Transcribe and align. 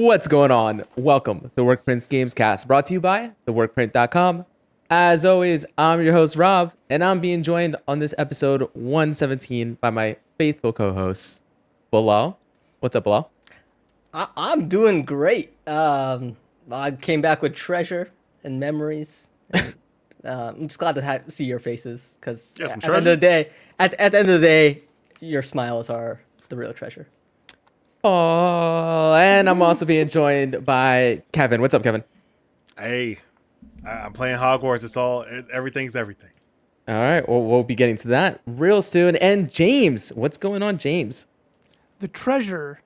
What's 0.00 0.26
going 0.26 0.50
on? 0.50 0.84
Welcome 0.96 1.40
to 1.40 1.50
the 1.54 1.62
Workprints 1.62 2.08
Gamescast, 2.08 2.66
brought 2.66 2.86
to 2.86 2.94
you 2.94 3.02
by 3.02 3.32
theworkprint.com. 3.46 4.46
As 4.88 5.26
always, 5.26 5.66
I'm 5.76 6.00
your 6.02 6.14
host 6.14 6.36
Rob, 6.36 6.72
and 6.88 7.04
I'm 7.04 7.20
being 7.20 7.42
joined 7.42 7.76
on 7.86 7.98
this 7.98 8.14
episode 8.16 8.62
117 8.72 9.74
by 9.74 9.90
my 9.90 10.16
faithful 10.38 10.72
co-hosts, 10.72 11.42
Bilal. 11.90 12.38
What's 12.78 12.96
up, 12.96 13.04
Bilal? 13.04 13.30
I- 14.14 14.28
I'm 14.38 14.70
doing 14.70 15.02
great. 15.04 15.52
Um, 15.68 16.38
I 16.72 16.92
came 16.92 17.20
back 17.20 17.42
with 17.42 17.54
treasure 17.54 18.10
and 18.42 18.58
memories. 18.58 19.28
And, 19.52 19.74
uh, 20.24 20.52
I'm 20.56 20.68
just 20.68 20.78
glad 20.80 20.94
to 20.94 21.04
ha- 21.04 21.18
see 21.28 21.44
your 21.44 21.60
faces 21.60 22.16
because 22.18 22.54
Yeah, 22.58 22.68
at, 22.68 22.72
at 22.72 22.80
the 22.80 22.86
end 22.86 22.96
of 22.96 23.04
the 23.04 23.16
day, 23.18 23.50
at, 23.78 23.92
at 24.00 24.12
the 24.12 24.18
end 24.20 24.30
of 24.30 24.40
the 24.40 24.46
day, 24.46 24.80
your 25.20 25.42
smiles 25.42 25.90
are 25.90 26.22
the 26.48 26.56
real 26.56 26.72
treasure. 26.72 27.06
Oh, 28.02 29.14
and 29.14 29.48
I'm 29.48 29.60
also 29.62 29.84
being 29.84 30.08
joined 30.08 30.64
by 30.64 31.22
Kevin. 31.32 31.60
What's 31.60 31.74
up, 31.74 31.82
Kevin? 31.82 32.02
Hey, 32.78 33.18
I- 33.84 33.90
I'm 33.90 34.12
playing 34.12 34.38
Hogwarts. 34.38 34.84
It's 34.84 34.96
all 34.96 35.24
everything's 35.52 35.94
everything. 35.96 36.30
All 36.88 36.94
right, 37.00 37.28
well, 37.28 37.42
we'll 37.42 37.62
be 37.62 37.74
getting 37.74 37.96
to 37.96 38.08
that 38.08 38.40
real 38.46 38.82
soon. 38.82 39.14
And 39.16 39.50
James, 39.52 40.10
what's 40.14 40.36
going 40.38 40.62
on, 40.62 40.78
James? 40.78 41.26
the 42.00 42.08
treasure 42.08 42.80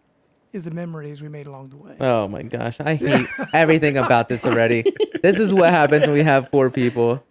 is 0.52 0.64
the 0.64 0.72
memories 0.72 1.22
we 1.22 1.28
made 1.28 1.46
along 1.46 1.68
the 1.68 1.76
way. 1.76 1.94
Oh 2.00 2.26
my 2.26 2.42
gosh, 2.42 2.80
I 2.80 2.96
hate 2.96 3.28
everything 3.52 3.96
about 3.96 4.28
this 4.28 4.44
already. 4.44 4.84
This 5.22 5.38
is 5.38 5.54
what 5.54 5.70
happens 5.70 6.04
when 6.06 6.14
we 6.14 6.22
have 6.24 6.48
four 6.48 6.68
people. 6.68 7.22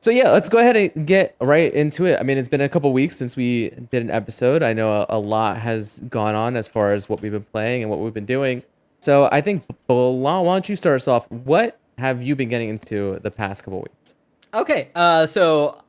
So 0.00 0.10
yeah, 0.10 0.30
let's 0.30 0.48
go 0.48 0.58
ahead 0.58 0.76
and 0.76 1.06
get 1.06 1.34
right 1.40 1.72
into 1.72 2.06
it. 2.06 2.18
I 2.20 2.22
mean, 2.22 2.38
it's 2.38 2.48
been 2.48 2.60
a 2.60 2.68
couple 2.68 2.92
weeks 2.92 3.16
since 3.16 3.36
we 3.36 3.70
did 3.90 4.02
an 4.02 4.10
episode. 4.10 4.62
I 4.62 4.72
know 4.72 4.92
a, 4.92 5.06
a 5.08 5.18
lot 5.18 5.58
has 5.58 6.00
gone 6.08 6.34
on 6.34 6.56
as 6.56 6.68
far 6.68 6.92
as 6.92 7.08
what 7.08 7.20
we've 7.20 7.32
been 7.32 7.44
playing 7.44 7.82
and 7.82 7.90
what 7.90 7.98
we've 7.98 8.14
been 8.14 8.26
doing. 8.26 8.62
So 9.00 9.28
I 9.30 9.40
think 9.40 9.64
why 9.86 10.42
don't 10.42 10.68
you 10.68 10.76
start 10.76 10.96
us 10.96 11.08
off? 11.08 11.30
What 11.30 11.78
have 11.98 12.22
you 12.22 12.36
been 12.36 12.48
getting 12.48 12.68
into 12.68 13.18
the 13.22 13.30
past 13.30 13.64
couple 13.64 13.80
weeks? 13.80 14.14
Okay, 14.54 14.88
uh, 14.94 15.26
so 15.26 15.82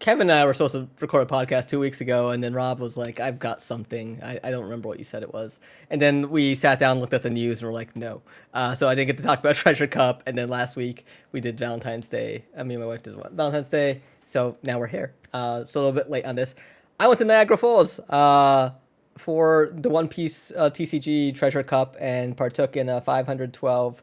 Kevin 0.00 0.30
and 0.30 0.32
I 0.32 0.46
were 0.46 0.54
supposed 0.54 0.72
to 0.74 0.88
record 0.98 1.22
a 1.22 1.26
podcast 1.26 1.68
two 1.68 1.78
weeks 1.78 2.00
ago, 2.00 2.30
and 2.30 2.42
then 2.42 2.54
Rob 2.54 2.80
was 2.80 2.96
like, 2.96 3.20
"I've 3.20 3.38
got 3.38 3.60
something. 3.60 4.18
I, 4.22 4.40
I 4.42 4.50
don't 4.50 4.64
remember 4.64 4.88
what 4.88 4.98
you 4.98 5.04
said 5.04 5.22
it 5.22 5.32
was." 5.32 5.60
And 5.90 6.00
then 6.00 6.30
we 6.30 6.54
sat 6.54 6.78
down, 6.78 7.00
looked 7.00 7.12
at 7.12 7.22
the 7.22 7.28
news, 7.28 7.60
and 7.60 7.68
we're 7.68 7.74
like, 7.74 7.94
"No." 7.94 8.22
Uh, 8.54 8.74
so 8.74 8.88
I 8.88 8.94
didn't 8.94 9.08
get 9.08 9.16
to 9.18 9.22
talk 9.22 9.40
about 9.40 9.56
Treasure 9.56 9.86
Cup. 9.86 10.22
And 10.26 10.38
then 10.38 10.48
last 10.48 10.74
week 10.74 11.04
we 11.32 11.40
did 11.40 11.58
Valentine's 11.58 12.08
Day. 12.08 12.46
I 12.56 12.62
mean, 12.62 12.80
my 12.80 12.86
wife 12.86 13.02
did? 13.02 13.14
Valentine's 13.32 13.68
Day. 13.68 14.00
So 14.24 14.56
now 14.62 14.78
we're 14.78 14.86
here. 14.86 15.12
Uh, 15.34 15.64
so 15.66 15.80
a 15.80 15.82
little 15.82 16.00
bit 16.00 16.08
late 16.08 16.24
on 16.24 16.34
this. 16.34 16.54
I 16.98 17.06
went 17.06 17.18
to 17.18 17.26
Niagara 17.26 17.58
Falls 17.58 18.00
uh, 18.08 18.70
for 19.18 19.70
the 19.74 19.90
One 19.90 20.08
Piece 20.08 20.50
uh, 20.56 20.70
TCG 20.70 21.34
Treasure 21.34 21.62
Cup 21.62 21.96
and 22.00 22.34
partook 22.34 22.76
in 22.76 22.88
a 22.88 23.02
512 23.02 24.02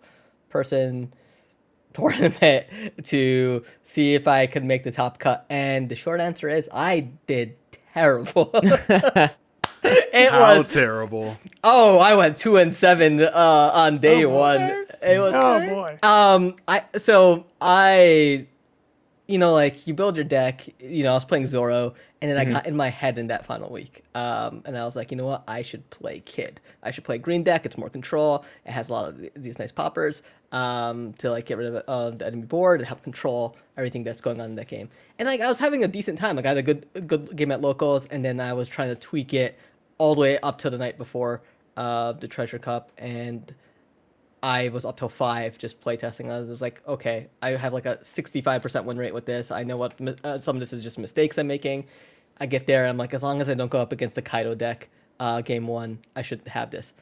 person 0.49 1.11
tournament 1.97 2.67
to 3.05 3.63
see 3.83 4.13
if 4.15 4.27
I 4.27 4.45
could 4.47 4.63
make 4.63 4.83
the 4.83 4.91
top 4.91 5.19
cut. 5.19 5.45
And 5.49 5.89
the 5.89 5.95
short 5.95 6.21
answer 6.21 6.49
is 6.49 6.69
I 6.73 7.09
did 7.27 7.55
terrible. 7.93 8.51
it 9.83 10.31
How 10.31 10.57
was 10.57 10.71
terrible! 10.71 11.35
oh, 11.63 11.99
I 11.99 12.15
went 12.15 12.37
two 12.37 12.57
and 12.57 12.73
seven 12.75 13.21
uh, 13.21 13.71
on 13.73 13.99
day 13.99 14.25
one. 14.25 14.85
It 15.01 15.19
was 15.19 15.35
oh 15.35 15.59
boy. 15.67 15.99
um 16.03 16.55
I 16.67 16.83
so 16.97 17.45
I 17.61 18.47
you 19.27 19.37
know 19.37 19.53
like 19.53 19.87
you 19.87 19.93
build 19.93 20.15
your 20.15 20.25
deck, 20.25 20.67
you 20.79 21.03
know, 21.03 21.11
I 21.11 21.15
was 21.15 21.25
playing 21.25 21.47
Zoro 21.47 21.93
and 22.21 22.31
then 22.31 22.37
I 22.37 22.45
got 22.45 22.65
in 22.65 22.75
my 22.75 22.89
head 22.89 23.19
in 23.19 23.27
that 23.27 23.45
final 23.45 23.69
week. 23.69 24.03
Um 24.15 24.63
and 24.65 24.77
I 24.77 24.85
was 24.85 24.95
like, 24.95 25.11
you 25.11 25.17
know 25.17 25.25
what? 25.27 25.43
I 25.47 25.61
should 25.61 25.87
play 25.91 26.19
Kid. 26.21 26.59
I 26.83 26.91
should 26.91 27.03
play 27.03 27.19
green 27.19 27.43
deck. 27.43 27.65
It's 27.65 27.77
more 27.77 27.89
control. 27.89 28.43
It 28.65 28.71
has 28.71 28.89
a 28.89 28.93
lot 28.93 29.09
of 29.09 29.19
th- 29.19 29.33
these 29.35 29.59
nice 29.59 29.71
poppers 29.71 30.23
um 30.51 31.13
to 31.13 31.29
like 31.29 31.45
get 31.45 31.57
rid 31.57 31.73
of 31.73 31.83
uh, 31.87 32.09
the 32.11 32.25
enemy 32.25 32.43
board 32.45 32.79
and 32.79 32.87
help 32.87 33.03
control 33.03 33.57
everything 33.75 34.03
that's 34.03 34.21
going 34.21 34.39
on 34.39 34.47
in 34.47 34.55
that 34.55 34.67
game. 34.67 34.89
And 35.19 35.27
like 35.27 35.41
I 35.41 35.47
was 35.47 35.59
having 35.59 35.83
a 35.83 35.87
decent 35.87 36.17
time. 36.17 36.35
Like 36.35 36.45
I 36.45 36.49
had 36.49 36.57
a 36.57 36.63
good 36.63 36.87
good 37.07 37.35
game 37.35 37.51
at 37.51 37.61
locals 37.61 38.05
and 38.07 38.23
then 38.23 38.39
I 38.39 38.53
was 38.53 38.69
trying 38.69 38.89
to 38.89 38.95
tweak 38.95 39.33
it 39.33 39.59
all 39.97 40.15
the 40.15 40.21
way 40.21 40.39
up 40.39 40.57
to 40.59 40.69
the 40.69 40.77
night 40.77 40.97
before 40.97 41.41
uh 41.75 42.13
the 42.13 42.27
Treasure 42.27 42.59
Cup 42.59 42.91
and 42.97 43.53
I 44.43 44.69
was 44.69 44.85
up 44.85 44.97
till 44.97 45.09
five 45.09 45.57
just 45.57 45.81
playtesting. 45.81 46.31
I 46.31 46.39
was 46.39 46.61
like, 46.61 46.81
okay, 46.87 47.27
I 47.41 47.51
have 47.51 47.73
like 47.73 47.85
a 47.85 47.97
65% 47.97 48.85
win 48.85 48.97
rate 48.97 49.13
with 49.13 49.25
this. 49.25 49.51
I 49.51 49.63
know 49.63 49.77
what 49.77 49.99
uh, 50.23 50.39
some 50.39 50.55
of 50.55 50.59
this 50.59 50.73
is 50.73 50.83
just 50.83 50.97
mistakes 50.99 51.37
I'm 51.37 51.47
making. 51.47 51.85
I 52.39 52.45
get 52.45 52.67
there, 52.67 52.85
I'm 52.85 52.97
like, 52.97 53.13
as 53.15 53.23
long 53.23 53.41
as 53.41 53.49
I 53.49 53.55
don't 53.55 53.71
go 53.71 53.81
up 53.81 53.91
against 53.91 54.15
the 54.15 54.21
Kaido 54.21 54.53
deck, 54.53 54.89
uh, 55.19 55.41
game 55.41 55.65
one, 55.65 55.99
I 56.15 56.21
should 56.21 56.47
have 56.47 56.69
this. 56.69 56.93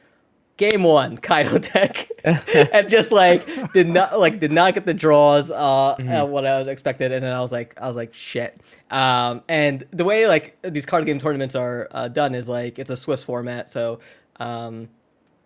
Game 0.56 0.84
one, 0.84 1.16
Kaido 1.26 1.58
deck, 1.58 2.10
and 2.24 2.88
just 2.88 3.12
like 3.12 3.72
did 3.72 3.88
not 3.88 4.18
like 4.18 4.40
did 4.40 4.52
not 4.52 4.74
get 4.74 4.86
the 4.86 4.94
draws 4.94 5.50
uh, 5.50 5.90
uh 5.90 6.26
what 6.26 6.46
I 6.46 6.58
was 6.58 6.68
expected, 6.68 7.12
and 7.12 7.22
then 7.24 7.36
I 7.36 7.40
was 7.40 7.52
like 7.52 7.74
I 7.80 7.86
was 7.88 7.96
like 7.96 8.14
shit. 8.14 8.60
Um, 8.90 9.42
and 9.48 9.84
the 9.90 10.04
way 10.04 10.26
like 10.26 10.56
these 10.62 10.86
card 10.86 11.04
game 11.06 11.18
tournaments 11.18 11.54
are 11.54 11.88
uh, 11.90 12.08
done 12.08 12.34
is 12.34 12.48
like 12.48 12.78
it's 12.78 12.90
a 12.90 12.96
Swiss 12.96 13.22
format, 13.22 13.68
so 13.68 14.00
um, 14.40 14.88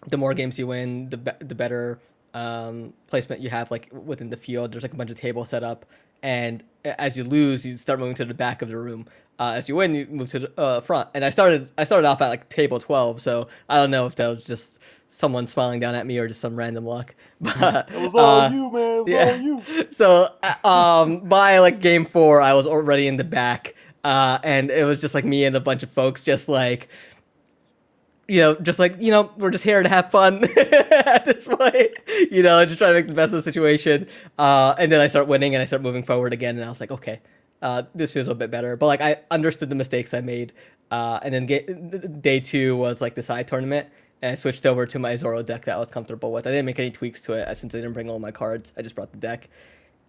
the 0.07 0.17
more 0.17 0.35
games 0.35 0.59
you 0.59 0.67
win, 0.69 1.11
the 1.11 1.17
be- 1.17 1.45
the 1.45 1.55
better 1.55 2.01
um, 2.35 2.93
placement 3.09 3.41
you 3.41 3.51
have 3.51 3.71
like 3.71 3.91
within 3.93 4.31
the 4.31 4.37
field. 4.37 4.73
There's 4.73 4.83
like 4.83 4.93
a 4.93 4.97
bunch 4.97 5.11
of 5.11 5.19
tables 5.19 5.49
set 5.49 5.63
up, 5.63 5.87
and 6.23 6.65
as 6.85 7.17
you 7.17 7.25
lose, 7.25 7.65
you 7.65 7.77
start 7.77 7.99
moving 7.99 8.15
to 8.17 8.25
the 8.25 8.35
back 8.35 8.63
of 8.63 8.69
the 8.69 8.77
room. 8.77 9.07
Uh, 9.39 9.53
as 9.55 9.69
you 9.69 9.77
win, 9.77 9.95
you 9.95 10.07
move 10.07 10.29
to 10.31 10.39
the 10.41 10.61
uh, 10.61 10.81
front. 10.81 11.09
And 11.15 11.25
I 11.25 11.31
started 11.31 11.69
I 11.79 11.85
started 11.85 12.07
off 12.07 12.21
at 12.21 12.29
like 12.29 12.49
table 12.49 12.79
twelve, 12.79 13.23
so 13.23 13.49
I 13.69 13.77
don't 13.77 13.91
know 13.91 14.07
if 14.07 14.17
that 14.17 14.29
was 14.29 14.45
just 14.45 14.79
someone 15.11 15.47
smiling 15.47 15.81
down 15.81 15.95
at 15.95 16.07
me 16.07 16.19
or 16.19 16.29
just 16.29 16.41
some 16.41 16.57
random 16.57 16.87
luck. 16.87 17.15
But 17.41 17.91
It 17.91 18.01
was 18.01 18.15
all 18.15 18.41
uh, 18.41 18.51
you, 18.51 18.71
man. 18.71 18.99
It 18.99 19.03
was 19.03 19.11
yeah. 19.11 19.31
all 19.33 19.37
you. 19.39 19.87
so 19.91 20.29
uh, 20.43 20.69
um 20.69 21.21
by 21.21 21.59
like 21.59 21.81
game 21.81 22.05
four 22.05 22.41
i 22.41 22.53
was 22.53 22.67
already 22.67 23.09
in 23.09 23.17
the 23.17 23.25
back 23.25 23.75
uh 24.05 24.39
and 24.45 24.71
it 24.71 24.85
was 24.85 25.01
just 25.01 25.15
like 25.15 25.25
me 25.25 25.45
and 25.45 25.57
a 25.57 25.61
bunch 25.61 25.83
of 25.83 25.91
folks 25.91 26.23
just 26.23 26.49
like 26.49 26.89
you 28.31 28.41
know 28.41 28.55
just 28.55 28.79
like 28.79 28.95
you 29.01 29.11
know 29.11 29.33
we're 29.37 29.51
just 29.51 29.65
here 29.65 29.83
to 29.83 29.89
have 29.89 30.11
fun 30.11 30.45
at 30.57 31.25
this 31.25 31.47
point 31.47 31.91
you 32.31 32.43
know 32.45 32.65
just 32.65 32.79
trying 32.79 32.93
to 32.93 33.01
make 33.01 33.09
the 33.09 33.15
best 33.15 33.27
of 33.27 33.33
the 33.33 33.43
situation 33.43 34.07
uh 34.39 34.73
and 34.79 34.93
then 34.93 35.01
i 35.01 35.09
start 35.09 35.27
winning 35.27 35.55
and 35.55 35.61
i 35.61 35.65
start 35.65 35.83
moving 35.83 36.05
forward 36.05 36.33
again 36.33 36.57
and 36.57 36.65
i 36.65 36.69
was 36.69 36.81
like 36.81 36.93
okay 36.93 37.21
uh 37.63 37.83
this 37.95 38.13
feels 38.13 38.29
a 38.29 38.35
bit 38.35 38.51
better 38.51 38.77
but 38.77 38.87
like 38.87 39.01
i 39.01 39.17
understood 39.33 39.69
the 39.69 39.75
mistakes 39.75 40.15
i 40.15 40.21
made 40.21 40.53
uh 40.93 41.19
and 41.23 41.35
then 41.35 41.45
get, 41.45 42.23
day 42.23 42.39
two 42.39 42.77
was 42.77 43.01
like 43.01 43.17
the 43.17 43.23
side 43.23 43.49
tournament 43.49 43.89
and 44.23 44.33
I 44.33 44.35
switched 44.35 44.67
over 44.67 44.87
to 44.87 44.99
my 44.99 45.17
Zoro 45.17 45.43
deck 45.43 45.65
that 45.65 45.77
I 45.77 45.79
was 45.79 45.91
comfortable 45.91 46.31
with. 46.31 46.47
I 46.47 46.51
didn't 46.51 46.67
make 46.67 46.79
any 46.79 46.91
tweaks 46.91 47.23
to 47.23 47.33
it 47.33 47.49
uh, 47.49 47.55
since 47.55 47.75
I 47.75 47.79
didn't 47.79 47.95
bring 47.95 48.11
all 48.11 48.19
my 48.19 48.31
cards. 48.31 48.71
I 48.77 48.83
just 48.83 48.95
brought 48.95 49.13
the 49.13 49.19
deck, 49.19 49.49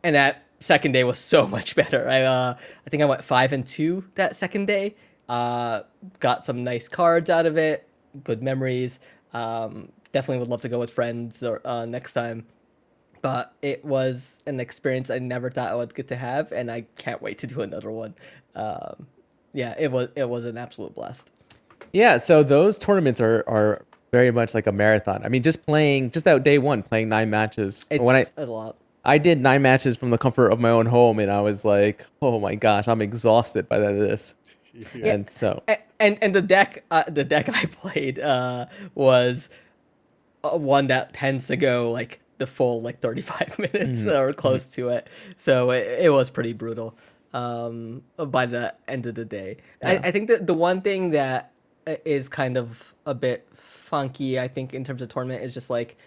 and 0.03 0.15
that 0.17 0.43
second 0.59 0.91
day 0.91 1.05
was 1.05 1.17
so 1.17 1.47
much 1.57 1.77
better. 1.77 2.09
I 2.09 2.23
uh, 2.23 2.53
I 2.85 2.89
think 2.89 3.01
I 3.03 3.05
went 3.05 3.23
five 3.23 3.53
and 3.53 3.65
two 3.65 4.03
that 4.15 4.35
second 4.35 4.65
day. 4.65 4.95
Uh, 5.29 5.83
got 6.19 6.43
some 6.43 6.63
nice 6.63 6.89
cards 6.89 7.29
out 7.29 7.45
of 7.45 7.57
it, 7.57 7.87
good 8.23 8.41
memories. 8.41 8.99
Um, 9.33 9.91
definitely 10.11 10.39
would 10.39 10.49
love 10.49 10.61
to 10.61 10.69
go 10.69 10.79
with 10.79 10.91
friends 10.91 11.43
or 11.43 11.61
uh, 11.65 11.85
next 11.85 12.13
time. 12.13 12.45
But 13.21 13.53
it 13.61 13.85
was 13.85 14.39
an 14.47 14.59
experience 14.59 15.11
I 15.11 15.19
never 15.19 15.51
thought 15.51 15.71
I 15.71 15.75
would 15.75 15.93
get 15.93 16.07
to 16.07 16.15
have, 16.15 16.51
and 16.51 16.71
I 16.71 16.85
can't 16.97 17.21
wait 17.21 17.37
to 17.39 17.47
do 17.47 17.61
another 17.61 17.91
one. 17.91 18.15
Um, 18.55 19.07
yeah, 19.53 19.75
it 19.77 19.91
was 19.91 20.09
it 20.15 20.27
was 20.27 20.45
an 20.45 20.57
absolute 20.57 20.95
blast. 20.95 21.31
Yeah, 21.93 22.17
so 22.17 22.41
those 22.41 22.77
tournaments 22.79 23.21
are 23.21 23.43
are 23.47 23.85
very 24.11 24.31
much 24.31 24.53
like 24.53 24.67
a 24.67 24.71
marathon. 24.71 25.23
I 25.23 25.29
mean, 25.29 25.43
just 25.43 25.65
playing 25.65 26.11
just 26.11 26.25
that 26.25 26.43
day 26.43 26.57
one, 26.57 26.83
playing 26.83 27.09
nine 27.09 27.29
matches. 27.29 27.87
It's 27.91 28.01
when 28.01 28.15
I 28.15 28.25
a 28.37 28.45
lot. 28.45 28.77
I 29.03 29.17
did 29.17 29.39
nine 29.39 29.63
matches 29.63 29.97
from 29.97 30.11
the 30.11 30.17
comfort 30.17 30.51
of 30.51 30.59
my 30.59 30.69
own 30.69 30.85
home, 30.85 31.19
and 31.19 31.31
I 31.31 31.41
was 31.41 31.65
like, 31.65 32.05
oh 32.21 32.39
my 32.39 32.55
gosh, 32.55 32.87
I'm 32.87 33.01
exhausted 33.01 33.67
by 33.67 33.79
that 33.79 33.95
this. 34.73 34.87
And 34.93 35.29
so 35.29 35.63
and 35.99 36.17
and 36.21 36.35
the 36.35 36.41
deck 36.41 36.83
uh, 36.91 37.03
the 37.07 37.23
deck 37.23 37.49
I 37.49 37.65
played 37.65 38.19
uh, 38.19 38.67
was 38.95 39.49
uh, 40.43 40.57
one 40.57 40.87
that 40.87 41.13
tends 41.13 41.47
to 41.47 41.55
go 41.55 41.91
like 41.91 42.19
the 42.37 42.47
full 42.47 42.81
like 42.81 42.99
35 42.99 43.59
minutes 43.73 44.05
or 44.05 44.33
close 44.33 44.67
to 44.69 44.89
it. 44.89 45.09
So 45.35 45.71
it, 45.71 46.05
it 46.05 46.09
was 46.09 46.29
pretty 46.29 46.53
brutal 46.53 46.97
um, 47.33 48.01
by 48.17 48.45
the 48.45 48.73
end 48.87 49.05
of 49.05 49.15
the 49.15 49.25
day. 49.25 49.57
I, 49.83 49.97
I 49.97 50.11
think 50.11 50.27
that 50.27 50.47
the 50.47 50.53
one 50.53 50.81
thing 50.81 51.11
that 51.11 51.51
uh, 51.87 51.95
kind 52.29 52.57
of 52.57 52.93
a 53.05 53.13
bit 53.13 53.47
funky 53.91 54.39
i 54.39 54.47
think 54.47 54.73
in 54.73 54.83
terms 54.83 55.01
of 55.01 55.09
tournament 55.09 55.43
is 55.43 55.53
just 55.53 55.69
like 55.69 55.97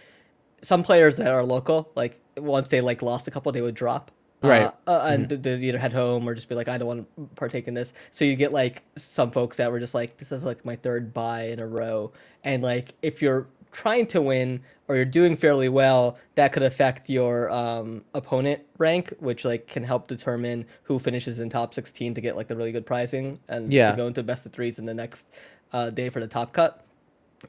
some 0.62 0.82
players 0.82 1.19
that 1.19 1.28
are 1.28 1.44
local 1.44 1.90
like 1.94 2.19
once 2.38 2.70
they 2.70 2.81
like 2.81 3.02
lost 3.02 3.28
a 3.28 3.31
couple 3.31 3.52
they 3.52 3.60
would 3.60 3.75
drop 3.75 4.10
Right. 4.49 4.73
uh, 4.87 4.91
uh, 4.91 5.06
and 5.11 5.29
th- 5.29 5.43
they'd 5.43 5.62
either 5.62 5.79
head 5.79 5.93
home 5.93 6.29
or 6.29 6.35
just 6.35 6.49
be 6.49 6.55
like, 6.55 6.69
I 6.69 6.79
don't 6.79 6.88
want 6.88 7.06
to 7.17 7.29
partake 7.37 7.69
in 7.69 7.75
this. 7.75 7.93
So 8.11 8.25
you 8.25 8.37
get 8.37 8.52
like 8.52 8.82
some 8.96 9.31
folks 9.31 9.56
that 9.58 9.70
were 9.70 9.81
just 9.81 9.94
like, 9.94 10.17
this 10.19 10.32
is 10.32 10.44
like 10.44 10.64
my 10.64 10.76
third 10.76 11.12
bye 11.14 11.44
in 11.49 11.61
a 11.61 11.67
row, 11.67 12.12
and 12.44 12.62
like 12.62 12.94
if 13.02 13.20
you're 13.23 13.46
trying 13.73 14.06
to 14.06 14.23
win 14.23 14.61
or 14.87 14.94
you're 14.96 15.05
doing 15.05 15.37
fairly 15.37 15.69
well, 15.69 16.17
that 16.37 16.52
could 16.52 16.62
affect 16.62 17.08
your 17.08 17.50
um, 17.50 18.05
opponent 18.14 18.61
rank, 18.79 19.12
which 19.19 19.44
like 19.44 19.67
can 19.67 19.82
help 19.82 20.06
determine 20.06 20.64
who 20.82 20.99
finishes 20.99 21.41
in 21.41 21.49
top 21.49 21.73
16 21.75 22.12
to 22.14 22.20
get 22.20 22.37
like 22.37 22.46
the 22.46 22.55
really 22.55 22.70
good 22.70 22.85
pricing 22.87 23.38
and 23.49 23.73
Yeah. 23.73 23.91
to 23.91 23.96
go 23.96 24.06
into 24.06 24.23
best 24.23 24.44
of 24.46 24.52
threes 24.52 24.79
in 24.79 24.85
the 24.85 24.93
next 24.94 25.29
uh, 25.73 25.88
day 25.91 26.08
for 26.11 26.20
the 26.20 26.26
top 26.29 26.52
cut. 26.52 26.85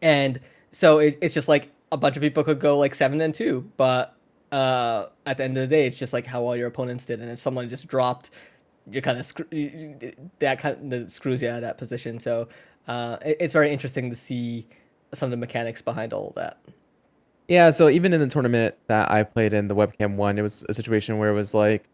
And 0.02 0.40
so 0.72 1.00
it, 1.00 1.18
it's 1.22 1.34
just 1.34 1.48
like 1.50 1.72
a 1.92 1.98
bunch 1.98 2.16
of 2.16 2.22
people 2.22 2.44
could 2.44 2.60
go 2.60 2.78
like 2.78 2.96
seven 2.96 3.20
and 3.22 3.34
two, 3.34 3.70
but 3.78 4.15
uh, 4.52 5.08
at 5.26 5.38
the 5.38 5.44
end 5.44 5.58
of 5.58 5.62
the 5.70 5.76
day, 5.76 5.86
it's 5.86 5.98
just 5.98 6.14
like 6.14 6.26
how 6.26 6.44
well 6.44 6.56
your 6.56 6.68
opponents 6.68 7.06
did, 7.06 7.20
and 7.20 7.30
if 7.30 7.40
someone 7.40 7.70
just 7.70 7.88
dropped, 7.88 8.32
you're 8.90 9.02
kind 9.02 9.18
of 9.18 9.32
you- 9.52 10.14
that 10.40 10.60
kind 10.60 10.94
of 10.94 11.12
screws 11.12 11.42
you 11.42 11.50
out 11.50 11.56
of 11.56 11.62
that 11.62 11.78
position. 11.78 12.20
So 12.20 12.48
uh, 12.88 13.18
it, 13.26 13.38
it's 13.40 13.54
very 13.54 13.72
interesting 13.72 14.10
to 14.10 14.16
see 14.16 14.68
some 15.14 15.28
of 15.28 15.32
the 15.32 15.38
mechanics 15.38 15.82
behind 15.82 16.14
all 16.14 16.30
of 16.30 16.36
that. 16.36 16.60
Yeah, 17.48 17.70
so 17.70 17.90
even 17.90 18.12
in 18.12 18.20
the 18.20 18.28
tournament 18.28 18.76
that 18.88 19.12
I 19.12 19.24
played 19.24 19.54
in, 19.54 19.68
the 19.68 19.76
webcam 19.76 20.16
one, 20.16 20.40
it 20.40 20.42
was 20.42 20.66
a 20.68 20.74
situation 20.74 21.20
where 21.20 21.30
it 21.30 21.36
was 21.36 21.54
like 21.54 21.88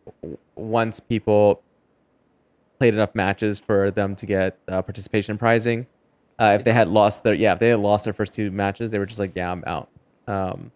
once 0.56 1.00
people 1.00 1.62
played 2.80 2.94
enough 2.94 3.13
matches 3.13 3.59
for 3.59 3.92
them 3.92 4.15
to 4.15 4.25
get 4.25 4.57
uh, 4.69 4.81
participation 4.81 5.38
prizing. 5.38 5.86
Uh, 6.39 6.56
if 6.57 6.63
they 6.63 6.71
had 6.71 6.88
lost 6.88 7.24
their 7.24 7.33
yeah, 7.33 7.53
if 7.53 7.59
they 7.59 7.69
had 7.69 7.80
lost 7.80 8.06
their 8.06 8.13
first 8.13 8.33
two 8.33 8.50
matches, 8.50 8.89
they 8.89 8.98
were 8.98 9.06
just 9.06 9.19
like, 9.19 9.36
yeah, 9.36 9.51
I'm 9.51 9.63
out. 9.68 9.89
Um, 10.27 10.71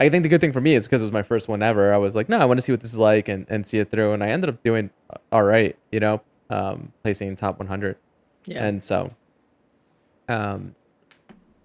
I 0.00 0.08
think 0.08 0.22
the 0.22 0.28
good 0.30 0.40
thing 0.40 0.52
for 0.52 0.60
me 0.60 0.74
is 0.74 0.86
because 0.86 1.02
it 1.02 1.04
was 1.04 1.12
my 1.12 1.22
first 1.22 1.46
one 1.46 1.62
ever. 1.62 1.92
I 1.92 1.98
was 1.98 2.16
like, 2.16 2.28
no, 2.28 2.38
I 2.38 2.46
want 2.46 2.58
to 2.58 2.62
see 2.62 2.72
what 2.72 2.80
this 2.80 2.90
is 2.92 2.98
like 2.98 3.28
and, 3.28 3.46
and 3.50 3.64
see 3.66 3.78
it 3.78 3.90
through, 3.90 4.12
and 4.14 4.24
I 4.24 4.30
ended 4.30 4.48
up 4.48 4.62
doing 4.64 4.90
all 5.30 5.42
right. 5.42 5.76
You 5.92 6.00
know, 6.00 6.22
um, 6.48 6.92
placing 7.02 7.28
in 7.28 7.36
top 7.36 7.58
100, 7.58 7.96
Yeah. 8.46 8.64
and 8.64 8.82
so, 8.82 9.14
um, 10.28 10.74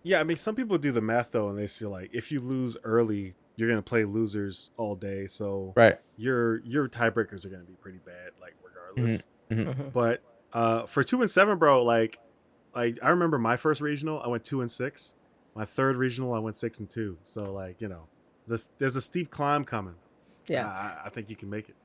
Yeah, 0.04 0.20
I 0.20 0.24
mean, 0.24 0.38
some 0.38 0.56
people 0.56 0.78
do 0.78 0.92
the 0.92 1.02
math 1.02 1.32
though, 1.32 1.50
and 1.50 1.58
they 1.58 1.66
see 1.68 1.86
like 1.86 2.10
if 2.14 2.32
you 2.32 2.40
lose 2.40 2.78
early, 2.84 3.34
you're 3.56 3.70
gonna 3.70 3.82
play 3.82 4.04
losers 4.04 4.70
all 4.78 4.96
day. 4.96 5.26
So 5.28 5.74
right, 5.76 5.98
your 6.18 6.60
your 6.60 6.88
tiebreakers 6.90 7.46
are 7.46 7.50
gonna 7.50 7.64
be 7.64 7.74
pretty 7.82 8.00
bad, 8.06 8.32
like 8.42 8.54
regardless. 8.64 9.26
Mhm. 9.50 9.94
But 9.94 10.22
uh, 10.54 10.86
for 10.88 11.04
two 11.04 11.22
and 11.22 11.30
seven, 11.30 11.58
bro, 11.58 11.84
like 11.84 12.20
like 12.76 13.00
I 13.02 13.10
remember 13.10 13.38
my 13.40 13.56
first 13.58 13.80
regional, 13.82 14.22
I 14.22 14.28
went 14.28 14.44
two 14.44 14.62
and 14.62 14.70
six. 14.70 15.16
My 15.56 15.64
third 15.66 15.96
regional, 15.96 16.34
I 16.34 16.40
went 16.40 16.56
six 16.56 16.80
and 16.82 16.90
two. 16.90 17.18
So 17.24 17.52
like 17.54 17.80
you 17.82 17.88
know, 17.88 18.08
this 18.48 18.70
there's 18.78 18.96
a 18.96 19.02
steep 19.02 19.32
climb 19.32 19.64
coming. 19.64 19.96
Yeah. 20.48 20.68
I, 20.68 21.08
I 21.08 21.10
think 21.10 21.30
you 21.30 21.36
can 21.36 21.50
make 21.50 21.70
it. 21.70 21.76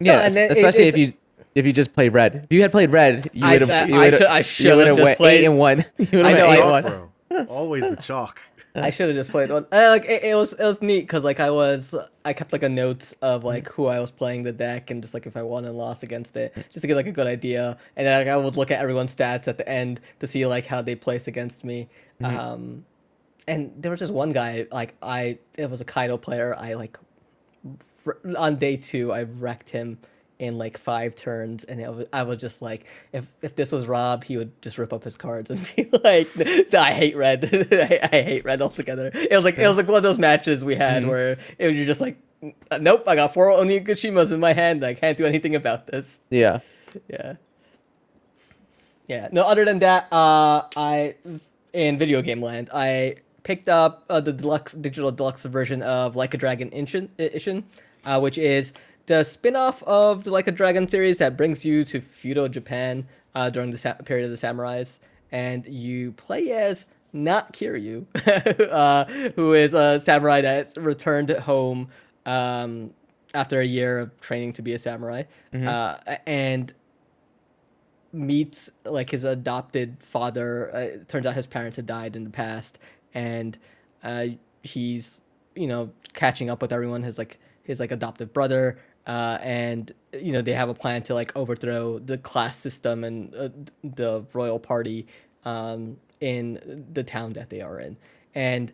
yeah, 0.00 0.14
and 0.18 0.26
es- 0.26 0.34
then 0.34 0.50
it- 0.50 0.52
especially 0.52 0.88
if 0.88 0.96
you 0.96 1.12
if 1.54 1.64
you 1.66 1.72
just 1.72 1.92
play 1.92 2.08
red. 2.08 2.34
If 2.44 2.52
you 2.52 2.62
had 2.62 2.70
played 2.72 2.90
red, 2.90 3.30
you 3.32 3.44
I- 3.44 3.52
would 3.52 3.60
have. 3.62 3.70
I- 3.70 3.84
you 3.86 3.94
I 3.94 3.98
would've- 4.06 4.18
should- 4.18 4.26
I 4.26 4.36
you 4.38 4.42
should 4.42 4.86
have 4.86 4.96
just 4.96 5.16
played- 5.18 5.40
eight 5.40 5.44
and 5.46 5.58
one. 5.58 5.84
You 5.98 6.18
would 6.18 6.26
I 6.26 6.30
have 6.30 6.38
know, 6.38 6.44
eight 6.46 6.60
I- 6.60 6.62
and 6.62 6.70
one. 6.70 6.82
bro. 6.82 7.46
Always 7.48 7.84
the 7.88 7.96
chalk. 7.96 8.40
I 8.74 8.90
should 8.90 9.08
have 9.08 9.16
just 9.16 9.30
played 9.30 9.50
one. 9.50 9.66
Uh, 9.72 9.88
like 9.90 10.04
it, 10.04 10.22
it 10.24 10.34
was, 10.34 10.52
it 10.52 10.62
was 10.62 10.82
neat 10.82 11.00
because 11.00 11.24
like 11.24 11.40
I 11.40 11.50
was, 11.50 11.94
I 12.24 12.32
kept 12.32 12.52
like 12.52 12.62
a 12.62 12.68
notes 12.68 13.14
of 13.22 13.42
like 13.44 13.68
who 13.70 13.86
I 13.86 13.98
was 14.00 14.10
playing 14.10 14.44
the 14.44 14.52
deck 14.52 14.90
and 14.90 15.02
just 15.02 15.14
like 15.14 15.26
if 15.26 15.36
I 15.36 15.42
won 15.42 15.64
and 15.64 15.76
lost 15.76 16.02
against 16.02 16.36
it, 16.36 16.54
just 16.72 16.80
to 16.82 16.86
get 16.86 16.94
like 16.96 17.06
a 17.06 17.12
good 17.12 17.26
idea. 17.26 17.76
And 17.96 18.06
then 18.06 18.20
like, 18.26 18.32
I 18.32 18.36
would 18.36 18.56
look 18.56 18.70
at 18.70 18.80
everyone's 18.80 19.14
stats 19.14 19.48
at 19.48 19.58
the 19.58 19.68
end 19.68 20.00
to 20.20 20.26
see 20.26 20.46
like 20.46 20.64
how 20.66 20.80
they 20.82 20.94
place 20.94 21.26
against 21.28 21.64
me. 21.64 21.88
Um, 22.22 22.84
and 23.48 23.72
there 23.76 23.90
was 23.90 24.00
just 24.00 24.12
one 24.12 24.30
guy 24.30 24.66
like 24.70 24.94
I, 25.02 25.38
it 25.54 25.70
was 25.70 25.80
a 25.80 25.84
Kaido 25.84 26.18
player. 26.18 26.54
I 26.56 26.74
like 26.74 26.98
on 28.36 28.56
day 28.56 28.76
two 28.76 29.12
I 29.12 29.24
wrecked 29.24 29.70
him 29.70 29.98
in 30.38 30.56
like 30.56 30.78
five 30.78 31.16
turns, 31.16 31.64
and 31.64 31.80
it 31.80 31.92
was, 31.92 32.06
I 32.12 32.22
was 32.22 32.38
just 32.38 32.62
like, 32.62 32.86
if 33.12 33.26
if 33.42 33.56
this 33.56 33.72
was 33.72 33.86
Rob, 33.86 34.22
he 34.22 34.36
would 34.36 34.60
just 34.62 34.78
rip 34.78 34.92
up 34.92 35.02
his 35.02 35.16
cards 35.16 35.50
and 35.50 35.60
be 35.76 35.88
like, 36.04 36.28
I 36.74 36.92
hate 36.92 37.16
red, 37.16 37.48
I, 37.72 38.08
I 38.12 38.22
hate 38.22 38.44
red 38.44 38.62
altogether. 38.62 39.10
It 39.12 39.34
was 39.34 39.44
like 39.44 39.58
it 39.58 39.66
was 39.66 39.76
like 39.76 39.88
one 39.88 39.96
of 39.96 40.02
those 40.02 40.18
matches 40.18 40.64
we 40.64 40.76
had 40.76 41.06
where 41.06 41.38
it, 41.58 41.74
you're 41.74 41.86
just 41.86 42.00
like, 42.00 42.18
nope, 42.80 43.04
I 43.08 43.16
got 43.16 43.34
four 43.34 43.48
Onigashimas 43.48 44.32
in 44.32 44.40
my 44.40 44.52
hand, 44.52 44.84
I 44.84 44.94
can't 44.94 45.18
do 45.18 45.26
anything 45.26 45.54
about 45.54 45.86
this. 45.88 46.20
Yeah. 46.30 46.60
Yeah. 47.08 47.34
Yeah. 49.08 49.28
No, 49.32 49.42
other 49.42 49.64
than 49.64 49.80
that, 49.80 50.12
uh, 50.12 50.62
I 50.76 51.16
in 51.72 51.98
video 51.98 52.22
game 52.22 52.40
land, 52.40 52.70
I 52.72 53.16
picked 53.48 53.70
up 53.70 54.04
uh, 54.10 54.20
the 54.20 54.30
deluxe 54.30 54.74
digital 54.74 55.10
deluxe 55.10 55.46
version 55.46 55.82
of 55.82 56.14
Like 56.14 56.34
a 56.34 56.36
Dragon 56.36 56.68
Ishin, 56.68 57.64
uh, 58.04 58.20
which 58.20 58.36
is 58.36 58.74
the 59.06 59.24
spin-off 59.24 59.82
of 59.84 60.24
the 60.24 60.30
Like 60.30 60.48
a 60.48 60.52
Dragon 60.52 60.86
series 60.86 61.16
that 61.16 61.34
brings 61.34 61.64
you 61.64 61.82
to 61.86 62.02
feudal 62.02 62.50
Japan 62.50 63.08
uh, 63.34 63.48
during 63.48 63.70
the 63.70 63.78
sa- 63.78 63.94
period 63.94 64.26
of 64.26 64.30
the 64.30 64.36
samurais, 64.36 64.98
and 65.32 65.64
you 65.64 66.12
play 66.12 66.50
as 66.50 66.84
not 67.14 67.54
Kiryu, 67.54 68.04
uh, 68.70 69.06
who 69.30 69.54
is 69.54 69.72
a 69.72 69.98
samurai 69.98 70.42
that's 70.42 70.76
returned 70.76 71.30
home 71.30 71.88
um, 72.26 72.90
after 73.32 73.62
a 73.62 73.66
year 73.66 73.98
of 74.00 74.20
training 74.20 74.52
to 74.52 74.62
be 74.62 74.74
a 74.74 74.78
samurai, 74.78 75.22
uh, 75.54 75.96
and 76.26 76.74
meets 78.12 78.70
like 78.84 79.10
his 79.10 79.24
adopted 79.24 79.96
father. 80.00 80.74
Uh, 80.74 80.78
it 80.78 81.08
turns 81.08 81.26
out 81.26 81.34
his 81.34 81.46
parents 81.46 81.76
had 81.76 81.86
died 81.86 82.16
in 82.16 82.24
the 82.24 82.30
past, 82.30 82.78
and 83.14 83.58
uh, 84.04 84.26
he's 84.62 85.20
you 85.54 85.66
know 85.68 85.92
catching 86.14 86.50
up 86.50 86.62
with 86.62 86.72
everyone. 86.72 87.02
His 87.02 87.18
like 87.18 87.38
his 87.64 87.80
like 87.80 87.92
adopted 87.92 88.32
brother, 88.32 88.78
uh, 89.06 89.38
and 89.42 89.92
you 90.12 90.32
know 90.32 90.42
they 90.42 90.52
have 90.54 90.68
a 90.68 90.74
plan 90.74 91.02
to 91.04 91.14
like 91.14 91.36
overthrow 91.36 91.98
the 92.00 92.18
class 92.18 92.56
system 92.58 93.04
and 93.04 93.34
uh, 93.36 93.48
the 93.84 94.24
royal 94.34 94.58
party 94.60 95.06
um, 95.44 95.96
in 96.20 96.86
the 96.94 97.04
town 97.04 97.32
that 97.34 97.50
they 97.50 97.60
are 97.62 97.80
in, 97.80 97.96
and. 98.34 98.72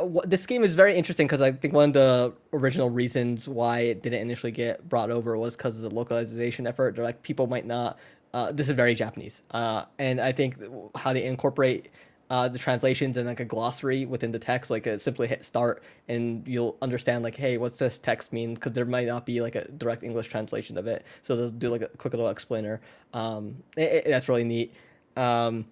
uh, 0.00 0.06
This 0.26 0.46
game 0.46 0.64
is 0.64 0.74
very 0.74 0.96
interesting 0.96 1.26
because 1.26 1.42
I 1.42 1.52
think 1.52 1.74
one 1.74 1.90
of 1.90 1.94
the 1.94 2.34
original 2.52 2.90
reasons 2.90 3.48
why 3.48 3.80
it 3.80 4.02
didn't 4.02 4.20
initially 4.22 4.52
get 4.52 4.88
brought 4.88 5.10
over 5.10 5.36
was 5.38 5.56
because 5.56 5.76
of 5.76 5.82
the 5.82 5.90
localization 5.94 6.66
effort. 6.66 6.96
They're 6.96 7.04
like 7.04 7.22
people 7.22 7.46
might 7.48 7.66
not 7.66 7.98
uh, 8.34 8.52
this 8.52 8.68
is 8.68 8.74
very 8.74 8.94
Japanese, 8.94 9.42
uh, 9.52 9.84
and 9.98 10.20
I 10.20 10.32
think 10.32 10.56
how 10.96 11.12
they 11.14 11.24
incorporate 11.24 11.90
uh, 12.32 12.48
the 12.48 12.58
translations 12.58 13.18
and 13.18 13.28
like 13.28 13.40
a 13.40 13.46
glossary 13.46 14.06
within 14.06 14.32
the 14.32 14.40
text, 14.40 14.72
like 14.72 14.88
uh 14.88 14.98
simply 14.98 15.28
hit 15.28 15.44
start, 15.44 15.84
and 16.08 16.48
you'll 16.48 16.78
understand 16.82 17.24
like, 17.24 17.36
hey, 17.36 17.58
what's 17.58 17.78
this 17.78 17.98
text 18.00 18.32
mean? 18.34 18.54
Because 18.54 18.72
there 18.72 18.86
might 18.86 19.08
not 19.08 19.26
be 19.26 19.42
like 19.42 19.56
a 19.56 19.68
direct 19.72 20.04
English 20.04 20.28
translation 20.28 20.78
of 20.78 20.88
it, 20.88 21.06
so 21.22 21.36
they'll 21.36 21.50
do 21.50 21.70
like 21.70 21.82
a 21.82 21.88
quick 21.98 22.14
little 22.14 22.30
explainer. 22.30 22.82
Um, 23.14 23.56
it, 23.78 23.82
it- 23.92 24.06
that's 24.08 24.28
really 24.30 24.44
neat. 24.44 24.74
Um, 25.16 25.66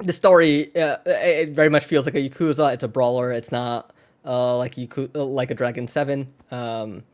the 0.00 0.12
story 0.14 0.74
uh, 0.76 0.98
it 1.06 1.50
very 1.50 1.70
much 1.70 1.86
feels 1.86 2.06
like 2.06 2.16
a 2.16 2.28
Yakuza. 2.30 2.74
It's 2.74 2.84
a 2.84 2.88
brawler. 2.88 3.32
It's 3.32 3.52
not 3.52 3.94
uh, 4.26 4.58
like 4.58 4.76
Yaku- 4.76 5.14
uh, 5.16 5.24
like 5.24 5.50
a 5.52 5.56
Dragon 5.56 5.88
Seven. 5.88 6.28
Um, 6.52 7.04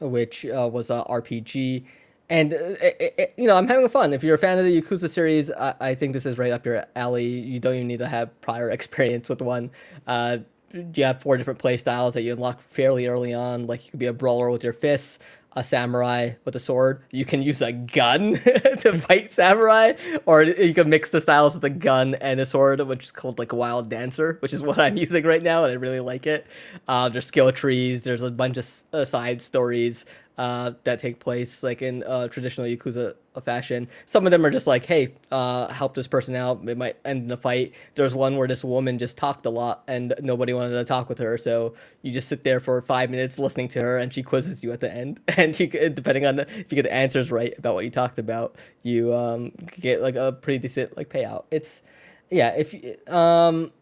which 0.00 0.46
uh, 0.46 0.68
was 0.72 0.90
a 0.90 1.04
RPG. 1.08 1.84
And 2.30 2.54
uh, 2.54 2.56
it, 2.80 3.14
it, 3.18 3.34
you 3.36 3.48
know, 3.48 3.56
I'm 3.56 3.66
having 3.66 3.88
fun. 3.88 4.12
If 4.12 4.22
you're 4.22 4.36
a 4.36 4.38
fan 4.38 4.58
of 4.58 4.64
the 4.64 4.80
Yakuza 4.80 5.10
series, 5.10 5.50
I, 5.50 5.74
I 5.80 5.94
think 5.96 6.12
this 6.12 6.24
is 6.24 6.38
right 6.38 6.52
up 6.52 6.64
your 6.64 6.86
alley. 6.94 7.26
You 7.26 7.58
don't 7.58 7.74
even 7.74 7.88
need 7.88 7.98
to 7.98 8.08
have 8.08 8.40
prior 8.40 8.70
experience 8.72 9.28
with 9.28 9.42
one. 9.42 9.70
Uh, 10.06 10.38
you 10.72 11.04
have 11.04 11.20
four 11.20 11.36
different 11.36 11.58
play 11.58 11.76
styles 11.76 12.14
that 12.14 12.22
you 12.22 12.32
unlock 12.32 12.62
fairly 12.62 13.08
early 13.08 13.34
on. 13.34 13.66
Like 13.66 13.84
you 13.84 13.90
could 13.90 14.00
be 14.00 14.06
a 14.06 14.12
brawler 14.12 14.50
with 14.52 14.62
your 14.62 14.72
fists, 14.72 15.18
a 15.56 15.64
samurai 15.64 16.30
with 16.44 16.54
a 16.54 16.60
sword. 16.60 17.02
You 17.10 17.24
can 17.24 17.42
use 17.42 17.60
a 17.60 17.72
gun 17.72 18.34
to 18.78 18.98
fight 18.98 19.30
samurai, 19.30 19.94
or 20.26 20.44
you 20.44 20.72
can 20.72 20.88
mix 20.88 21.10
the 21.10 21.20
styles 21.20 21.54
with 21.54 21.64
a 21.64 21.70
gun 21.70 22.14
and 22.16 22.38
a 22.38 22.46
sword, 22.46 22.80
which 22.82 23.06
is 23.06 23.10
called 23.10 23.40
like 23.40 23.50
a 23.52 23.56
wild 23.56 23.88
dancer, 23.88 24.36
which 24.40 24.52
is 24.52 24.62
what 24.62 24.78
I'm 24.78 24.96
using 24.96 25.24
right 25.24 25.42
now, 25.42 25.64
and 25.64 25.72
I 25.72 25.74
really 25.74 26.00
like 26.00 26.28
it. 26.28 26.46
Uh, 26.86 27.08
there's 27.08 27.26
skill 27.26 27.50
trees. 27.50 28.04
There's 28.04 28.22
a 28.22 28.30
bunch 28.30 28.56
of 28.56 28.84
uh, 28.92 29.04
side 29.04 29.42
stories 29.42 30.04
uh, 30.40 30.72
that 30.84 30.98
take 30.98 31.20
place 31.20 31.62
like 31.62 31.82
in 31.82 32.02
uh, 32.04 32.26
traditional 32.28 32.66
Yakuza 32.66 33.14
fashion. 33.44 33.86
Some 34.06 34.24
of 34.24 34.30
them 34.30 34.44
are 34.46 34.50
just 34.50 34.66
like, 34.66 34.86
hey, 34.86 35.12
uh, 35.30 35.68
help 35.68 35.94
this 35.94 36.06
person 36.06 36.34
out. 36.34 36.66
It 36.66 36.78
might 36.78 36.96
end 37.04 37.24
in 37.24 37.30
a 37.30 37.36
fight. 37.36 37.74
There's 37.94 38.14
one 38.14 38.38
where 38.38 38.48
this 38.48 38.64
woman 38.64 38.98
just 38.98 39.18
talked 39.18 39.44
a 39.44 39.50
lot 39.50 39.84
and 39.86 40.14
nobody 40.22 40.54
wanted 40.54 40.70
to 40.70 40.84
talk 40.84 41.10
with 41.10 41.18
her, 41.18 41.36
so 41.36 41.74
you 42.00 42.10
just 42.10 42.26
sit 42.26 42.42
there 42.42 42.58
for 42.58 42.80
five 42.80 43.10
minutes 43.10 43.38
listening 43.38 43.68
to 43.68 43.82
her, 43.82 43.98
and 43.98 44.14
she 44.14 44.22
quizzes 44.22 44.62
you 44.62 44.72
at 44.72 44.80
the 44.80 44.92
end. 44.92 45.20
And 45.36 45.58
you, 45.58 45.66
depending 45.66 46.24
on 46.24 46.36
the, 46.36 46.42
if 46.42 46.72
you 46.72 46.76
get 46.76 46.84
the 46.84 46.92
answers 46.92 47.30
right 47.30 47.52
about 47.58 47.74
what 47.74 47.84
you 47.84 47.90
talked 47.90 48.18
about, 48.18 48.56
you 48.82 49.14
um, 49.14 49.52
get 49.78 50.00
like 50.00 50.16
a 50.16 50.32
pretty 50.32 50.58
decent 50.58 50.96
like 50.96 51.10
payout. 51.10 51.44
It's 51.50 51.82
yeah, 52.30 52.54
if 52.56 52.74
um. 53.12 53.72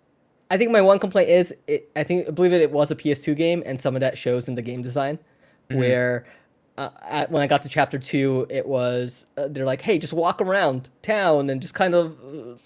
I 0.51 0.57
think 0.57 0.71
my 0.71 0.81
one 0.81 0.99
complaint 0.99 1.29
is 1.29 1.55
it, 1.67 1.91
I 1.95 2.05
think 2.05 2.27
I 2.27 2.31
believe 2.31 2.55
it, 2.55 2.63
it 2.63 2.71
was 2.71 2.91
a 2.91 2.97
PS2 2.97 3.37
game, 3.37 3.63
and 3.67 3.83
some 3.83 3.95
of 3.95 4.01
that 4.01 4.17
shows 4.17 4.49
in 4.49 4.55
the 4.55 4.63
game 4.63 4.81
design, 4.81 5.19
where 5.69 6.25
uh, 6.79 6.91
at, 7.03 7.31
when 7.33 7.43
I 7.43 7.49
got 7.49 7.63
to 7.63 7.69
chapter 7.69 7.99
two, 7.99 8.47
it 8.49 8.65
was 8.65 9.27
uh, 9.37 9.49
they're 9.49 9.67
like, 9.67 9.83
hey, 9.83 9.99
just 9.99 10.13
walk 10.13 10.41
around 10.41 10.89
town 11.03 11.51
and 11.51 11.61
just 11.61 11.75
kind 11.75 11.93
of 11.93 12.17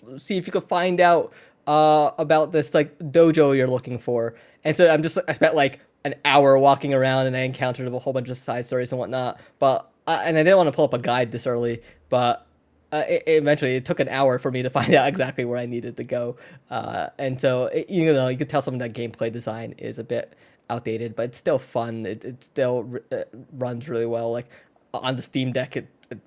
uh, 0.07 0.19
see 0.19 0.37
if 0.37 0.47
you 0.47 0.53
could 0.53 0.69
find 0.69 1.01
out 1.01 1.33
uh, 1.67 2.11
about 2.19 2.53
this 2.53 2.75
like 2.75 2.99
dojo 2.99 3.57
you're 3.57 3.67
looking 3.67 3.99
for. 3.99 4.35
And 4.65 4.77
so 4.77 4.93
I'm 4.93 5.03
just 5.03 5.19
I 5.27 5.33
spent 5.33 5.55
like 5.55 5.81
an 6.05 6.15
hour 6.27 6.59
walking 6.59 6.93
around, 6.93 7.27
and 7.27 7.35
I 7.35 7.41
encountered 7.41 7.89
a 7.89 7.99
whole 7.99 8.13
bunch 8.13 8.29
of 8.29 8.37
side 8.37 8.67
stories 8.67 8.93
and 8.93 8.99
whatnot. 8.99 9.41
But 9.59 9.91
and 10.07 10.37
I 10.37 10.43
didn't 10.43 10.59
want 10.59 10.67
to 10.67 10.73
pull 10.73 10.85
up 10.85 10.93
a 10.93 10.99
guide 10.99 11.33
this 11.33 11.47
early, 11.47 11.81
but 12.11 12.47
uh, 12.93 13.05
it, 13.09 13.23
it 13.27 13.43
eventually 13.43 13.77
it 13.77 13.87
took 13.87 13.99
an 13.99 14.11
hour 14.11 14.39
for 14.39 14.51
me 14.51 14.63
to 14.63 14.69
find 14.79 14.93
out 14.95 15.09
exactly 15.09 15.47
where 15.47 15.59
I 15.59 15.65
needed 15.65 15.97
to 15.97 16.05
go. 16.05 16.37
Uh, 16.69 17.07
and 17.19 17.41
so 17.41 17.69
it, 17.69 17.89
you 17.89 18.13
know 18.13 18.29
you 18.29 18.37
could 18.37 18.51
tell 18.51 18.61
some 18.61 18.75
of 18.75 18.81
that 18.81 18.93
gameplay 18.93 19.33
design 19.33 19.75
is 19.79 19.99
a 19.99 20.05
bit 20.05 20.35
outdated, 20.73 21.15
but 21.15 21.25
it's 21.25 21.39
still 21.39 21.59
fun. 21.59 22.07
It, 22.07 22.25
it 22.25 22.43
still 22.43 22.89
r- 22.93 23.19
uh, 23.19 23.25
runs 23.53 23.89
really 23.89 24.07
well. 24.07 24.33
Like 24.33 24.49
on 24.95 25.17
the 25.17 25.23
Steam 25.23 25.53
Deck, 25.53 25.77
it, 25.77 25.89
it 26.11 26.19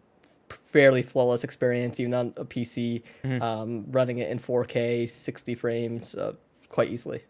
fairly 0.49 1.01
flawless 1.01 1.43
experience 1.43 1.99
even 1.99 2.13
on 2.13 2.33
a 2.37 2.45
PC. 2.45 3.01
Um, 3.41 3.85
running 3.89 4.19
it 4.19 4.29
in 4.29 4.39
4K, 4.39 5.09
60 5.09 5.55
frames, 5.55 6.15
uh, 6.15 6.33
quite 6.69 6.89
easily. 6.89 7.23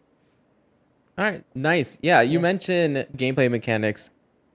All 1.18 1.24
right, 1.24 1.44
nice. 1.54 1.98
Yeah, 2.02 2.20
you 2.20 2.38
mentioned 2.40 3.06
gameplay 3.16 3.50
mechanics 3.50 4.10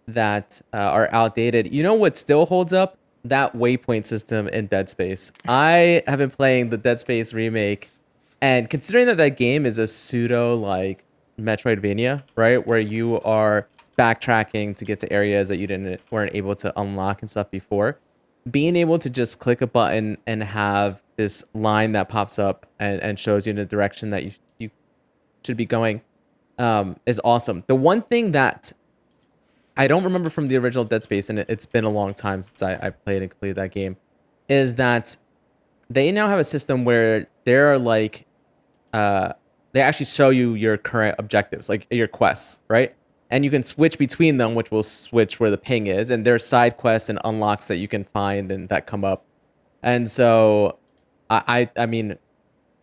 that 0.07 0.61
uh, 0.73 0.77
are 0.77 1.09
outdated. 1.11 1.73
You 1.73 1.81
know 1.81 1.95
what 1.95 2.15
still 2.15 2.45
holds 2.45 2.73
up? 2.73 2.97
That 3.23 3.53
waypoint 3.53 4.05
system 4.05 4.47
in 4.47 4.67
Dead 4.67 4.89
Space. 4.89 5.31
I 5.47 6.03
have 6.07 6.19
been 6.19 6.31
playing 6.31 6.69
the 6.69 6.77
Dead 6.77 6.99
Space 6.99 7.33
remake, 7.33 7.89
and 8.41 8.69
considering 8.69 9.07
that 9.07 9.17
that 9.17 9.37
game 9.37 9.65
is 9.65 9.77
a 9.77 9.87
pseudo 9.87 10.55
like 10.55 11.03
Metroidvania, 11.41 12.23
right, 12.35 12.65
where 12.65 12.79
you 12.79 13.19
are 13.21 13.67
backtracking 13.97 14.75
to 14.77 14.85
get 14.85 14.99
to 14.99 15.11
areas 15.11 15.47
that 15.47 15.57
you 15.57 15.67
didn't 15.67 16.01
weren't 16.11 16.35
able 16.35 16.55
to 16.55 16.79
unlock 16.79 17.21
and 17.21 17.29
stuff 17.29 17.51
before, 17.51 17.99
being 18.49 18.75
able 18.75 18.97
to 18.99 19.09
just 19.09 19.39
click 19.39 19.61
a 19.61 19.67
button 19.67 20.17
and 20.25 20.43
have 20.43 21.03
this 21.17 21.43
line 21.53 21.91
that 21.91 22.09
pops 22.09 22.39
up 22.39 22.65
and, 22.79 23.01
and 23.01 23.19
shows 23.19 23.45
you 23.45 23.51
in 23.51 23.57
the 23.57 23.65
direction 23.65 24.09
that 24.09 24.23
you 24.23 24.31
you 24.57 24.69
should 25.43 25.57
be 25.57 25.65
going 25.65 26.01
um, 26.57 26.95
is 27.05 27.19
awesome. 27.23 27.63
The 27.67 27.75
one 27.75 28.01
thing 28.01 28.31
that 28.31 28.71
I 29.77 29.87
don't 29.87 30.03
remember 30.03 30.29
from 30.29 30.47
the 30.47 30.57
original 30.57 30.83
Dead 30.85 31.03
Space, 31.03 31.29
and 31.29 31.39
it, 31.39 31.47
it's 31.49 31.65
been 31.65 31.83
a 31.83 31.89
long 31.89 32.13
time 32.13 32.43
since 32.43 32.61
I, 32.61 32.73
I 32.75 32.89
played 32.91 33.21
and 33.21 33.31
completed 33.31 33.55
that 33.57 33.71
game, 33.71 33.97
is 34.47 34.75
that 34.75 35.17
they 35.89 36.11
now 36.11 36.27
have 36.27 36.39
a 36.39 36.43
system 36.43 36.85
where 36.85 37.27
there 37.45 37.71
are 37.71 37.79
like, 37.79 38.25
uh, 38.93 39.33
they 39.73 39.81
actually 39.81 40.05
show 40.07 40.29
you 40.29 40.55
your 40.55 40.77
current 40.77 41.15
objectives, 41.19 41.69
like 41.69 41.87
your 41.89 42.07
quests, 42.07 42.59
right? 42.67 42.95
And 43.29 43.45
you 43.45 43.51
can 43.51 43.63
switch 43.63 43.97
between 43.97 44.37
them, 44.37 44.55
which 44.55 44.71
will 44.71 44.83
switch 44.83 45.39
where 45.39 45.49
the 45.49 45.57
ping 45.57 45.87
is. 45.87 46.09
And 46.09 46.25
there's 46.25 46.45
side 46.45 46.77
quests 46.77 47.09
and 47.09 47.17
unlocks 47.23 47.67
that 47.69 47.77
you 47.77 47.87
can 47.87 48.03
find 48.03 48.51
and 48.51 48.67
that 48.69 48.85
come 48.87 49.05
up. 49.05 49.25
And 49.81 50.09
so, 50.09 50.77
I, 51.29 51.69
I, 51.77 51.83
I 51.83 51.85
mean, 51.85 52.17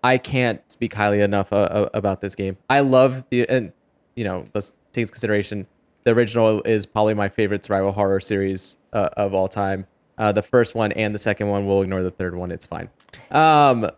I 0.03 0.19
can't 0.19 0.61
speak 0.71 0.95
highly 0.95 1.21
enough 1.21 1.53
uh, 1.53 1.57
uh, 1.57 1.89
about 1.93 2.21
this 2.21 2.35
game. 2.35 2.57
I 2.71 2.81
love 2.81 3.29
the 3.31 3.49
and 3.49 3.73
you 4.15 4.25
know 4.25 4.47
let's 4.55 4.75
take 4.93 5.03
into 5.03 5.13
consideration 5.13 5.67
the 6.05 6.13
original 6.13 6.63
is 6.63 6.87
probably 6.87 7.15
my 7.15 7.29
favorite 7.29 7.65
survival 7.65 7.93
horror 7.93 8.21
series 8.21 8.79
uh, 8.93 9.11
of 9.17 9.35
all 9.35 9.49
time. 9.49 9.87
Uh, 10.17 10.33
the 10.33 10.43
first 10.43 10.75
one 10.75 10.93
and 10.93 11.15
the 11.15 11.19
second 11.19 11.49
one. 11.49 11.67
We'll 11.67 11.83
ignore 11.83 12.03
the 12.03 12.11
third 12.11 12.35
one. 12.35 12.51
It's 12.51 12.67
fine. 12.67 12.89
Um, 13.31 13.91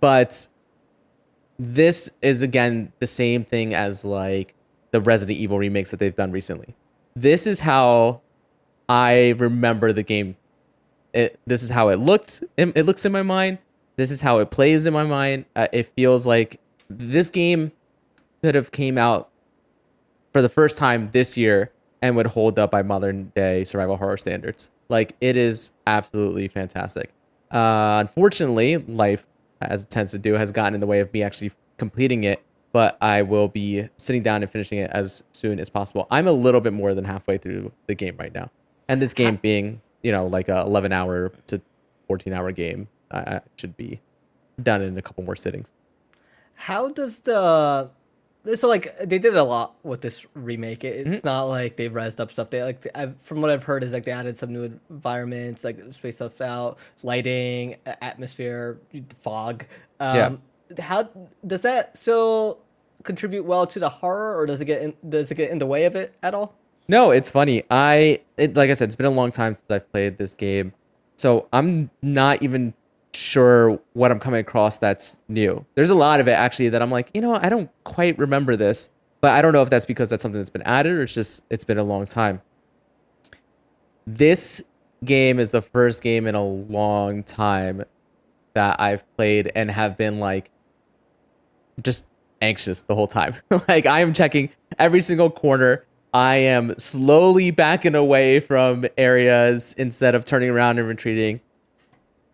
but 0.00 0.48
this 1.60 2.10
is 2.22 2.42
again 2.42 2.90
the 3.00 3.06
same 3.06 3.44
thing 3.44 3.74
as 3.74 4.02
like 4.02 4.54
the 4.92 5.00
Resident 5.00 5.38
Evil 5.38 5.58
remakes 5.58 5.90
that 5.90 6.00
they've 6.00 6.16
done 6.16 6.32
recently. 6.32 6.74
This 7.14 7.46
is 7.46 7.60
how 7.60 8.22
I 8.88 9.34
remember 9.36 9.92
the 9.92 10.02
game. 10.02 10.36
It 11.12 11.38
this 11.46 11.62
is 11.62 11.68
how 11.68 11.90
it 11.90 11.96
looked. 11.96 12.42
It, 12.56 12.72
it 12.74 12.86
looks 12.86 13.04
in 13.04 13.12
my 13.12 13.22
mind. 13.22 13.58
This 13.96 14.10
is 14.10 14.22
how 14.22 14.38
it 14.38 14.50
plays 14.50 14.86
in 14.86 14.94
my 14.94 15.04
mind. 15.04 15.44
Uh, 15.54 15.68
it 15.70 15.92
feels 15.94 16.26
like 16.26 16.58
this 16.88 17.28
game 17.28 17.72
could 18.42 18.54
have 18.54 18.70
came 18.70 18.96
out 18.96 19.28
for 20.32 20.40
the 20.40 20.48
first 20.48 20.78
time 20.78 21.10
this 21.12 21.36
year 21.36 21.70
and 22.00 22.16
would 22.16 22.26
hold 22.26 22.58
up 22.58 22.70
by 22.70 22.82
modern 22.82 23.32
day 23.34 23.64
survival 23.64 23.98
horror 23.98 24.16
standards. 24.16 24.70
Like 24.88 25.14
it 25.20 25.36
is 25.36 25.72
absolutely 25.86 26.48
fantastic. 26.48 27.10
Uh, 27.50 27.98
unfortunately, 28.00 28.78
life, 28.78 29.26
as 29.60 29.84
it 29.84 29.90
tends 29.90 30.10
to 30.12 30.18
do, 30.18 30.34
has 30.34 30.52
gotten 30.52 30.74
in 30.74 30.80
the 30.80 30.86
way 30.86 31.00
of 31.00 31.12
me 31.12 31.22
actually 31.22 31.52
completing 31.76 32.24
it. 32.24 32.42
But 32.72 32.96
I 33.00 33.22
will 33.22 33.48
be 33.48 33.88
sitting 33.96 34.22
down 34.22 34.42
and 34.42 34.50
finishing 34.50 34.78
it 34.78 34.90
as 34.92 35.24
soon 35.32 35.58
as 35.58 35.68
possible. 35.68 36.06
I'm 36.10 36.28
a 36.28 36.32
little 36.32 36.60
bit 36.60 36.72
more 36.72 36.94
than 36.94 37.04
halfway 37.04 37.36
through 37.36 37.72
the 37.86 37.94
game 37.94 38.16
right 38.16 38.32
now, 38.32 38.50
and 38.88 39.02
this 39.02 39.12
game 39.12 39.36
being 39.42 39.80
you 40.02 40.12
know 40.12 40.26
like 40.26 40.48
a 40.48 40.60
11 40.60 40.92
hour 40.92 41.32
to 41.46 41.60
14 42.06 42.32
hour 42.32 42.52
game, 42.52 42.88
I 43.10 43.40
should 43.56 43.76
be 43.76 44.00
done 44.62 44.82
in 44.82 44.96
a 44.96 45.02
couple 45.02 45.24
more 45.24 45.36
sittings. 45.36 45.72
How 46.54 46.88
does 46.90 47.20
the 47.20 47.90
so 48.54 48.68
like 48.68 48.96
they 48.98 49.18
did 49.18 49.34
a 49.34 49.44
lot 49.44 49.74
with 49.82 50.00
this 50.00 50.24
remake. 50.34 50.84
It, 50.84 51.06
it's 51.06 51.24
not 51.24 51.44
like 51.44 51.76
they've 51.76 51.92
rezzed 51.92 52.20
up 52.20 52.32
stuff. 52.32 52.50
They 52.50 52.62
like 52.62 52.86
i 52.94 53.12
from 53.22 53.40
what 53.40 53.50
I've 53.50 53.64
heard 53.64 53.84
is 53.84 53.92
like 53.92 54.04
they 54.04 54.12
added 54.12 54.36
some 54.36 54.52
new 54.52 54.78
environments, 54.90 55.64
like 55.64 55.78
space 55.92 56.16
stuff 56.16 56.40
out, 56.40 56.78
lighting, 57.02 57.76
atmosphere, 57.86 58.78
fog. 59.20 59.64
Um, 59.98 60.16
Yeah. 60.16 60.82
How 60.82 61.08
does 61.46 61.62
that 61.62 61.96
so 61.98 62.58
contribute 63.02 63.44
well 63.44 63.66
to 63.66 63.78
the 63.80 63.88
horror, 63.88 64.38
or 64.38 64.46
does 64.46 64.60
it 64.60 64.66
get 64.66 64.82
in, 64.82 64.94
does 65.08 65.30
it 65.30 65.34
get 65.34 65.50
in 65.50 65.58
the 65.58 65.66
way 65.66 65.84
of 65.84 65.96
it 65.96 66.14
at 66.22 66.32
all? 66.32 66.54
No, 66.88 67.10
it's 67.10 67.30
funny. 67.30 67.64
I 67.70 68.20
it, 68.36 68.54
like 68.56 68.70
I 68.70 68.74
said, 68.74 68.88
it's 68.88 68.96
been 68.96 69.06
a 69.06 69.10
long 69.10 69.32
time 69.32 69.54
since 69.54 69.70
I've 69.70 69.90
played 69.92 70.18
this 70.18 70.32
game, 70.34 70.72
so 71.16 71.48
I'm 71.52 71.90
not 72.02 72.42
even 72.42 72.72
sure 73.14 73.80
what 73.92 74.10
I'm 74.10 74.20
coming 74.20 74.40
across 74.40 74.78
that's 74.78 75.18
new. 75.28 75.64
There's 75.74 75.90
a 75.90 75.94
lot 75.94 76.20
of 76.20 76.28
it 76.28 76.32
actually 76.32 76.68
that 76.70 76.82
I'm 76.82 76.90
like, 76.90 77.10
you 77.14 77.20
know, 77.20 77.34
I 77.34 77.48
don't 77.48 77.70
quite 77.84 78.18
remember 78.18 78.56
this, 78.56 78.90
but 79.20 79.32
I 79.32 79.42
don't 79.42 79.52
know 79.52 79.62
if 79.62 79.70
that's 79.70 79.86
because 79.86 80.10
that's 80.10 80.22
something 80.22 80.40
that's 80.40 80.50
been 80.50 80.62
added 80.62 80.92
or 80.92 81.02
it's 81.02 81.14
just 81.14 81.42
it's 81.50 81.64
been 81.64 81.78
a 81.78 81.84
long 81.84 82.06
time. 82.06 82.40
This 84.06 84.62
game 85.04 85.38
is 85.38 85.50
the 85.50 85.62
first 85.62 86.02
game 86.02 86.26
in 86.26 86.34
a 86.34 86.44
long 86.44 87.22
time 87.22 87.84
that 88.54 88.80
I've 88.80 89.04
played 89.16 89.52
and 89.54 89.70
have 89.70 89.96
been 89.96 90.18
like 90.18 90.50
just 91.82 92.06
anxious 92.40 92.82
the 92.82 92.94
whole 92.94 93.06
time. 93.06 93.34
like 93.68 93.86
I 93.86 94.00
am 94.00 94.12
checking 94.12 94.50
every 94.78 95.00
single 95.00 95.30
corner. 95.30 95.84
I 96.12 96.36
am 96.36 96.76
slowly 96.76 97.52
backing 97.52 97.94
away 97.94 98.40
from 98.40 98.84
areas 98.98 99.74
instead 99.78 100.14
of 100.14 100.24
turning 100.24 100.50
around 100.50 100.78
and 100.78 100.88
retreating. 100.88 101.40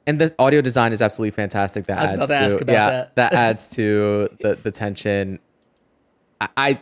And 0.06 0.20
the 0.20 0.34
audio 0.38 0.60
design 0.60 0.92
is 0.92 1.02
absolutely 1.02 1.32
fantastic. 1.32 1.86
That 1.86 1.98
adds 1.98 2.30
about 2.30 2.58
to 2.58 2.64
to 2.64 2.72
yeah, 2.72 3.08
that. 3.16 3.32
adds 3.32 3.68
to 3.70 4.28
the 4.40 4.54
the 4.54 4.70
tension. 4.70 5.40
I, 6.40 6.48
I 6.56 6.80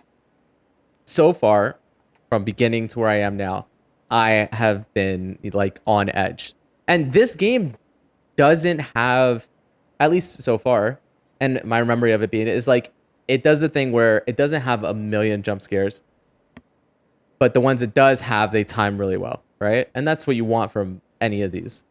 so 1.06 1.32
far 1.32 1.78
from 2.28 2.44
beginning 2.44 2.88
to 2.88 2.98
where 2.98 3.08
I 3.08 3.20
am 3.20 3.36
now, 3.36 3.66
I 4.10 4.48
have 4.52 4.92
been 4.94 5.38
like 5.52 5.80
on 5.86 6.10
edge. 6.10 6.52
And 6.86 7.12
this 7.12 7.34
game 7.34 7.76
doesn't 8.36 8.80
have, 8.80 9.48
at 10.00 10.10
least 10.10 10.42
so 10.42 10.58
far, 10.58 11.00
and 11.40 11.62
my 11.64 11.82
memory 11.82 12.12
of 12.12 12.22
it 12.22 12.30
being 12.30 12.46
is 12.46 12.66
like 12.66 12.92
it 13.28 13.42
does 13.42 13.60
the 13.60 13.68
thing 13.68 13.92
where 13.92 14.22
it 14.26 14.36
doesn't 14.36 14.62
have 14.62 14.84
a 14.84 14.92
million 14.92 15.42
jump 15.42 15.62
scares, 15.62 16.02
but 17.38 17.54
the 17.54 17.60
ones 17.60 17.80
it 17.80 17.94
does 17.94 18.20
have, 18.20 18.52
they 18.52 18.64
time 18.64 18.98
really 18.98 19.16
well, 19.16 19.42
right? 19.60 19.88
And 19.94 20.06
that's 20.06 20.26
what 20.26 20.36
you 20.36 20.44
want 20.44 20.72
from 20.72 21.00
any 21.20 21.42
of 21.42 21.52
these. 21.52 21.84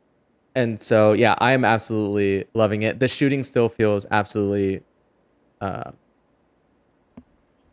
And 0.55 0.79
so, 0.79 1.13
yeah, 1.13 1.35
I 1.39 1.53
am 1.53 1.65
absolutely 1.65 2.45
loving 2.53 2.83
it. 2.83 2.99
The 2.99 3.07
shooting 3.07 3.41
still 3.43 3.69
feels 3.69 4.05
absolutely 4.11 4.83
uh, 5.61 5.91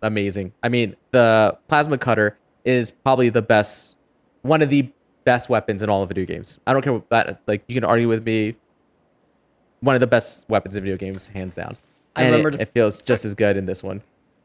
amazing. 0.03 0.53
I 0.63 0.69
mean, 0.69 0.97
the 1.11 1.57
plasma 1.69 1.99
cutter 1.99 2.39
is 2.65 2.91
probably 2.91 3.29
the 3.29 3.43
best, 3.43 3.97
one 4.43 4.63
of 4.63 4.71
the 4.71 4.89
best 5.25 5.49
weapons 5.49 5.83
in 5.83 5.91
all 5.91 6.03
of 6.03 6.09
video 6.09 6.25
games. 6.25 6.59
I 6.67 6.73
don't 6.73 6.83
care 6.83 6.93
what 6.95 7.09
that, 7.11 7.41
like, 7.47 7.63
you 7.69 7.75
can 7.75 7.85
argue 7.85 8.09
with 8.09 8.25
me. 8.25 8.57
One 9.81 9.95
of 9.95 10.01
the 10.01 10.07
best 10.07 10.45
weapons 10.49 10.77
in 10.77 10.83
video 10.83 10.97
games, 10.97 11.29
hands 11.29 11.55
down. 11.55 11.77
I 12.17 12.23
And 12.23 12.33
remember 12.33 12.49
it, 12.49 12.53
the- 12.59 12.63
it 12.63 12.69
feels 12.69 13.03
just 13.03 13.25
as 13.25 13.35
good 13.35 13.57
in 13.57 13.67
this 13.67 13.83
one. 13.83 14.03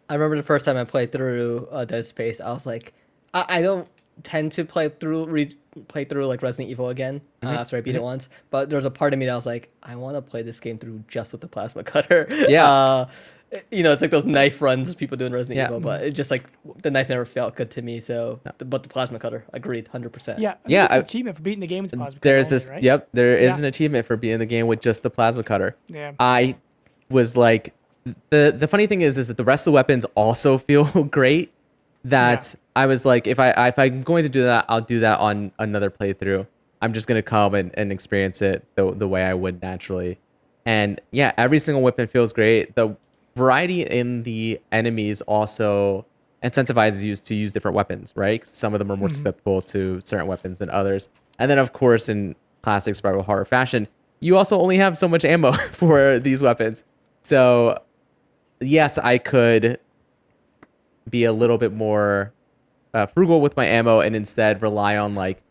I 0.09 0.13
remember 0.13 0.35
the 0.35 0.43
first 0.43 0.65
time 0.65 0.77
I 0.77 0.83
played 0.83 1.11
through 1.11 1.67
uh, 1.71 1.83
Dead 1.83 2.05
Space, 2.05 2.39
I 2.39 2.51
was 2.51 2.65
like, 2.67 2.93
I, 3.33 3.45
I 3.49 3.61
don't 3.63 3.87
tend 4.23 4.51
to 4.53 4.65
play 4.65 4.89
through 4.89 5.25
re- 5.27 5.51
play 5.87 6.05
through 6.05 6.25
like 6.25 6.41
Resident 6.41 6.69
Evil 6.71 6.89
again 6.89 7.21
uh, 7.43 7.47
Mm-hmm. 7.47 7.55
after 7.57 7.77
I 7.77 7.81
beat 7.81 7.95
it 7.95 8.01
once, 8.01 8.29
but 8.49 8.69
there 8.69 8.77
was 8.77 8.85
a 8.85 8.91
part 8.91 9.11
of 9.13 9.19
me 9.19 9.25
that 9.25 9.35
was 9.35 9.45
like, 9.45 9.69
I 9.83 9.95
want 9.95 10.15
to 10.15 10.21
play 10.21 10.41
this 10.41 10.59
game 10.59 10.77
through 10.77 11.03
just 11.07 11.31
with 11.33 11.41
the 11.41 11.47
plasma 11.47 11.83
cutter. 11.93 12.27
Yeah. 12.29 12.69
Uh, 12.69 13.05
you 13.71 13.83
know, 13.83 13.93
it's 13.93 14.01
like 14.01 14.11
those 14.11 14.25
knife 14.25 14.61
runs 14.61 14.95
people 14.95 15.15
do 15.17 15.25
in 15.25 15.31
Resident 15.31 15.57
Yeah. 15.57 15.67
Evil, 15.67 15.79
but 15.79 16.01
it 16.03 16.11
just 16.11 16.31
like 16.31 16.45
the 16.81 16.89
knife 16.91 17.09
never 17.09 17.25
felt 17.25 17.55
good 17.55 17.69
to 17.71 17.81
me. 17.81 17.99
So, 17.99 18.39
but 18.57 18.83
the 18.83 18.89
plasma 18.89 19.19
cutter, 19.19 19.45
agreed, 19.53 19.87
hundred 19.87 20.11
percent. 20.13 20.39
Yeah. 20.39 20.55
Yeah, 20.65 20.83
Yeah. 20.83 20.87
I- 20.91 20.97
achievement 20.97 21.35
for 21.37 21.43
beating 21.43 21.59
the 21.59 21.67
game 21.67 21.83
with 21.83 21.91
plasma. 21.91 22.05
cutter 22.07 22.19
There's 22.21 22.49
this, 22.49 22.69
right? 22.69 22.81
yep, 22.83 23.07
there 23.13 23.37
is 23.37 23.53
Yeah. 23.53 23.59
an 23.59 23.65
achievement 23.65 24.05
for 24.05 24.17
being 24.17 24.33
in 24.35 24.39
the 24.39 24.45
game 24.45 24.67
with 24.67 24.81
just 24.81 25.03
the 25.03 25.09
plasma 25.09 25.43
cutter. 25.43 25.75
Yeah. 25.87 26.13
I 26.19 26.55
was 27.09 27.37
like, 27.37 27.73
the 28.29 28.53
the 28.57 28.67
funny 28.67 28.87
thing 28.87 29.01
is, 29.01 29.17
is 29.17 29.27
that 29.29 29.37
the 29.37 29.43
rest 29.43 29.61
of 29.67 29.71
the 29.71 29.75
weapons 29.75 30.05
also 30.15 30.57
feel 30.69 30.85
great. 31.03 31.51
That 32.05 32.55
I 32.75 32.85
was 32.85 33.05
like, 33.05 33.27
if 33.27 33.39
I 33.39 33.67
if 33.67 33.79
I'm 33.79 34.03
going 34.03 34.23
to 34.23 34.29
do 34.29 34.43
that, 34.43 34.65
I'll 34.69 34.81
do 34.81 34.99
that 35.01 35.19
on 35.19 35.51
another 35.59 35.89
playthrough. 35.89 36.47
I'm 36.81 36.93
just 36.93 37.07
gonna 37.07 37.23
come 37.23 37.55
and, 37.55 37.71
and 37.75 37.91
experience 37.91 38.41
it 38.41 38.63
the 38.75 38.91
the 38.91 39.07
way 39.07 39.23
I 39.23 39.33
would 39.33 39.61
naturally. 39.61 40.19
And 40.65 41.01
yeah, 41.11 41.31
every 41.37 41.59
single 41.59 41.81
weapon 41.81 42.07
feels 42.07 42.33
great. 42.33 42.75
The 42.75 42.95
variety 43.35 43.83
in 43.83 44.23
the 44.23 44.59
enemies 44.71 45.21
also 45.21 46.05
incentivizes 46.43 47.03
you 47.03 47.15
to 47.15 47.35
use 47.35 47.53
different 47.53 47.75
weapons, 47.75 48.13
right? 48.15 48.45
Some 48.45 48.73
of 48.73 48.79
them 48.79 48.91
are 48.91 48.95
more 48.95 49.07
mm-hmm. 49.07 49.15
susceptible 49.15 49.61
to 49.63 49.99
certain 50.01 50.27
weapons 50.27 50.59
than 50.59 50.69
others. 50.69 51.09
And 51.39 51.49
then, 51.49 51.57
of 51.57 51.73
course, 51.73 52.07
in 52.07 52.35
classic 52.61 52.95
survival 52.95 53.23
horror 53.23 53.45
fashion, 53.45 53.87
you 54.19 54.37
also 54.37 54.59
only 54.59 54.77
have 54.77 54.97
so 54.97 55.07
much 55.07 55.25
ammo 55.25 55.51
for 55.71 56.19
these 56.19 56.41
weapons. 56.41 56.83
So, 57.23 57.81
yes, 58.59 58.97
I 58.97 59.17
could 59.17 59.79
be 61.09 61.23
a 61.23 61.33
little 61.33 61.57
bit 61.57 61.73
more 61.73 62.33
uh, 62.93 63.05
frugal 63.05 63.41
with 63.41 63.55
my 63.57 63.65
ammo 63.65 63.99
and 63.99 64.15
instead 64.15 64.61
rely 64.61 64.97
on 64.97 65.15
like, 65.15 65.41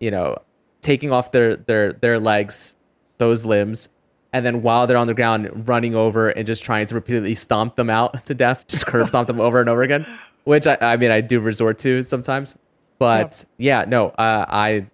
you 0.00 0.10
know, 0.10 0.36
taking 0.80 1.12
off 1.12 1.32
their 1.32 1.56
their 1.56 1.92
their 1.92 2.18
legs, 2.18 2.76
those 3.18 3.44
limbs, 3.44 3.88
and 4.32 4.44
then 4.44 4.62
while 4.62 4.86
they're 4.86 4.96
on 4.96 5.06
the 5.06 5.14
ground, 5.14 5.68
running 5.68 5.94
over 5.94 6.28
and 6.28 6.46
just 6.46 6.64
trying 6.64 6.86
to 6.86 6.94
repeatedly 6.94 7.34
stomp 7.34 7.76
them 7.76 7.88
out 7.88 8.24
to 8.26 8.34
death, 8.34 8.66
just 8.66 8.86
curb 8.86 9.08
stomp 9.08 9.28
them 9.28 9.40
over 9.40 9.60
and 9.60 9.68
over 9.68 9.82
again, 9.82 10.04
which 10.42 10.66
I, 10.66 10.76
I 10.80 10.96
mean 10.96 11.10
I 11.10 11.20
do 11.20 11.40
resort 11.40 11.78
to 11.78 12.02
sometimes. 12.02 12.58
But 12.98 13.44
yeah, 13.58 13.84
no, 13.86 14.08
uh, 14.08 14.44
I 14.48 14.86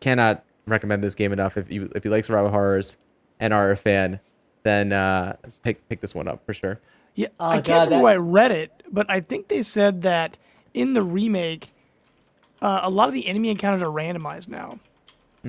cannot 0.00 0.44
recommend 0.68 1.02
this 1.02 1.14
game 1.14 1.32
enough. 1.32 1.56
If 1.56 1.70
you 1.70 1.90
if 1.94 2.04
you 2.04 2.10
like 2.10 2.24
survival 2.24 2.50
horrors 2.50 2.96
and 3.40 3.52
are 3.52 3.70
a 3.70 3.76
fan, 3.76 4.20
then 4.62 4.92
uh, 4.92 5.36
pick 5.62 5.88
pick 5.88 6.00
this 6.00 6.14
one 6.14 6.28
up 6.28 6.44
for 6.44 6.52
sure. 6.52 6.78
Yeah, 7.14 7.28
Oh, 7.38 7.48
I 7.48 7.54
can't 7.56 7.66
God, 7.66 7.72
remember 7.74 7.94
that- 7.96 8.02
where 8.02 8.12
I 8.14 8.16
read 8.16 8.50
it, 8.52 8.82
but 8.90 9.10
I 9.10 9.20
think 9.20 9.48
they 9.48 9.62
said 9.62 10.02
that 10.02 10.38
in 10.72 10.94
the 10.94 11.02
remake, 11.02 11.72
uh, 12.62 12.80
a 12.82 12.90
lot 12.90 13.08
of 13.08 13.14
the 13.14 13.26
enemy 13.26 13.50
encounters 13.50 13.82
are 13.82 13.86
randomized 13.90 14.48
now. 14.48 14.78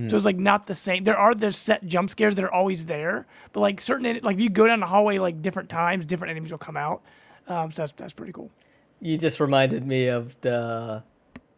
So 0.09 0.15
it's 0.17 0.25
like 0.25 0.37
not 0.37 0.65
the 0.65 0.73
same. 0.73 1.03
There 1.03 1.15
are 1.15 1.35
there's 1.35 1.55
set 1.55 1.85
jump 1.85 2.09
scares 2.09 2.33
that 2.33 2.43
are 2.43 2.51
always 2.51 2.85
there, 2.85 3.27
but 3.51 3.59
like 3.59 3.79
certain 3.79 4.19
like 4.23 4.37
if 4.37 4.41
you 4.41 4.49
go 4.49 4.65
down 4.65 4.79
the 4.79 4.87
hallway 4.87 5.19
like 5.19 5.43
different 5.43 5.69
times, 5.69 6.03
different 6.05 6.31
enemies 6.31 6.49
will 6.49 6.57
come 6.57 6.75
out. 6.75 7.03
Um, 7.47 7.71
so 7.71 7.83
that's 7.83 7.91
that's 7.95 8.11
pretty 8.13 8.31
cool. 8.33 8.49
You 9.01 9.19
just 9.19 9.39
reminded 9.39 9.85
me 9.85 10.07
of 10.07 10.35
the 10.41 11.03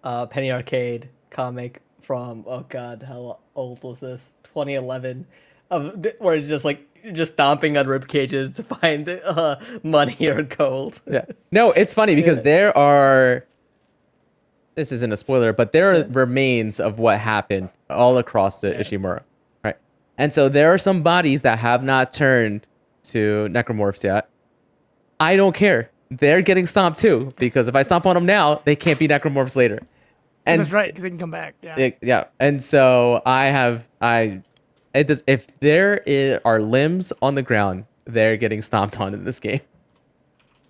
uh, 0.04 0.26
Penny 0.26 0.52
Arcade 0.52 1.08
comic 1.30 1.82
from 2.02 2.44
oh 2.46 2.66
god, 2.68 3.04
how 3.04 3.40
old 3.56 3.82
was 3.84 4.02
this? 4.02 4.34
2011, 4.44 5.26
of 5.72 6.06
where 6.20 6.36
it's 6.36 6.50
just 6.50 6.66
like 6.66 6.86
just 7.14 7.34
stomping 7.34 7.78
on 7.78 7.88
rib 7.88 8.08
cages 8.08 8.54
to 8.54 8.64
find 8.64 9.08
uh, 9.10 9.58
money 9.84 10.28
or 10.28 10.44
gold. 10.44 11.02
Yeah. 11.12 11.26
No, 11.52 11.72
it's 11.72 11.94
funny 11.94 12.16
because 12.16 12.42
there 12.42 12.76
are. 12.78 13.46
This 14.76 14.92
isn't 14.92 15.12
a 15.14 15.18
spoiler, 15.18 15.54
but 15.54 15.72
there 15.72 15.94
are 15.94 16.04
remains 16.04 16.80
of 16.82 17.00
what 17.00 17.18
happened 17.20 17.70
all 17.90 18.18
across 18.18 18.60
the 18.60 18.72
Ishimura, 18.72 19.22
right? 19.64 19.78
And 20.18 20.34
so 20.34 20.50
there 20.50 20.74
are 20.74 20.78
some 20.78 21.02
bodies 21.02 21.44
that 21.44 21.60
have 21.60 21.82
not 21.82 22.12
turned 22.12 22.68
to 23.04 23.48
necromorphs 23.52 24.04
yet. 24.04 24.30
I 25.18 25.38
don't 25.38 25.56
care. 25.56 25.92
They're 26.12 26.42
getting 26.42 26.66
stomped 26.66 27.00
too 27.00 27.32
because 27.38 27.70
if 27.70 27.76
I 27.76 27.84
stomp 27.84 28.06
on 28.06 28.16
them 28.16 28.26
now, 28.26 28.56
they 28.66 28.76
can't 28.76 29.00
be 29.00 29.08
necromorphs 29.08 29.56
later. 29.56 29.80
And 30.46 30.60
that's 30.62 30.72
right 30.72 30.88
because 30.88 31.04
they 31.04 31.10
can 31.10 31.18
come 31.20 31.32
back. 31.32 31.56
Yeah. 31.62 31.80
it- 31.80 31.98
yeah, 32.02 32.26
and 32.40 32.62
so 32.62 33.22
I 33.26 33.46
have 33.46 33.88
I 34.02 34.44
it 34.96 35.08
does 35.08 35.24
if 35.28 35.48
there 35.60 36.42
are 36.46 36.62
limbs 36.62 37.12
on 37.22 37.36
the 37.36 37.44
ground, 37.44 37.86
they're 38.06 38.38
getting 38.38 38.62
stomped 38.62 39.00
on 39.00 39.14
in 39.14 39.24
this 39.26 39.40
game. 39.40 39.62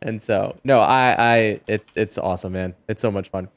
And 0.02 0.22
so 0.22 0.58
no, 0.64 0.80
I 0.80 1.16
I 1.18 1.62
it's 1.68 1.88
it's 1.96 2.18
awesome, 2.18 2.54
man. 2.54 2.76
It's 2.88 3.02
so 3.02 3.12
much 3.12 3.30
fun. 3.30 3.48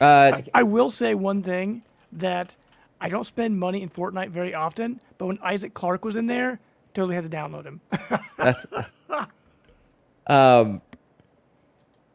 Uh, 0.00 0.42
I 0.52 0.62
will 0.62 0.90
say 0.90 1.14
one 1.14 1.42
thing 1.42 1.82
that 2.12 2.54
I 3.00 3.08
don't 3.08 3.24
spend 3.24 3.58
money 3.58 3.82
in 3.82 3.88
Fortnite 3.88 4.30
very 4.30 4.54
often, 4.54 5.00
but 5.16 5.26
when 5.26 5.38
Isaac 5.42 5.74
Clarke 5.74 6.04
was 6.04 6.16
in 6.16 6.26
there, 6.26 6.60
totally 6.92 7.14
had 7.14 7.30
to 7.30 7.34
download 7.34 7.64
him. 7.64 7.80
that's 8.36 8.66
um, 10.26 10.82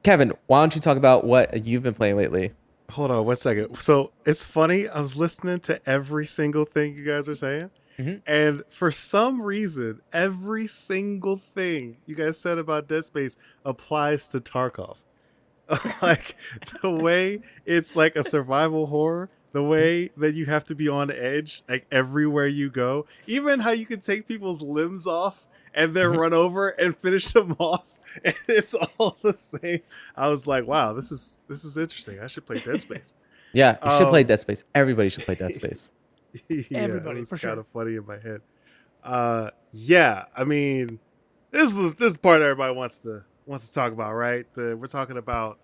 Kevin, 0.04 0.34
why 0.48 0.62
don't 0.62 0.76
you 0.76 0.82
talk 0.82 0.98
about 0.98 1.24
what 1.24 1.64
you've 1.66 1.84
been 1.84 1.94
playing 1.94 2.18
lately? 2.18 2.52
Hold 2.92 3.12
on 3.12 3.26
one 3.26 3.36
second. 3.36 3.80
So 3.80 4.12
it's 4.26 4.44
funny. 4.44 4.88
I 4.88 5.00
was 5.00 5.16
listening 5.16 5.60
to 5.62 5.82
every 5.90 6.26
single 6.26 6.66
thing 6.66 6.96
you 6.96 7.06
guys 7.06 7.28
were 7.28 7.36
saying. 7.36 7.72
Mm-hmm. 8.02 8.18
And 8.26 8.64
for 8.70 8.92
some 8.92 9.42
reason, 9.42 10.02
every 10.12 10.68
single 10.68 11.38
thing 11.38 11.98
you 12.06 12.16
guys 12.16 12.40
said 12.40 12.58
about 12.58 12.88
Dead 12.88 13.04
Space 13.04 13.38
applies 13.64 14.28
to 14.30 14.40
Tarkov. 14.40 14.98
like 16.02 16.36
the 16.82 16.92
way 16.92 17.40
it's 17.66 17.96
like 17.96 18.16
a 18.16 18.24
survival 18.24 18.88
horror, 18.88 19.30
the 19.52 19.60
mm-hmm. 19.60 19.70
way 19.70 20.10
that 20.18 20.34
you 20.34 20.46
have 20.46 20.66
to 20.66 20.76
be 20.76 20.90
on 20.90 21.12
edge, 21.12 21.64
like 21.70 21.86
everywhere 21.92 22.48
you 22.48 22.70
go, 22.70 23.06
even 23.28 23.62
how 23.62 23.72
you 23.72 23.86
can 23.86 24.02
take 24.02 24.28
people's 24.28 24.62
limbs 24.62 25.08
off 25.08 25.48
and 25.74 25.96
then 25.96 26.08
mm-hmm. 26.08 26.20
run 26.20 26.34
over 26.34 26.70
and 26.70 26.98
finish 26.98 27.30
them 27.30 27.56
off. 27.60 27.86
And 28.26 28.36
it's 28.50 28.74
all 28.74 29.18
the 29.22 29.34
same. 29.34 29.80
I 30.18 30.28
was 30.28 30.46
like, 30.46 30.68
wow, 30.68 30.92
this 30.92 31.14
is 31.14 31.40
this 31.48 31.64
is 31.64 31.78
interesting. 31.78 32.20
I 32.20 32.28
should 32.28 32.46
play 32.46 32.60
Dead 32.60 32.80
Space. 32.80 33.14
Yeah, 33.54 33.78
you 33.84 33.98
should 33.98 34.10
play 34.10 34.22
Um, 34.22 34.28
Dead 34.28 34.40
Space. 34.40 34.64
Everybody 34.76 35.10
should 35.10 35.24
play 35.24 35.36
Dead 35.36 35.56
Space. 35.62 35.92
yeah, 36.50 36.78
Everybody, 36.80 37.18
it 37.18 37.20
was 37.20 37.30
for 37.30 37.38
sure. 37.38 37.50
kind 37.52 37.60
of 37.60 37.68
funny 37.68 37.96
in 37.96 38.06
my 38.06 38.18
head. 38.20 38.42
Uh, 39.04 39.50
yeah, 39.72 40.26
I 40.36 40.44
mean, 40.44 41.00
this 41.52 41.72
is 41.76 41.96
this 41.96 42.08
is 42.08 42.14
the 42.14 42.20
part 42.20 42.42
everybody 42.42 42.74
wants 42.74 43.00
to 43.00 43.24
wants 43.46 43.68
to 43.70 43.74
talk 43.74 43.92
about, 43.94 44.14
right? 44.14 44.46
The 44.54 44.76
we're 44.78 44.88
talking 44.88 45.18
about 45.18 45.60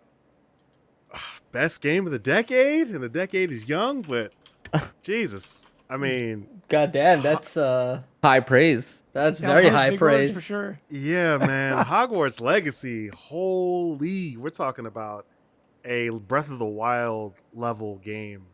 uh, 1.13 1.19
best 1.51 1.82
game 1.82 2.06
of 2.06 2.12
the 2.12 2.19
decade, 2.19 2.88
and 2.88 3.03
the 3.03 3.10
decade 3.10 3.51
is 3.51 3.69
young, 3.69 4.01
but 4.01 4.34
Jesus, 5.03 5.67
I 5.89 5.97
mean, 5.97 6.47
God 6.67 6.91
damn, 6.91 7.21
that's 7.21 7.56
uh, 7.58 8.01
High 8.23 8.39
praise. 8.41 9.03
that's 9.13 9.39
Yeah, 9.39 9.53
very 9.53 9.69
high 9.69 9.95
praise 9.95 10.34
for 10.34 10.41
sure. 10.41 10.80
yeah, 10.89 11.38
man, 11.38 11.84
Hogwarts 11.86 12.41
Legacy, 12.41 13.10
holy, 13.10 14.36
we're 14.38 14.49
talking 14.49 14.86
about 14.86 15.25
a 15.86 16.10
Breath 16.10 16.49
of 16.49 16.60
the 16.60 16.65
Wild 16.65 17.36
level 17.53 17.97
game, 17.99 18.47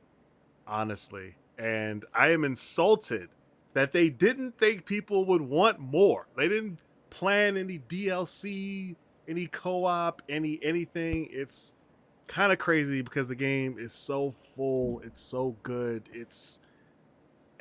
honestly, 0.68 1.36
and 1.64 2.04
I 2.14 2.32
am 2.32 2.44
insulted 2.44 3.30
that 3.72 3.94
they 3.94 4.10
didn't 4.10 4.58
think 4.58 4.86
people 4.86 5.24
would 5.26 5.42
want 5.42 5.80
more. 5.80 6.28
They 6.36 6.50
didn't 6.50 6.78
plan 7.10 7.56
any 7.56 7.80
DLC, 7.80 8.98
any 9.30 9.48
co-op, 9.48 10.22
any 10.28 10.60
anything. 10.62 11.30
It's 11.32 11.74
kind 12.28 12.52
of 12.52 12.60
crazy 12.60 13.02
because 13.02 13.30
the 13.30 13.36
game 13.36 13.78
is 13.80 13.94
so 13.94 14.32
full, 14.32 15.00
it's 15.06 15.22
so 15.22 15.56
good, 15.64 16.10
it's 16.12 16.60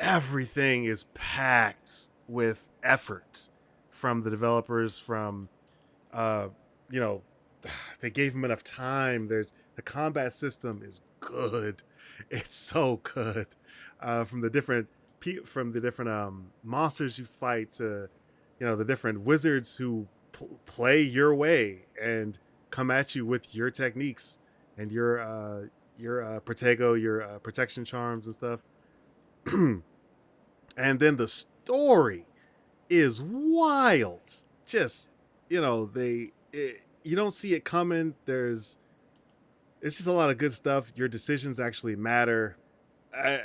everything 0.00 0.84
is 0.84 1.04
packed 1.14 2.08
with 2.26 2.70
effort 2.82 3.50
from 3.88 4.24
the 4.24 4.30
developers 4.30 4.98
from 4.98 5.48
uh 6.12 6.48
you 6.90 6.98
know 6.98 7.22
they 8.00 8.10
gave 8.10 8.34
him 8.34 8.44
enough 8.44 8.64
time 8.64 9.28
there's 9.28 9.52
the 9.76 9.82
combat 9.82 10.32
system 10.32 10.82
is 10.82 11.02
good 11.20 11.84
it's 12.30 12.56
so 12.56 13.00
good 13.04 13.46
uh 14.02 14.24
from 14.24 14.40
the 14.40 14.50
different 14.50 14.88
pe- 15.20 15.44
from 15.44 15.72
the 15.72 15.80
different 15.80 16.10
um 16.10 16.46
monsters 16.62 17.18
you 17.18 17.24
fight 17.24 17.70
to 17.70 18.08
you 18.60 18.66
know 18.66 18.76
the 18.76 18.84
different 18.84 19.20
wizards 19.20 19.76
who 19.76 20.06
p- 20.32 20.46
play 20.66 21.00
your 21.00 21.34
way 21.34 21.86
and 22.00 22.38
come 22.70 22.90
at 22.90 23.14
you 23.14 23.24
with 23.24 23.54
your 23.54 23.70
techniques 23.70 24.38
and 24.76 24.90
your 24.92 25.20
uh 25.20 25.66
your 25.98 26.24
uh 26.24 26.40
protego 26.40 27.00
your 27.00 27.22
uh, 27.22 27.38
protection 27.38 27.84
charms 27.84 28.26
and 28.26 28.34
stuff. 28.34 28.60
And 30.76 31.00
then 31.00 31.16
the 31.16 31.28
story 31.28 32.24
is 32.88 33.20
wild. 33.20 34.20
Just 34.66 35.10
you 35.48 35.60
know 35.60 35.86
they 35.86 36.30
it, 36.52 36.82
you 37.02 37.16
don't 37.16 37.32
see 37.32 37.54
it 37.54 37.64
coming. 37.64 38.14
There's 38.24 38.78
it's 39.80 39.96
just 39.96 40.08
a 40.08 40.12
lot 40.12 40.30
of 40.30 40.38
good 40.38 40.52
stuff. 40.52 40.92
Your 40.94 41.08
decisions 41.08 41.58
actually 41.60 41.96
matter. 41.96 42.56
I, 43.14 43.40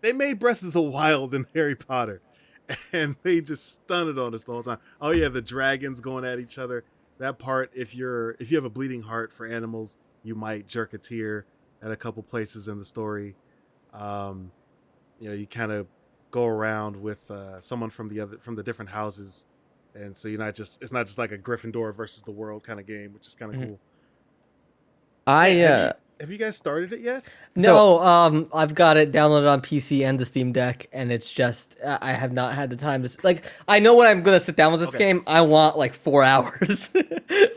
they 0.00 0.12
made 0.12 0.38
breath 0.38 0.62
of 0.62 0.72
the 0.72 0.82
wild 0.82 1.34
in 1.34 1.46
harry 1.54 1.74
potter 1.76 2.20
and 2.92 3.16
they 3.22 3.40
just 3.40 3.72
stunned 3.72 4.18
on 4.18 4.34
us 4.34 4.44
the 4.44 4.52
whole 4.52 4.62
time 4.62 4.78
oh 5.00 5.10
yeah 5.10 5.28
the 5.28 5.42
dragons 5.42 6.00
going 6.00 6.24
at 6.24 6.38
each 6.38 6.58
other 6.58 6.84
that 7.18 7.38
part 7.38 7.70
if 7.74 7.94
you're 7.94 8.36
if 8.38 8.50
you 8.50 8.56
have 8.56 8.64
a 8.64 8.70
bleeding 8.70 9.02
heart 9.02 9.32
for 9.32 9.46
animals 9.46 9.96
you 10.22 10.34
might 10.34 10.66
jerk 10.66 10.92
a 10.94 10.98
tear 10.98 11.44
at 11.82 11.90
a 11.90 11.96
couple 11.96 12.22
places 12.22 12.68
in 12.68 12.78
the 12.78 12.84
story 12.84 13.34
um 13.92 14.50
you 15.18 15.28
know 15.28 15.34
you 15.34 15.46
kind 15.46 15.72
of 15.72 15.86
go 16.30 16.46
around 16.46 16.94
with 17.02 17.28
uh, 17.30 17.60
someone 17.60 17.90
from 17.90 18.08
the 18.08 18.20
other 18.20 18.38
from 18.38 18.54
the 18.54 18.62
different 18.62 18.88
houses, 18.88 19.46
and 19.96 20.16
so 20.16 20.28
you're 20.28 20.38
not 20.38 20.54
just 20.54 20.80
it's 20.80 20.92
not 20.92 21.04
just 21.04 21.18
like 21.18 21.32
a 21.32 21.36
Gryffindor 21.36 21.92
versus 21.92 22.22
the 22.22 22.30
world 22.30 22.62
kind 22.62 22.78
of 22.78 22.86
game, 22.86 23.12
which 23.12 23.26
is 23.26 23.34
kind 23.34 23.52
of 23.52 23.60
Mhm. 23.60 23.66
cool. 23.66 23.80
I 25.26 25.50
uh, 25.64 25.86
you, 25.88 25.92
have 26.20 26.30
you 26.30 26.38
guys 26.38 26.56
started 26.56 26.92
it 26.92 27.00
yet? 27.00 27.22
So- 27.22 27.28
no, 27.72 28.00
um, 28.02 28.48
I've 28.54 28.74
got 28.74 28.96
it 28.96 29.10
downloaded 29.12 29.50
on 29.50 29.60
PC 29.62 30.04
and 30.06 30.18
the 30.18 30.24
Steam 30.24 30.52
Deck, 30.52 30.86
and 30.92 31.10
it's 31.10 31.32
just 31.32 31.76
I 31.84 31.98
I 32.00 32.12
have 32.12 32.32
not 32.32 32.54
had 32.54 32.70
the 32.70 32.76
time 32.76 33.02
to 33.02 33.16
like. 33.22 33.42
I 33.66 33.78
know 33.80 33.96
when 33.96 34.06
I'm 34.06 34.22
gonna 34.22 34.40
sit 34.40 34.56
down 34.56 34.72
with 34.72 34.80
this 34.80 34.90
Okay. 34.90 34.98
game. 34.98 35.22
I 35.26 35.40
want 35.40 35.76
like 35.78 35.92
four 35.94 36.22
hours. 36.32 36.94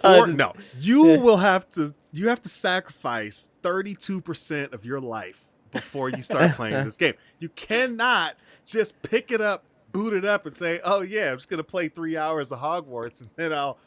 Or, 0.04 0.08
Uh, 0.08 0.26
no, 0.28 0.54
you 0.80 1.08
yeah. 1.12 1.18
will 1.18 1.38
have 1.38 1.70
to 1.72 1.94
you 2.12 2.30
have 2.30 2.42
to 2.44 2.50
sacrifice 2.50 3.50
32 3.64 4.22
percent 4.22 4.74
of 4.74 4.86
your 4.86 5.00
life 5.02 5.42
before 5.72 6.10
you 6.10 6.22
start 6.22 6.52
playing 6.54 6.84
this 6.84 6.98
game. 7.04 7.14
You 7.40 7.50
cannot 7.50 8.36
just 8.66 9.02
pick 9.02 9.32
it 9.32 9.42
up, 9.42 9.64
boot 9.92 10.14
it 10.14 10.24
up, 10.26 10.46
and 10.46 10.56
say, 10.56 10.80
"Oh 10.84 11.02
yeah, 11.02 11.32
I'm 11.32 11.38
just 11.38 11.50
gonna 11.50 11.64
play 11.64 11.88
three 11.90 12.16
hours 12.18 12.52
of 12.52 12.60
Hogwarts, 12.60 13.22
and 13.22 13.30
then 13.36 13.52
I'll." 13.54 13.78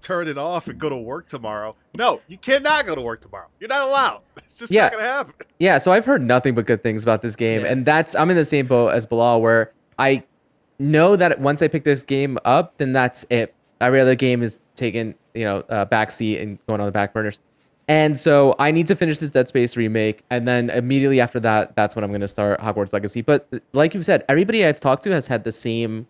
Turn 0.00 0.28
it 0.28 0.38
off 0.38 0.66
and 0.68 0.78
go 0.78 0.88
to 0.88 0.96
work 0.96 1.26
tomorrow. 1.26 1.76
No, 1.96 2.20
you 2.26 2.38
cannot 2.38 2.86
go 2.86 2.94
to 2.94 3.00
work 3.02 3.20
tomorrow. 3.20 3.48
You're 3.58 3.68
not 3.68 3.86
allowed. 3.88 4.22
It's 4.44 4.58
just 4.58 4.72
Yeah. 4.72 4.84
not 4.84 4.92
gonna 4.92 5.04
happen. 5.04 5.34
Yeah, 5.58 5.78
so 5.78 5.92
I've 5.92 6.04
heard 6.06 6.22
nothing 6.22 6.54
but 6.54 6.66
good 6.66 6.82
things 6.82 7.02
about 7.02 7.22
this 7.22 7.36
game, 7.36 7.60
Yeah. 7.62 7.68
and 7.72 7.84
that's 7.84 8.14
I'm 8.14 8.30
in 8.30 8.36
the 8.36 8.44
same 8.44 8.66
boat 8.66 8.88
as 8.88 9.06
Bilal, 9.06 9.40
where 9.42 9.72
I 9.98 10.24
know 10.78 11.14
that 11.16 11.40
once 11.40 11.60
I 11.62 11.68
pick 11.68 11.84
this 11.84 12.02
game 12.02 12.38
up, 12.44 12.78
then 12.78 12.92
that's 12.92 13.24
it. 13.30 13.54
Every 13.80 14.00
other 14.00 14.14
game 14.14 14.42
is 14.42 14.62
taking 14.74 15.14
you 15.34 15.44
know 15.44 15.58
uh, 15.68 15.86
backseat 15.86 16.42
and 16.42 16.58
going 16.66 16.80
on 16.80 16.86
the 16.86 16.92
back 16.92 17.12
burners, 17.12 17.38
and 17.86 18.18
so 18.18 18.56
I 18.58 18.70
need 18.70 18.86
to 18.88 18.96
finish 18.96 19.18
this 19.18 19.30
Dead 19.30 19.46
Space 19.48 19.76
remake, 19.76 20.24
and 20.30 20.48
then 20.48 20.70
immediately 20.70 21.20
after 21.20 21.38
that, 21.40 21.76
that's 21.76 21.94
when 21.94 22.02
I'm 22.04 22.10
going 22.10 22.20
to 22.22 22.28
start 22.28 22.60
Hogwarts 22.60 22.92
Legacy. 22.92 23.20
But 23.22 23.46
like 23.72 23.94
you 23.94 24.02
said, 24.02 24.24
everybody 24.28 24.64
I've 24.66 24.80
talked 24.80 25.02
to 25.04 25.10
has 25.12 25.26
had 25.28 25.44
the 25.44 25.52
same 25.52 26.06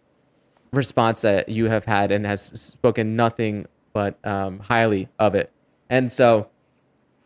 response 0.72 1.22
that 1.22 1.48
you 1.48 1.68
have 1.68 1.84
had 1.84 2.12
and 2.12 2.24
has 2.26 2.42
spoken 2.42 3.16
nothing 3.16 3.66
but 3.92 4.18
um, 4.26 4.58
highly 4.60 5.08
of 5.18 5.34
it. 5.34 5.50
And 5.88 6.10
so 6.10 6.48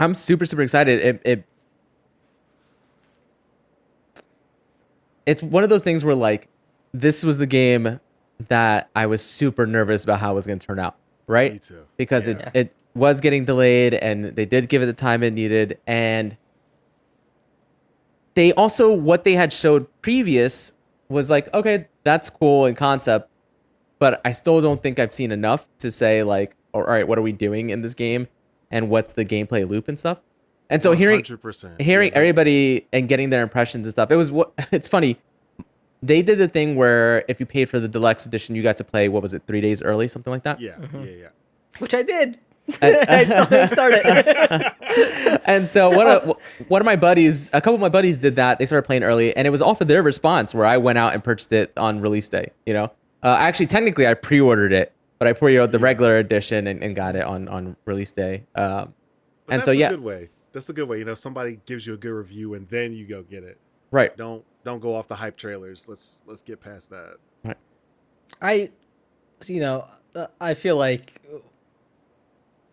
I'm 0.00 0.14
super 0.14 0.46
super 0.46 0.62
excited. 0.62 1.00
It, 1.00 1.22
it 1.24 1.44
it's 5.26 5.42
one 5.42 5.64
of 5.64 5.70
those 5.70 5.82
things 5.82 6.04
where 6.04 6.14
like 6.14 6.48
this 6.92 7.24
was 7.24 7.38
the 7.38 7.46
game 7.46 8.00
that 8.48 8.90
I 8.94 9.06
was 9.06 9.22
super 9.24 9.66
nervous 9.66 10.04
about 10.04 10.20
how 10.20 10.32
it 10.32 10.34
was 10.34 10.46
going 10.46 10.58
to 10.58 10.66
turn 10.66 10.78
out, 10.78 10.96
right? 11.26 11.52
Me 11.54 11.58
too. 11.58 11.84
Because 11.96 12.28
Yeah. 12.28 12.50
it 12.54 12.56
it 12.66 12.74
was 12.94 13.20
getting 13.20 13.44
delayed 13.44 13.94
and 13.94 14.24
they 14.36 14.44
did 14.46 14.68
give 14.68 14.80
it 14.82 14.86
the 14.86 14.92
time 14.92 15.22
it 15.24 15.32
needed 15.32 15.78
and 15.86 16.36
they 18.34 18.52
also 18.52 18.92
what 18.92 19.24
they 19.24 19.34
had 19.34 19.52
showed 19.52 19.86
previous 20.02 20.72
was 21.08 21.28
like 21.30 21.52
okay, 21.54 21.86
that's 22.04 22.30
cool 22.30 22.66
in 22.66 22.74
concept, 22.74 23.28
but 24.04 24.20
I 24.22 24.32
still 24.32 24.60
don't 24.60 24.82
think 24.82 24.98
I've 24.98 25.14
seen 25.14 25.32
enough 25.32 25.66
to 25.78 25.90
say 25.90 26.22
like 26.22 26.54
oh, 26.74 26.80
all 26.80 26.84
right, 26.84 27.08
what 27.08 27.16
are 27.16 27.22
we 27.22 27.32
doing 27.32 27.70
in 27.70 27.80
this 27.80 27.94
game 27.94 28.28
and 28.70 28.90
what's 28.90 29.12
the 29.12 29.24
gameplay 29.24 29.66
loop 29.66 29.88
and 29.88 29.98
stuff. 29.98 30.18
And 30.68 30.82
so 30.82 30.92
hearing 30.92 31.22
100%. 31.22 31.80
hearing 31.80 32.12
Yeah. 32.12 32.18
everybody 32.18 32.86
and 32.92 33.08
getting 33.08 33.30
their 33.30 33.42
impressions 33.42 33.86
and 33.86 33.92
stuff. 33.92 34.10
It 34.10 34.16
was 34.16 34.30
what 34.30 34.52
it's 34.72 34.88
funny. 34.88 35.16
They 36.02 36.20
did 36.20 36.36
the 36.36 36.48
thing 36.48 36.76
where 36.76 37.24
if 37.28 37.40
you 37.40 37.46
paid 37.46 37.70
for 37.70 37.80
the 37.80 37.88
deluxe 37.88 38.26
edition, 38.26 38.54
you 38.54 38.62
got 38.62 38.76
to 38.76 38.84
play 38.84 39.08
what 39.08 39.22
was 39.22 39.32
it, 39.32 39.44
three 39.46 39.62
days 39.62 39.80
early, 39.80 40.06
something 40.06 40.30
like 40.30 40.42
that. 40.42 40.60
Yeah, 40.60 40.76
yeah, 40.78 40.86
mm-hmm. 40.86 41.04
yeah. 41.22 41.28
which 41.78 41.94
I 41.94 42.02
did. 42.02 42.38
I 42.82 43.24
still 43.24 43.46
didn't 43.46 43.68
start 43.68 43.94
it. 43.96 45.40
And 45.46 45.66
so 45.66 45.88
one 45.88 46.06
of 46.06 46.36
one 46.68 46.82
of 46.82 46.86
my 46.86 46.96
buddies, 46.96 47.48
a 47.54 47.60
couple 47.62 47.74
of 47.76 47.80
my 47.80 47.88
buddies 47.88 48.20
did 48.20 48.36
that. 48.36 48.58
They 48.58 48.66
started 48.66 48.86
playing 48.86 49.02
early, 49.02 49.34
and 49.34 49.46
it 49.46 49.50
was 49.50 49.62
off 49.62 49.80
of 49.80 49.88
their 49.88 50.02
response 50.02 50.54
where 50.54 50.66
I 50.66 50.76
went 50.76 50.98
out 50.98 51.14
and 51.14 51.24
purchased 51.24 51.52
it 51.52 51.72
on 51.76 52.00
release 52.00 52.28
day. 52.28 52.52
You 52.66 52.74
know, 52.74 52.92
uh, 53.24 53.36
actually, 53.40 53.66
technically, 53.66 54.06
I 54.06 54.14
pre-ordered 54.14 54.72
it, 54.72 54.92
but 55.18 55.26
I 55.26 55.32
pre-ordered 55.32 55.72
the 55.72 55.78
regular 55.80 56.18
edition 56.18 56.66
and, 56.68 56.82
and 56.84 56.94
got 56.94 57.16
it 57.16 57.24
on 57.24 57.48
on 57.48 57.76
release 57.86 58.12
day. 58.12 58.44
Um, 58.54 58.94
But 59.46 59.52
and 59.52 59.58
that's 59.60 59.64
so 59.66 59.72
yeah, 59.72 59.90
good 59.90 60.00
way. 60.00 60.28
That's 60.52 60.66
the 60.66 60.72
good 60.72 60.88
way. 60.88 60.98
You 60.98 61.04
know, 61.04 61.14
somebody 61.14 61.58
gives 61.66 61.86
you 61.86 61.94
a 61.94 61.96
good 61.96 62.12
review 62.12 62.54
and 62.54 62.68
then 62.68 62.92
you 62.92 63.06
go 63.06 63.22
get 63.22 63.42
it. 63.42 63.58
right. 63.90 64.16
Don't 64.16 64.44
don't 64.62 64.78
go 64.80 64.94
off 64.94 65.08
the 65.08 65.16
hype 65.16 65.36
trailers. 65.36 65.88
Let's 65.88 66.22
let's 66.26 66.42
get 66.42 66.60
past 66.60 66.90
that. 66.90 67.16
Right. 67.44 67.56
I, 68.40 68.70
you 69.46 69.60
know, 69.60 69.86
uh, 70.14 70.26
I 70.40 70.54
feel 70.54 70.76
like 70.76 71.20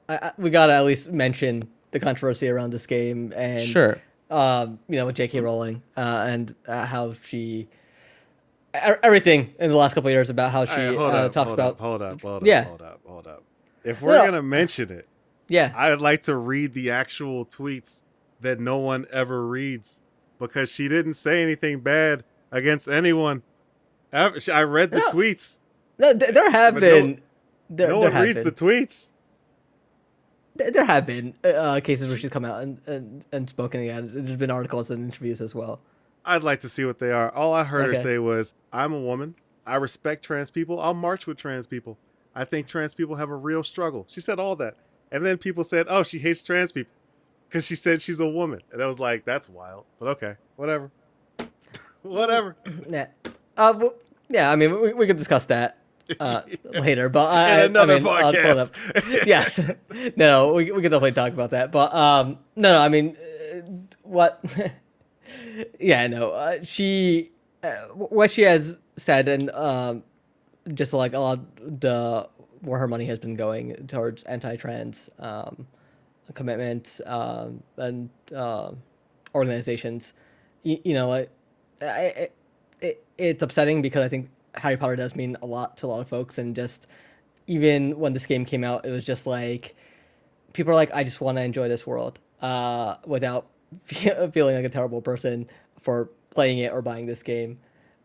I, 0.10 0.16
I, 0.18 0.32
we 0.38 0.50
gotta 0.50 0.74
at 0.74 0.86
least 0.86 1.12
mention 1.12 1.64
the 1.92 2.00
controversy 2.00 2.48
around 2.50 2.72
this 2.72 2.86
game 2.88 3.34
and 3.36 3.60
Sure. 3.62 4.00
um, 4.30 4.80
you 4.88 4.96
know, 4.98 5.06
with 5.08 5.16
J.K. 5.16 5.42
Rowling 5.42 5.82
uh, 5.98 6.26
and 6.28 6.56
uh, 6.68 6.86
how 6.86 7.14
she 7.14 7.68
everything 8.74 9.54
in 9.60 9.70
the 9.72 9.78
last 9.78 9.94
couple 9.94 10.08
of 10.08 10.14
years 10.14 10.30
about 10.30 10.52
how 10.52 10.66
she 10.66 10.72
right, 10.82 10.96
uh, 10.98 11.26
up, 11.26 11.32
talks 11.32 11.48
hold 11.50 11.60
about 11.60 11.72
up, 11.74 11.80
hold 11.80 12.02
up, 12.02 12.22
hold 12.22 12.42
up, 12.44 12.48
Yeah. 12.48 12.64
hold 12.64 12.82
up, 12.82 13.00
hold 13.06 13.28
up. 13.28 13.44
If 13.84 14.02
we're 14.02 14.18
No. 14.18 14.26
gonna 14.26 14.42
mention 14.44 14.92
it, 14.92 15.08
yeah 15.48 15.74
I'd 15.76 16.00
like 16.02 16.22
to 16.24 16.36
read 16.38 16.74
the 16.74 16.92
actual 16.92 17.46
tweets 17.46 18.04
that 18.42 18.60
no 18.60 18.78
one 18.78 19.06
ever 19.12 19.46
reads 19.46 20.02
because 20.40 20.72
she 20.72 20.88
didn't 20.88 21.14
say 21.14 21.44
anything 21.44 21.80
bad 21.82 22.24
against 22.52 22.88
anyone. 22.88 23.44
I 24.14 24.64
read 24.64 24.92
the 24.92 25.00
No. 25.00 25.08
tweets. 25.10 25.60
No, 26.00 26.14
there 26.14 26.52
have 26.52 26.74
But 26.76 26.84
no- 26.84 26.90
been 26.90 27.22
there, 27.70 27.88
no 27.90 28.00
there 28.02 28.10
one 28.10 28.12
have 28.14 28.24
reads 28.26 28.38
been. 28.40 28.46
the 28.46 28.52
tweets. 28.52 29.12
There 30.56 30.70
there 30.72 30.86
have 30.86 31.06
been 31.06 31.34
uh, 31.44 31.80
cases 31.84 32.10
where 32.10 32.20
she's 32.20 32.30
come 32.30 32.44
out 32.44 32.62
and, 32.62 32.80
and, 32.86 33.26
and 33.32 33.48
spoken 33.50 33.82
again. 33.82 34.10
There's 34.12 34.36
been 34.38 34.52
articles 34.52 34.92
and 34.92 35.06
interviews 35.06 35.40
as 35.42 35.56
well. 35.56 35.80
I'd 36.26 36.44
like 36.44 36.60
to 36.62 36.70
see 36.70 36.86
what 36.86 37.00
they 37.00 37.12
are. 37.12 37.34
All 37.34 37.54
I 37.54 37.64
heard 37.64 37.88
her 37.88 37.96
say 37.96 38.18
was, 38.18 38.54
"I'm 38.72 38.94
a 38.94 39.00
woman. 39.00 39.36
I 39.66 39.76
respect 39.76 40.24
trans 40.24 40.50
people. 40.50 40.80
I'll 40.80 40.94
march 40.94 41.26
with 41.28 41.38
trans 41.38 41.68
people. 41.68 41.98
I 42.36 42.46
think 42.46 42.68
trans 42.68 42.94
people 42.94 43.16
have 43.16 43.30
a 43.30 43.36
real 43.36 43.64
struggle." 43.64 44.06
She 44.08 44.22
said 44.22 44.40
all 44.40 44.56
that, 44.58 44.76
and 45.12 45.26
then 45.26 45.38
people 45.38 45.64
said, 45.64 45.88
"Oh, 45.90 46.04
she 46.04 46.20
hates 46.20 46.44
trans 46.44 46.72
people 46.72 46.94
because 47.48 47.66
she 47.66 47.76
said 47.76 48.02
she's 48.02 48.20
a 48.20 48.28
woman," 48.28 48.62
and 48.72 48.82
I 48.82 48.88
was 48.88 49.00
like, 49.00 49.26
"That's 49.26 49.50
wild." 49.50 49.86
But 50.00 50.10
okay, 50.10 50.36
whatever, 50.56 50.92
whatever. 52.04 52.56
Yeah, 52.88 53.08
uh, 53.58 53.74
well, 53.76 53.96
yeah. 54.30 54.52
I 54.52 54.56
mean, 54.56 54.80
we, 54.80 54.94
we 54.94 55.08
could 55.08 55.18
discuss 55.18 55.46
that 55.46 55.78
uh, 56.20 56.42
later, 56.64 57.10
but 57.10 57.30
I, 57.30 57.62
another 57.62 57.96
I 57.96 58.00
mean, 58.00 58.08
I'll 58.08 58.32
pull 58.32 58.42
it 58.42 58.72
podcast. 58.72 59.26
yes, 59.26 60.14
no, 60.16 60.54
we 60.54 60.72
we 60.72 60.82
could 60.82 60.92
definitely 60.92 61.14
talk 61.14 61.34
about 61.34 61.52
that. 61.52 61.72
But 61.72 61.94
um, 61.94 62.40
no, 62.56 62.74
no. 62.74 62.80
I 62.80 62.90
mean, 62.90 63.18
uh, 63.18 63.62
what? 64.04 64.44
Yeah, 65.80 66.08
no. 66.08 66.32
Uh, 66.32 66.64
she, 66.64 67.32
uh, 67.64 67.74
what 67.94 68.32
she 68.32 68.44
has 68.44 68.78
said, 68.98 69.28
and 69.28 69.50
um, 69.52 70.04
just 70.74 70.94
like 70.94 71.14
a 71.14 71.20
lot 71.20 71.40
the 71.82 72.28
where 72.62 72.80
her 72.80 72.88
money 72.88 73.06
has 73.06 73.18
been 73.18 73.36
going 73.36 73.76
towards 73.88 74.22
anti-trans 74.24 75.10
um, 75.20 75.66
commitments 76.34 77.02
um, 77.08 77.64
and 77.78 78.10
uh, 78.36 78.72
organizations. 79.34 80.14
You, 80.64 80.80
you 80.84 80.94
know, 80.94 81.26
it, 81.82 82.32
it's 83.18 83.42
upsetting 83.42 83.82
because 83.82 84.04
I 84.04 84.10
think 84.10 84.28
Harry 84.56 84.78
Potter 84.78 84.96
does 84.96 85.16
mean 85.16 85.38
a 85.42 85.46
lot 85.46 85.78
to 85.78 85.86
a 85.86 85.88
lot 85.88 86.02
of 86.02 86.08
folks, 86.08 86.38
and 86.38 86.56
just 86.56 86.88
even 87.48 87.98
when 87.98 88.14
this 88.14 88.26
game 88.26 88.46
came 88.46 88.64
out, 88.64 88.86
it 88.86 88.92
was 88.92 89.06
just 89.06 89.26
like 89.26 89.76
people 90.54 90.72
are 90.72 90.76
like, 90.76 90.94
I 90.94 91.04
just 91.04 91.22
want 91.22 91.38
to 91.38 91.44
enjoy 91.44 91.68
this 91.68 91.88
world 91.88 92.20
uh, 92.42 92.96
without 93.06 93.48
feeling 93.84 94.56
like 94.56 94.66
a 94.66 94.70
terrible 94.70 95.02
person 95.02 95.50
for 95.82 96.10
playing 96.32 96.60
it 96.60 96.72
or 96.72 96.82
buying 96.82 97.06
this 97.06 97.24
game. 97.24 97.60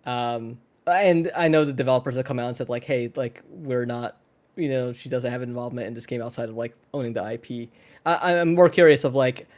Um, 0.05 0.59
and 0.87 1.31
I 1.37 1.49
know 1.49 1.65
the 1.65 1.73
developers 1.73 2.17
have 2.17 2.25
come 2.25 2.39
out 2.39 2.47
and 2.47 2.57
said 2.57 2.69
like, 2.69 2.85
hey, 2.85 3.11
like 3.17 3.43
we're 3.49 3.87
not, 3.87 4.17
you 4.55 4.69
know, 4.69 4.93
she 4.93 5.09
doesn't 5.09 5.31
have 5.31 5.43
involvement 5.43 5.87
in 5.87 5.95
this 5.95 6.07
game 6.07 6.23
outside 6.23 6.49
of 6.49 6.57
like 6.57 6.75
owning 6.95 7.13
the 7.13 7.33
IP. 7.33 7.71
I, 8.05 8.37
I'm 8.37 8.55
more 8.55 8.69
curious 8.69 9.05
of 9.05 9.15
like 9.15 9.49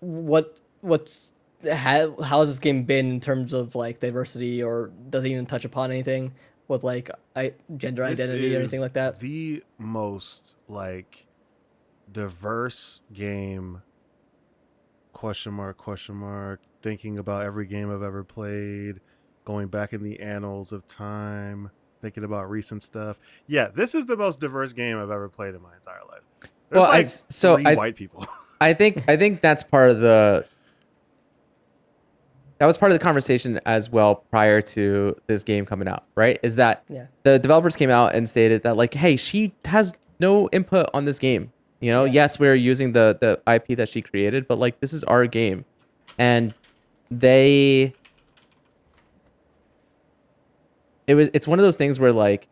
what 0.00 0.58
what's 0.80 1.32
how 1.70 2.20
how 2.22 2.40
has 2.40 2.48
this 2.48 2.58
game 2.58 2.84
been 2.84 3.10
in 3.10 3.20
terms 3.20 3.52
of 3.52 3.74
like 3.74 4.00
diversity 4.00 4.62
or 4.62 4.90
does 5.10 5.24
it 5.24 5.30
even 5.30 5.46
touch 5.46 5.64
upon 5.64 5.90
anything 5.90 6.32
with 6.68 6.84
like 6.84 7.10
I, 7.36 7.52
gender 7.76 8.08
This 8.08 8.20
identity 8.20 8.54
or 8.54 8.60
anything 8.60 8.80
like 8.80 8.94
that? 8.94 9.20
The 9.20 9.62
most 9.78 10.56
like 10.68 11.26
diverse 12.10 13.02
game. 13.12 13.82
Question 15.22 15.52
mark? 15.52 15.76
Question 15.78 16.16
mark? 16.16 16.58
Thinking 16.82 17.16
about 17.16 17.44
every 17.44 17.64
game 17.64 17.92
I've 17.94 18.02
ever 18.02 18.24
played, 18.24 18.98
going 19.44 19.68
back 19.68 19.92
in 19.92 20.02
the 20.02 20.18
annals 20.18 20.72
of 20.72 20.84
time, 20.88 21.70
thinking 22.00 22.24
about 22.24 22.50
recent 22.50 22.82
stuff. 22.82 23.20
Yeah, 23.46 23.68
this 23.68 23.94
is 23.94 24.06
the 24.06 24.16
most 24.16 24.40
diverse 24.40 24.72
game 24.72 24.96
I've 24.98 25.12
ever 25.12 25.28
played 25.28 25.54
in 25.54 25.62
my 25.62 25.76
entire 25.76 26.00
life. 26.10 26.22
There's 26.70 26.80
Well, 26.82 26.88
like 26.88 27.04
s- 27.04 27.24
so 27.28 27.54
three 27.54 27.66
I- 27.66 27.74
white 27.76 27.94
people. 27.94 28.26
I 28.60 28.74
think 28.74 29.08
I 29.08 29.16
think 29.16 29.40
that's 29.42 29.62
part 29.62 29.90
of 29.90 30.00
the 30.00 30.44
that 32.58 32.66
was 32.66 32.76
part 32.76 32.90
of 32.90 32.98
the 32.98 33.02
conversation 33.04 33.60
as 33.64 33.90
well 33.90 34.16
prior 34.16 34.60
to 34.60 35.14
this 35.28 35.44
game 35.44 35.64
coming 35.66 35.86
out, 35.86 36.02
right? 36.16 36.40
Is 36.42 36.56
that 36.56 36.82
Yeah. 36.88 37.06
the 37.22 37.38
developers 37.38 37.76
came 37.76 37.90
out 37.90 38.16
and 38.16 38.28
stated 38.28 38.64
that 38.64 38.76
like, 38.76 38.94
hey, 38.94 39.14
she 39.14 39.54
has 39.66 39.94
no 40.18 40.48
input 40.48 40.90
on 40.92 41.04
this 41.04 41.20
game. 41.20 41.52
You 41.82 41.90
know, 41.90 42.04
yes, 42.04 42.38
we're 42.38 42.54
using 42.54 42.92
the 42.92 43.18
the 43.20 43.52
IP 43.52 43.76
that 43.76 43.88
she 43.88 44.02
created, 44.02 44.46
but 44.46 44.56
like 44.56 44.78
this 44.78 44.92
is 44.92 45.02
our 45.02 45.26
game. 45.26 45.64
And 46.16 46.54
they 47.10 47.92
it 51.08 51.16
was 51.16 51.28
it's 51.34 51.48
one 51.48 51.58
of 51.58 51.64
those 51.64 51.74
things 51.74 51.98
where 51.98 52.12
like 52.12 52.46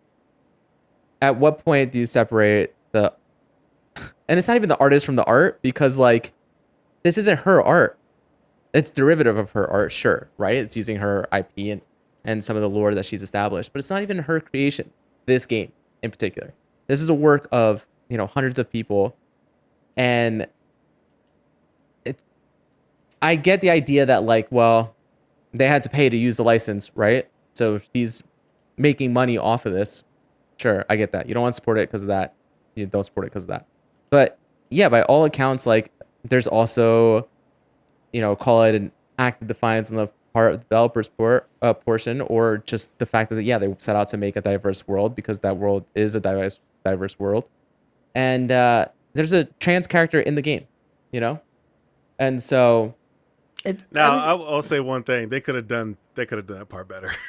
at 1.22 1.36
what 1.36 1.64
point 1.64 1.92
do 1.92 2.00
you 2.00 2.06
separate 2.06 2.74
the 2.90 3.12
and 4.28 4.36
it's 4.36 4.48
not 4.48 4.56
even 4.56 4.68
the 4.68 4.78
artist 4.78 5.06
from 5.06 5.14
the 5.14 5.24
art 5.24 5.62
because 5.62 5.96
like 5.96 6.32
this 7.04 7.16
isn't 7.16 7.38
her 7.40 7.62
art. 7.62 7.98
It's 8.74 8.90
derivative 8.90 9.36
of 9.36 9.52
her 9.52 9.70
art 9.70 9.92
sure 9.92 10.28
right? 10.38 10.56
It's 10.56 10.76
using 10.76 10.96
her 10.96 11.28
ip 11.32 11.52
and 11.56 11.80
and 12.24 12.42
some 12.42 12.56
of 12.56 12.62
the 12.62 12.68
lore 12.68 12.96
that 12.96 13.06
she's 13.06 13.22
established 13.22 13.72
but 13.72 13.78
it's 13.78 13.90
not 13.90 14.02
even 14.02 14.18
her 14.18 14.40
creation 14.40 14.90
this 15.26 15.46
game 15.46 15.70
in 16.02 16.10
particular. 16.10 16.52
This 16.88 17.00
is 17.00 17.08
a 17.08 17.14
work 17.14 17.46
of 17.52 17.86
you 18.10 18.18
know 18.18 18.26
hundreds 18.26 18.58
of 18.58 18.70
people. 18.70 19.16
And 19.96 20.46
it 22.04 22.20
i 23.22 23.36
get 23.36 23.60
the 23.60 23.70
idea 23.70 24.06
that 24.06 24.22
like 24.22 24.46
well 24.50 24.94
they 25.52 25.66
had 25.66 25.82
to 25.82 25.88
pay 25.88 26.08
to 26.08 26.16
use 26.16 26.36
the 26.36 26.44
license 26.44 26.90
right? 26.94 27.28
So 27.54 27.76
if 27.76 27.88
she's 27.94 28.22
making 28.76 29.12
money 29.12 29.38
off 29.38 29.64
of 29.64 29.72
this 29.72 30.02
sure 30.58 30.84
i 30.90 30.96
get 30.96 31.12
that. 31.12 31.28
You 31.28 31.34
don't 31.34 31.42
want 31.42 31.52
to 31.52 31.56
support 31.56 31.78
it 31.78 31.88
because 31.88 32.02
of 32.02 32.08
that. 32.08 32.34
You 32.74 32.86
don't 32.86 33.04
support 33.04 33.26
it 33.26 33.30
because 33.30 33.44
of 33.44 33.48
that. 33.48 33.66
But 34.10 34.38
yeah 34.70 34.88
by 34.88 35.02
all 35.02 35.24
accounts 35.24 35.66
like 35.66 35.90
there's 36.24 36.46
also 36.46 37.28
you 38.12 38.20
know 38.20 38.36
call 38.36 38.62
it 38.64 38.74
an 38.74 38.92
act 39.18 39.42
of 39.42 39.48
defiance 39.48 39.90
on 39.90 39.96
the 39.96 40.10
part 40.32 40.54
of 40.54 40.60
the 40.60 40.64
developers 40.64 41.08
por- 41.08 41.46
uh, 41.60 41.74
portion 41.74 42.20
or 42.22 42.58
just 42.58 42.96
the 42.98 43.06
fact 43.06 43.30
that 43.30 43.42
yeah 43.42 43.58
they 43.58 43.74
set 43.78 43.96
out 43.96 44.08
to 44.08 44.16
make 44.16 44.36
a 44.36 44.40
diverse 44.40 44.86
world 44.86 45.14
because 45.14 45.40
that 45.40 45.56
world 45.56 45.84
is 45.94 46.14
a 46.14 46.20
diverse 46.20 46.60
diverse 46.84 47.18
world 47.18 47.46
and 48.14 48.50
uh, 48.50 48.86
there's 49.14 49.32
a 49.32 49.44
trans 49.60 49.86
character 49.86 50.20
in 50.20 50.34
the 50.34 50.42
game 50.42 50.66
you 51.12 51.20
know 51.20 51.40
and 52.18 52.42
so 52.42 52.94
It, 53.64 53.84
now 53.92 54.12
I 54.12 54.16
mean, 54.16 54.28
I'll, 54.28 54.54
I'll 54.54 54.62
say 54.62 54.80
one 54.80 55.02
thing: 55.02 55.28
they 55.28 55.40
could 55.40 55.54
have 55.54 55.68
done 55.68 55.96
they 56.14 56.26
could 56.26 56.38
have 56.38 56.46
done 56.46 56.58
that 56.58 56.66
part 56.68 56.88
better. 56.88 57.12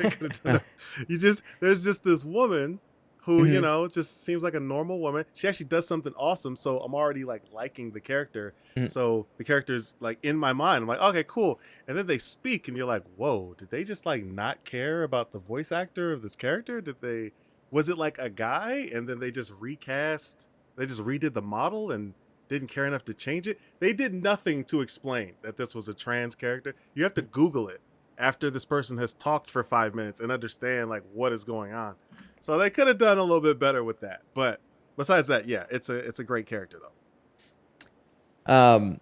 They 0.00 0.10
done 0.10 0.60
you 1.08 1.16
just 1.16 1.42
there's 1.60 1.84
just 1.84 2.02
this 2.02 2.24
woman 2.24 2.80
who 3.22 3.44
you 3.44 3.60
Mhm. 3.60 3.62
know 3.62 3.86
just 3.88 4.24
seems 4.24 4.42
like 4.42 4.54
a 4.54 4.60
normal 4.60 4.98
woman. 4.98 5.24
She 5.34 5.46
actually 5.46 5.66
does 5.66 5.86
something 5.86 6.12
awesome, 6.16 6.56
so 6.56 6.80
I'm 6.80 6.92
already 6.92 7.24
like 7.24 7.42
liking 7.52 7.92
the 7.92 8.00
character. 8.00 8.52
Mhm. 8.76 8.90
So 8.90 9.26
the 9.36 9.44
character's 9.44 9.94
like 10.00 10.18
in 10.24 10.36
my 10.36 10.52
mind. 10.52 10.82
I'm 10.82 10.88
like, 10.88 11.00
okay, 11.00 11.22
cool. 11.24 11.60
And 11.86 11.96
then 11.96 12.08
they 12.08 12.18
speak, 12.18 12.66
and 12.66 12.76
you're 12.76 12.86
like, 12.86 13.04
whoa, 13.16 13.54
did 13.56 13.70
they 13.70 13.84
just 13.84 14.06
like 14.06 14.24
not 14.24 14.64
care 14.64 15.04
about 15.04 15.30
the 15.30 15.38
voice 15.38 15.70
actor 15.70 16.12
of 16.12 16.22
this 16.22 16.34
character? 16.34 16.80
Did 16.80 17.00
they? 17.00 17.30
Was 17.70 17.88
it 17.88 17.98
like 17.98 18.18
a 18.18 18.30
guy, 18.30 18.88
and 18.92 19.08
then 19.08 19.18
they 19.18 19.30
just 19.30 19.52
recast? 19.58 20.48
They 20.76 20.86
just 20.86 21.02
redid 21.02 21.34
the 21.34 21.42
model 21.42 21.90
and 21.90 22.14
didn't 22.48 22.68
care 22.68 22.86
enough 22.86 23.04
to 23.06 23.14
change 23.14 23.46
it. 23.46 23.58
They 23.80 23.92
did 23.92 24.14
nothing 24.14 24.64
to 24.64 24.80
explain 24.80 25.34
that 25.42 25.56
this 25.56 25.74
was 25.74 25.88
a 25.88 25.94
trans 25.94 26.34
character. 26.34 26.74
You 26.94 27.02
have 27.02 27.14
to 27.14 27.22
Google 27.22 27.68
it 27.68 27.80
after 28.18 28.50
this 28.50 28.64
person 28.64 28.98
has 28.98 29.12
talked 29.12 29.50
for 29.50 29.62
five 29.62 29.94
minutes 29.94 30.20
and 30.20 30.30
understand 30.32 30.88
like 30.88 31.02
what 31.12 31.32
is 31.32 31.44
going 31.44 31.72
on. 31.72 31.94
So 32.40 32.58
they 32.58 32.70
could 32.70 32.86
have 32.86 32.98
done 32.98 33.18
a 33.18 33.22
little 33.22 33.40
bit 33.40 33.58
better 33.58 33.82
with 33.82 34.00
that. 34.00 34.22
But 34.34 34.60
besides 34.96 35.26
that, 35.26 35.46
yeah, 35.46 35.64
it's 35.70 35.88
a 35.88 35.96
it's 35.96 36.18
a 36.18 36.24
great 36.24 36.46
character 36.46 36.78
though. 36.80 38.54
Um, 38.54 39.00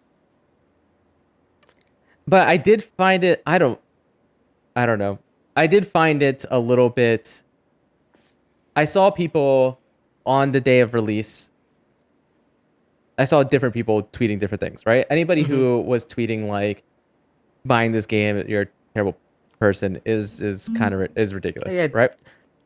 but 2.27 2.49
I 2.49 2.57
did 2.57 2.83
find 2.83 3.25
it. 3.25 3.43
I 3.47 3.59
don't. 3.59 3.81
I 4.75 4.87
don't 4.87 4.99
know. 4.99 5.19
I 5.57 5.67
did 5.67 5.87
find 5.87 6.23
it 6.23 6.45
a 6.51 6.59
little 6.59 6.91
bit. 6.91 7.43
I 8.77 8.85
saw 8.85 9.11
people 9.11 9.79
on 10.27 10.53
the 10.53 10.61
day 10.61 10.81
of 10.81 10.95
release. 10.95 11.51
I 13.19 13.25
saw 13.27 13.43
different 13.45 13.75
people 13.75 14.03
tweeting 14.05 14.39
different 14.39 14.61
things. 14.61 14.85
Right. 14.87 15.05
Anybody 15.11 15.43
who 15.43 15.81
was 15.81 16.05
tweeting 16.05 16.49
like, 16.49 16.83
"Buying 17.65 17.93
this 17.93 18.07
game, 18.07 18.43
you're 18.49 18.63
a 18.63 18.67
terrible 18.95 19.17
person," 19.61 20.01
is 20.05 20.41
is 20.41 20.69
kind 20.77 20.95
of 20.95 21.09
is 21.17 21.33
ridiculous. 21.35 21.75
Yeah. 21.75 21.89
Right. 21.93 22.11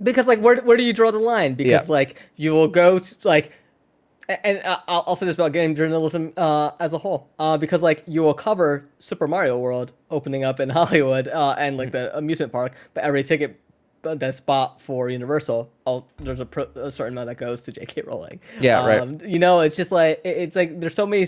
because 0.03 0.27
like 0.27 0.40
where 0.40 0.57
where 0.62 0.77
do 0.77 0.83
you 0.85 0.92
draw 0.92 1.11
the 1.11 1.18
line? 1.18 1.55
Because 1.55 1.87
Yeah. 1.88 1.92
like 1.92 2.23
you 2.37 2.53
will 2.53 2.68
go 2.68 2.99
to 3.01 3.14
like, 3.25 3.53
and 4.29 4.61
I- 4.64 4.81
I'll, 4.88 5.05
I'll 5.09 5.16
say 5.16 5.27
this 5.27 5.35
about 5.35 5.53
game 5.53 5.75
journalism 5.75 6.33
uh, 6.37 6.71
as 6.81 6.92
a 6.94 6.99
whole, 6.99 7.29
uh, 7.38 7.59
because 7.59 7.83
like 7.83 8.05
you 8.07 8.23
will 8.23 8.33
cover 8.35 8.87
Super 9.01 9.27
Mario 9.29 9.59
World 9.59 9.92
opening 10.11 10.44
up 10.44 10.61
in 10.61 10.68
Hollywood 10.79 11.29
uh, 11.29 11.57
and 11.59 11.77
like 11.77 11.90
the 11.92 12.16
amusement 12.16 12.53
park, 12.53 12.73
but 12.94 13.05
every 13.05 13.23
ticket 13.23 13.61
uh, 14.04 14.32
spot 14.32 14.80
for 14.80 15.08
Universal, 15.08 15.70
oh, 15.87 16.04
there's 16.18 16.40
a, 16.40 16.46
pro- 16.46 16.70
a 16.76 16.90
certain 16.90 17.14
amount 17.14 17.28
that 17.28 17.37
goes 17.37 17.62
to 17.62 17.72
J.K. 17.72 18.02
Rowling. 18.06 18.40
Yeah, 18.61 18.87
right. 18.87 19.22
You 19.22 19.38
know, 19.38 19.61
it's 19.61 19.76
just 19.76 19.92
like 19.92 20.20
it- 20.24 20.37
it's 20.37 20.56
like 20.56 20.80
there's 20.80 20.94
so 20.94 21.06
many 21.06 21.26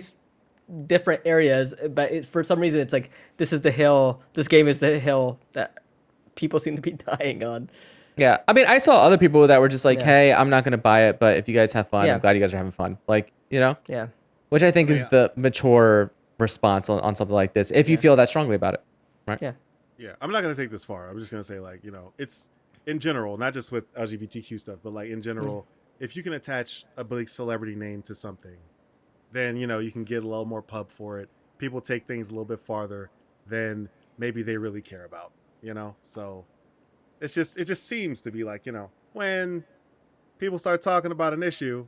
different 0.86 1.22
areas, 1.24 1.74
but 1.90 2.12
it, 2.12 2.26
for 2.26 2.44
some 2.44 2.60
reason 2.60 2.80
it's 2.80 2.92
like 2.92 3.10
this 3.36 3.52
is 3.52 3.60
the 3.62 3.70
hill. 3.70 4.22
This 4.34 4.48
game 4.48 4.68
is 4.68 4.78
the 4.78 4.98
hill 4.98 5.38
that 5.52 5.78
people 6.36 6.60
seem 6.60 6.76
to 6.76 6.82
be 6.82 6.92
dying 7.18 7.42
on. 7.44 7.70
Yeah, 8.16 8.38
I 8.46 8.52
mean, 8.52 8.66
I 8.66 8.78
saw 8.78 8.98
other 9.00 9.16
people 9.18 9.46
that 9.46 9.60
were 9.60 9.68
just 9.68 9.84
like, 9.84 10.00
Yeah. 10.00 10.04
"Hey, 10.06 10.32
I'm 10.32 10.50
not 10.50 10.64
gonna 10.64 10.78
buy 10.78 11.08
it, 11.08 11.18
but 11.18 11.36
if 11.38 11.48
you 11.48 11.54
guys 11.54 11.72
have 11.72 11.88
fun, 11.88 12.06
Yeah. 12.06 12.14
I'm 12.14 12.20
glad 12.20 12.36
you 12.36 12.40
guys 12.40 12.52
are 12.52 12.58
having 12.58 12.72
fun." 12.72 12.98
Like, 13.06 13.32
you 13.50 13.60
know, 13.60 13.76
Yeah. 13.86 14.08
which 14.50 14.62
I 14.62 14.70
think 14.70 14.90
is 14.90 15.00
Yeah. 15.02 15.08
the 15.10 15.32
mature 15.36 16.10
response 16.38 16.88
on, 16.90 17.00
on 17.00 17.14
something 17.14 17.34
like 17.34 17.52
this. 17.52 17.70
If 17.70 17.88
you 17.88 17.96
feel 17.96 18.16
that 18.16 18.28
strongly 18.28 18.56
about 18.56 18.74
it, 18.74 18.82
right? 19.26 19.38
Yeah. 19.40 19.52
Yeah, 19.98 20.12
I'm 20.22 20.30
not 20.32 20.42
gonna 20.42 20.54
take 20.54 20.70
this 20.70 20.84
far. 20.84 21.08
I'm 21.08 21.18
just 21.18 21.30
gonna 21.30 21.42
say 21.44 21.60
like 21.60 21.84
you 21.84 21.90
know 21.90 22.12
it's 22.18 22.48
in 22.86 22.98
general, 22.98 23.36
not 23.36 23.52
just 23.52 23.72
with 23.72 23.92
LGBTQ 23.94 24.60
stuff, 24.60 24.78
but 24.82 24.92
like 24.92 25.10
in 25.10 25.22
general, 25.22 25.66
if 25.98 26.16
you 26.16 26.22
can 26.22 26.32
attach 26.32 26.84
a 26.96 27.04
big 27.04 27.28
celebrity 27.28 27.74
name 27.74 28.02
to 28.02 28.14
something, 28.14 28.56
then 29.32 29.56
you 29.56 29.66
know 29.66 29.78
you 29.78 29.92
can 29.92 30.04
get 30.04 30.24
a 30.24 30.26
little 30.26 30.44
more 30.44 30.62
pub 30.62 30.90
for 30.90 31.18
it. 31.18 31.28
People 31.58 31.80
take 31.80 32.06
things 32.06 32.28
a 32.28 32.32
little 32.32 32.44
bit 32.44 32.60
farther 32.60 33.10
than 33.46 33.88
maybe 34.18 34.42
they 34.42 34.56
really 34.56 34.82
care 34.82 35.04
about. 35.04 35.32
You 35.62 35.74
know, 35.74 35.94
so 36.00 36.44
it's 37.20 37.34
just 37.34 37.58
it 37.58 37.66
just 37.66 37.86
seems 37.86 38.22
to 38.22 38.30
be 38.30 38.44
like 38.44 38.66
you 38.66 38.72
know 38.72 38.90
when 39.12 39.64
people 40.38 40.58
start 40.58 40.80
talking 40.80 41.12
about 41.12 41.34
an 41.34 41.42
issue 41.42 41.86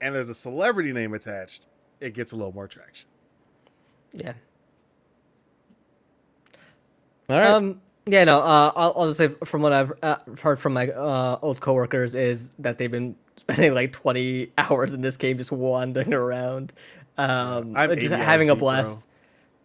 and 0.00 0.14
there's 0.14 0.28
a 0.28 0.34
celebrity 0.34 0.92
name 0.92 1.14
attached, 1.14 1.68
it 2.00 2.12
gets 2.12 2.32
a 2.32 2.36
little 2.36 2.52
more 2.52 2.68
traction. 2.68 3.08
Yeah. 4.12 4.34
All 7.28 7.38
right. 7.38 7.46
Um. 7.46 7.80
Yeah. 8.06 8.24
No. 8.24 8.40
Uh. 8.40 8.72
I'll, 8.76 8.92
I'll 8.96 9.06
just 9.08 9.18
say 9.18 9.28
from 9.44 9.62
what 9.62 9.72
I've 9.72 9.92
uh, 10.02 10.16
heard 10.42 10.58
from 10.60 10.74
my 10.74 10.88
uh, 10.88 11.38
old 11.42 11.60
coworkers 11.60 12.14
is 12.14 12.52
that 12.58 12.78
they've 12.78 12.90
been 12.90 13.16
spending 13.36 13.74
like 13.74 13.92
20 13.92 14.52
hours 14.58 14.92
in 14.94 15.00
this 15.00 15.16
game 15.16 15.38
just 15.38 15.52
wandering 15.52 16.14
around, 16.14 16.72
um, 17.18 17.74
just 17.74 18.14
having 18.14 18.50
a 18.50 18.54
deep, 18.54 18.58
bro. 18.60 18.66
blast. 18.68 19.06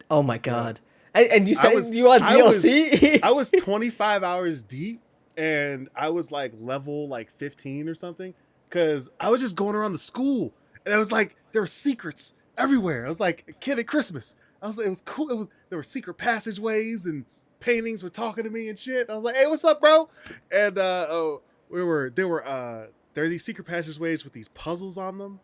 Oh 0.10 0.24
my 0.24 0.38
god. 0.38 0.80
And, 1.14 1.28
and 1.28 1.50
you 1.50 1.56
said 1.56 1.74
was- 1.74 1.92
you 1.92 2.10
on 2.10 2.22
I 2.22 2.38
was- 2.38 2.64
DLC? 2.64 3.20
I 3.24 3.32
was 3.32 3.52
25 3.52 4.24
hours 4.24 4.64
deep 4.64 5.02
and 5.38 5.90
I 5.96 6.10
was 6.10 6.32
like 6.32 6.54
level 6.60 7.08
like 7.08 7.32
15 7.32 7.88
or 7.90 7.96
something 7.96 8.34
because 8.70 9.10
I 9.20 9.30
was 9.30 9.42
just 9.42 9.56
going 9.56 9.76
around 9.76 9.94
the 9.94 9.98
school 10.00 10.54
and 10.86 10.94
I 10.94 10.98
was 10.98 11.12
like, 11.12 11.36
there 11.52 11.62
were 11.62 11.68
secrets 11.68 12.34
everywhere. 12.58 13.06
I 13.06 13.10
was 13.10 13.20
like 13.20 13.46
a 13.48 13.54
kid 13.54 13.80
at 13.80 13.88
Christmas. 13.88 14.36
I 14.62 14.68
was 14.68 14.78
like, 14.78 14.88
it 14.88 14.92
was 14.92 15.02
cool. 15.02 15.30
It 15.30 15.38
was 15.38 15.48
there 15.70 15.78
were 15.78 15.84
secret 15.84 16.16
passageways 16.16 17.06
and 17.06 17.26
paintings 17.60 18.04
were 18.04 18.10
talking 18.10 18.44
to 18.44 18.50
me 18.50 18.70
and 18.70 18.78
shit. 18.78 19.10
I 19.10 19.16
was 19.16 19.24
like, 19.24 19.36
hey, 19.36 19.48
what's 19.48 19.66
up, 19.66 19.82
bro? 19.82 20.10
And 20.52 20.78
uh, 20.78 21.08
oh, 21.10 21.42
we 21.70 21.84
were 21.84 22.12
there 22.14 22.28
were 22.28 22.46
uh 22.46 22.88
there 23.14 23.24
are 23.24 23.30
these 23.30 23.44
secret 23.44 23.66
passageways 23.66 24.24
with 24.24 24.34
these 24.34 24.48
puzzles 24.50 24.98
on 24.98 25.18
them, 25.18 25.40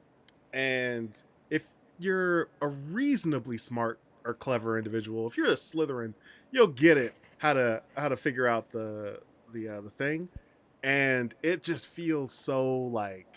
and 0.53 1.21
if 1.49 1.65
you're 1.99 2.49
a 2.61 2.67
reasonably 2.67 3.57
smart 3.57 3.99
or 4.23 4.33
clever 4.33 4.77
individual, 4.77 5.27
if 5.27 5.37
you're 5.37 5.47
a 5.47 5.55
Slytherin, 5.55 6.13
you'll 6.51 6.67
get 6.67 6.97
it 6.97 7.13
how 7.37 7.53
to 7.53 7.81
how 7.97 8.09
to 8.09 8.17
figure 8.17 8.47
out 8.47 8.71
the 8.71 9.19
the 9.53 9.69
uh, 9.69 9.81
the 9.81 9.89
thing, 9.89 10.29
and 10.83 11.33
it 11.43 11.63
just 11.63 11.87
feels 11.87 12.31
so 12.31 12.75
like 12.75 13.27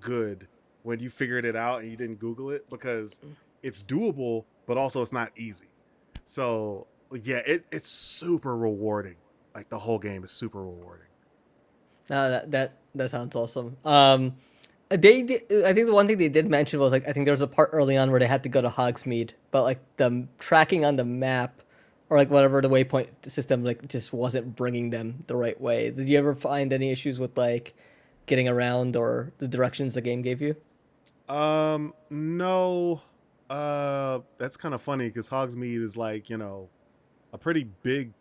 good 0.00 0.46
when 0.82 0.98
you 0.98 1.10
figured 1.10 1.44
it 1.44 1.56
out 1.56 1.82
and 1.82 1.90
you 1.90 1.96
didn't 1.96 2.18
Google 2.18 2.50
it 2.50 2.68
because 2.70 3.20
it's 3.62 3.82
doable, 3.82 4.44
but 4.66 4.78
also 4.78 5.02
it's 5.02 5.12
not 5.12 5.30
easy. 5.36 5.68
So 6.24 6.86
yeah, 7.12 7.40
it 7.46 7.64
it's 7.72 7.88
super 7.88 8.56
rewarding. 8.56 9.16
Like 9.54 9.68
the 9.68 9.78
whole 9.78 9.98
game 9.98 10.24
is 10.24 10.30
super 10.30 10.62
rewarding. 10.62 11.06
No, 12.08 12.30
that 12.30 12.50
that 12.50 12.76
that 12.94 13.10
sounds 13.10 13.36
awesome. 13.36 13.76
Um, 13.84 14.36
they 14.88 15.22
did, 15.22 15.42
I 15.64 15.72
think 15.72 15.86
the 15.86 15.94
one 15.94 16.08
thing 16.08 16.18
they 16.18 16.28
did 16.28 16.48
mention 16.48 16.80
was 16.80 16.92
like 16.92 17.06
I 17.08 17.12
think 17.12 17.24
there 17.24 17.34
was 17.34 17.40
a 17.40 17.46
part 17.46 17.70
early 17.72 17.96
on 17.96 18.10
where 18.10 18.18
they 18.18 18.26
had 18.26 18.42
to 18.42 18.48
go 18.48 18.60
to 18.60 18.68
Hogsmeade, 18.68 19.30
but 19.50 19.62
like 19.62 19.80
the 19.96 20.26
tracking 20.38 20.84
on 20.84 20.96
the 20.96 21.04
map 21.04 21.62
or 22.08 22.18
like 22.18 22.28
whatever 22.28 22.60
the 22.60 22.68
waypoint 22.68 23.08
system 23.30 23.64
like 23.64 23.86
just 23.86 24.12
wasn't 24.12 24.56
bringing 24.56 24.90
them 24.90 25.22
the 25.28 25.36
right 25.36 25.60
way. 25.60 25.90
Did 25.90 26.08
you 26.08 26.18
ever 26.18 26.34
find 26.34 26.72
any 26.72 26.90
issues 26.90 27.20
with 27.20 27.38
like 27.38 27.74
getting 28.26 28.48
around 28.48 28.96
or 28.96 29.32
the 29.38 29.46
directions 29.46 29.94
the 29.94 30.00
game 30.00 30.22
gave 30.22 30.42
you? 30.42 30.56
Um, 31.28 31.94
no. 32.10 33.00
Uh, 33.48 34.20
that's 34.38 34.56
kind 34.56 34.74
of 34.74 34.82
funny 34.82 35.08
because 35.08 35.28
Hogsmeade 35.28 35.82
is 35.82 35.96
like 35.96 36.28
you 36.28 36.36
know, 36.36 36.68
a 37.32 37.38
pretty 37.38 37.64
big, 37.82 38.12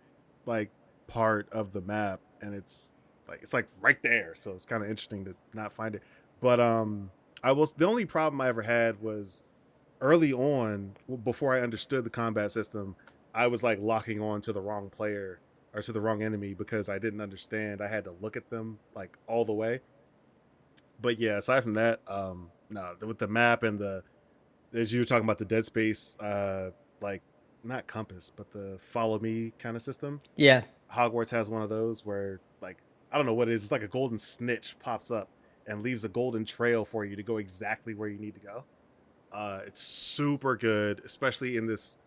like 0.45 0.69
part 1.07 1.47
of 1.51 1.73
the 1.73 1.81
map, 1.81 2.19
and 2.41 2.53
it's 2.53 2.91
like 3.27 3.41
it's 3.41 3.53
like 3.53 3.67
right 3.81 4.01
there. 4.03 4.35
So 4.35 4.51
it's 4.53 4.65
kind 4.65 4.83
of 4.83 4.89
interesting 4.89 5.25
to 5.25 5.35
not 5.53 5.71
find 5.71 5.95
it. 5.95 6.03
But 6.41 6.59
um, 6.59 7.11
I 7.43 7.51
was 7.51 7.73
the 7.73 7.87
only 7.87 8.05
problem 8.05 8.41
I 8.41 8.47
ever 8.47 8.61
had 8.61 9.01
was 9.01 9.43
early 10.01 10.31
on 10.33 10.93
before 11.23 11.55
I 11.55 11.61
understood 11.61 12.03
the 12.03 12.09
combat 12.09 12.51
system. 12.51 12.95
I 13.33 13.47
was 13.47 13.63
like 13.63 13.79
locking 13.79 14.21
on 14.21 14.41
to 14.41 14.53
the 14.53 14.61
wrong 14.61 14.89
player 14.89 15.39
or 15.73 15.81
to 15.81 15.91
the 15.91 16.01
wrong 16.01 16.23
enemy 16.23 16.53
because 16.53 16.89
I 16.89 16.97
didn't 16.97 17.21
understand. 17.21 17.81
I 17.81 17.87
had 17.87 18.05
to 18.05 18.15
look 18.21 18.37
at 18.37 18.49
them 18.49 18.79
like 18.95 19.17
all 19.27 19.45
the 19.45 19.53
way 19.53 19.81
but 21.01 21.19
yeah, 21.19 21.37
aside 21.37 21.63
from 21.63 21.73
that, 21.73 22.01
um, 22.07 22.49
no, 22.69 22.93
with 23.05 23.19
the 23.19 23.27
map 23.27 23.63
and 23.63 23.79
the 23.79 24.03
as 24.73 24.93
you 24.93 24.99
were 24.99 25.05
talking 25.05 25.23
about 25.23 25.39
the 25.39 25.45
Dead 25.45 25.65
Space, 25.65 26.17
uh, 26.19 26.71
like 27.01 27.21
not 27.63 27.87
compass, 27.87 28.31
but 28.35 28.51
the 28.51 28.77
follow 28.79 29.19
me 29.19 29.53
kind 29.59 29.75
of 29.75 29.81
system. 29.81 30.21
Yeah, 30.35 30.63
Hogwarts 30.93 31.31
has 31.31 31.49
one 31.49 31.61
of 31.61 31.69
those 31.69 32.05
where 32.05 32.39
like 32.61 32.77
I 33.11 33.17
don't 33.17 33.25
know 33.25 33.33
what 33.33 33.47
it 33.47 33.53
is. 33.53 33.63
It's 33.63 33.71
like 33.71 33.83
a 33.83 33.87
golden 33.87 34.17
snitch 34.17 34.77
pops 34.79 35.11
up 35.11 35.29
and 35.67 35.83
leaves 35.83 36.03
a 36.03 36.09
golden 36.09 36.45
trail 36.45 36.85
for 36.85 37.05
you 37.05 37.15
to 37.15 37.23
go 37.23 37.37
exactly 37.37 37.93
where 37.93 38.09
you 38.09 38.17
need 38.17 38.33
to 38.33 38.39
go. 38.39 38.63
Uh, 39.31 39.59
it's 39.65 39.79
super 39.79 40.55
good, 40.55 41.01
especially 41.05 41.57
in 41.57 41.67
this 41.67 41.97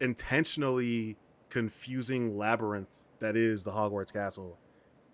intentionally 0.00 1.16
confusing 1.50 2.36
labyrinth 2.36 3.08
that 3.18 3.36
is 3.36 3.64
the 3.64 3.72
Hogwarts 3.72 4.12
castle. 4.12 4.58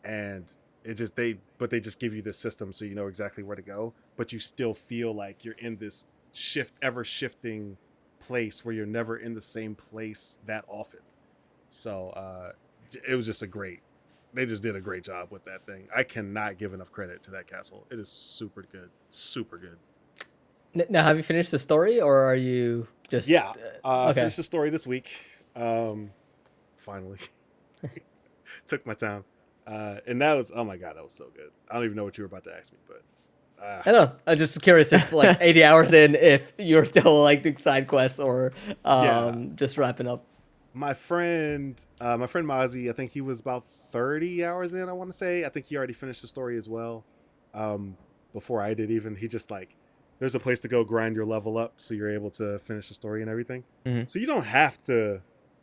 And 0.04 0.54
it 0.84 0.94
just 0.94 1.16
they 1.16 1.38
but 1.56 1.70
they 1.70 1.80
just 1.80 1.98
give 1.98 2.14
you 2.14 2.20
this 2.20 2.38
system 2.38 2.72
so 2.72 2.84
you 2.84 2.94
know 2.94 3.06
exactly 3.06 3.42
where 3.42 3.56
to 3.56 3.62
go, 3.62 3.94
but 4.16 4.32
you 4.32 4.38
still 4.38 4.74
feel 4.74 5.14
like 5.14 5.44
you're 5.44 5.54
in 5.54 5.76
this 5.76 6.04
shift 6.32 6.74
ever 6.82 7.04
shifting 7.04 7.76
place 8.20 8.64
where 8.64 8.74
you're 8.74 8.86
never 8.86 9.16
in 9.16 9.34
the 9.34 9.40
same 9.40 9.74
place 9.74 10.38
that 10.46 10.64
often. 10.68 11.00
So 11.68 12.10
uh 12.10 12.52
it 13.08 13.14
was 13.14 13.26
just 13.26 13.42
a 13.42 13.46
great 13.46 13.80
they 14.32 14.46
just 14.46 14.62
did 14.62 14.74
a 14.74 14.80
great 14.80 15.04
job 15.04 15.28
with 15.30 15.44
that 15.44 15.64
thing. 15.64 15.88
I 15.94 16.02
cannot 16.02 16.58
give 16.58 16.74
enough 16.74 16.90
credit 16.90 17.22
to 17.24 17.30
that 17.32 17.46
castle. 17.46 17.86
It 17.90 17.98
is 18.00 18.08
super 18.08 18.62
good. 18.62 18.90
Super 19.10 19.58
good. 19.58 19.78
Now 20.90 21.04
have 21.04 21.16
you 21.16 21.22
finished 21.22 21.50
the 21.50 21.58
story 21.58 22.00
or 22.00 22.24
are 22.24 22.34
you 22.34 22.88
just 23.08 23.28
Yeah. 23.28 23.52
Uh, 23.84 24.06
I 24.06 24.12
finished 24.12 24.36
the 24.36 24.42
story 24.42 24.70
this 24.70 24.86
week. 24.86 25.14
Um, 25.54 26.10
finally, 26.74 27.18
took 28.66 28.84
my 28.86 28.94
time. 28.94 29.24
Uh, 29.66 29.98
and 30.06 30.20
that 30.20 30.36
was 30.36 30.52
oh 30.54 30.64
my 30.64 30.76
god, 30.76 30.96
that 30.96 31.04
was 31.04 31.12
so 31.12 31.26
good. 31.34 31.50
I 31.70 31.74
don't 31.74 31.84
even 31.84 31.96
know 31.96 32.04
what 32.04 32.18
you 32.18 32.22
were 32.22 32.26
about 32.26 32.44
to 32.44 32.56
ask 32.56 32.72
me, 32.72 32.78
but 32.86 33.02
uh, 33.64 33.82
I 33.86 33.92
don't 33.92 34.10
know. 34.10 34.16
I'm 34.26 34.38
just 34.38 34.60
curious 34.62 34.92
if 34.92 35.12
like 35.12 35.38
80 35.40 35.64
hours 35.64 35.92
in, 35.92 36.14
if 36.14 36.52
you're 36.58 36.84
still 36.84 37.22
like 37.22 37.42
doing 37.42 37.56
side 37.56 37.86
quests 37.88 38.18
or 38.18 38.52
um, 38.84 39.04
Yeah. 39.04 39.34
just 39.54 39.78
wrapping 39.78 40.06
up. 40.06 40.24
my 40.74 40.92
friend, 40.94 41.84
uh, 42.00 42.16
my 42.16 42.26
friend 42.26 42.46
Mozzie, 42.46 42.90
I 42.90 42.92
think 42.92 43.12
he 43.12 43.20
was 43.20 43.40
about 43.40 43.64
30 43.90 44.44
hours 44.44 44.72
in. 44.72 44.88
I 44.88 44.92
want 44.92 45.10
to 45.10 45.16
say. 45.16 45.44
I 45.44 45.48
think 45.48 45.66
he 45.66 45.76
already 45.76 45.92
finished 45.94 46.22
the 46.22 46.28
story 46.28 46.56
as 46.56 46.68
well. 46.68 47.04
Um, 47.54 47.96
before 48.32 48.60
I 48.60 48.74
did, 48.74 48.90
even 48.90 49.14
he 49.14 49.28
just 49.28 49.50
like, 49.50 49.76
there's 50.18 50.34
a 50.34 50.40
place 50.40 50.58
to 50.60 50.68
go 50.68 50.82
grind 50.84 51.14
your 51.14 51.24
level 51.26 51.56
up, 51.58 51.74
so 51.76 51.94
you're 51.94 52.12
able 52.12 52.30
to 52.30 52.58
finish 52.58 52.88
the 52.88 52.94
story 52.94 53.20
and 53.22 53.30
everything. 53.30 53.62
Mhm. 53.86 54.10
So 54.10 54.18
you 54.18 54.26
don't 54.26 54.44
have 54.44 54.82
to, 54.84 55.20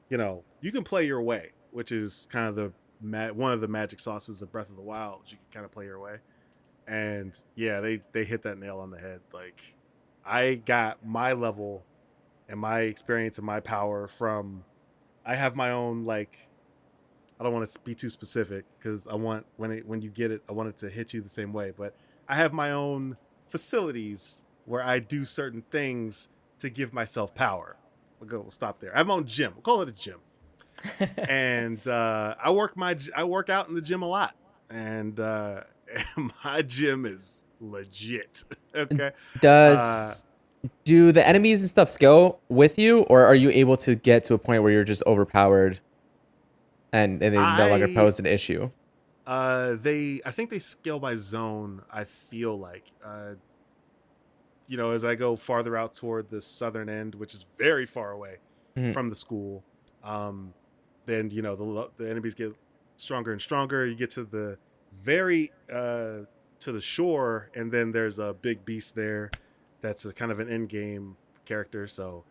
you 0.09 0.17
know, 0.17 0.43
you 0.61 0.71
can 0.71 0.83
play 0.83 1.03
your 1.05 1.21
way, 1.21 1.51
which 1.71 1.91
is 1.91 2.27
kind 2.31 2.47
of 2.47 2.55
the 2.55 2.71
ma- 3.01 3.29
one 3.33 3.51
of 3.51 3.59
the 3.61 3.67
magic 3.67 3.99
sauces 3.99 4.41
of 4.41 4.51
Breath 4.51 4.69
of 4.69 4.75
the 4.77 4.81
Wild. 4.81 5.23
You 5.27 5.37
can 5.37 5.45
kind 5.53 5.65
of 5.65 5.71
play 5.71 5.85
your 5.85 5.99
way, 5.99 6.17
and 6.91 7.41
yeah, 7.55 7.79
they 7.79 8.01
they 8.11 8.25
hit 8.25 8.41
that 8.41 8.59
nail 8.59 8.79
on 8.79 8.91
the 8.91 8.99
head. 8.99 9.21
Like, 9.33 9.61
I 10.25 10.55
got 10.55 11.05
my 11.05 11.31
level 11.31 11.85
and 12.49 12.59
my 12.59 12.81
experience 12.81 13.37
and 13.37 13.47
my 13.47 13.61
power 13.61 14.09
from 14.09 14.65
I 15.25 15.35
have 15.35 15.55
my 15.55 15.71
own 15.71 16.03
like 16.03 16.37
I 17.39 17.43
don't 17.43 17.53
want 17.53 17.67
to 17.67 17.79
be 17.79 17.95
too 17.95 18.09
specific 18.09 18.65
because 18.77 19.07
I 19.07 19.15
want 19.15 19.45
when 19.55 19.71
it 19.71 19.87
when 19.87 20.01
you 20.01 20.09
get 20.09 20.31
it 20.31 20.43
I 20.49 20.51
want 20.51 20.67
it 20.67 20.77
to 20.79 20.89
hit 20.89 21.13
you 21.13 21.21
the 21.21 21.29
same 21.29 21.53
way 21.53 21.71
but 21.75 21.95
I 22.27 22.35
have 22.35 22.51
my 22.51 22.71
own 22.71 23.15
facilities 23.47 24.45
where 24.65 24.83
I 24.83 24.99
do 24.99 25.23
certain 25.23 25.63
things 25.71 26.27
to 26.59 26.69
give 26.69 26.93
myself 26.93 27.33
power. 27.33 27.77
We'll 28.19 28.29
go 28.29 28.41
we'll 28.41 28.51
stop 28.51 28.81
there. 28.81 28.93
I 28.93 28.97
have 28.97 29.07
my 29.07 29.13
own 29.13 29.25
gym. 29.25 29.53
We'll 29.55 29.63
call 29.63 29.81
it 29.81 29.87
a 29.87 29.93
gym. 29.93 30.19
and 31.29 31.87
uh, 31.87 32.35
I 32.43 32.51
work 32.51 32.75
my 32.75 32.97
I 33.15 33.23
work 33.23 33.49
out 33.49 33.69
in 33.69 33.75
the 33.75 33.81
gym 33.81 34.01
a 34.01 34.07
lot. 34.07 34.35
And 34.69 35.19
uh, 35.19 35.63
my 36.45 36.61
gym 36.61 37.05
is 37.05 37.45
legit. 37.59 38.43
okay. 38.75 39.11
Does 39.39 40.23
do 40.85 41.11
the 41.11 41.27
enemies 41.27 41.61
and 41.61 41.69
stuff 41.69 41.89
scale 41.89 42.39
with 42.49 42.77
you, 42.77 42.99
or 43.01 43.25
are 43.25 43.35
you 43.35 43.49
able 43.49 43.77
to 43.77 43.95
get 43.95 44.23
to 44.25 44.33
a 44.33 44.37
point 44.37 44.63
where 44.63 44.71
you're 44.71 44.83
just 44.83 45.03
overpowered, 45.07 45.79
and 46.93 47.21
and 47.21 47.35
they 47.35 47.39
no 47.57 47.69
longer 47.69 47.87
pose 47.87 48.19
an 48.19 48.25
issue? 48.25 48.69
Uh, 49.25 49.75
they 49.75 50.21
I 50.25 50.31
think 50.31 50.49
they 50.49 50.59
scale 50.59 50.99
by 50.99 51.15
zone. 51.15 51.83
I 51.91 52.03
feel 52.03 52.57
like, 52.57 52.83
uh, 53.03 53.35
you 54.67 54.77
know, 54.77 54.91
as 54.91 55.03
I 55.03 55.15
go 55.15 55.35
farther 55.35 55.75
out 55.77 55.93
toward 55.93 56.29
the 56.29 56.41
southern 56.41 56.89
end, 56.89 57.15
which 57.15 57.33
is 57.33 57.45
very 57.57 57.85
far 57.85 58.11
away 58.11 58.37
Mhm. 58.77 58.93
from 58.93 59.09
the 59.09 59.15
school, 59.15 59.63
um, 60.03 60.53
then 61.05 61.29
you 61.31 61.41
know 61.41 61.55
the 61.55 61.89
the 61.97 62.09
enemies 62.09 62.33
get 62.33 62.53
stronger 62.97 63.31
and 63.31 63.41
stronger. 63.41 63.85
You 63.85 63.95
get 63.95 64.11
to 64.11 64.23
the 64.23 64.57
very 64.93 65.51
uh 65.71 66.19
to 66.59 66.71
the 66.71 66.81
shore, 66.81 67.49
and 67.55 67.71
then 67.71 67.91
there's 67.91 68.19
a 68.19 68.33
big 68.33 68.63
beast 68.65 68.93
there 68.95 69.31
that's 69.81 70.05
a 70.05 70.13
kind 70.13 70.31
of 70.31 70.39
an 70.39 70.47
end 70.49 70.69
game 70.69 71.17
character. 71.45 71.87
So 71.87 72.23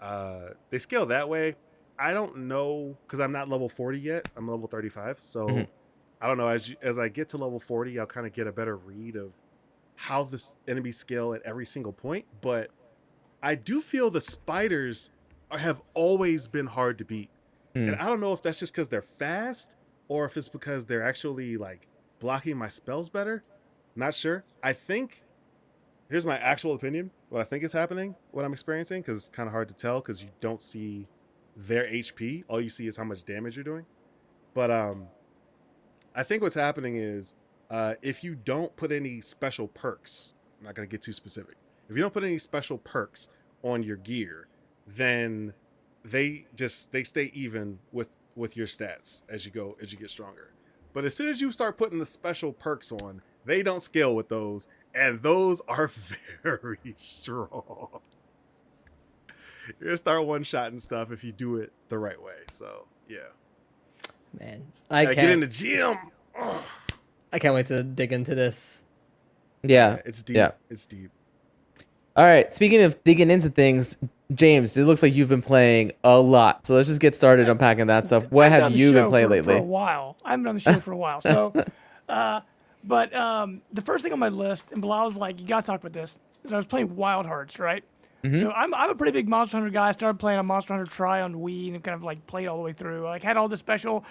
uh, 0.00 0.48
they 0.70 0.78
scale 0.78 1.06
that 1.06 1.28
way. 1.28 1.54
I 1.98 2.12
don't 2.12 2.36
know 2.48 2.96
because 3.06 3.20
I'm 3.20 3.30
not 3.32 3.48
level 3.48 3.68
40 3.68 3.98
yet. 4.00 4.28
I'm 4.36 4.48
level 4.50 4.66
35, 4.66 5.20
so. 5.20 5.46
Mhm. 5.46 5.68
I 6.20 6.26
don't 6.26 6.38
know. 6.38 6.48
As 6.48 6.70
you, 6.70 6.76
as 6.82 6.98
I 6.98 7.08
get 7.08 7.28
to 7.30 7.36
level 7.36 7.60
forty, 7.60 8.00
I'll 8.00 8.06
kind 8.06 8.26
of 8.26 8.32
get 8.32 8.46
a 8.46 8.52
better 8.52 8.74
read 8.76 9.16
of 9.16 9.32
how 9.96 10.24
this 10.24 10.56
enemy 10.66 10.90
scale 10.90 11.34
at 11.34 11.42
every 11.42 11.66
single 11.66 11.92
point. 11.92 12.24
But 12.40 12.70
I 13.42 13.54
do 13.54 13.82
feel 13.82 14.10
the 14.10 14.22
spiders 14.22 15.10
are- 15.50 15.58
have 15.58 15.82
always 15.92 16.46
been 16.46 16.66
hard 16.68 16.96
to 16.98 17.04
beat, 17.04 17.28
Hmm. 17.74 17.88
and 17.90 17.96
I 17.96 18.06
don't 18.06 18.20
know 18.20 18.32
if 18.32 18.42
that's 18.42 18.58
just 18.58 18.72
because 18.72 18.88
they're 18.88 19.02
fast 19.02 19.76
or 20.08 20.24
if 20.24 20.38
it's 20.38 20.48
because 20.48 20.86
they're 20.86 21.02
actually 21.02 21.58
like 21.58 21.86
blocking 22.18 22.56
my 22.56 22.68
spells 22.68 23.08
better. 23.08 23.44
Not 23.94 24.14
sure. 24.14 24.44
I 24.62 24.72
think 24.72 25.22
here's 26.08 26.26
my 26.26 26.38
actual 26.38 26.74
opinion. 26.74 27.10
What 27.28 27.40
I 27.40 27.44
think 27.44 27.64
is 27.64 27.72
happening, 27.72 28.14
what 28.30 28.44
I'm 28.44 28.52
experiencing, 28.52 29.02
because 29.02 29.16
it's 29.18 29.28
kind 29.28 29.46
of 29.46 29.52
hard 29.52 29.68
to 29.68 29.74
tell 29.74 30.00
because 30.00 30.22
you 30.22 30.30
don't 30.40 30.62
see 30.62 31.06
their 31.56 31.84
HP. 31.84 32.44
All 32.48 32.60
you 32.60 32.68
see 32.68 32.86
is 32.86 32.96
how 32.96 33.04
much 33.04 33.24
damage 33.24 33.56
you're 33.56 33.64
doing. 33.64 33.86
But 34.54 34.70
um, 34.70 35.08
I 36.14 36.22
think 36.22 36.42
what's 36.42 36.54
happening 36.54 36.96
is 36.96 37.34
uh, 37.70 37.94
if 38.02 38.22
you 38.22 38.34
don't 38.34 38.74
put 38.76 38.92
any 38.92 39.20
special 39.20 39.68
perks, 39.68 40.34
I'm 40.58 40.66
not 40.66 40.74
going 40.74 40.88
to 40.88 40.90
get 40.90 41.02
too 41.02 41.12
specific. 41.12 41.56
If 41.88 41.96
you 41.96 42.02
don't 42.02 42.14
put 42.14 42.24
any 42.24 42.38
special 42.38 42.78
perks 42.78 43.28
on 43.62 43.82
your 43.82 43.96
gear, 43.96 44.48
then 44.86 45.54
they 46.04 46.46
just 46.54 46.92
they 46.92 47.02
stay 47.02 47.30
even 47.34 47.78
with 47.92 48.10
with 48.34 48.56
your 48.56 48.66
stats 48.66 49.24
as 49.28 49.44
you 49.44 49.52
go 49.52 49.76
as 49.80 49.92
you 49.92 49.98
get 49.98 50.10
stronger. 50.10 50.52
But 50.96 51.04
as 51.04 51.14
soon 51.14 51.28
as 51.28 51.42
you 51.42 51.52
start 51.52 51.76
putting 51.76 51.98
the 51.98 52.06
special 52.06 52.54
perks 52.54 52.90
on, 52.90 53.20
they 53.44 53.62
don't 53.62 53.82
scale 53.82 54.14
with 54.16 54.30
those, 54.30 54.66
and 54.94 55.20
those 55.22 55.60
are 55.68 55.90
very 56.42 56.78
strong. 56.96 58.00
You're 59.78 59.88
gonna 59.88 59.96
start 59.98 60.24
one 60.24 60.42
shot 60.42 60.68
and 60.70 60.80
stuff 60.80 61.12
if 61.12 61.22
you 61.22 61.32
do 61.32 61.56
it 61.56 61.70
the 61.90 61.98
right 61.98 62.18
way. 62.22 62.36
So 62.48 62.86
yeah, 63.10 63.18
Man, 64.40 64.64
I 64.90 65.04
Gotta 65.04 65.14
can't. 65.16 65.26
get 65.26 65.32
in 65.34 65.40
the 65.40 65.46
gym. 65.48 65.98
Ugh. 66.34 66.62
I 67.34 67.40
can't 67.40 67.54
wait 67.54 67.66
to 67.66 67.82
dig 67.82 68.14
into 68.14 68.34
this. 68.34 68.82
Yeah. 69.64 69.98
it's 70.06 70.22
deep. 70.22 70.36
yeah. 70.36 70.52
It's 70.70 70.86
deep. 70.86 71.10
All 72.16 72.24
right. 72.24 72.50
Speaking 72.50 72.80
of 72.80 73.04
digging 73.04 73.30
into 73.30 73.50
things, 73.50 73.98
James, 74.34 74.76
it 74.76 74.84
looks 74.84 75.02
like 75.02 75.14
you've 75.14 75.28
been 75.28 75.42
playing 75.42 75.92
a 76.02 76.18
lot. 76.18 76.66
So 76.66 76.74
let's 76.74 76.88
just 76.88 77.00
get 77.00 77.14
started 77.14 77.48
unpacking 77.48 77.86
that 77.86 78.06
stuff. 78.06 78.30
What 78.30 78.46
I've 78.46 78.62
have 78.62 78.72
you 78.72 78.92
been 78.92 79.08
playing 79.08 79.28
for, 79.28 79.34
lately? 79.34 79.54
For 79.54 79.60
a 79.60 79.62
while. 79.62 80.16
I 80.24 80.30
haven't 80.30 80.44
been 80.44 80.48
on 80.50 80.54
the 80.56 80.60
show 80.60 80.80
for 80.80 80.92
a 80.92 80.96
while. 80.96 81.20
So, 81.20 81.52
uh, 82.08 82.40
but 82.82 83.14
um, 83.14 83.62
the 83.72 83.82
first 83.82 84.02
thing 84.02 84.12
on 84.12 84.18
my 84.18 84.28
list, 84.28 84.64
and 84.72 84.82
Bilal 84.82 85.04
was 85.04 85.16
like, 85.16 85.40
"You 85.40 85.46
gotta 85.46 85.66
talk 85.66 85.80
about 85.80 85.92
this," 85.92 86.18
is 86.44 86.52
I 86.52 86.56
was 86.56 86.66
playing 86.66 86.96
Wild 86.96 87.26
Hearts, 87.26 87.58
right? 87.58 87.84
Mm-hmm. 88.24 88.40
So 88.40 88.50
I'm 88.50 88.74
I'm 88.74 88.90
a 88.90 88.94
pretty 88.94 89.12
big 89.12 89.28
Monster 89.28 89.58
Hunter 89.58 89.70
guy. 89.70 89.88
I 89.88 89.92
started 89.92 90.18
playing 90.18 90.40
a 90.40 90.42
Monster 90.42 90.74
Hunter 90.74 90.90
Tri 90.90 91.20
on 91.20 91.34
Wii 91.34 91.74
and 91.74 91.84
kind 91.84 91.94
of 91.94 92.02
like 92.02 92.26
played 92.26 92.48
all 92.48 92.56
the 92.56 92.62
way 92.62 92.72
through. 92.72 93.04
Like 93.04 93.22
had 93.22 93.36
all 93.36 93.48
the 93.48 93.56
special 93.56 94.04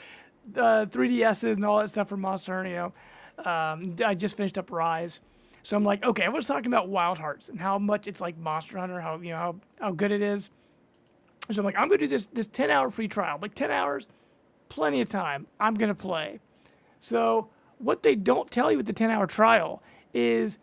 uh, 0.55 0.85
3DSs 0.85 1.53
and 1.53 1.65
all 1.65 1.79
that 1.79 1.89
stuff 1.89 2.09
from 2.09 2.21
Monster 2.21 2.55
Hunter. 2.55 2.69
You 2.69 2.75
know, 2.75 3.51
um, 3.51 3.95
I 4.05 4.15
just 4.15 4.37
finished 4.37 4.57
up 4.57 4.71
Rise. 4.71 5.19
So 5.65 5.75
I'm 5.75 5.83
like, 5.83 6.03
okay, 6.03 6.25
I 6.25 6.29
was 6.29 6.45
talking 6.45 6.67
about 6.67 6.89
Wild 6.89 7.17
Hearts 7.17 7.49
and 7.49 7.59
how 7.59 7.79
much 7.79 8.07
it's 8.07 8.21
like 8.21 8.37
Monster 8.37 8.77
Hunter, 8.77 9.01
how 9.01 9.17
you 9.17 9.31
know 9.31 9.37
how, 9.37 9.55
how 9.79 9.91
good 9.93 10.11
it 10.11 10.21
is. 10.21 10.51
So 11.49 11.59
I'm 11.59 11.65
like, 11.65 11.75
I'm 11.75 11.87
gonna 11.87 11.97
do 11.97 12.07
this 12.07 12.27
this 12.27 12.45
10 12.45 12.69
hour 12.69 12.91
free 12.91 13.07
trial. 13.07 13.39
Like 13.41 13.55
10 13.55 13.71
hours, 13.71 14.07
plenty 14.69 15.01
of 15.01 15.09
time. 15.09 15.47
I'm 15.59 15.73
gonna 15.73 15.95
play. 15.95 16.39
So 16.99 17.49
what 17.79 18.03
they 18.03 18.13
don't 18.13 18.51
tell 18.51 18.69
you 18.69 18.77
with 18.77 18.85
the 18.85 18.93
10 18.93 19.09
hour 19.09 19.25
trial 19.25 19.81
is 20.13 20.59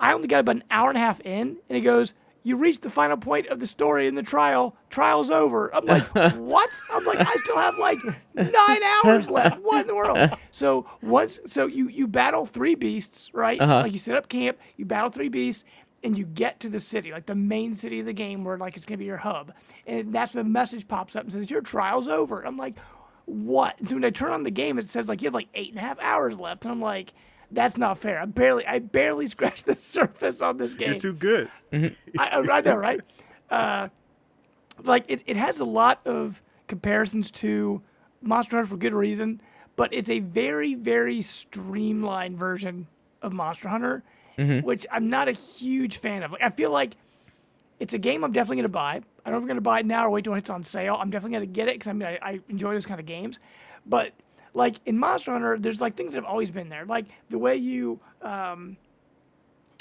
I 0.00 0.14
only 0.14 0.26
got 0.26 0.40
about 0.40 0.56
an 0.56 0.64
hour 0.70 0.88
and 0.88 0.96
a 0.96 1.02
half 1.02 1.20
in, 1.20 1.58
and 1.68 1.76
it 1.76 1.82
goes, 1.82 2.14
You 2.48 2.56
reached 2.56 2.80
the 2.80 2.88
final 2.90 3.18
point 3.18 3.46
of 3.48 3.60
the 3.60 3.66
story 3.66 4.06
in 4.06 4.14
the 4.14 4.22
trial. 4.22 4.74
Trial's 4.88 5.30
over. 5.30 5.74
I'm 5.74 5.84
like, 5.84 6.02
What? 6.36 6.70
I'm 6.90 7.04
like, 7.04 7.20
I 7.20 7.34
still 7.36 7.58
have 7.58 7.76
like 7.78 7.98
nine 8.34 8.82
hours 9.04 9.28
left. 9.28 9.60
What 9.60 9.82
in 9.82 9.86
the 9.86 9.94
world? 9.94 10.18
So 10.50 10.86
once 11.02 11.38
so 11.46 11.66
you 11.66 11.88
you 11.88 12.08
battle 12.08 12.46
three 12.46 12.74
beasts, 12.74 13.30
right? 13.34 13.60
Uh-huh. 13.60 13.82
Like 13.82 13.92
you 13.92 13.98
set 13.98 14.16
up 14.16 14.28
camp, 14.28 14.58
you 14.76 14.86
battle 14.86 15.10
three 15.10 15.28
beasts, 15.28 15.64
and 16.02 16.16
you 16.16 16.24
get 16.24 16.60
to 16.60 16.70
the 16.70 16.78
city, 16.78 17.12
like 17.12 17.26
the 17.26 17.34
main 17.34 17.74
city 17.74 18.00
of 18.00 18.06
the 18.06 18.12
game 18.12 18.44
where 18.44 18.56
like 18.56 18.76
it's 18.76 18.86
gonna 18.86 18.98
be 18.98 19.04
your 19.04 19.18
hub. 19.18 19.52
And 19.86 20.14
that's 20.14 20.34
when 20.34 20.44
the 20.44 20.50
message 20.50 20.88
pops 20.88 21.16
up 21.16 21.24
and 21.24 21.32
says, 21.32 21.50
Your 21.50 21.60
trial's 21.60 22.08
over. 22.08 22.46
I'm 22.46 22.56
like, 22.56 22.78
what? 23.26 23.78
And 23.78 23.86
so 23.86 23.94
when 23.94 24.04
I 24.04 24.10
turn 24.10 24.32
on 24.32 24.42
the 24.42 24.50
game, 24.50 24.78
it 24.78 24.86
says 24.86 25.06
like 25.06 25.20
you 25.20 25.26
have 25.26 25.34
like 25.34 25.48
eight 25.54 25.68
and 25.70 25.78
a 25.78 25.82
half 25.82 26.00
hours 26.00 26.38
left, 26.38 26.64
and 26.64 26.72
I'm 26.72 26.80
like, 26.80 27.12
that's 27.50 27.76
not 27.76 27.98
fair. 27.98 28.20
I 28.20 28.24
barely, 28.24 28.66
I 28.66 28.78
barely 28.78 29.26
scratched 29.34 29.66
the 29.66 29.76
surface 29.76 30.40
on 30.42 30.56
this 30.56 30.74
game. 30.74 30.90
You're 30.90 30.98
too 30.98 31.12
good. 31.14 31.50
I, 31.72 31.94
I 32.18 32.38
I 32.40 32.60
know, 32.60 32.76
right? 32.76 33.00
Uh, 33.50 33.88
like 34.84 35.04
it, 35.08 35.22
it 35.26 35.36
has 35.36 35.60
a 35.60 35.64
lot 35.64 36.00
of 36.06 36.42
comparisons 36.66 37.30
to 37.30 37.82
Monster 38.20 38.56
Hunter 38.56 38.68
for 38.68 38.76
good 38.76 38.94
reason, 38.94 39.40
but 39.76 39.92
it's 39.92 40.10
a 40.10 40.20
very, 40.20 40.74
very 40.74 41.22
streamlined 41.22 42.38
version 42.38 42.86
of 43.22 43.32
Monster 43.32 43.68
Hunter, 43.68 44.02
which 44.62 44.86
I'm 44.90 45.08
not 45.08 45.28
a 45.28 45.32
huge 45.32 45.96
fan 45.98 46.22
of. 46.22 46.32
Like, 46.32 46.42
I 46.42 46.50
feel 46.50 46.70
like 46.70 46.96
it's 47.80 47.94
a 47.94 47.98
game 47.98 48.22
I'm 48.24 48.32
definitely 48.32 48.56
going 48.56 48.62
to 48.64 48.68
buy. 48.68 49.00
I 49.24 49.30
don't 49.30 49.32
know 49.32 49.36
if 49.38 49.42
I'm 49.42 49.46
going 49.46 49.56
to 49.56 49.60
buy 49.62 49.80
it 49.80 49.86
now 49.86 50.06
or 50.06 50.10
wait 50.10 50.24
till 50.24 50.34
it's 50.34 50.50
on 50.50 50.62
sale. 50.62 50.96
I'm 51.00 51.10
definitely 51.10 51.38
going 51.38 51.48
to 51.48 51.52
get 51.52 51.68
it 51.68 51.74
because 51.74 51.88
I 51.88 51.92
mean 51.92 52.08
I, 52.08 52.18
I 52.22 52.40
enjoy 52.48 52.74
those 52.74 52.86
kind 52.86 53.00
of 53.00 53.06
games, 53.06 53.38
but 53.86 54.12
like 54.54 54.76
in 54.86 54.98
Monster 54.98 55.32
Hunter, 55.32 55.58
there's 55.58 55.80
like 55.80 55.96
things 55.96 56.12
that 56.12 56.18
have 56.18 56.30
always 56.30 56.50
been 56.50 56.68
there, 56.68 56.84
like 56.84 57.06
the 57.30 57.38
way 57.38 57.56
you 57.56 58.00
um, 58.22 58.76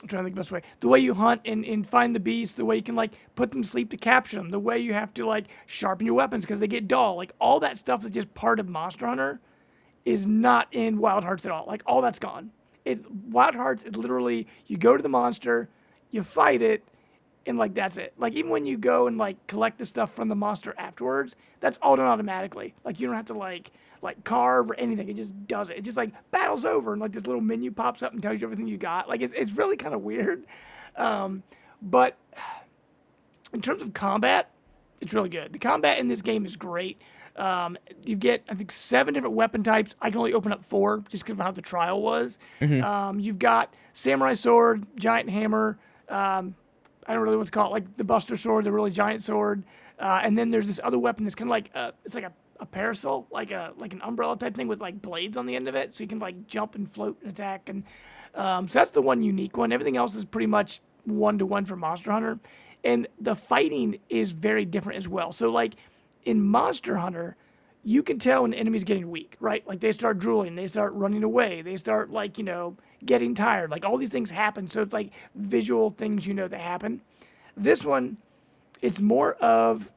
I'm 0.02 0.08
trying 0.08 0.22
to 0.22 0.26
think 0.26 0.36
the 0.36 0.42
best 0.42 0.52
way. 0.52 0.62
The 0.80 0.88
way 0.88 1.00
you 1.00 1.16
hunt 1.16 1.42
and, 1.46 1.66
and 1.66 1.88
find 1.88 2.16
the 2.16 2.20
beasts, 2.20 2.54
the 2.54 2.66
way 2.66 2.76
you 2.76 2.84
can 2.84 2.96
like 2.96 3.14
put 3.36 3.50
them 3.50 3.64
to 3.64 3.68
sleep 3.68 3.90
to 3.92 3.98
capture 3.98 4.38
them, 4.38 4.52
the 4.52 4.60
way 4.60 4.78
you 4.78 4.94
have 4.94 5.12
to 5.16 5.26
like 5.26 5.46
sharpen 5.66 6.06
your 6.06 6.16
weapons 6.16 6.46
because 6.46 6.60
they 6.60 6.68
get 6.68 6.88
dull. 6.88 7.16
Like 7.16 7.34
all 7.40 7.60
that 7.62 7.80
stuff 7.80 8.04
that's 8.04 8.14
just 8.14 8.32
part 8.36 8.60
of 8.60 8.70
Monster 8.70 9.08
Hunter 9.08 9.40
is 10.06 10.28
not 10.28 10.68
in 10.72 11.00
Wild 11.00 11.24
Hearts 11.24 11.46
at 11.48 11.52
all. 11.52 11.66
Like 11.66 11.82
all 11.88 12.02
that's 12.02 12.20
gone. 12.20 12.52
It 12.86 13.10
Wild 13.10 13.56
Hearts 13.56 13.84
is 13.84 13.96
literally 13.98 14.48
you 14.68 14.78
go 14.78 14.96
to 14.96 15.02
the 15.02 15.10
monster, 15.10 15.68
you 16.12 16.22
fight 16.22 16.62
it, 16.62 16.84
and 17.48 17.58
like 17.58 17.74
that's 17.74 17.98
it. 17.98 18.14
Like 18.20 18.34
even 18.34 18.52
when 18.52 18.68
you 18.68 18.78
go 18.78 19.08
and 19.08 19.18
like 19.18 19.48
collect 19.48 19.80
the 19.80 19.86
stuff 19.88 20.14
from 20.14 20.28
the 20.28 20.36
monster 20.36 20.76
afterwards, 20.78 21.36
that's 21.60 21.80
all 21.82 21.96
done 21.96 22.06
automatically. 22.06 22.76
Like 22.84 23.00
you 23.00 23.08
don't 23.08 23.16
have 23.16 23.26
to 23.26 23.34
like 23.34 23.72
like 24.02 24.24
carve 24.24 24.70
or 24.70 24.76
anything. 24.76 25.10
It 25.10 25.16
just 25.16 25.48
does 25.48 25.70
it. 25.70 25.78
It 25.78 25.84
just 25.84 25.98
like 25.98 26.12
battles 26.32 26.66
over 26.66 26.94
and 26.94 27.02
like 27.02 27.12
this 27.12 27.28
little 27.28 27.42
menu 27.42 27.72
pops 27.72 28.04
up 28.04 28.14
and 28.14 28.22
tells 28.22 28.42
you 28.42 28.48
everything 28.48 28.68
you 28.68 28.78
got. 28.78 29.08
Like 29.10 29.22
it's 29.22 29.34
it's 29.34 29.52
really 29.52 29.78
kind 29.78 29.94
of 29.94 30.02
weird. 30.02 30.46
Um, 30.96 31.44
but 31.82 32.18
in 33.54 33.62
terms 33.62 33.82
of 33.82 33.94
combat, 33.94 34.52
it's 35.02 35.14
really 35.14 35.30
good. 35.30 35.54
The 35.54 35.60
combat 35.60 36.00
in 36.00 36.08
this 36.08 36.22
game 36.22 36.46
is 36.46 36.56
great. 36.56 37.02
Um, 37.36 37.78
you 38.04 38.16
get, 38.16 38.44
I 38.50 38.56
think, 38.56 38.72
seven 38.72 39.14
different 39.14 39.36
weapon 39.36 39.64
types. 39.64 39.96
I 40.02 40.10
can 40.10 40.18
only 40.18 40.34
open 40.34 40.52
up 40.52 40.66
four 40.66 41.04
just 41.10 41.24
because 41.24 41.40
of 41.40 41.46
how 41.46 41.52
the 41.52 41.62
trial 41.62 42.02
was. 42.02 42.40
Um, 42.82 43.20
you've 43.20 43.38
got 43.38 43.76
samurai 43.94 44.34
sword, 44.34 44.88
giant 44.96 45.30
hammer. 45.30 45.78
Um, 46.10 46.56
I 47.06 47.14
don't 47.14 47.22
really 47.22 47.36
know 47.36 47.40
what 47.40 47.46
to 47.46 47.52
call 47.52 47.68
it, 47.68 47.72
like 47.72 47.98
the 47.98 48.04
Buster 48.04 48.36
sword, 48.36 48.66
the 48.66 48.72
really 48.72 48.92
giant 48.92 49.22
sword, 49.22 49.64
uh, 50.00 50.20
and 50.24 50.38
then 50.38 50.50
there's 50.50 50.68
this 50.68 50.80
other 50.84 51.00
weapon 51.00 51.24
that's 51.24 51.36
kind 51.36 51.48
of 51.48 51.52
like 51.52 51.74
a, 51.74 51.94
it's 52.04 52.16
like 52.16 52.26
a, 52.26 52.34
a 52.60 52.66
parasol, 52.66 53.28
like 53.32 53.52
a 53.52 53.74
like 53.78 53.94
an 53.94 54.02
umbrella 54.02 54.38
type 54.38 54.56
thing 54.56 54.68
with 54.68 54.82
like 54.82 55.02
blades 55.02 55.38
on 55.38 55.46
the 55.46 55.56
end 55.56 55.68
of 55.68 55.76
it, 55.76 55.96
so 55.96 56.04
you 56.04 56.08
can 56.08 56.20
like 56.20 56.48
jump 56.48 56.76
and 56.76 56.90
float 56.90 57.18
and 57.22 57.32
attack. 57.32 57.70
And 57.70 57.84
um, 58.36 58.68
so 58.68 58.80
that's 58.80 58.92
the 58.92 59.02
one 59.02 59.24
unique 59.24 59.58
one. 59.58 59.72
Everything 59.72 59.98
else 59.98 60.16
is 60.16 60.26
pretty 60.26 60.48
much 60.48 60.82
one 61.06 61.38
to 61.40 61.46
one 61.46 61.66
for 61.66 61.76
Monster 61.76 62.12
Hunter, 62.12 62.40
and 62.84 63.08
the 63.20 63.36
fighting 63.36 64.00
is 64.10 64.32
very 64.32 64.66
different 64.66 64.98
as 64.98 65.08
well. 65.08 65.32
So 65.32 65.52
like 65.52 65.76
in 66.24 66.44
Monster 66.44 66.98
Hunter, 66.98 67.36
you 67.84 68.04
can 68.04 68.20
tell 68.20 68.42
when 68.42 68.52
the 68.52 68.58
enemy's 68.58 68.84
getting 68.84 69.10
weak, 69.10 69.38
right? 69.40 69.66
Like 69.66 69.80
they 69.80 69.94
start 69.94 70.20
drooling, 70.20 70.56
they 70.56 70.68
start 70.68 70.94
running 70.94 71.24
away, 71.24 71.62
they 71.62 71.78
start 71.78 72.12
like, 72.12 72.38
you 72.38 72.44
know, 72.44 72.76
getting 73.06 73.34
tired. 73.34 73.72
Like 73.72 73.86
all 73.86 73.98
these 73.98 74.10
things 74.10 74.30
happen. 74.30 74.70
So 74.70 74.82
it's 74.82 74.94
like 74.94 75.12
visual 75.36 75.92
things 75.92 76.28
you 76.28 76.34
know 76.34 76.50
that 76.50 76.60
happen. 76.60 77.02
This 77.56 77.86
one, 77.86 78.18
it's 78.82 79.00
more 79.00 79.36
of 79.36 79.90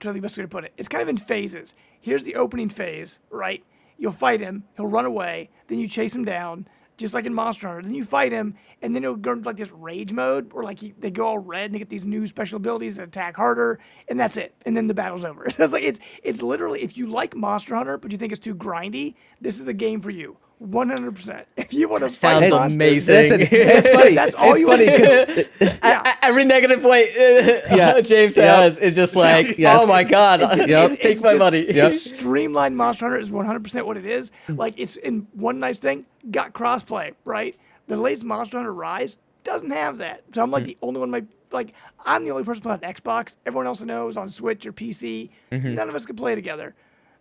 think 0.00 0.14
the 0.14 0.20
best 0.20 0.36
way 0.36 0.42
to 0.42 0.48
put 0.48 0.64
it. 0.64 0.72
It's 0.76 0.88
kind 0.88 1.02
of 1.02 1.08
in 1.08 1.16
phases. 1.16 1.74
Here's 2.00 2.24
the 2.24 2.36
opening 2.36 2.68
phase, 2.68 3.18
right? 3.30 3.64
You'll 3.98 4.12
fight 4.12 4.40
him, 4.40 4.64
he'll 4.76 4.86
run 4.86 5.04
away, 5.04 5.50
then 5.68 5.78
you 5.78 5.86
chase 5.86 6.14
him 6.14 6.24
down, 6.24 6.66
just 6.96 7.14
like 7.14 7.26
in 7.26 7.34
Monster 7.34 7.66
Hunter. 7.68 7.82
Then 7.82 7.94
you 7.94 8.04
fight 8.04 8.32
him, 8.32 8.54
and 8.80 8.94
then 8.94 9.04
it'll 9.04 9.16
go 9.16 9.32
into 9.32 9.46
like 9.46 9.56
this 9.56 9.72
rage 9.72 10.12
mode, 10.12 10.52
where 10.52 10.64
like 10.64 10.78
he, 10.78 10.94
they 10.98 11.10
go 11.10 11.26
all 11.26 11.38
red 11.38 11.66
and 11.66 11.74
they 11.74 11.78
get 11.78 11.90
these 11.90 12.06
new 12.06 12.26
special 12.26 12.56
abilities 12.56 12.96
that 12.96 13.08
attack 13.08 13.36
harder, 13.36 13.78
and 14.08 14.18
that's 14.18 14.36
it. 14.36 14.54
And 14.64 14.76
then 14.76 14.86
the 14.86 14.94
battle's 14.94 15.24
over. 15.24 15.44
it's 15.58 15.72
like 15.72 15.82
it's 15.82 16.00
it's 16.22 16.42
literally 16.42 16.82
if 16.82 16.96
you 16.96 17.06
like 17.06 17.34
Monster 17.36 17.74
Hunter 17.74 17.98
but 17.98 18.12
you 18.12 18.18
think 18.18 18.32
it's 18.32 18.40
too 18.40 18.54
grindy, 18.54 19.14
this 19.40 19.58
is 19.58 19.64
the 19.64 19.74
game 19.74 20.00
for 20.00 20.10
you. 20.10 20.38
100%. 20.62 21.44
If 21.56 21.72
you 21.72 21.88
want 21.88 22.02
to 22.02 22.08
fight 22.08 22.40
Sounds 22.40 22.50
monsters, 22.50 22.74
amazing. 22.74 23.14
Listen, 23.14 23.40
it's 23.50 23.90
funny. 23.90 24.14
That's 24.14 24.34
all 24.34 24.52
it's 24.52 24.60
you 24.60 24.66
funny 24.66 24.84
because 24.86 25.48
Yeah. 25.82 26.14
Every 26.22 26.44
negative 26.44 26.82
point 26.82 27.06
Yeah. 27.16 28.00
James 28.00 28.36
Yep. 28.36 28.44
has 28.56 28.78
is 28.78 28.94
just 28.94 29.16
like, 29.16 29.56
Yes. 29.58 29.78
oh 29.80 29.86
my 29.86 30.04
god, 30.04 30.40
Yep. 30.68 30.90
take 30.90 31.04
It's 31.04 31.22
my 31.22 31.30
just- 31.30 31.38
money. 31.38 31.72
Yep. 31.72 31.92
streamlined 31.92 32.76
Monster 32.76 33.06
Hunter 33.06 33.18
is 33.20 33.30
100% 33.30 33.86
what 33.86 33.96
it 33.96 34.04
is. 34.04 34.30
Like 34.48 34.74
it's 34.76 34.96
in 34.96 35.26
one 35.32 35.58
nice 35.60 35.78
thing, 35.78 36.04
got 36.30 36.52
crossplay, 36.52 37.14
right? 37.24 37.56
The 37.86 37.96
latest 37.96 38.24
Monster 38.24 38.58
Hunter 38.58 38.74
Rise 38.74 39.16
doesn't 39.44 39.70
have 39.70 39.98
that. 39.98 40.22
So 40.34 40.42
I'm 40.42 40.50
like 40.50 40.64
the 40.64 40.76
only 40.82 41.00
one 41.00 41.10
my 41.10 41.24
like 41.52 41.72
I'm 42.04 42.24
the 42.24 42.30
only 42.32 42.44
person 42.44 42.62
playing 42.62 42.80
on 42.84 42.92
Xbox. 42.94 43.36
Everyone 43.46 43.66
else 43.66 43.80
I 43.82 43.86
know 43.86 44.08
is 44.08 44.16
on 44.18 44.28
Switch 44.28 44.66
or 44.66 44.72
PC. 44.72 45.30
None 45.50 45.88
of 45.88 45.94
us 45.94 46.04
can 46.04 46.16
play 46.16 46.34
together. 46.34 46.74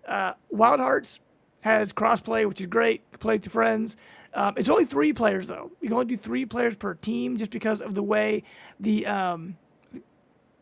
Uh, 0.05 0.33
Wild 0.49 0.79
Hearts 0.79 1.19
has 1.61 1.93
crossplay, 1.93 2.47
which 2.47 2.61
is 2.61 2.67
great. 2.67 3.01
You 3.01 3.11
can 3.11 3.19
play 3.19 3.35
with 3.35 3.45
your 3.45 3.51
friends. 3.51 3.97
Um, 4.33 4.53
it's 4.57 4.69
only 4.69 4.85
three 4.85 5.13
players 5.13 5.47
though. 5.47 5.71
You 5.81 5.87
can 5.89 5.93
only 5.93 6.05
do 6.05 6.17
three 6.17 6.45
players 6.45 6.75
per 6.75 6.93
team, 6.93 7.37
just 7.37 7.51
because 7.51 7.81
of 7.81 7.95
the 7.95 8.03
way 8.03 8.43
the 8.79 9.07
um, 9.07 9.57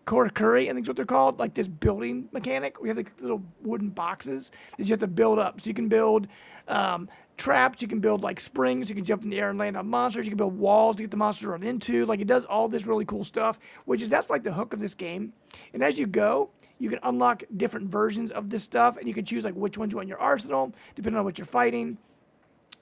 Karakuri, 0.08 0.70
I 0.70 0.74
think 0.74 0.86
is 0.86 0.88
what 0.88 0.96
they're 0.96 1.06
called, 1.06 1.38
like 1.38 1.54
this 1.54 1.68
building 1.68 2.30
mechanic. 2.32 2.82
We 2.82 2.88
have 2.88 2.98
like 2.98 3.12
little 3.22 3.44
wooden 3.62 3.90
boxes 3.90 4.52
that 4.78 4.86
you 4.86 4.94
have 4.94 5.02
to 5.02 5.08
build 5.08 5.38
up. 5.38 5.60
So 5.60 5.68
you 5.68 5.74
can 5.74 5.90
build 5.90 6.28
um, 6.70 7.10
traps, 7.36 7.82
you 7.82 7.90
can 7.90 8.00
build 8.00 8.24
like 8.24 8.40
springs, 8.40 8.88
you 8.90 8.96
can 8.96 9.04
jump 9.04 9.24
in 9.24 9.30
the 9.30 9.40
air 9.40 9.50
and 9.50 9.60
land 9.60 9.76
on 9.76 9.88
monsters, 9.88 10.26
you 10.26 10.32
can 10.32 10.38
build 10.38 10.58
walls 10.58 10.96
to 10.96 11.04
get 11.04 11.12
the 11.12 11.18
monster 11.18 11.46
to 11.46 11.52
run 11.52 11.62
into. 11.62 12.06
Like 12.06 12.22
it 12.22 12.28
does 12.28 12.46
all 12.46 12.70
this 12.70 12.86
really 12.86 13.04
cool 13.04 13.26
stuff, 13.26 13.60
which 13.84 14.02
is 14.02 14.10
that's 14.10 14.30
like 14.30 14.44
the 14.44 14.54
hook 14.54 14.74
of 14.74 14.80
this 14.80 14.94
game. 14.94 15.34
And 15.74 15.84
as 15.84 16.00
you 16.00 16.08
go, 16.08 16.52
you 16.80 16.90
can 16.90 17.00
unlock 17.04 17.44
different 17.56 17.90
versions 17.90 18.32
of 18.32 18.50
this 18.50 18.64
stuff, 18.64 18.98
and 18.98 19.08
you 19.08 19.14
can 19.14 19.26
choose 19.26 19.44
like 19.44 19.56
which 19.56 19.78
ones 19.78 19.92
you 19.92 19.98
want 19.98 20.06
in 20.06 20.10
your 20.10 20.20
arsenal, 20.20 20.74
depending 20.96 21.18
on 21.18 21.26
what 21.26 21.38
you're 21.38 21.46
fighting. 21.46 21.98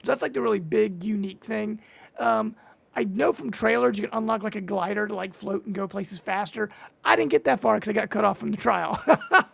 So 0.03 0.11
that's 0.11 0.21
like 0.21 0.33
the 0.33 0.41
really 0.41 0.59
big, 0.59 1.03
unique 1.03 1.43
thing. 1.43 1.79
Um, 2.19 2.55
I 2.95 3.03
know 3.03 3.33
from 3.33 3.51
trailers 3.51 3.97
you 3.97 4.07
can 4.07 4.17
unlock 4.17 4.41
like 4.43 4.55
a 4.55 4.61
glider 4.61 5.07
to 5.07 5.13
like 5.13 5.33
float 5.33 5.65
and 5.65 5.75
go 5.75 5.87
places 5.87 6.19
faster. 6.19 6.69
I 7.03 7.15
didn't 7.15 7.31
get 7.31 7.43
that 7.43 7.59
far 7.59 7.75
because 7.75 7.89
I 7.89 7.93
got 7.93 8.09
cut 8.09 8.23
off 8.23 8.37
from 8.37 8.51
the 8.51 8.57
trial. 8.57 9.01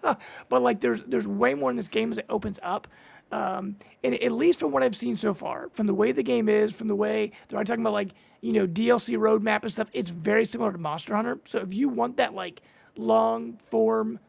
but 0.50 0.62
like 0.62 0.80
there's 0.80 1.04
there's 1.04 1.28
way 1.28 1.56
more 1.56 1.72
in 1.72 1.76
this 1.76 1.88
game 1.88 2.12
as 2.12 2.18
it 2.20 2.26
opens 2.30 2.60
up. 2.62 2.88
Um, 3.32 3.78
and 4.04 4.14
at 4.22 4.32
least 4.34 4.60
from 4.60 4.72
what 4.72 4.84
I've 4.84 4.96
seen 4.96 5.16
so 5.16 5.34
far, 5.34 5.70
from 5.74 5.88
the 5.88 5.94
way 5.94 6.12
the 6.12 6.22
game 6.22 6.50
is, 6.50 6.74
from 6.74 6.90
the 6.90 6.96
way 6.96 7.32
they're 7.48 7.64
talking 7.64 7.82
about 7.82 7.94
like 7.94 8.10
you 8.42 8.54
know 8.54 8.68
DLC 8.68 9.18
roadmap 9.18 9.64
and 9.64 9.72
stuff, 9.72 9.90
it's 9.94 10.10
very 10.10 10.46
similar 10.46 10.72
to 10.72 10.78
Monster 10.78 11.16
Hunter. 11.16 11.40
So 11.46 11.60
if 11.60 11.74
you 11.74 11.90
want 11.90 12.18
that 12.18 12.36
like 12.36 12.62
long 12.96 13.58
form, 13.70 14.20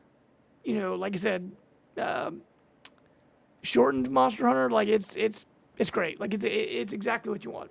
you 0.65 0.79
know, 0.79 0.95
like 0.95 1.15
I 1.15 1.19
said, 1.19 1.51
um, 1.99 2.43
shortened 3.63 4.11
Monster 4.11 4.47
Hunter, 4.47 4.71
like 4.71 4.89
it's 4.89 5.15
it's 5.17 5.47
it's 5.79 5.91
great. 5.91 6.21
Like 6.21 6.35
it's 6.35 6.45
it's 6.45 6.93
exactly 6.93 7.31
what 7.33 7.45
you 7.45 7.51
want. 7.51 7.71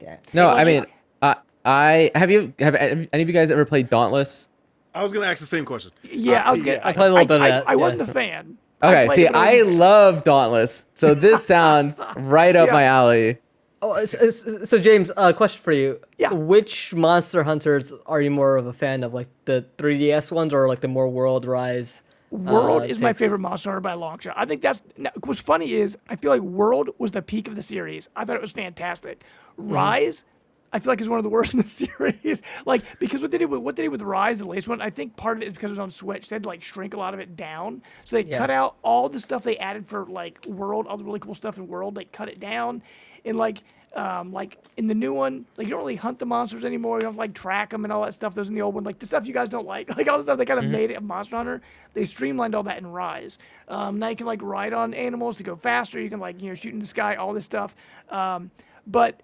Yeah. 0.00 0.16
no, 0.32 0.48
I 0.48 0.64
mean, 0.64 0.84
I, 1.22 1.36
I 1.64 2.10
have 2.14 2.30
you 2.30 2.52
have 2.58 2.74
any 2.74 3.08
of 3.12 3.28
you 3.28 3.32
guys 3.32 3.50
ever 3.50 3.64
played 3.64 3.88
Dauntless? 3.88 4.48
I 4.94 5.02
was 5.02 5.12
gonna 5.12 5.26
ask 5.26 5.40
the 5.40 5.46
same 5.46 5.64
question. 5.64 5.92
Yeah, 6.02 6.40
Uh, 6.40 6.48
I 6.48 6.52
was 6.52 6.62
getting. 6.62 6.80
yeah, 6.82 6.88
I 6.88 6.92
played 6.92 7.10
a 7.10 7.12
little 7.12 7.26
bit 7.28 7.36
of 7.36 7.42
I, 7.42 7.48
that, 7.48 7.68
I, 7.68 7.72
yeah. 7.72 7.76
wasn't 7.76 8.02
a 8.02 8.06
fan. 8.06 8.58
Okay, 8.82 9.06
played 9.06 9.16
see, 9.16 9.26
I 9.28 9.30
wasn't 9.30 9.60
a 9.60 9.64
fan. 9.70 9.78
love 9.78 10.24
Dauntless, 10.24 10.86
so 10.94 11.14
this 11.14 11.46
sounds 11.46 12.04
right 12.16 12.54
up 12.56 12.66
Yeah. 12.66 12.72
my 12.72 12.82
alley. 12.84 13.38
Oh, 13.82 14.04
so, 14.04 14.30
so- 14.30 14.64
so 14.64 14.78
James, 14.78 15.10
a 15.10 15.18
uh, 15.18 15.32
question 15.32 15.60
for 15.62 15.72
you. 15.72 16.00
Yeah. 16.16 16.32
Which 16.32 16.94
Monster 16.94 17.42
Hunters 17.42 17.92
are 18.06 18.22
you 18.22 18.30
more 18.30 18.56
of 18.56 18.66
a 18.66 18.72
fan 18.72 19.02
of, 19.02 19.12
like 19.12 19.28
the 19.44 19.66
3DS 19.76 20.30
ones 20.30 20.52
or 20.54 20.68
like 20.68 20.80
the 20.80 20.88
more 20.88 21.08
World 21.08 21.44
Rise? 21.44 22.02
World 22.30 22.82
uh, 22.82 22.86
is 22.86 23.00
my 23.00 23.12
favorite 23.12 23.40
Monster 23.40 23.70
Hunter 23.70 23.80
by 23.80 23.92
a 23.92 23.96
long 23.96 24.18
shot. 24.18 24.34
I 24.38 24.46
think 24.46 24.62
that's 24.62 24.80
now, 24.96 25.10
what's 25.24 25.40
funny 25.40 25.72
is 25.74 25.98
I 26.08 26.16
feel 26.16 26.30
like 26.30 26.40
World 26.40 26.88
was 26.98 27.10
the 27.10 27.20
peak 27.20 27.46
of 27.48 27.56
the 27.56 27.62
series. 27.62 28.08
I 28.16 28.24
thought 28.24 28.36
it 28.36 28.42
was 28.42 28.52
fantastic. 28.52 29.22
Mm-hmm. 29.58 29.72
Rise, 29.72 30.24
I 30.72 30.78
feel 30.78 30.90
like 30.92 31.02
is 31.02 31.08
one 31.10 31.18
of 31.18 31.24
the 31.24 31.28
worst 31.28 31.52
in 31.52 31.58
the 31.60 31.66
series. 31.66 32.40
Like 32.64 32.82
because 32.98 33.20
what 33.20 33.32
they 33.32 33.38
did 33.38 33.50
with 33.50 33.60
what 33.60 33.76
they 33.76 33.82
did 33.82 33.90
with 33.90 34.00
Rise, 34.00 34.38
the 34.38 34.46
latest 34.46 34.66
one, 34.68 34.80
I 34.80 34.88
think 34.88 35.16
part 35.16 35.36
of 35.36 35.42
it 35.42 35.48
is 35.48 35.52
because 35.52 35.70
it 35.72 35.74
was 35.74 35.78
on 35.78 35.90
Switch. 35.90 36.28
They 36.30 36.36
had 36.36 36.44
to 36.44 36.48
like 36.48 36.62
shrink 36.62 36.94
a 36.94 36.96
lot 36.96 37.12
of 37.12 37.20
it 37.20 37.36
down. 37.36 37.82
So 38.04 38.16
they 38.16 38.24
Yeah. 38.24 38.38
cut 38.38 38.48
out 38.48 38.76
all 38.82 39.10
the 39.10 39.20
stuff 39.20 39.44
they 39.44 39.58
added 39.58 39.86
for 39.86 40.06
like 40.06 40.42
World, 40.46 40.86
all 40.86 40.96
the 40.96 41.04
really 41.04 41.20
cool 41.20 41.34
stuff 41.34 41.58
in 41.58 41.68
World. 41.68 41.96
They 41.96 42.04
cut 42.04 42.30
it 42.30 42.40
down, 42.40 42.82
and 43.24 43.36
like. 43.36 43.62
Um, 43.94 44.32
like 44.32 44.56
in 44.78 44.86
the 44.86 44.94
new 44.94 45.12
one, 45.12 45.44
like 45.58 45.66
you 45.66 45.70
don't 45.72 45.80
really 45.80 45.96
hunt 45.96 46.18
the 46.18 46.24
monsters 46.24 46.64
anymore. 46.64 46.96
You 46.96 47.02
don't 47.02 47.18
like 47.18 47.34
track 47.34 47.68
them 47.68 47.84
and 47.84 47.92
all 47.92 48.02
that 48.04 48.14
stuff. 48.14 48.34
Those 48.34 48.48
in 48.48 48.54
the 48.54 48.62
old 48.62 48.74
one, 48.74 48.84
like 48.84 48.98
the 48.98 49.04
stuff 49.04 49.26
you 49.26 49.34
guys 49.34 49.50
don't 49.50 49.66
like, 49.66 49.94
like 49.98 50.08
all 50.08 50.16
the 50.16 50.24
stuff 50.24 50.38
they 50.38 50.46
kind 50.46 50.58
of 50.58 50.64
made 50.64 50.90
it 50.90 50.94
a 50.94 51.02
Monster 51.02 51.36
Hunter. 51.36 51.60
They 51.92 52.06
streamlined 52.06 52.54
all 52.54 52.62
that 52.62 52.78
in 52.78 52.86
Rise. 52.86 53.38
Um, 53.68 53.98
now 53.98 54.08
you 54.08 54.16
can 54.16 54.26
like 54.26 54.40
ride 54.40 54.72
on 54.72 54.94
animals 54.94 55.36
to 55.36 55.42
go 55.42 55.54
faster. 55.54 56.00
You 56.00 56.08
can 56.08 56.20
like 56.20 56.40
you 56.40 56.48
know 56.48 56.54
shoot 56.54 56.72
in 56.72 56.78
the 56.78 56.86
sky, 56.86 57.16
all 57.16 57.34
this 57.34 57.44
stuff. 57.44 57.76
Um, 58.08 58.50
but 58.86 59.20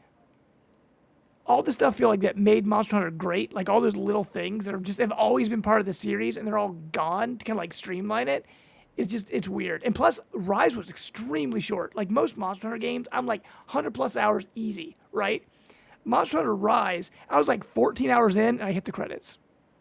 all 1.49 1.63
the 1.63 1.73
stuff 1.73 1.97
feel 1.97 2.09
like 2.09 2.21
that 2.21 2.37
made 2.37 2.67
Monster 2.67 2.97
Hunter 2.97 3.11
great, 3.11 3.55
like 3.55 3.71
all 3.71 3.81
those 3.81 3.97
little 3.97 4.23
things 4.23 4.67
that 4.67 4.73
have 4.73 4.83
just 4.83 4.99
have 4.99 5.13
always 5.13 5.49
been 5.49 5.63
part 5.63 5.81
of 5.81 5.87
the 5.87 5.95
series 5.95 6.37
and 6.37 6.47
they're 6.47 6.59
all 6.59 6.77
gone 6.93 7.39
to 7.39 7.45
kind 7.45 7.57
of 7.57 7.63
like 7.63 7.73
streamline 7.73 8.29
it. 8.29 8.45
It's 8.99 9.09
just 9.09 9.31
it's 9.31 9.49
weird. 9.49 9.83
And 9.85 9.95
plus, 9.95 10.21
Rise 10.35 10.77
was 10.77 10.91
extremely 10.91 11.61
short. 11.61 11.97
Like 11.97 12.11
most 12.11 12.37
Monster 12.37 12.67
Hunter 12.69 12.79
games, 12.79 13.07
I'm 13.13 13.25
like 13.27 13.43
100 13.67 13.95
plus 13.95 14.17
hours 14.17 14.49
easy, 14.55 14.97
right? 15.13 15.43
Monster 16.05 16.39
Hunter 16.39 16.55
Rise, 16.55 17.11
I 17.31 17.39
was 17.39 17.49
like 17.49 17.65
14 17.65 18.11
hours 18.11 18.37
in 18.37 18.43
and 18.61 18.63
I 18.63 18.73
hit 18.73 18.85
the 18.85 18.93
credits, 18.93 19.39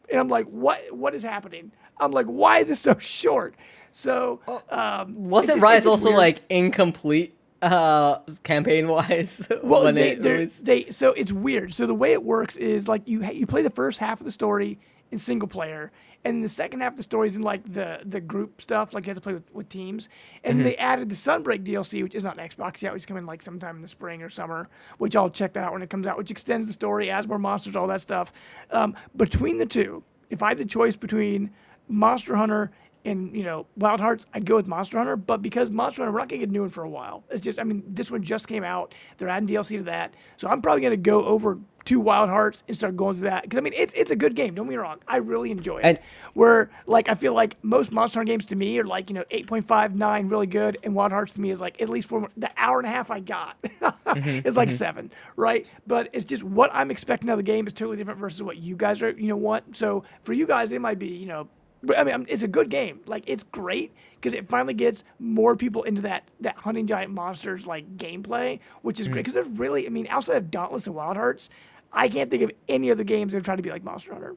and 0.09 0.19
I'm 0.19 0.29
like, 0.29 0.45
what 0.45 0.95
what 0.95 1.13
is 1.15 1.23
happening? 1.23 1.71
I'm 1.99 2.11
like, 2.11 2.27
why 2.27 2.59
is 2.59 2.67
this 2.67 2.79
so 2.79 2.95
short? 2.99 3.55
So 3.91 4.39
um, 4.69 5.15
Wasn't 5.29 5.55
just- 5.57 5.63
Rise 5.63 5.85
also 5.87 6.09
weird. 6.09 6.17
like 6.17 6.41
incomplete 6.49 7.33
uh 7.63 8.19
campaign 8.43 8.87
wise 8.87 9.47
Well, 9.63 9.91
they, 9.91 10.13
they 10.13 10.85
so 10.91 11.13
it's 11.13 11.31
weird. 11.31 11.73
So 11.73 11.87
the 11.87 11.95
way 11.95 12.11
it 12.13 12.23
works 12.23 12.55
is 12.55 12.87
like 12.87 13.07
you 13.07 13.23
ha- 13.23 13.31
you 13.31 13.47
play 13.47 13.63
the 13.63 13.71
first 13.71 13.97
half 13.97 14.19
of 14.19 14.25
the 14.25 14.31
story 14.31 14.77
in 15.09 15.17
single 15.17 15.47
player, 15.47 15.91
and 16.23 16.43
the 16.43 16.49
second 16.49 16.81
half 16.81 16.93
of 16.93 16.97
the 16.97 17.03
story 17.03 17.27
is 17.27 17.35
in 17.35 17.41
like 17.41 17.71
the 17.71 17.99
the 18.05 18.19
group 18.19 18.61
stuff. 18.61 18.93
Like 18.93 19.05
you 19.05 19.11
have 19.11 19.17
to 19.17 19.21
play 19.21 19.33
with, 19.33 19.53
with 19.53 19.69
teams, 19.69 20.09
and 20.43 20.65
they 20.65 20.75
added 20.77 21.09
the 21.09 21.15
Sunbreak 21.15 21.63
DLC, 21.63 22.03
which 22.03 22.15
is 22.15 22.23
not 22.23 22.37
on 22.37 22.47
Xbox 22.47 22.81
yet. 22.81 22.93
Which 22.93 23.03
is 23.03 23.05
coming 23.05 23.25
like 23.25 23.41
sometime 23.41 23.77
in 23.77 23.81
the 23.81 23.87
spring 23.87 24.21
or 24.21 24.29
summer. 24.29 24.67
Which 24.97 25.15
I'll 25.15 25.29
check 25.29 25.53
that 25.53 25.63
out 25.63 25.73
when 25.73 25.81
it 25.81 25.89
comes 25.89 26.07
out. 26.07 26.17
Which 26.17 26.31
extends 26.31 26.67
the 26.67 26.73
story, 26.73 27.09
adds 27.09 27.27
more 27.27 27.39
monsters, 27.39 27.75
all 27.75 27.87
that 27.87 28.01
stuff. 28.01 28.31
Um, 28.71 28.95
between 29.15 29.57
the 29.57 29.65
two, 29.65 30.03
if 30.29 30.43
I 30.43 30.49
had 30.49 30.57
the 30.57 30.65
choice 30.65 30.95
between 30.95 31.51
Monster 31.87 32.35
Hunter 32.35 32.71
and 33.05 33.35
you 33.35 33.43
know 33.43 33.65
Wild 33.77 33.99
Hearts, 33.99 34.25
I'd 34.33 34.45
go 34.45 34.55
with 34.55 34.67
Monster 34.67 34.97
Hunter. 34.97 35.15
But 35.15 35.41
because 35.41 35.71
Monster 35.71 36.01
Hunter, 36.01 36.11
we're 36.11 36.19
not 36.19 36.29
gonna 36.29 36.39
get 36.39 36.51
new 36.51 36.61
one 36.61 36.69
for 36.69 36.83
a 36.83 36.89
while. 36.89 37.23
It's 37.29 37.41
just, 37.41 37.59
I 37.59 37.63
mean, 37.63 37.83
this 37.87 38.11
one 38.11 38.23
just 38.23 38.47
came 38.47 38.63
out. 38.63 38.93
They're 39.17 39.29
adding 39.29 39.47
DLC 39.47 39.77
to 39.77 39.83
that, 39.83 40.13
so 40.35 40.47
I'm 40.47 40.61
probably 40.61 40.81
gonna 40.81 40.97
go 40.97 41.23
over 41.25 41.57
to 41.87 41.99
Wild 41.99 42.29
Hearts 42.29 42.63
and 42.67 42.75
start 42.77 42.95
going 42.95 43.15
through 43.17 43.29
that 43.29 43.43
because 43.43 43.57
I 43.57 43.61
mean 43.61 43.73
it's 43.75 43.93
it's 43.95 44.11
a 44.11 44.15
good 44.15 44.35
game. 44.35 44.55
Don't 44.55 44.65
get 44.67 44.71
me 44.71 44.75
wrong, 44.77 44.99
I 45.07 45.17
really 45.17 45.51
enjoy 45.51 45.79
it. 45.79 45.85
And- 45.85 45.99
Where 46.33 46.69
like 46.85 47.09
I 47.09 47.15
feel 47.15 47.33
like 47.33 47.57
most 47.63 47.91
Monster 47.91 48.19
Hunter 48.19 48.31
games 48.31 48.45
to 48.47 48.55
me 48.55 48.77
are 48.79 48.85
like 48.85 49.09
you 49.09 49.13
know 49.15 49.23
8.5, 49.31 49.93
9, 49.95 50.27
really 50.29 50.47
good, 50.47 50.77
and 50.83 50.93
Wild 50.95 51.11
Hearts 51.11 51.33
to 51.33 51.41
me 51.41 51.49
is 51.51 51.59
like 51.59 51.81
at 51.81 51.89
least 51.89 52.07
for 52.07 52.29
the 52.37 52.49
hour 52.57 52.79
and 52.79 52.87
a 52.87 52.91
half 52.91 53.09
I 53.11 53.19
got 53.19 53.57
Mm-hmm, 54.07 54.47
is 54.47 54.55
like 54.57 54.71
seven, 54.71 55.11
right? 55.35 55.75
But 55.85 56.09
it's 56.13 56.25
just 56.25 56.41
what 56.41 56.71
I'm 56.73 56.89
expecting 56.91 57.29
out 57.29 57.33
of 57.33 57.39
the 57.39 57.43
game 57.43 57.67
is 57.67 57.73
totally 57.73 57.97
different 57.97 58.19
versus 58.19 58.41
what 58.41 58.57
you 58.57 58.75
guys 58.75 59.01
are 59.01 59.11
you 59.11 59.27
know 59.27 59.35
want. 59.37 59.75
So 59.75 60.03
for 60.23 60.33
you 60.33 60.47
guys, 60.47 60.71
it 60.71 60.79
might 60.81 60.97
be 60.99 61.07
you 61.09 61.25
know. 61.27 61.49
But 61.83 61.99
I 61.99 62.03
mean, 62.03 62.25
it's 62.27 62.41
a 62.41 62.47
good 62.47 62.69
game. 62.69 63.01
Like 63.05 63.23
it's 63.27 63.43
great 63.43 63.93
because 64.15 64.33
it 64.33 64.49
finally 64.49 64.73
gets 64.73 65.03
more 65.19 65.55
people 65.55 65.83
into 65.83 66.01
that 66.03 66.23
that 66.39 66.55
hunting 66.57 66.87
giant 66.87 67.13
monsters 67.13 67.67
like 67.67 67.97
gameplay, 67.97 68.59
which 68.81 68.99
is 68.99 69.07
great. 69.07 69.19
Because 69.19 69.35
there's 69.35 69.47
really, 69.47 69.85
I 69.85 69.89
mean, 69.89 70.07
outside 70.09 70.37
of 70.37 70.49
Dauntless 70.49 70.87
and 70.87 70.95
Wild 70.95 71.17
Hearts, 71.17 71.49
I 71.93 72.09
can't 72.09 72.29
think 72.29 72.43
of 72.43 72.51
any 72.67 72.91
other 72.91 73.03
games 73.03 73.33
that 73.33 73.43
try 73.43 73.55
to 73.55 73.61
be 73.61 73.69
like 73.69 73.83
Monster 73.83 74.13
Hunter. 74.13 74.35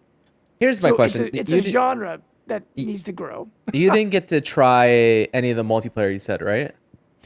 Here's 0.58 0.80
my 0.82 0.90
so 0.90 0.94
question. 0.96 1.26
It's 1.32 1.36
a, 1.36 1.40
it's 1.40 1.52
a 1.52 1.60
di- 1.62 1.70
genre 1.70 2.20
that 2.46 2.62
needs 2.76 3.02
to 3.04 3.12
grow. 3.12 3.48
you 3.72 3.90
didn't 3.90 4.10
get 4.10 4.26
to 4.28 4.40
try 4.40 4.88
any 5.32 5.50
of 5.50 5.56
the 5.56 5.64
multiplayer 5.64 6.12
you 6.12 6.18
said, 6.18 6.42
right? 6.42 6.72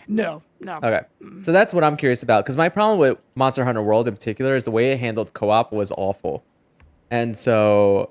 No, 0.06 0.42
no. 0.60 0.76
Okay. 0.82 1.00
So 1.42 1.50
that's 1.52 1.72
what 1.72 1.82
I'm 1.82 1.96
curious 1.96 2.22
about 2.22 2.44
because 2.44 2.56
my 2.56 2.68
problem 2.68 2.98
with 2.98 3.18
Monster 3.34 3.64
Hunter 3.64 3.82
World 3.82 4.06
in 4.06 4.14
particular 4.14 4.54
is 4.54 4.64
the 4.66 4.70
way 4.70 4.92
it 4.92 5.00
handled 5.00 5.32
co-op 5.32 5.72
was 5.72 5.90
awful. 5.96 6.44
And 7.10 7.34
so 7.36 8.10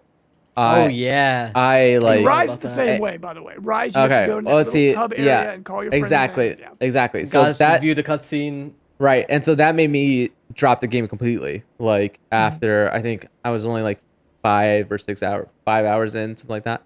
I 0.57 0.81
oh 0.83 0.87
yeah. 0.87 1.51
I 1.53 1.75
And 1.95 2.03
like 2.03 2.25
Rise 2.25 2.57
the 2.57 2.67
that. 2.67 2.73
same 2.73 2.89
Eh, 2.89 2.99
way, 2.99 3.17
by 3.17 3.33
the 3.35 3.43
way. 3.43 3.55
Rise, 3.59 3.95
you 3.95 4.01
Okay. 4.01 4.13
have 4.15 4.25
to 4.25 4.31
go 4.31 4.39
to 4.39 4.43
that 4.43 4.49
Well, 4.49 4.57
little 4.57 4.71
see, 4.71 4.93
hub 4.93 5.13
area 5.13 5.25
yeah. 5.25 5.51
and 5.51 5.63
call 5.65 5.83
your 5.83 5.91
friends. 5.91 6.03
Exactly. 6.03 6.55
yeah. 6.59 6.69
Exactly. 6.79 7.25
So 7.25 7.43
Guys, 7.43 7.57
that 7.59 7.81
view 7.81 7.93
the 7.93 8.03
cutscene. 8.03 8.71
Right. 8.99 9.25
And 9.29 9.43
so 9.43 9.55
that 9.55 9.75
made 9.75 9.89
me 9.89 10.29
drop 10.53 10.81
the 10.81 10.87
game 10.87 11.07
completely. 11.07 11.63
Like 11.79 12.13
Mm-hmm. 12.13 12.35
after 12.35 12.91
I 12.93 13.01
think 13.01 13.27
I 13.43 13.49
was 13.51 13.65
only 13.65 13.81
like 13.81 13.99
five 14.41 14.91
or 14.91 14.97
six 14.97 15.21
hours, 15.23 15.47
five 15.65 15.85
hours 15.85 16.15
in, 16.15 16.35
something 16.37 16.53
like 16.53 16.63
that. 16.63 16.83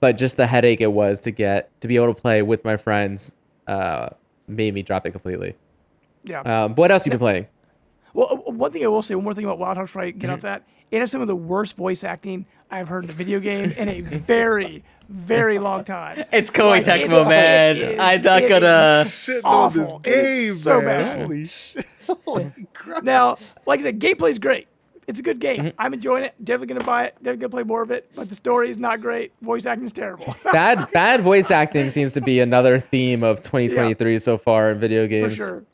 But 0.00 0.18
just 0.18 0.36
the 0.36 0.46
headache 0.46 0.80
it 0.80 0.92
was 0.92 1.20
to 1.20 1.30
get 1.30 1.70
to 1.80 1.88
be 1.88 1.96
able 1.96 2.14
to 2.14 2.20
play 2.20 2.42
with 2.42 2.64
my 2.64 2.76
friends 2.76 3.34
uh, 3.66 4.10
made 4.46 4.74
me 4.74 4.82
drop 4.82 5.06
it 5.06 5.12
completely. 5.12 5.54
Yeah. 6.24 6.40
Um, 6.40 6.74
but 6.74 6.82
what 6.82 6.90
else 6.92 7.06
you 7.06 7.10
been 7.10 7.18
playing? 7.18 7.46
Well, 8.12 8.28
uh, 8.46 8.50
one 8.52 8.72
thing 8.72 8.84
I 8.84 8.88
will 8.88 9.02
say, 9.02 9.14
one 9.14 9.24
more 9.24 9.34
thing 9.34 9.44
about 9.44 9.58
Wild 9.58 9.76
Hearts, 9.76 9.94
right? 9.94 10.16
Get 10.16 10.30
off 10.30 10.38
Mm-hmm. 10.38 10.46
that. 10.46 10.64
It 10.90 11.00
has 11.00 11.10
some 11.10 11.20
of 11.20 11.26
the 11.26 11.36
worst 11.36 11.76
voice 11.76 12.04
acting 12.04 12.46
I've 12.70 12.88
heard 12.88 13.04
in 13.04 13.10
a 13.10 13.12
video 13.12 13.40
game 13.40 13.72
in 13.72 13.88
a 13.88 14.00
very, 14.02 14.84
very 15.08 15.58
long 15.58 15.84
time. 15.84 16.24
It's 16.32 16.50
Koei 16.50 16.70
Like, 16.84 16.86
it- 16.86 17.08
Tecmo, 17.10 17.28
man. 17.28 17.76
it 17.76 17.82
is- 17.82 18.00
I'm 18.00 18.22
not 18.22 18.48
gonna. 18.48 19.04
Shit 19.08 19.44
on 19.44 19.72
this 19.72 19.88
awful. 19.88 19.98
Game, 20.00 20.54
so 20.54 20.80
man. 20.80 20.84
bad. 21.00 21.20
Holy 21.22 21.46
shit. 21.46 21.86
Holy 22.24 22.52
crap. 22.74 23.02
Now, 23.04 23.38
like 23.66 23.80
I 23.80 23.84
said, 23.84 24.00
gameplay's 24.00 24.38
great. 24.38 24.68
It's 25.06 25.20
a 25.20 25.22
good 25.22 25.38
game. 25.38 25.58
Mm-hmm. 25.58 25.68
I'm 25.78 25.94
enjoying 25.94 26.24
it. 26.24 26.34
Definitely 26.42 26.74
gonna 26.74 26.84
buy 26.84 27.04
it. 27.04 27.14
Definitely 27.18 27.36
gonna 27.42 27.50
play 27.50 27.62
more 27.62 27.82
of 27.82 27.92
it. 27.92 28.10
But 28.16 28.28
the 28.28 28.34
story 28.34 28.70
is 28.70 28.76
not 28.78 29.00
great. 29.00 29.32
Voice 29.40 29.64
acting's 29.64 29.92
terrible. 29.92 30.34
Bad 30.52 30.90
bad 30.92 31.20
voice 31.20 31.52
acting 31.52 31.90
seems 31.90 32.12
to 32.14 32.20
be 32.20 32.40
another 32.40 32.80
theme 32.80 33.22
of 33.22 33.40
2023 33.42 34.18
so 34.18 34.36
far 34.36 34.70
in 34.72 34.78
video 34.80 35.06
games. 35.06 35.36
For 35.36 35.36
games. 35.36 35.48
sure. 35.48 35.64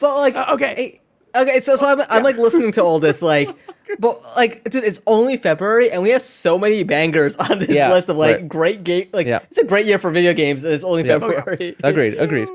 But 0.00 0.16
like, 0.16 0.34
Uh, 0.34 0.46
okay. 0.54 1.00
okay, 1.36 1.60
so 1.60 1.76
so 1.76 1.86
I'm 1.86 2.00
I'm 2.08 2.22
like 2.22 2.38
listening 2.38 2.72
to 2.72 2.82
all 2.82 2.98
this 3.00 3.20
like, 3.20 3.50
but 3.98 4.22
like, 4.36 4.64
dude, 4.70 4.84
it's 4.84 5.00
only 5.06 5.36
February 5.36 5.90
and 5.90 6.02
we 6.02 6.10
have 6.10 6.22
so 6.22 6.58
many 6.58 6.82
bangers 6.84 7.36
on 7.36 7.58
this 7.58 7.68
Yeah, 7.68 7.90
list 7.90 8.08
of 8.08 8.16
like 8.16 8.36
right. 8.36 8.48
great 8.48 8.84
game. 8.84 9.08
Like, 9.12 9.26
Yeah. 9.26 9.40
it's 9.50 9.58
a 9.58 9.64
great 9.64 9.86
year 9.86 9.98
for 9.98 10.10
video 10.10 10.32
games 10.34 10.64
and 10.64 10.72
it's 10.72 10.84
only 10.84 11.04
Yeah. 11.06 11.18
February. 11.18 11.76
Agreed. 11.84 12.14
Agreed. 12.14 12.48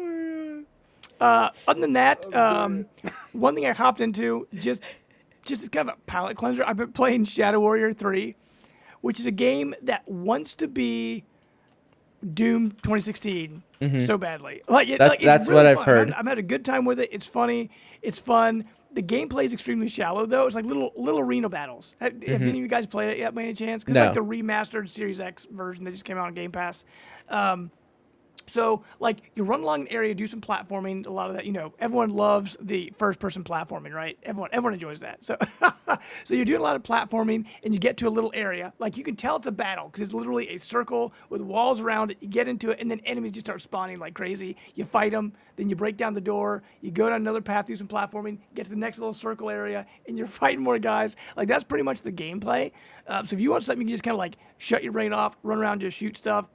Uh, 1.19 1.49
other 1.67 1.81
than 1.81 1.93
that, 1.93 2.33
um, 2.33 2.85
one 3.33 3.53
thing 3.55 3.65
I 3.65 3.73
hopped 3.73 3.99
into 4.01 4.47
just 4.53 4.81
just 5.45 5.63
as 5.63 5.69
kind 5.69 5.89
of 5.89 5.95
a 5.95 5.99
palate 6.05 6.37
cleanser. 6.37 6.63
I've 6.65 6.77
been 6.77 6.91
playing 6.91 7.25
Shadow 7.25 7.59
Warrior 7.59 7.93
Three, 7.93 8.35
which 9.01 9.19
is 9.19 9.25
a 9.25 9.31
game 9.31 9.73
that 9.81 10.07
wants 10.07 10.55
to 10.55 10.67
be 10.67 11.23
Doom 12.33 12.71
2016 12.71 13.63
so 14.05 14.17
badly. 14.17 14.61
Like 14.67 14.87
it, 14.87 14.91
Mm-hmm. 14.91 14.97
That's- 14.97 15.09
like, 15.09 15.19
it's 15.19 15.25
that's 15.25 15.47
what 15.47 15.55
really 15.57 15.67
I've 15.69 15.75
fun. 15.77 15.85
heard. 15.85 16.11
I'm, 16.11 16.19
I'm 16.19 16.25
had 16.27 16.37
a 16.37 16.41
good 16.43 16.63
time 16.65 16.85
with 16.85 16.99
it. 16.99 17.09
It's 17.11 17.25
funny. 17.25 17.69
It's 18.01 18.19
fun. 18.19 18.65
The 18.93 19.03
gameplay 19.03 19.43
is 19.45 19.53
extremely 19.53 19.87
shallow 19.87 20.25
though. 20.25 20.45
It's 20.47 20.55
like 20.55 20.65
little 20.65 20.91
little 20.95 21.19
arena 21.19 21.47
battles. 21.49 21.93
Have, 21.99 22.13
have 22.23 22.41
any 22.41 22.49
of 22.49 22.55
you 22.55 22.67
guys 22.67 22.87
played 22.87 23.09
it 23.09 23.17
yet 23.19 23.35
by 23.35 23.43
any 23.43 23.53
chance? 23.53 23.83
'Cause 23.83 23.95
it's 23.95 23.99
like 24.03 24.15
Mm-hmm. 24.15 24.29
The 24.29 24.43
remastered 24.43 24.89
Series 24.89 25.19
X 25.19 25.45
version 25.51 25.83
that 25.83 25.91
just 25.91 26.05
came 26.05 26.17
out 26.17 26.25
on 26.25 26.33
Game 26.33 26.51
Pass. 26.51 26.83
Um, 27.29 27.69
so, 28.49 28.83
like, 28.99 29.31
you 29.35 29.43
run 29.43 29.61
along 29.61 29.81
an 29.81 29.87
area, 29.89 30.13
do 30.15 30.27
some 30.27 30.41
platforming. 30.41 31.05
A 31.05 31.09
lot 31.09 31.29
of 31.29 31.35
that, 31.35 31.45
you 31.45 31.51
know, 31.51 31.73
everyone 31.79 32.09
loves 32.09 32.57
the 32.59 32.91
first-person 32.97 33.43
platforming, 33.43 33.93
right? 33.93 34.17
Everyone, 34.23 34.49
everyone 34.51 34.73
enjoys 34.73 35.01
that. 35.01 35.23
So, 35.23 35.37
so 36.23 36.33
you're 36.33 36.45
doing 36.45 36.59
a 36.59 36.63
lot 36.63 36.75
of 36.75 36.83
platforming, 36.83 37.45
and 37.63 37.73
you 37.73 37.79
get 37.79 37.97
to 37.97 38.07
a 38.07 38.09
little 38.09 38.31
area. 38.33 38.73
Like, 38.79 38.97
you 38.97 39.03
can 39.03 39.15
tell 39.15 39.37
it's 39.37 39.47
a 39.47 39.51
battle 39.51 39.85
because 39.85 40.01
it's 40.01 40.13
literally 40.13 40.49
a 40.49 40.57
circle 40.57 41.13
with 41.29 41.41
walls 41.41 41.79
around 41.79 42.11
it. 42.11 42.17
You 42.21 42.27
get 42.27 42.47
into 42.47 42.71
it, 42.71 42.79
and 42.79 42.89
then 42.89 42.99
enemies 43.01 43.33
just 43.33 43.45
start 43.45 43.61
spawning 43.61 43.99
like 43.99 44.13
crazy. 44.15 44.57
You 44.75 44.85
fight 44.85 45.11
them, 45.11 45.33
then 45.55 45.69
you 45.69 45.75
break 45.75 45.95
down 45.95 46.13
the 46.13 46.21
door. 46.21 46.63
You 46.81 46.91
go 46.91 47.09
down 47.09 47.21
another 47.21 47.41
path, 47.41 47.67
do 47.67 47.75
some 47.75 47.87
platforming, 47.87 48.39
get 48.55 48.65
to 48.65 48.71
the 48.71 48.77
next 48.77 48.97
little 48.97 49.13
circle 49.13 49.49
area, 49.49 49.85
and 50.07 50.17
you're 50.17 50.27
fighting 50.41 50.63
more 50.63 50.79
guys. 50.79 51.15
Like, 51.37 51.47
that's 51.47 51.63
pretty 51.63 51.83
much 51.83 52.01
the 52.01 52.11
gameplay. 52.11 52.71
Uh, 53.07 53.23
so, 53.23 53.35
if 53.35 53.41
you 53.41 53.51
want 53.51 53.63
something, 53.63 53.81
you 53.81 53.91
can 53.91 53.93
just 53.93 54.03
kind 54.03 54.13
of 54.13 54.19
like 54.19 54.37
shut 54.57 54.83
your 54.83 54.91
brain 54.91 55.13
off, 55.13 55.37
run 55.43 55.59
around, 55.59 55.81
just 55.81 55.97
shoot 55.97 56.17
stuff 56.17 56.49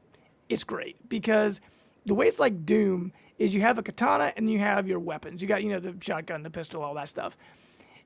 it's 0.48 0.64
great 0.64 0.96
because 1.08 1.60
the 2.06 2.14
way 2.14 2.26
it's 2.26 2.38
like 2.38 2.64
Doom 2.66 3.12
is 3.38 3.54
you 3.54 3.60
have 3.62 3.78
a 3.78 3.82
katana 3.82 4.32
and 4.36 4.50
you 4.50 4.58
have 4.58 4.86
your 4.86 4.98
weapons. 4.98 5.42
You 5.42 5.48
got, 5.48 5.62
you 5.62 5.70
know, 5.70 5.80
the 5.80 5.94
shotgun, 6.00 6.42
the 6.42 6.50
pistol, 6.50 6.82
all 6.82 6.94
that 6.94 7.08
stuff. 7.08 7.36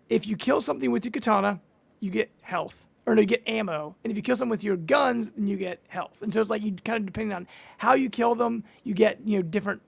If 0.09 0.27
you 0.27 0.37
kill 0.37 0.61
something 0.61 0.91
with 0.91 1.05
your 1.05 1.13
katana, 1.13 1.61
you 2.01 2.11
get 2.11 2.31
health. 2.41 2.87
Or 3.07 3.15
no, 3.15 3.23
you 3.23 3.27
get 3.27 3.47
ammo. 3.47 3.97
And 4.05 4.11
if 4.11 4.17
you 4.17 4.23
kill 4.23 4.37
something 4.37 4.51
with 4.51 4.65
your 4.65 4.77
guns, 4.77 5.31
then 5.31 5.47
you 5.47 5.57
get 5.57 5.81
health. 5.89 6.21
And 6.23 6.33
so 6.33 6.41
it's 6.41 6.51
like 6.51 6.63
you 6.63 6.73
kind 6.85 6.99
of 7.03 7.07
depending 7.07 7.35
on 7.35 7.47
how 7.79 7.95
you 7.95 8.11
kill 8.11 8.35
them, 8.35 8.65
you 8.85 8.95
get, 8.95 9.21
you 9.25 9.39
know, 9.39 9.43
different 9.43 9.81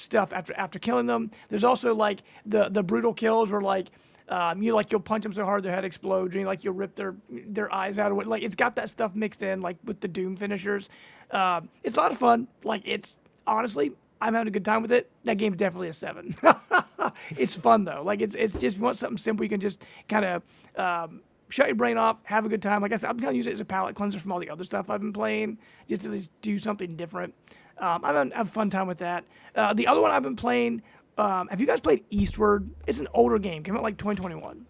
stuff 0.00 0.32
after 0.32 0.54
after 0.56 0.78
killing 0.78 1.06
them. 1.06 1.30
There's 1.48 1.64
also 1.64 1.94
like 1.94 2.22
the 2.46 2.68
the 2.68 2.82
brutal 2.82 3.12
kills 3.12 3.50
where 3.50 3.60
like 3.60 3.88
um, 4.28 4.62
you 4.62 4.74
like 4.74 4.92
you'll 4.92 5.00
punch 5.00 5.22
them 5.22 5.32
so 5.32 5.44
hard 5.44 5.62
their 5.62 5.74
head 5.74 5.84
explodes, 5.84 6.34
and 6.36 6.44
like 6.44 6.64
you'll 6.64 6.74
rip 6.74 6.94
their 6.96 7.16
their 7.28 7.72
eyes 7.72 7.98
out. 7.98 8.12
Or 8.12 8.14
what, 8.14 8.26
like 8.26 8.42
it's 8.42 8.56
got 8.56 8.76
that 8.76 8.88
stuff 8.88 9.14
mixed 9.14 9.42
in 9.42 9.60
like 9.60 9.76
with 9.84 10.00
the 10.00 10.08
Doom 10.08 10.36
finishers. 10.36 10.88
Um, 11.30 11.68
it's 11.84 11.96
a 11.96 12.00
lot 12.00 12.10
of 12.10 12.18
fun. 12.18 12.48
Like 12.64 12.82
it's 12.84 13.16
honestly, 13.46 13.92
I'm 14.20 14.34
having 14.34 14.48
a 14.48 14.50
good 14.50 14.64
time 14.64 14.82
with 14.82 14.92
it. 14.92 15.10
That 15.24 15.38
game's 15.38 15.56
definitely 15.56 15.88
a 15.88 15.92
seven. 15.92 16.34
it's 17.30 17.54
fun 17.54 17.84
though. 17.84 18.02
Like 18.04 18.20
it's 18.20 18.34
it's 18.34 18.54
just 18.54 18.76
if 18.76 18.78
you 18.78 18.84
want 18.84 18.96
something 18.96 19.18
simple, 19.18 19.44
you 19.44 19.50
can 19.50 19.60
just 19.60 19.82
kind 20.08 20.24
of. 20.24 20.42
Um, 20.76 21.22
Shut 21.50 21.66
your 21.66 21.76
brain 21.76 21.96
off, 21.96 22.18
have 22.24 22.44
a 22.44 22.48
good 22.50 22.60
time. 22.60 22.82
Like 22.82 22.92
I 22.92 22.96
said, 22.96 23.08
I'm 23.08 23.18
kind 23.18 23.30
of 23.30 23.36
use 23.36 23.46
it 23.46 23.54
as 23.54 23.60
a 23.60 23.64
palate 23.64 23.94
cleanser 23.96 24.20
from 24.20 24.32
all 24.32 24.38
the 24.38 24.50
other 24.50 24.64
stuff 24.64 24.90
I've 24.90 25.00
been 25.00 25.14
playing, 25.14 25.56
just 25.88 26.02
to 26.02 26.28
do 26.42 26.58
something 26.58 26.94
different. 26.94 27.32
Um, 27.78 28.04
I've 28.04 28.14
had 28.14 28.32
have 28.34 28.48
a 28.48 28.50
fun 28.50 28.68
time 28.68 28.86
with 28.86 28.98
that. 28.98 29.24
Uh, 29.54 29.72
the 29.72 29.86
other 29.86 30.02
one 30.02 30.10
I've 30.10 30.22
been 30.22 30.36
playing. 30.36 30.82
Um, 31.16 31.48
have 31.48 31.60
you 31.60 31.66
guys 31.66 31.80
played 31.80 32.04
Eastward? 32.10 32.68
It's 32.86 33.00
an 33.00 33.08
older 33.14 33.38
game. 33.38 33.62
Came 33.62 33.76
out 33.76 33.82
like 33.82 33.96
2021. 33.96 34.66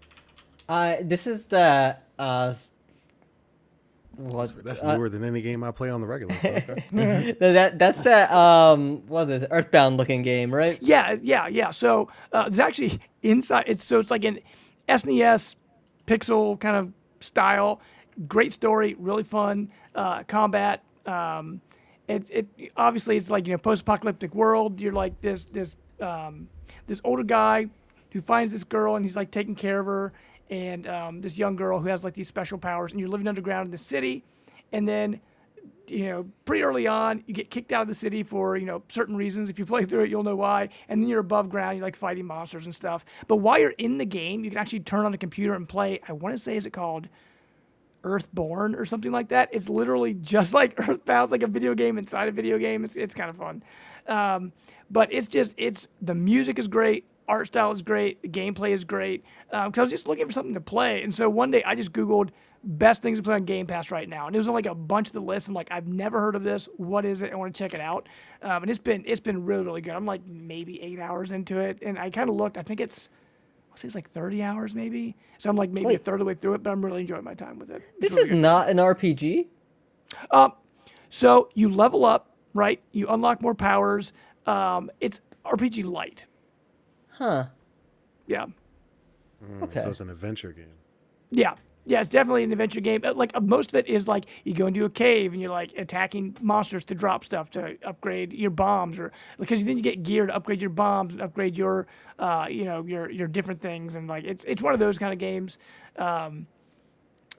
Uh, 0.69 0.97
this 1.03 1.27
is 1.27 1.47
the 1.47 1.97
uh. 2.19 2.55
What, 4.19 4.65
That's 4.65 4.83
uh, 4.83 4.97
newer 4.97 5.09
than 5.09 5.23
any 5.23 5.41
game 5.41 5.63
I 5.63 5.71
play 5.71 5.91
on 5.91 6.01
the 6.01 6.07
regular. 6.07 6.35
so 6.35 6.49
okay. 6.49 6.85
no, 7.41 7.53
that 7.53 7.79
that's 7.79 8.03
that 8.03 8.33
um 8.33 9.07
what 9.07 9.31
is 9.31 9.45
it? 9.45 9.49
Earthbound 9.53 9.97
looking 9.97 10.23
game, 10.23 10.53
right? 10.53 10.77
Yeah, 10.83 11.17
yeah, 11.23 11.47
yeah. 11.47 11.71
So 11.71 12.09
uh, 12.33 12.47
it's 12.49 12.59
actually 12.59 12.99
inside. 13.23 13.65
It's 13.69 13.85
so 13.85 14.01
it's 14.01 14.11
like 14.11 14.25
an 14.25 14.41
SNES 14.89 15.55
pixel 16.09 16.59
kind 16.59 16.77
of 16.77 16.93
style. 17.21 17.81
Great 18.27 18.53
story, 18.53 18.97
really 18.99 19.23
fun. 19.23 19.71
Uh, 19.95 20.25
combat. 20.25 20.83
Um, 21.07 21.61
it 22.09 22.29
it 22.31 22.73
obviously 22.77 23.17
it's 23.17 23.31
like 23.31 23.47
you 23.47 23.53
know 23.53 23.59
post-apocalyptic 23.59 24.35
world. 24.35 24.81
You're 24.81 24.93
like 24.93 25.21
this 25.21 25.45
this 25.45 25.77
um, 26.01 26.49
this 26.89 27.01
older 27.05 27.23
guy 27.23 27.69
who 28.13 28.21
finds 28.21 28.53
this 28.53 28.65
girl 28.65 28.97
and 28.97 29.05
he's 29.05 29.15
like 29.15 29.31
taking 29.31 29.55
care 29.55 29.79
of 29.79 29.87
her 29.87 30.13
and 30.51 30.87
um, 30.87 31.21
this 31.21 31.39
young 31.39 31.57
girl 31.57 31.79
who 31.79 31.89
has 31.89 32.05
like 32.05 32.15
these 32.15 32.29
special 32.29 32.59
powers 32.59 32.93
and 32.93 33.01
you're 33.01 33.09
living 33.09 33.29
underground 33.29 33.67
in 33.67 33.71
the 33.71 33.79
city 33.79 34.25
and 34.73 34.89
then 34.89 35.21
you 35.91 36.07
know, 36.07 36.27
pretty 36.45 36.63
early 36.63 36.87
on, 36.87 37.23
you 37.27 37.35
get 37.35 37.51
kicked 37.51 37.73
out 37.73 37.83
of 37.83 37.89
the 37.89 37.95
city 37.95 38.23
for, 38.23 38.57
you 38.57 38.67
know, 38.67 38.83
certain 38.89 39.17
reasons. 39.17 39.51
If 39.51 39.59
you 39.59 39.67
play 39.67 39.85
through 39.85 40.05
it, 40.05 40.11
you'll 40.11 40.23
know 40.23 40.37
why. 40.37 40.69
And 40.89 41.03
then 41.03 41.09
you're 41.09 41.21
above 41.21 41.49
ground, 41.49 41.79
you're 41.79 41.87
like 41.87 41.97
fighting 41.97 42.27
monsters 42.27 42.67
and 42.67 42.75
stuff. 42.75 43.05
But 43.27 43.37
while 43.37 43.59
you're 43.59 43.71
in 43.71 43.99
the 43.99 44.05
game, 44.05 44.45
you 44.45 44.51
can 44.51 44.59
actually 44.59 44.81
turn 44.81 45.07
on 45.07 45.15
a 45.15 45.19
computer 45.19 45.55
and 45.55 45.69
play. 45.69 46.01
I 46.07 46.13
want 46.13 46.37
to 46.37 46.43
say, 46.43 46.57
is 46.57 46.67
it 46.67 46.73
called 46.73 47.09
Earthborn 48.05 48.75
or 48.75 48.85
something 48.85 49.13
like 49.13 49.29
that? 49.29 49.49
It's 49.53 49.69
literally 49.69 50.15
just 50.15 50.55
like 50.55 50.75
Earthbound. 50.89 51.25
It's 51.25 51.33
like 51.33 51.43
a 51.43 51.49
video 51.49 51.75
game 51.75 51.99
inside 51.99 52.29
a 52.29 52.33
video 52.33 52.59
game. 52.59 52.85
It's, 52.85 52.97
it's 52.97 53.15
kind 53.15 53.31
of 53.31 53.37
fun. 53.37 53.63
Um, 54.07 54.53
but 54.91 55.13
it's 55.13 55.27
just, 55.27 55.55
it's, 55.57 55.89
the 56.01 56.15
music 56.15 56.59
is 56.59 56.69
great. 56.69 57.07
Art 57.29 57.47
style 57.49 57.71
is 57.73 57.83
great. 57.83 58.23
The 58.23 58.29
gameplay 58.29 58.71
is 58.71 58.85
great. 58.85 59.25
Because 59.51 59.79
I 59.79 59.81
was 59.83 59.91
just 59.91 60.07
looking 60.09 60.27
for 60.27 60.33
something 60.33 60.55
to 60.55 60.61
play. 60.61 61.03
And 61.03 61.15
so 61.15 61.29
one 61.29 61.51
day 61.51 61.63
I 61.63 61.75
just 61.75 61.93
Googled 61.93 62.31
best 62.65 63.03
things 63.03 63.19
to 63.19 63.23
play 63.23 63.35
on 63.37 63.45
Game 63.45 63.67
Pass 63.67 63.91
right 63.93 64.09
now, 64.09 64.27
and 64.27 64.35
it 64.35 64.39
was 64.39 64.49
on 64.49 64.55
like 64.55 64.67
a 64.67 64.75
bunch 64.75 65.07
of 65.09 65.13
the 65.13 65.21
list. 65.21 65.47
I'm 65.47 65.55
like, 65.55 65.69
I've 65.71 65.87
never 65.87 66.19
heard 66.21 66.35
of 66.35 66.43
this. 66.43 66.69
What 66.77 67.05
is 67.05 67.23
it? 67.23 67.33
I 67.33 67.37
want 67.37 67.55
to 67.55 67.59
check 67.59 67.73
it 67.73 67.81
out. 67.81 68.09
Um, 68.43 68.63
and 68.63 68.71
it's 68.71 68.81
been 68.81 69.05
it's 69.07 69.21
been 69.21 69.45
really 69.45 69.65
really 69.65 69.81
good. 69.81 69.95
I'm 69.95 70.07
like 70.07 70.27
maybe 70.27 70.83
eight 70.83 70.99
hours 70.99 71.31
into 71.31 71.59
it, 71.59 71.79
and 71.83 71.99
I 71.99 72.11
kind 72.11 72.29
of 72.29 72.35
looked. 72.35 72.57
I 72.59 72.63
think 72.63 72.81
it's 72.81 73.09
I'll 73.71 73.77
say 73.77 73.87
it's 73.87 73.95
like 73.95 74.11
30 74.11 74.43
hours 74.43 74.75
maybe. 74.75 75.15
So 75.39 75.49
I'm 75.51 75.57
like 75.57 75.71
maybe 75.71 75.95
a 75.95 75.99
third 75.99 76.15
of 76.15 76.19
the 76.21 76.25
way 76.25 76.35
through 76.35 76.55
it, 76.55 76.63
but 76.65 76.71
I'm 76.71 76.85
really 76.85 77.03
enjoying 77.03 77.23
my 77.25 77.35
time 77.35 77.59
with 77.61 77.71
it. 77.71 77.83
It's 77.99 78.01
This 78.01 78.11
really 78.11 78.23
is 78.23 78.29
good. 78.31 78.39
not 78.39 78.69
an 78.69 78.79
RPG. 78.79 79.47
Um, 80.33 80.53
So 81.11 81.51
you 81.55 81.69
level 81.69 82.05
up, 82.05 82.35
right? 82.55 82.81
You 82.91 83.07
unlock 83.09 83.41
more 83.41 83.55
powers. 83.55 84.13
Um, 84.47 84.91
it's 85.01 85.21
RPG 85.45 85.85
light. 85.85 86.27
Huh. 87.19 87.47
Yeah. 88.27 88.47
Okay. 89.63 89.81
So 89.81 89.91
it's 89.91 90.01
an 90.01 90.11
adventure 90.11 90.53
game. 90.53 90.67
Yeah. 91.31 91.55
Yeah, 91.85 92.03
it's 92.03 92.11
definitely 92.11 92.45
an 92.45 92.53
adventure 92.53 92.81
game. 92.81 93.01
Uh, 93.03 93.15
Like 93.15 93.35
uh, 93.35 93.41
most 93.41 93.71
of 93.71 93.77
it 93.77 93.87
is 93.87 94.07
like 94.07 94.27
you 94.45 94.53
go 94.53 94.67
into 94.67 94.85
a 94.85 94.91
cave 94.91 95.33
and 95.33 95.41
you're 95.41 95.51
like 95.51 95.73
attacking 95.79 96.37
monsters 96.43 96.85
to 96.87 96.95
drop 96.95 97.25
stuff 97.25 97.49
to 97.53 97.79
upgrade 97.83 98.35
your 98.35 98.51
bombs, 98.51 98.99
or 98.99 99.11
because 99.39 99.65
then 99.65 99.79
you 99.79 99.83
get 99.83 100.03
gear 100.03 100.27
to 100.27 100.35
upgrade 100.35 100.61
your 100.61 100.71
bombs 100.71 101.15
and 101.15 101.23
upgrade 101.23 101.57
your, 101.57 101.87
uh, 102.19 102.47
you 102.51 102.67
know, 102.67 102.85
your 102.85 103.11
your 103.11 103.27
different 103.27 103.63
things, 103.63 103.97
and 103.97 104.07
like 104.07 104.25
it's 104.25 104.45
it's 104.45 104.61
one 104.61 104.75
of 104.75 104.81
those 104.81 104.99
kind 104.99 105.15
of 105.15 105.19
games. 105.19 105.57
Um, 105.97 106.47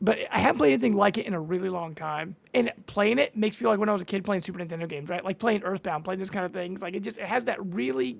but 0.02 0.18
I 0.32 0.40
haven't 0.40 0.58
played 0.58 0.74
anything 0.74 0.96
like 0.96 1.20
it 1.20 1.28
in 1.28 1.36
a 1.36 1.42
really 1.42 1.70
long 1.70 1.94
time, 1.94 2.36
and 2.56 2.72
playing 2.88 3.20
it 3.20 3.38
makes 3.38 3.56
me 3.56 3.60
feel 3.60 3.70
like 3.70 3.80
when 3.80 3.90
I 3.90 3.94
was 3.94 4.02
a 4.02 4.06
kid 4.06 4.24
playing 4.24 4.42
Super 4.42 4.58
Nintendo 4.58 4.90
games, 4.90 5.12
right? 5.12 5.24
Like 5.24 5.38
playing 5.38 5.62
Earthbound, 5.62 6.06
playing 6.06 6.18
those 6.18 6.32
kind 6.32 6.46
of 6.48 6.54
things. 6.54 6.82
Like 6.82 6.96
it 6.96 7.02
just 7.02 7.20
it 7.20 7.26
has 7.26 7.46
that 7.46 7.64
really 7.76 8.18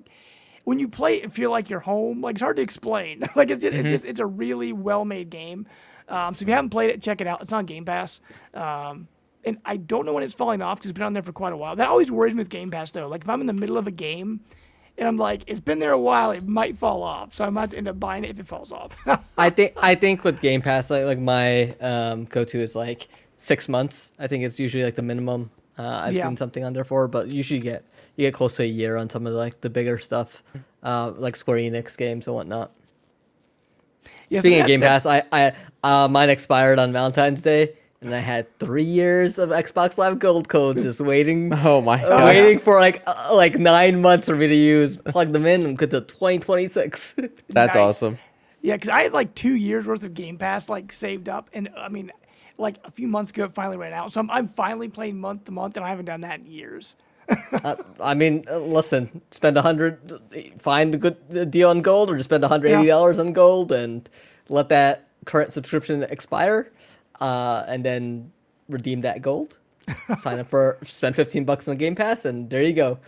when 0.70 0.78
you 0.78 0.86
play 0.86 1.16
it, 1.16 1.32
feel 1.32 1.50
like 1.50 1.68
you're 1.68 1.80
home. 1.80 2.20
Like 2.20 2.34
it's 2.34 2.42
hard 2.42 2.54
to 2.58 2.62
explain. 2.62 3.28
like 3.34 3.50
it's 3.50 3.64
it's 3.64 3.88
just 3.88 4.04
it's 4.04 4.20
a 4.20 4.24
really 4.24 4.72
well 4.72 5.04
made 5.04 5.28
game. 5.28 5.66
Um, 6.08 6.32
so 6.32 6.42
if 6.42 6.48
you 6.48 6.54
haven't 6.54 6.70
played 6.70 6.90
it, 6.90 7.02
check 7.02 7.20
it 7.20 7.26
out. 7.26 7.42
It's 7.42 7.52
on 7.52 7.66
Game 7.66 7.84
Pass. 7.84 8.20
Um, 8.54 9.08
and 9.44 9.58
I 9.64 9.78
don't 9.78 10.06
know 10.06 10.12
when 10.12 10.22
it's 10.22 10.32
falling 10.32 10.62
off 10.62 10.78
because 10.78 10.90
it's 10.90 10.96
been 10.96 11.06
on 11.06 11.12
there 11.12 11.24
for 11.24 11.32
quite 11.32 11.52
a 11.52 11.56
while. 11.56 11.74
That 11.74 11.88
always 11.88 12.12
worries 12.12 12.34
me 12.34 12.38
with 12.38 12.50
Game 12.50 12.70
Pass 12.70 12.92
though. 12.92 13.08
Like 13.08 13.22
if 13.22 13.28
I'm 13.28 13.40
in 13.40 13.48
the 13.48 13.52
middle 13.52 13.78
of 13.78 13.88
a 13.88 13.90
game 13.90 14.42
and 14.96 15.08
I'm 15.08 15.16
like, 15.16 15.42
it's 15.48 15.58
been 15.58 15.80
there 15.80 15.90
a 15.90 15.98
while, 15.98 16.30
it 16.30 16.46
might 16.46 16.76
fall 16.76 17.02
off. 17.02 17.34
So 17.34 17.44
I 17.44 17.50
might 17.50 17.74
end 17.74 17.88
up 17.88 17.98
buying 17.98 18.22
it 18.22 18.30
if 18.30 18.38
it 18.38 18.46
falls 18.46 18.70
off. 18.70 18.96
I 19.38 19.50
think 19.50 19.72
I 19.76 19.96
think 19.96 20.22
with 20.22 20.40
Game 20.40 20.62
Pass, 20.62 20.88
like 20.88 21.04
like 21.04 21.18
my 21.18 21.74
um, 21.80 22.26
go-to 22.26 22.58
is 22.58 22.76
like 22.76 23.08
six 23.38 23.68
months. 23.68 24.12
I 24.20 24.28
think 24.28 24.44
it's 24.44 24.60
usually 24.60 24.84
like 24.84 24.94
the 24.94 25.02
minimum. 25.02 25.50
Uh, 25.78 26.02
I've 26.04 26.14
Yeah. 26.14 26.24
seen 26.24 26.36
something 26.36 26.64
under 26.64 26.84
four, 26.84 27.08
but 27.08 27.28
usually 27.28 27.58
you 27.58 27.62
get 27.64 27.84
you 28.16 28.26
get 28.26 28.34
close 28.34 28.56
to 28.56 28.62
a 28.62 28.66
year 28.66 28.96
on 28.96 29.08
some 29.08 29.26
of 29.26 29.32
like 29.34 29.60
the 29.62 29.70
bigger 29.70 29.96
stuff, 29.98 30.42
uh, 30.82 31.12
like 31.16 31.36
Square 31.36 31.58
Enix 31.58 31.96
games 31.96 32.26
and 32.26 32.36
whatnot. 32.36 32.70
yeah, 34.28 34.40
Speaking 34.40 34.60
of 34.60 34.66
Game 34.66 34.80
that- 34.80 35.02
Pass, 35.02 35.06
I 35.06 35.22
I 35.32 35.52
uh, 35.82 36.08
mine 36.08 36.30
expired 36.30 36.78
on 36.78 36.92
Valentine's 36.92 37.42
Day, 37.42 37.72
and 38.02 38.14
I 38.14 38.18
had 38.18 38.52
three 38.58 38.82
years 38.84 39.38
of 39.38 39.50
Xbox 39.50 39.96
Live 39.98 40.18
Gold 40.18 40.48
codes 40.48 40.82
just 40.82 41.00
waiting. 41.00 41.52
Oh 41.64 41.80
my 41.80 42.02
uh, 42.02 42.08
god. 42.08 42.24
Waiting 42.24 42.58
for 42.58 42.78
like 42.78 43.02
uh, 43.06 43.30
like 43.34 43.58
nine 43.58 44.00
months 44.02 44.26
for 44.28 44.36
me 44.36 44.46
to 44.48 44.54
use, 44.54 44.96
plug 44.98 45.32
them 45.32 45.46
in, 45.46 45.64
and 45.64 45.78
get 45.78 45.90
to 45.90 46.00
2026. 46.02 47.14
That's 47.48 47.74
Nice. 47.74 47.76
awesome. 47.76 48.18
Yeah, 48.62 48.74
because 48.76 48.90
I 48.90 49.04
had 49.04 49.12
like 49.14 49.34
two 49.34 49.54
years 49.54 49.86
worth 49.86 50.04
of 50.04 50.12
Game 50.12 50.36
Pass 50.36 50.68
like 50.68 50.92
saved 50.92 51.28
up, 51.30 51.48
and 51.54 51.70
I 51.76 51.88
mean, 51.88 52.12
like 52.60 52.76
a 52.84 52.90
few 52.90 53.08
months 53.08 53.30
ago, 53.30 53.44
it 53.44 53.54
finally 53.54 53.76
ran 53.76 53.92
out. 53.92 54.12
So 54.12 54.20
I'm, 54.20 54.30
I'm 54.30 54.46
finally 54.46 54.88
playing 54.88 55.18
month 55.20 55.46
to 55.46 55.52
month, 55.52 55.76
and 55.76 55.84
I 55.84 55.88
haven't 55.88 56.04
done 56.04 56.20
that 56.22 56.40
in 56.40 56.46
years. 56.46 56.96
Uh, 57.64 57.76
I 58.00 58.14
mean, 58.14 58.44
uh, 58.50 58.58
listen, 58.58 59.22
spend 59.30 59.56
a 59.56 59.62
hundred, 59.62 60.20
find 60.58 60.92
a 60.94 60.98
good 60.98 61.50
deal 61.50 61.68
on 61.68 61.80
gold, 61.80 62.10
or 62.10 62.16
just 62.16 62.28
spend 62.28 62.42
a 62.42 62.48
hundred 62.48 62.68
eighty 62.72 62.88
dollars 62.88 63.20
on 63.20 63.32
gold 63.32 63.70
and 63.70 64.08
let 64.48 64.68
that 64.70 65.08
current 65.26 65.52
subscription 65.52 66.02
expire, 66.04 66.72
uh, 67.20 67.62
and 67.68 67.84
then 67.84 68.32
redeem 68.68 69.02
that 69.02 69.22
gold. 69.22 69.58
Sign 70.18 70.40
up 70.40 70.48
for 70.48 70.78
spend 70.82 71.14
fifteen 71.14 71.44
bucks 71.44 71.68
on 71.68 71.76
Game 71.76 71.94
Pass, 71.94 72.24
and 72.24 72.50
there 72.50 72.64
you 72.64 72.72
go. 72.72 72.98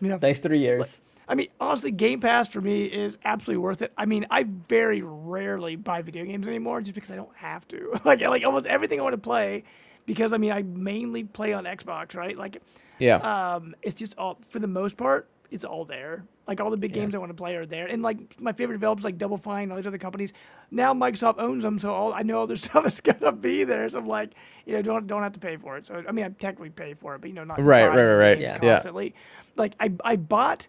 Yeah. 0.00 0.18
Nice 0.22 0.38
three 0.38 0.60
years. 0.60 1.00
I 1.28 1.34
mean, 1.34 1.48
honestly, 1.60 1.90
Game 1.90 2.20
Pass 2.20 2.48
for 2.48 2.60
me 2.60 2.84
is 2.84 3.16
absolutely 3.24 3.62
worth 3.62 3.82
it. 3.82 3.92
I 3.96 4.06
mean, 4.06 4.26
I 4.30 4.44
very 4.44 5.02
rarely 5.02 5.76
buy 5.76 6.02
video 6.02 6.24
games 6.24 6.48
anymore 6.48 6.80
just 6.80 6.94
because 6.94 7.10
I 7.10 7.16
don't 7.16 7.34
have 7.36 7.66
to. 7.68 7.92
like, 8.04 8.20
like 8.20 8.44
almost 8.44 8.66
everything 8.66 9.00
I 9.00 9.02
want 9.02 9.14
to 9.14 9.18
play, 9.20 9.64
because 10.04 10.32
I 10.32 10.38
mean, 10.38 10.52
I 10.52 10.62
mainly 10.62 11.24
play 11.24 11.52
on 11.52 11.64
Xbox, 11.64 12.14
right? 12.16 12.36
Like, 12.36 12.60
Yeah. 12.98 13.16
um, 13.56 13.74
it's 13.82 13.94
just 13.94 14.16
all 14.18 14.38
for 14.48 14.58
the 14.58 14.66
most 14.66 14.96
part, 14.96 15.28
it's 15.50 15.64
all 15.64 15.84
there. 15.84 16.24
Like 16.48 16.60
all 16.60 16.70
the 16.70 16.76
big 16.76 16.92
games 16.92 17.14
I 17.14 17.18
want 17.18 17.30
to 17.30 17.34
play 17.34 17.54
are 17.54 17.66
there, 17.66 17.86
and 17.86 18.02
like 18.02 18.18
my 18.40 18.52
favorite 18.52 18.74
developers 18.74 19.04
like 19.04 19.16
Double 19.16 19.36
Fine 19.36 19.64
and 19.64 19.72
all 19.72 19.76
these 19.76 19.86
other 19.86 19.96
companies. 19.96 20.32
Now 20.72 20.92
Microsoft 20.92 21.36
owns 21.38 21.62
them, 21.62 21.78
so 21.78 21.92
all 21.94 22.12
I 22.12 22.22
know 22.22 22.40
all 22.40 22.46
their 22.48 22.56
stuff 22.68 22.84
is 22.84 23.00
gonna 23.00 23.30
be 23.30 23.62
there. 23.62 23.88
So 23.88 24.00
I'm 24.00 24.06
like, 24.06 24.32
you 24.66 24.72
know, 24.74 24.82
don't 24.82 25.06
don't 25.06 25.22
have 25.22 25.34
to 25.34 25.38
pay 25.40 25.56
for 25.56 25.76
it. 25.76 25.86
So 25.86 26.02
I 26.06 26.10
mean, 26.10 26.24
I 26.24 26.30
technically 26.30 26.70
pay 26.70 26.94
for 26.94 27.14
it, 27.14 27.20
but 27.20 27.28
you 27.30 27.34
know, 27.34 27.44
not 27.44 27.62
Right, 27.62 27.86
right, 27.86 27.96
right, 27.96 28.14
right. 28.14 28.40
Yeah. 28.40 28.58
Yeah. 28.60 28.72
constantly. 28.72 29.14
Like 29.54 29.74
I 29.78 29.92
I 30.04 30.16
bought, 30.16 30.66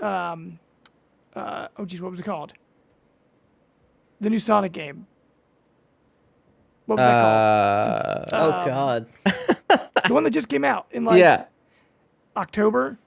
um, 0.00 0.58
uh, 1.34 1.68
oh 1.76 1.84
geez, 1.84 2.00
what 2.00 2.10
was 2.10 2.20
it 2.20 2.24
called? 2.24 2.52
The 4.20 4.30
new 4.30 4.38
Sonic 4.38 4.72
game. 4.72 5.06
What 6.86 6.98
was 6.98 7.04
that 7.04 8.30
called? 8.30 8.32
Uh, 8.32 8.64
oh 8.64 8.66
God. 8.66 9.06
The 10.08 10.14
one 10.14 10.24
that 10.24 10.30
just 10.30 10.48
came 10.48 10.64
out 10.64 10.86
in 10.90 11.04
like 11.04 11.18
yeah. 11.18 11.44
October. 12.36 12.98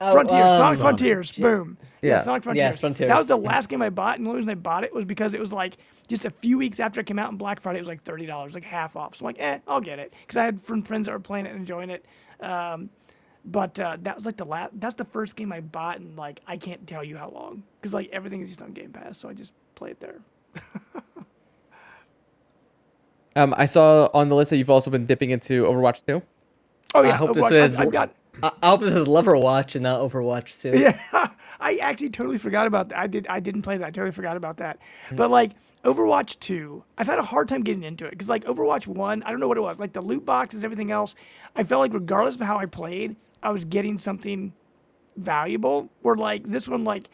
Oh, 0.00 0.12
Frontiers, 0.12 0.44
um, 0.44 0.58
Sonic 0.58 0.80
Frontiers, 0.80 1.32
boom. 1.32 1.76
Yeah. 2.02 2.22
Sonic 2.22 2.44
Frontiers. 2.44 2.62
Yes, 2.62 2.80
Frontiers. 2.80 3.08
That 3.08 3.16
was 3.16 3.26
the 3.26 3.36
last 3.36 3.68
game 3.68 3.82
I 3.82 3.90
bought, 3.90 4.16
and 4.16 4.26
the 4.26 4.30
only 4.30 4.40
reason 4.40 4.50
I 4.50 4.54
bought 4.54 4.84
it 4.84 4.94
was 4.94 5.04
because 5.04 5.34
it 5.34 5.40
was 5.40 5.52
like 5.52 5.76
just 6.08 6.24
a 6.24 6.30
few 6.30 6.58
weeks 6.58 6.78
after 6.78 7.00
it 7.00 7.06
came 7.06 7.18
out 7.18 7.28
on 7.28 7.36
Black 7.36 7.60
Friday. 7.60 7.78
It 7.78 7.82
was 7.82 7.88
like 7.88 8.02
thirty 8.02 8.26
dollars, 8.26 8.54
like 8.54 8.64
half 8.64 8.96
off. 8.96 9.16
So 9.16 9.24
I'm 9.24 9.26
like, 9.26 9.40
eh, 9.40 9.58
I'll 9.66 9.80
get 9.80 9.98
it 9.98 10.12
because 10.20 10.36
I 10.36 10.44
had 10.44 10.62
from 10.64 10.82
friends 10.82 11.06
that 11.06 11.12
were 11.12 11.20
playing 11.20 11.46
it 11.46 11.50
and 11.50 11.58
enjoying 11.58 11.90
it. 11.90 12.06
Um, 12.40 12.90
but 13.50 13.78
uh, 13.80 13.96
that 14.02 14.14
was 14.14 14.26
like 14.26 14.36
the 14.36 14.44
last. 14.44 14.72
That's 14.80 14.94
the 14.94 15.04
first 15.04 15.36
game 15.36 15.52
I 15.52 15.60
bought, 15.60 15.98
and 16.00 16.16
like 16.16 16.40
I 16.46 16.56
can't 16.56 16.86
tell 16.86 17.02
you 17.02 17.16
how 17.16 17.30
long 17.30 17.62
because 17.80 17.92
like 17.94 18.08
everything 18.12 18.40
is 18.40 18.48
just 18.48 18.62
on 18.62 18.72
Game 18.72 18.90
Pass, 18.92 19.18
so 19.18 19.28
I 19.28 19.34
just 19.34 19.52
play 19.74 19.90
it 19.90 20.00
there. 20.00 20.20
Um, 23.36 23.54
I 23.56 23.66
saw 23.66 24.08
on 24.14 24.28
the 24.30 24.34
list 24.34 24.50
that 24.50 24.56
you've 24.56 24.70
also 24.70 24.90
been 24.90 25.06
dipping 25.06 25.30
into 25.30 25.64
Overwatch 25.64 26.04
2. 26.06 26.20
Oh 26.94 27.02
yeah, 27.02 27.10
I 27.10 27.12
hope 27.12 27.34
this 27.34 27.50
is- 27.52 27.76
I've, 27.76 27.86
I've 27.86 27.92
got. 27.92 28.10
I, 28.42 28.50
I 28.62 28.68
hope 28.70 28.80
this 28.80 28.94
is 28.94 29.06
Loverwatch 29.06 29.74
and 29.74 29.82
not 29.82 30.00
Overwatch 30.00 30.60
too. 30.62 30.76
Yeah, 30.78 30.98
I 31.60 31.76
actually 31.76 32.10
totally 32.10 32.38
forgot 32.38 32.66
about 32.66 32.88
that. 32.88 32.98
I 32.98 33.06
did. 33.06 33.26
I 33.28 33.40
didn't 33.40 33.62
play 33.62 33.76
that. 33.76 33.86
I 33.86 33.90
totally 33.90 34.12
forgot 34.12 34.36
about 34.36 34.56
that. 34.58 34.78
But 35.12 35.30
like 35.30 35.52
Overwatch 35.84 36.38
two, 36.40 36.82
I've 36.96 37.06
had 37.06 37.18
a 37.18 37.22
hard 37.24 37.48
time 37.48 37.62
getting 37.62 37.82
into 37.84 38.06
it 38.06 38.10
because 38.12 38.28
like 38.28 38.44
Overwatch 38.44 38.86
one, 38.86 39.22
I 39.24 39.30
don't 39.30 39.40
know 39.40 39.48
what 39.48 39.58
it 39.58 39.62
was. 39.62 39.78
Like 39.78 39.92
the 39.92 40.00
loot 40.00 40.24
boxes 40.24 40.58
and 40.58 40.64
everything 40.64 40.90
else, 40.90 41.14
I 41.54 41.62
felt 41.64 41.80
like 41.80 41.92
regardless 41.92 42.36
of 42.36 42.40
how 42.42 42.58
I 42.58 42.66
played, 42.66 43.16
I 43.42 43.50
was 43.50 43.64
getting 43.64 43.98
something 43.98 44.52
valuable. 45.16 45.88
Where 46.02 46.16
like 46.16 46.44
this 46.48 46.68
one, 46.68 46.84
like 46.84 47.08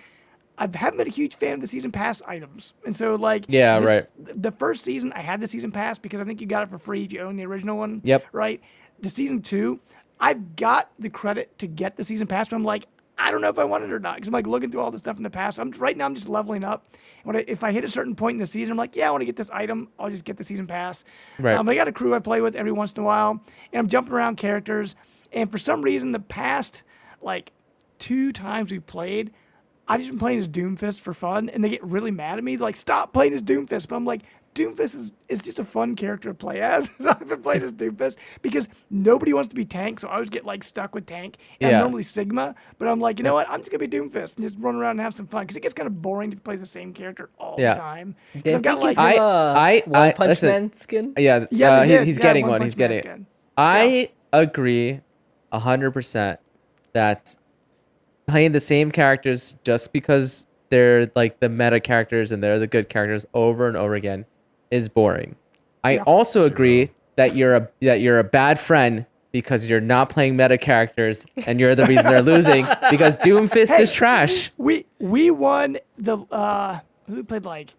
I 0.59 0.69
haven't 0.75 0.99
been 0.99 1.09
a 1.09 1.11
huge 1.11 1.35
fan 1.37 1.55
of 1.55 1.61
the 1.61 1.67
season 1.67 1.91
pass 1.91 2.23
items, 2.23 2.75
and 2.85 2.95
so 2.95 3.15
like 3.17 3.47
Yeah, 3.49 3.81
this- 3.81 4.07
The 4.37 4.53
first 4.53 4.85
season, 4.85 5.13
I 5.13 5.21
had 5.21 5.41
the 5.41 5.47
season 5.47 5.73
pass 5.73 5.99
because 5.99 6.21
I 6.21 6.25
think 6.25 6.41
you 6.41 6.47
got 6.47 6.63
it 6.63 6.71
for 6.71 6.79
free 6.79 7.05
if 7.05 7.13
you 7.13 7.21
own 7.21 7.37
the 7.37 7.47
original 7.47 7.77
one. 7.77 8.01
Yep. 8.05 8.27
Right. 8.33 8.61
The 9.01 9.11
season 9.11 9.43
two, 9.43 9.81
I've 10.21 10.57
got 10.57 10.91
the 10.99 11.11
credit 11.11 11.59
to 11.59 11.67
get 11.67 11.97
the 11.97 12.05
season 12.05 12.27
pass, 12.27 12.49
but 12.49 12.57
I'm 12.57 12.65
like, 12.65 12.87
I 13.19 13.31
don't 13.31 13.41
know 13.41 13.49
if 13.49 13.59
I 13.59 13.65
want 13.65 13.85
it 13.85 13.93
or 13.93 13.99
not 14.01 14.17
because 14.17 14.29
I'm 14.29 14.33
like 14.33 14.47
looking 14.47 14.71
through 14.71 14.81
all 14.81 14.91
the 14.91 14.99
stuff 14.99 15.17
in 15.17 15.23
the 15.23 15.31
past. 15.31 15.59
I'm 15.59 15.71
right 15.73 15.97
now. 15.97 16.05
I'm 16.05 16.15
just 16.15 16.29
leveling 16.29 16.65
up. 16.65 16.85
When 17.25 17.37
I, 17.37 17.45
if 17.49 17.65
I 17.65 17.73
hit 17.73 17.85
a 17.85 17.89
certain 17.91 18.15
point 18.15 18.35
in 18.37 18.39
the 18.41 18.47
season, 18.47 18.73
I'm 18.73 18.77
like, 18.79 18.97
yeah, 18.97 19.09
I 19.09 19.11
want 19.11 19.23
to 19.23 19.27
get 19.27 19.37
this 19.37 19.51
item. 19.51 19.89
I'll 19.99 20.11
just 20.11 20.25
get 20.25 20.37
the 20.37 20.45
season 20.45 20.67
pass. 20.67 21.05
Right. 21.39 21.57
Um, 21.57 21.69
I 21.69 21.75
got 21.75 21.89
a 21.89 21.93
crew 21.93 22.15
I 22.15 22.19
play 22.19 22.41
with 22.41 22.55
every 22.55 22.73
once 22.73 22.93
in 22.93 23.01
a 23.01 23.05
while, 23.05 23.31
and 23.73 23.79
I'm 23.79 23.89
jumping 23.89 24.13
around 24.15 24.37
characters. 24.37 24.95
And 25.35 25.51
for 25.51 25.59
some 25.59 25.83
reason, 25.83 26.13
the 26.13 26.21
past 26.21 26.83
like 27.21 27.53
two 27.99 28.33
times 28.33 28.71
we 28.71 28.79
played, 28.81 29.33
I've 29.87 30.01
just 30.01 30.11
been 30.11 30.19
playing 30.19 30.39
as 30.39 30.49
Doomfist 30.49 31.01
for 31.01 31.13
fun, 31.13 31.49
and 31.51 31.63
they 31.63 31.69
get 31.69 31.85
really 31.85 32.11
mad 32.11 32.39
at 32.39 32.45
me. 32.45 32.57
They're 32.57 32.67
like, 32.67 32.77
stop 32.77 33.13
playing 33.13 33.35
as 33.35 33.43
Doomfist. 33.43 33.89
But 33.89 33.97
I'm 33.97 34.07
like, 34.07 34.23
Doomfist 34.55 34.95
is, 34.95 35.11
is 35.29 35.41
just 35.41 35.59
a 35.59 35.65
fun 35.65 35.97
character 35.97 36.29
to 36.31 36.35
play 36.35 36.61
as. 36.63 36.89
so 37.01 37.11
I've 37.11 37.29
been 37.29 37.43
playing 37.43 37.63
as 37.65 37.73
Doomfist 37.73 38.17
because 38.41 38.69
nobody 38.89 39.33
wants 39.33 39.49
to 39.49 39.55
be 39.57 39.65
Tank, 39.65 39.99
so 40.01 40.09
I 40.09 40.15
always 40.15 40.31
get 40.31 40.45
like 40.47 40.63
stuck 40.63 40.95
with 40.95 41.05
Tank. 41.07 41.37
And 41.61 41.71
Yeah. 41.73 41.77
I'm 41.79 41.83
normally 41.83 42.05
Sigma, 42.05 42.55
but 42.79 42.87
I'm 42.87 43.01
like, 43.01 43.19
you 43.19 43.25
know 43.25 43.35
what? 43.35 43.51
I'm 43.51 43.59
just 43.61 43.71
gonna 43.73 43.87
be 43.87 43.89
Doomfist 43.89 44.37
and 44.37 44.47
just 44.47 44.57
run 44.59 44.77
around 44.77 44.93
and 44.93 45.01
have 45.01 45.17
some 45.17 45.27
fun 45.27 45.43
because 45.43 45.57
it 45.57 45.61
gets 45.61 45.75
kind 45.75 45.89
of 45.89 46.01
boring 46.01 46.31
to 46.31 46.37
play 46.41 46.55
the 46.57 46.65
same 46.65 46.93
character 46.95 47.31
all 47.39 47.57
Yeah. 47.59 47.75
the 47.75 47.81
time. 47.81 48.15
They 48.43 48.55
I've 48.55 48.63
got 48.63 48.81
like, 48.81 48.97
of, 48.97 49.03
I- 49.05 49.17
uh, 49.17 49.55
I- 49.59 49.83
One 49.87 50.01
I- 50.03 50.13
Punch 50.13 50.29
listen. 50.29 50.49
Man 50.51 50.73
skin. 50.73 51.15
Yeah, 51.19 51.47
Yeah, 51.51 51.71
uh, 51.73 51.83
he- 51.85 52.05
he's 52.07 52.19
Yeah, 52.19 52.23
getting 52.23 52.45
One 52.45 52.53
one. 52.53 52.63
He's 52.63 52.77
getting 52.77 52.99
it. 52.99 53.05
skin. 53.05 53.27
I 53.59 54.11
agree 54.33 55.01
hundred 55.59 55.93
percent 55.93 56.41
that 56.93 57.37
playing 58.27 58.53
the 58.53 58.61
same 58.61 58.91
characters 58.91 59.57
just 59.65 59.93
because 59.93 60.47
they're 60.71 61.11
like 61.15 61.41
the 61.41 61.49
meta 61.49 61.79
characters 61.81 62.33
and 62.33 62.43
they're 62.43 62.59
the 62.59 62.67
good 62.67 62.89
characters 62.89 63.27
over 63.35 63.69
and 63.69 63.77
over 63.77 63.95
again 63.95 64.25
is 64.71 64.89
boring. 64.89 65.37
I 65.85 65.93
Yeah. 65.93 66.03
also 66.05 66.43
agree 66.45 66.91
that 67.17 67.37
you're 67.37 67.55
a 67.55 67.69
that 67.83 68.01
you're 68.01 68.19
a 68.19 68.25
bad 68.25 68.59
friend 68.59 69.07
because 69.31 69.69
you're 69.69 69.81
not 69.81 70.09
playing 70.11 70.37
meta 70.37 70.57
characters 70.57 71.27
and 71.47 71.59
you're 71.61 71.75
the 71.75 71.85
reason 71.85 72.07
they're 72.07 72.23
losing 72.23 72.65
because 72.91 73.17
Doomfist 73.19 73.79
is 73.81 73.93
trash. 73.93 74.51
we 74.57 74.87
we 75.01 75.31
won 75.31 75.77
the 75.99 76.19
uh 76.31 76.79
we 77.09 77.23
played 77.23 77.45
like 77.45 77.75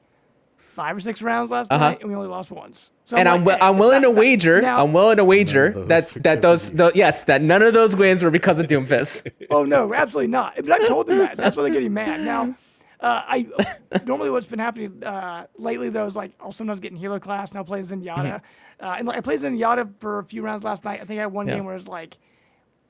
five 0.57 0.95
or 0.95 0.99
six 0.99 1.21
rounds 1.21 1.49
last 1.51 1.71
Uh-huh. 1.71 1.89
night 1.89 2.01
and 2.01 2.09
we 2.09 2.15
only 2.15 2.27
lost 2.27 2.51
once. 2.51 2.91
So 3.07 3.17
And 3.17 3.29
I'm 3.29 3.45
like, 3.45 3.57
wi- 3.59 3.59
hey, 3.59 3.65
I'm 3.71 3.77
willing 3.77 4.01
to 4.01 4.07
that- 4.07 4.13
that- 4.15 4.19
wager. 4.19 4.61
now- 4.61 4.83
I'm 4.83 4.91
willing 4.93 5.17
to 5.17 5.25
wager 5.25 5.69
that 5.73 5.87
those 5.87 6.11
that 6.23 6.41
those, 6.41 6.69
of 6.71 6.77
tho- 6.77 6.91
yes 6.95 7.23
that 7.23 7.41
none 7.41 7.61
of 7.61 7.73
those 7.73 7.95
wins 7.95 8.23
were 8.23 8.31
because 8.31 8.59
of 8.59 8.65
Doomfist. 8.67 9.31
Oh 9.51 9.63
no, 9.63 9.93
absolutely 9.93 10.31
not. 10.31 10.55
But 10.55 10.71
I 10.71 10.87
told 10.87 11.07
them 11.07 11.19
that. 11.19 11.37
That's 11.37 11.55
why 11.55 11.63
they're 11.63 11.73
getting 11.73 11.93
mad. 11.93 12.21
Now, 12.21 12.55
Uh, 12.99 13.21
I 13.27 13.47
normally 14.05 14.29
what's 14.31 14.47
been 14.47 14.57
happening 14.57 15.03
uh, 15.03 15.45
lately 15.57 15.89
though 15.89 16.05
is 16.07 16.15
like 16.15 16.31
I'll 16.39 16.51
sometimes 16.51 16.79
get 16.79 16.91
in 16.91 16.97
healer 16.97 17.19
class 17.19 17.51
and 17.51 17.57
I'll 17.59 17.63
play 17.65 17.81
Zenyatta, 17.81 18.41
uh, 18.81 18.95
and 18.97 19.07
like, 19.07 19.17
I 19.17 19.21
played 19.21 19.39
Zenyatta 19.41 19.93
for 19.99 20.17
a 20.19 20.23
few 20.23 20.41
rounds 20.41 20.63
last 20.63 20.83
night. 20.85 20.99
I 21.01 21.05
think 21.05 21.19
I 21.19 21.23
had 21.23 21.31
one 21.31 21.47
Yeah. 21.47 21.55
game 21.55 21.65
where 21.65 21.75
it 21.75 21.77
was 21.77 21.87
like 21.87 22.17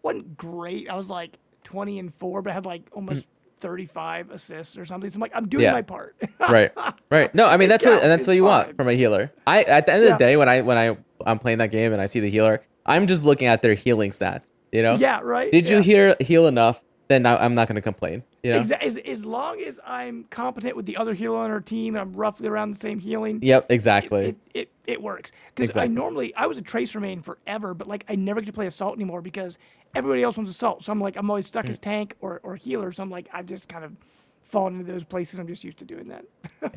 wasn't 0.03 0.37
great. 0.37 0.89
I 0.89 0.95
was 0.95 1.09
like 1.09 1.31
twenty 1.65 1.99
and 1.99 2.13
four, 2.13 2.41
but 2.41 2.51
I 2.51 2.53
had 2.53 2.65
like 2.65 2.83
almost 2.93 3.25
thirty 3.59 3.85
five 3.85 4.29
assists 4.31 4.77
or 4.77 4.85
something. 4.85 5.09
So 5.09 5.15
I'm 5.15 5.21
like 5.21 5.31
I'm 5.35 5.47
doing 5.47 5.63
Yeah. 5.63 5.71
my 5.73 5.81
part. 5.81 6.15
right 6.49 6.71
right 7.09 7.33
no 7.33 7.47
i 7.47 7.57
mean 7.57 7.69
that's 7.69 7.83
what 7.83 8.01
and 8.03 8.11
that's 8.11 8.27
what 8.27 8.35
you 8.35 8.43
fine. 8.43 8.65
want 8.67 8.77
from 8.77 8.87
a 8.87 8.93
healer 8.93 9.31
i 9.47 9.63
at 9.63 9.85
the 9.87 9.93
end 9.93 10.03
of 10.03 10.07
Yeah. 10.09 10.13
the 10.17 10.19
day 10.19 10.37
when 10.37 10.47
i 10.47 10.61
when 10.61 10.77
i 10.77 10.95
i'm 11.25 11.39
playing 11.39 11.57
that 11.59 11.71
game 11.71 11.91
and 11.93 12.01
i 12.01 12.05
see 12.05 12.19
the 12.19 12.29
healer 12.29 12.61
i'm 12.85 13.07
just 13.07 13.23
looking 13.23 13.47
at 13.47 13.61
their 13.63 13.73
healing 13.73 14.11
stats 14.11 14.49
you 14.71 14.83
know 14.83 14.95
yeah, 14.95 15.21
right. 15.23 15.51
did 15.51 15.67
you 15.69 15.79
heal 15.79 16.13
heal 16.19 16.45
enough 16.47 16.83
then 17.07 17.25
I, 17.25 17.37
i'm 17.43 17.53
not 17.55 17.67
going 17.67 17.75
to 17.75 17.81
complain 17.81 18.23
you 18.43 18.53
know 18.53 18.59
Exa- 18.59 18.81
as, 18.81 18.97
as 18.97 19.25
long 19.25 19.59
as 19.61 19.79
I'm 19.85 20.25
competent 20.25 20.75
with 20.75 20.85
the 20.85 20.97
other 20.97 21.13
healer 21.13 21.37
on 21.37 21.51
our 21.51 21.59
team 21.61 21.95
and 21.95 22.01
I'm 22.01 22.13
roughly 22.13 22.47
around 22.47 22.71
the 22.71 22.79
same 22.79 22.99
healing, 22.99 23.39
yep 23.41 23.65
exactly 23.69 24.25
it, 24.29 24.35
it, 24.53 24.69
it 24.85 25.01
works. 25.01 25.31
Because 25.55 25.69
Exactly. 25.69 25.83
I 25.83 25.87
normally 25.87 26.35
I 26.35 26.45
was 26.47 26.57
a 26.57 26.61
tracer 26.61 26.99
main 26.99 27.21
forever, 27.21 27.73
but 27.73 27.87
like 27.87 28.05
I 28.09 28.15
never 28.15 28.41
get 28.41 28.47
to 28.47 28.53
play 28.53 28.67
assault 28.67 28.95
anymore 28.95 29.21
because 29.21 29.57
everybody 29.95 30.21
else 30.23 30.37
wants 30.37 30.51
assault. 30.51 30.83
So 30.83 30.91
I'm 30.91 30.99
like 31.01 31.15
I'm 31.15 31.29
always 31.29 31.45
Mm. 31.45 31.49
stuck 31.49 31.69
as 31.69 31.79
tank 31.79 32.15
or, 32.21 32.39
or 32.43 32.55
healer. 32.55 32.91
So 32.91 33.01
I'm 33.03 33.09
like 33.09 33.27
I've 33.33 33.45
just 33.47 33.67
kind 33.69 33.83
of 33.83 33.93
fallen 34.41 34.79
into 34.79 34.91
those 34.91 35.03
places. 35.03 35.39
I'm 35.39 35.47
just 35.47 35.63
used 35.63 35.77
to 35.79 35.85
doing 35.85 36.07
that. 36.09 36.25
yeah. 36.61 36.69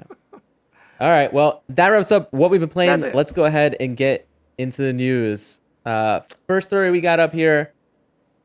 all 1.01 1.09
right 1.09 1.33
well 1.33 1.63
that 1.69 1.89
wraps 1.89 2.11
up 2.13 2.33
what 2.33 2.51
we've 2.51 2.61
been 2.61 2.69
playing 2.69 3.01
let's 3.13 3.31
go 3.33 3.45
ahead 3.45 3.77
and 3.79 3.97
get 3.97 4.27
into 4.57 4.83
the 4.83 4.93
news 4.93 5.61
uh 5.87 6.21
first 6.47 6.69
story 6.69 6.91
we 6.91 7.01
got 7.01 7.21
up 7.21 7.33
here 7.33 7.73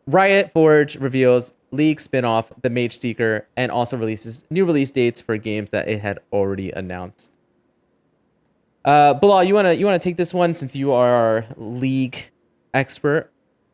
riot 0.08 0.52
forge 0.54 0.96
reveals 0.98 1.54
league 1.74 2.00
spin-off 2.00 2.52
the 2.62 2.70
mage 2.70 2.98
seeker 2.98 3.48
and 3.58 3.72
also 3.72 3.98
releases 3.98 4.46
new 4.50 4.64
release 4.66 4.92
dates 4.92 5.20
for 5.20 5.38
games 5.38 5.72
that 5.72 5.88
it 5.90 6.00
had 6.02 6.20
already 6.32 6.72
announced 6.72 7.40
Uh, 8.86 9.14
Bilal, 9.14 9.46
you 9.46 9.54
wanna 9.56 9.74
you 9.74 9.86
wanna 9.86 9.98
take 9.98 10.18
this 10.18 10.34
one 10.34 10.54
since 10.54 10.76
you 10.76 10.92
are 10.92 11.10
our 11.10 11.46
league 11.56 12.18
expert. 12.74 13.32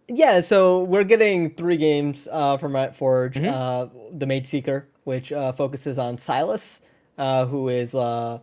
Yeah, 0.07 0.41
so 0.41 0.83
we're 0.83 1.03
getting 1.03 1.53
three 1.55 1.77
games 1.77 2.27
uh, 2.31 2.57
from 2.57 2.75
Riot 2.75 2.95
Forge. 2.95 3.35
Mm-hmm. 3.35 3.49
Uh, 3.49 3.87
the 4.17 4.25
Mage 4.25 4.45
Seeker, 4.47 4.87
which 5.03 5.31
uh, 5.31 5.51
focuses 5.51 5.97
on 5.97 6.17
Sylas, 6.17 6.81
uh, 7.17 7.45
who 7.45 7.69
is, 7.69 7.93
uh, 7.93 8.39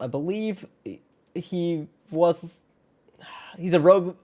I 0.00 0.06
believe, 0.06 0.66
he 1.34 1.86
was, 2.10 2.58
he's 3.56 3.74
a 3.74 3.80
rogue. 3.80 4.16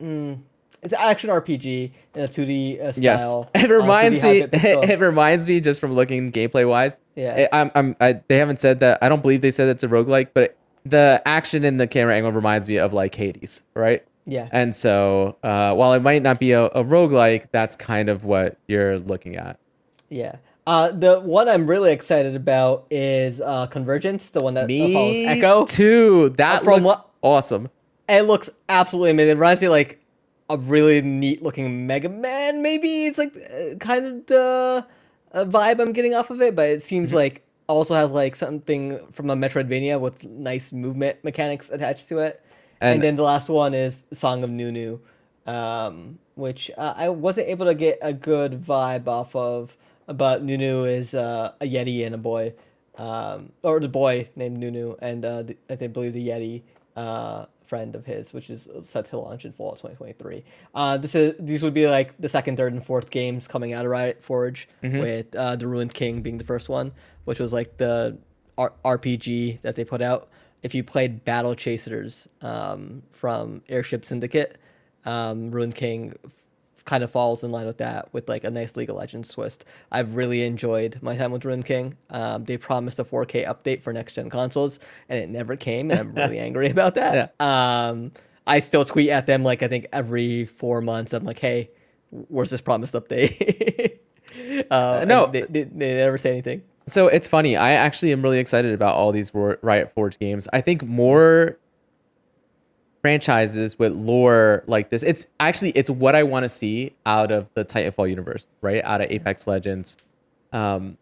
Mm, 0.00 0.42
it's 0.82 0.92
an 0.92 0.98
action 1.02 1.30
RPG 1.30 1.90
in 2.14 2.20
a 2.22 2.28
2D 2.28 2.80
uh, 2.80 2.92
style. 2.92 3.00
Yes, 3.02 3.24
uh, 3.24 3.40
it 3.54 3.68
2D 3.68 3.80
reminds 3.80 4.22
me. 4.22 4.40
high-bit. 4.40 4.84
It, 4.90 5.00
reminds 5.00 5.46
me 5.48 5.60
just 5.60 5.80
from 5.80 5.92
looking 5.94 6.30
gameplay 6.32 6.68
wise. 6.68 6.96
Yeah. 7.16 7.48
I'm, 7.52 7.70
I'm, 7.74 7.96
I, 8.00 8.20
they 8.28 8.36
haven't 8.38 8.60
said 8.60 8.80
that. 8.80 8.98
I 9.02 9.08
don't 9.08 9.22
believe 9.22 9.40
they 9.40 9.50
said 9.50 9.68
it's 9.68 9.82
a 9.82 9.88
roguelike, 9.88 10.28
but 10.34 10.56
the 10.84 11.20
action 11.26 11.64
in 11.64 11.76
the 11.78 11.86
camera 11.86 12.14
angle 12.14 12.32
reminds 12.32 12.68
me 12.68 12.78
of 12.78 12.92
like 12.92 13.14
Hades, 13.14 13.62
right? 13.74 14.04
yeah. 14.24 14.48
And 14.52 14.74
so, 14.76 15.36
uh, 15.42 15.74
while 15.74 15.94
it 15.94 16.00
might 16.02 16.22
not 16.22 16.38
be 16.38 16.52
a, 16.52 16.64
a 16.66 16.84
roguelike, 16.84 17.46
that's 17.50 17.74
kind 17.76 18.08
of 18.08 18.24
what 18.24 18.56
you're 18.68 18.98
looking 18.98 19.36
at. 19.36 19.58
Yeah. 20.10 20.36
Uh, 20.66 20.90
the 20.92 21.18
one 21.20 21.48
I'm 21.48 21.66
really 21.66 21.92
excited 21.92 22.36
about 22.36 22.86
is 22.90 23.40
uh, 23.40 23.66
Convergence, 23.68 24.30
the 24.30 24.42
one 24.42 24.52
that 24.54 24.64
uh, 24.64 24.68
follows 24.68 25.16
Ekko. 25.16 25.68
too. 25.70 26.28
That 26.36 26.60
Uh, 26.60 26.64
from 26.64 26.74
looks 26.82 26.86
what- 26.86 27.08
awesome. 27.22 27.70
It 28.06 28.22
looks 28.22 28.48
absolutely 28.68 29.10
amazing. 29.10 29.32
It 29.32 29.38
reminds 29.40 29.60
me 29.62 29.68
like 29.70 29.97
a 30.50 30.58
really 30.58 31.02
neat 31.02 31.42
looking 31.42 31.86
Mega 31.86 32.08
Man. 32.08 32.62
Maybe 32.62 33.06
it's 33.06 33.18
like 33.18 33.36
uh, 33.36 33.76
kind 33.78 34.06
of 34.06 34.26
the 34.26 34.86
uh, 35.32 35.44
vibe 35.46 35.80
I'm 35.80 35.92
getting 35.92 36.14
off 36.14 36.30
of 36.30 36.42
it, 36.42 36.56
but 36.56 36.68
it 36.68 36.82
seems 36.82 37.08
Mm-hmm. 37.10 37.16
like 37.16 37.42
also 37.68 37.94
has 37.94 38.10
like 38.12 38.36
something 38.36 39.00
from 39.12 39.30
a 39.30 39.36
Metroidvania 39.36 40.00
with 40.00 40.24
nice 40.24 40.72
movement 40.72 41.22
mechanics 41.24 41.70
attached 41.70 42.08
to 42.10 42.18
it. 42.18 42.42
And, 42.80 42.94
And- 42.96 43.04
then 43.04 43.16
the 43.16 43.24
last 43.24 43.48
one 43.48 43.74
is 43.74 44.04
Song 44.12 44.44
of 44.44 44.50
Nunu, 44.50 45.00
um, 45.46 46.18
which 46.36 46.70
uh, 46.78 46.94
I 46.96 47.08
wasn't 47.10 47.48
able 47.48 47.66
to 47.66 47.74
get 47.74 47.98
a 48.02 48.12
good 48.12 48.62
vibe 48.62 49.08
off 49.08 49.36
of. 49.36 49.76
But 50.06 50.42
Nunu 50.44 50.84
is 50.84 51.14
uh, 51.14 51.52
a 51.60 51.66
Yeti 51.66 52.06
and 52.06 52.14
a 52.14 52.18
boy, 52.18 52.54
um, 52.96 53.52
or 53.62 53.80
the 53.80 53.88
boy 53.88 54.28
named 54.36 54.58
Nunu, 54.58 54.96
and 55.00 55.24
uh, 55.24 55.42
the, 55.42 55.56
I 55.70 55.76
think 55.76 55.92
believe 55.94 56.14
the 56.14 56.28
Yeti 56.28 56.62
uh, 56.96 57.46
friend 57.68 57.94
of 57.94 58.06
his, 58.06 58.32
which 58.32 58.50
is 58.50 58.68
set 58.84 59.04
to 59.06 59.18
launch 59.18 59.44
in 59.44 59.52
fall 59.52 59.72
of 59.72 59.78
2023. 59.78 60.44
Uh, 60.74 60.96
this 60.96 61.14
is 61.14 61.34
these 61.38 61.62
would 61.62 61.74
be 61.74 61.86
like 61.88 62.14
the 62.18 62.28
second, 62.28 62.56
third, 62.56 62.72
and 62.72 62.84
fourth 62.84 63.10
games 63.10 63.46
coming 63.46 63.72
out 63.74 63.84
of 63.84 63.90
Riot 63.90 64.24
Forge, 64.24 64.68
with 65.00 65.34
uh, 65.36 65.56
the 65.56 65.66
Ruined 65.66 65.92
King 65.94 66.22
being 66.22 66.38
the 66.38 66.44
first 66.44 66.68
one, 66.68 66.92
which 67.24 67.38
was 67.40 67.52
like 67.52 67.76
the 67.76 68.18
R- 68.56 68.72
RPG 68.84 69.60
that 69.62 69.76
they 69.76 69.84
put 69.84 70.02
out. 70.02 70.28
If 70.62 70.74
you 70.74 70.82
played 70.82 71.24
Battle 71.24 71.54
Chasers 71.54 72.28
um, 72.42 73.02
from 73.12 73.62
Airship 73.68 74.04
Syndicate, 74.04 74.58
um, 75.04 75.50
Ruined 75.52 75.76
King 75.76 76.14
kind 76.88 77.04
of 77.04 77.10
falls 77.10 77.44
in 77.44 77.52
line 77.52 77.66
with 77.66 77.76
that 77.76 78.08
with 78.14 78.30
like 78.30 78.44
a 78.44 78.50
nice 78.50 78.74
League 78.74 78.88
of 78.88 78.96
Legends 78.96 79.28
twist. 79.28 79.66
I've 79.92 80.14
really 80.14 80.42
enjoyed 80.42 80.98
my 81.02 81.14
time 81.18 81.32
with 81.32 81.44
Ruined 81.44 81.66
King. 81.66 81.98
Um, 82.08 82.44
they 82.46 82.56
promised 82.56 82.98
a 82.98 83.04
4K 83.04 83.46
update 83.46 83.82
for 83.82 83.92
next 83.92 84.14
gen 84.14 84.30
consoles 84.30 84.78
and 85.10 85.18
it 85.18 85.28
never 85.28 85.54
came 85.54 85.90
and 85.90 86.00
I'm 86.00 86.14
really 86.14 86.38
angry 86.48 86.70
about 86.70 86.94
that. 86.94 87.38
Um, 87.40 88.12
I 88.46 88.60
still 88.60 88.86
tweet 88.86 89.10
at 89.10 89.26
them 89.26 89.42
like 89.42 89.62
I 89.62 89.68
think 89.68 89.86
every 89.92 90.46
four 90.46 90.80
months. 90.80 91.12
I'm 91.12 91.24
like, 91.24 91.38
hey, 91.38 91.68
where's 92.10 92.48
this 92.48 92.62
promised 92.62 92.94
update? 92.94 93.98
uh, 94.70 95.04
no. 95.06 95.26
they, 95.26 95.42
they, 95.42 95.64
they 95.64 95.94
never 95.94 96.16
say 96.16 96.30
anything. 96.30 96.62
So 96.86 97.08
it's 97.08 97.28
funny. 97.28 97.54
I 97.54 97.72
actually 97.72 98.12
am 98.12 98.22
really 98.22 98.38
excited 98.38 98.72
about 98.72 98.94
all 98.94 99.12
these 99.12 99.30
Riot 99.34 99.92
Forge 99.94 100.18
games. 100.18 100.48
I 100.54 100.62
think 100.62 100.82
more 100.82 101.58
franchises 103.02 103.78
with 103.78 103.92
lore 103.92 104.64
like 104.66 104.90
this. 104.90 105.02
It's 105.02 105.26
actually 105.40 105.70
it's 105.70 105.90
what 105.90 106.14
I 106.14 106.22
want 106.22 106.44
to 106.44 106.48
see 106.48 106.94
out 107.06 107.30
of 107.30 107.52
the 107.54 107.64
Titanfall 107.64 108.08
universe, 108.08 108.48
right? 108.60 108.82
Out 108.84 109.00
of 109.00 109.10
Apex 109.10 109.46
Legends. 109.46 109.96
Um 110.52 110.98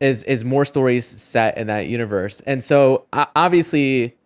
is 0.00 0.24
is 0.24 0.44
more 0.44 0.64
stories 0.64 1.06
set 1.06 1.58
in 1.58 1.66
that 1.66 1.88
universe. 1.88 2.40
And 2.42 2.62
so 2.62 3.06
uh, 3.12 3.26
obviously 3.34 4.16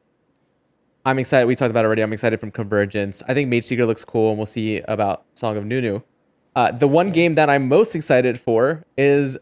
I'm 1.05 1.19
excited. 1.19 1.47
We 1.47 1.55
talked 1.55 1.71
about 1.71 1.85
it 1.85 1.87
already. 1.87 2.03
I'm 2.03 2.13
excited 2.13 2.39
from 2.39 2.51
Convergence. 2.51 3.23
I 3.27 3.35
think 3.35 3.49
Mage 3.49 3.65
Seeker 3.65 3.87
looks 3.87 4.05
cool, 4.05 4.31
and 4.31 4.39
we'll 4.39 4.47
see 4.47 4.79
about 4.87 5.25
Song 5.35 5.57
of 5.57 5.65
Nunu. 5.65 6.01
Uh, 6.55 6.71
the 6.71 6.87
one 6.87 7.11
game 7.11 7.35
that 7.35 7.51
I'm 7.51 7.69
most 7.69 7.97
excited 7.97 8.39
for 8.39 8.85
is 8.97 9.37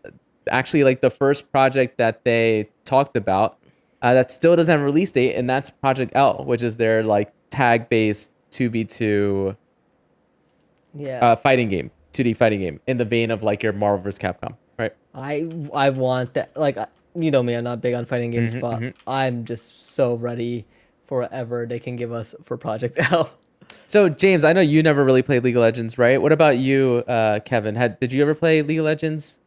actually 0.51 0.85
like 0.85 1.01
the 1.01 1.11
first 1.11 1.51
project 1.53 1.99
that 1.99 2.25
they 2.25 2.71
talked 2.85 3.17
about 3.17 3.59
uh, 4.03 4.15
that 4.15 4.31
still 4.33 4.57
doesn't 4.57 4.73
have 4.73 4.81
a 4.81 4.85
release 4.85 5.13
date, 5.13 5.35
and 5.35 5.49
that's 5.49 5.71
Project 5.71 6.13
L, 6.15 6.45
which 6.45 6.63
is 6.63 6.77
their 6.77 7.03
like 7.03 7.33
tag 7.51 7.89
based 7.89 8.33
2v2 8.51 9.57
Yeah. 10.95 11.19
uh, 11.25 11.37
fighting 11.37 11.69
game, 11.69 11.91
2D 12.13 12.37
fighting 12.37 12.61
game, 12.61 12.81
in 12.87 12.97
the 12.97 13.05
vein 13.05 13.31
of 13.31 13.43
like 13.43 13.63
your 13.63 13.73
Marvel 13.73 14.03
vs. 14.03 14.19
Capcom, 14.19 14.57
right? 14.79 14.95
I 15.15 15.49
I 15.75 15.91
want 15.91 16.35
that. 16.35 16.57
Like 16.57 16.79
you 17.15 17.31
know 17.31 17.43
me, 17.43 17.55
I'm 17.55 17.65
not 17.65 17.81
big 17.81 17.95
on 17.95 18.05
fighting 18.07 18.31
games, 18.31 18.55
Mm-hmm, 18.55 18.87
but 18.87 18.95
I'm 19.07 19.45
just 19.45 19.95
so 19.95 20.15
ready 20.15 20.67
for 21.07 21.21
whatever 21.23 21.67
they 21.67 21.79
can 21.79 21.97
give 21.97 22.13
us 22.13 22.35
for 22.45 22.57
Project 22.57 22.97
L. 23.13 23.31
So 23.87 24.09
James, 24.09 24.45
I 24.45 24.53
know 24.53 24.61
you 24.61 24.83
never 24.83 25.05
really 25.05 25.23
played 25.23 25.43
League 25.45 25.57
of 25.57 25.63
Legends, 25.63 25.99
right? 25.99 26.21
What 26.23 26.33
about 26.33 26.59
you, 26.59 27.05
uh, 27.09 27.41
Kevin? 27.41 27.75
Had 27.75 27.99
did 28.01 28.13
you 28.13 28.23
ever 28.23 28.35
play 28.35 28.63
League 28.63 28.79
of 28.79 28.85
Legends? 28.85 29.41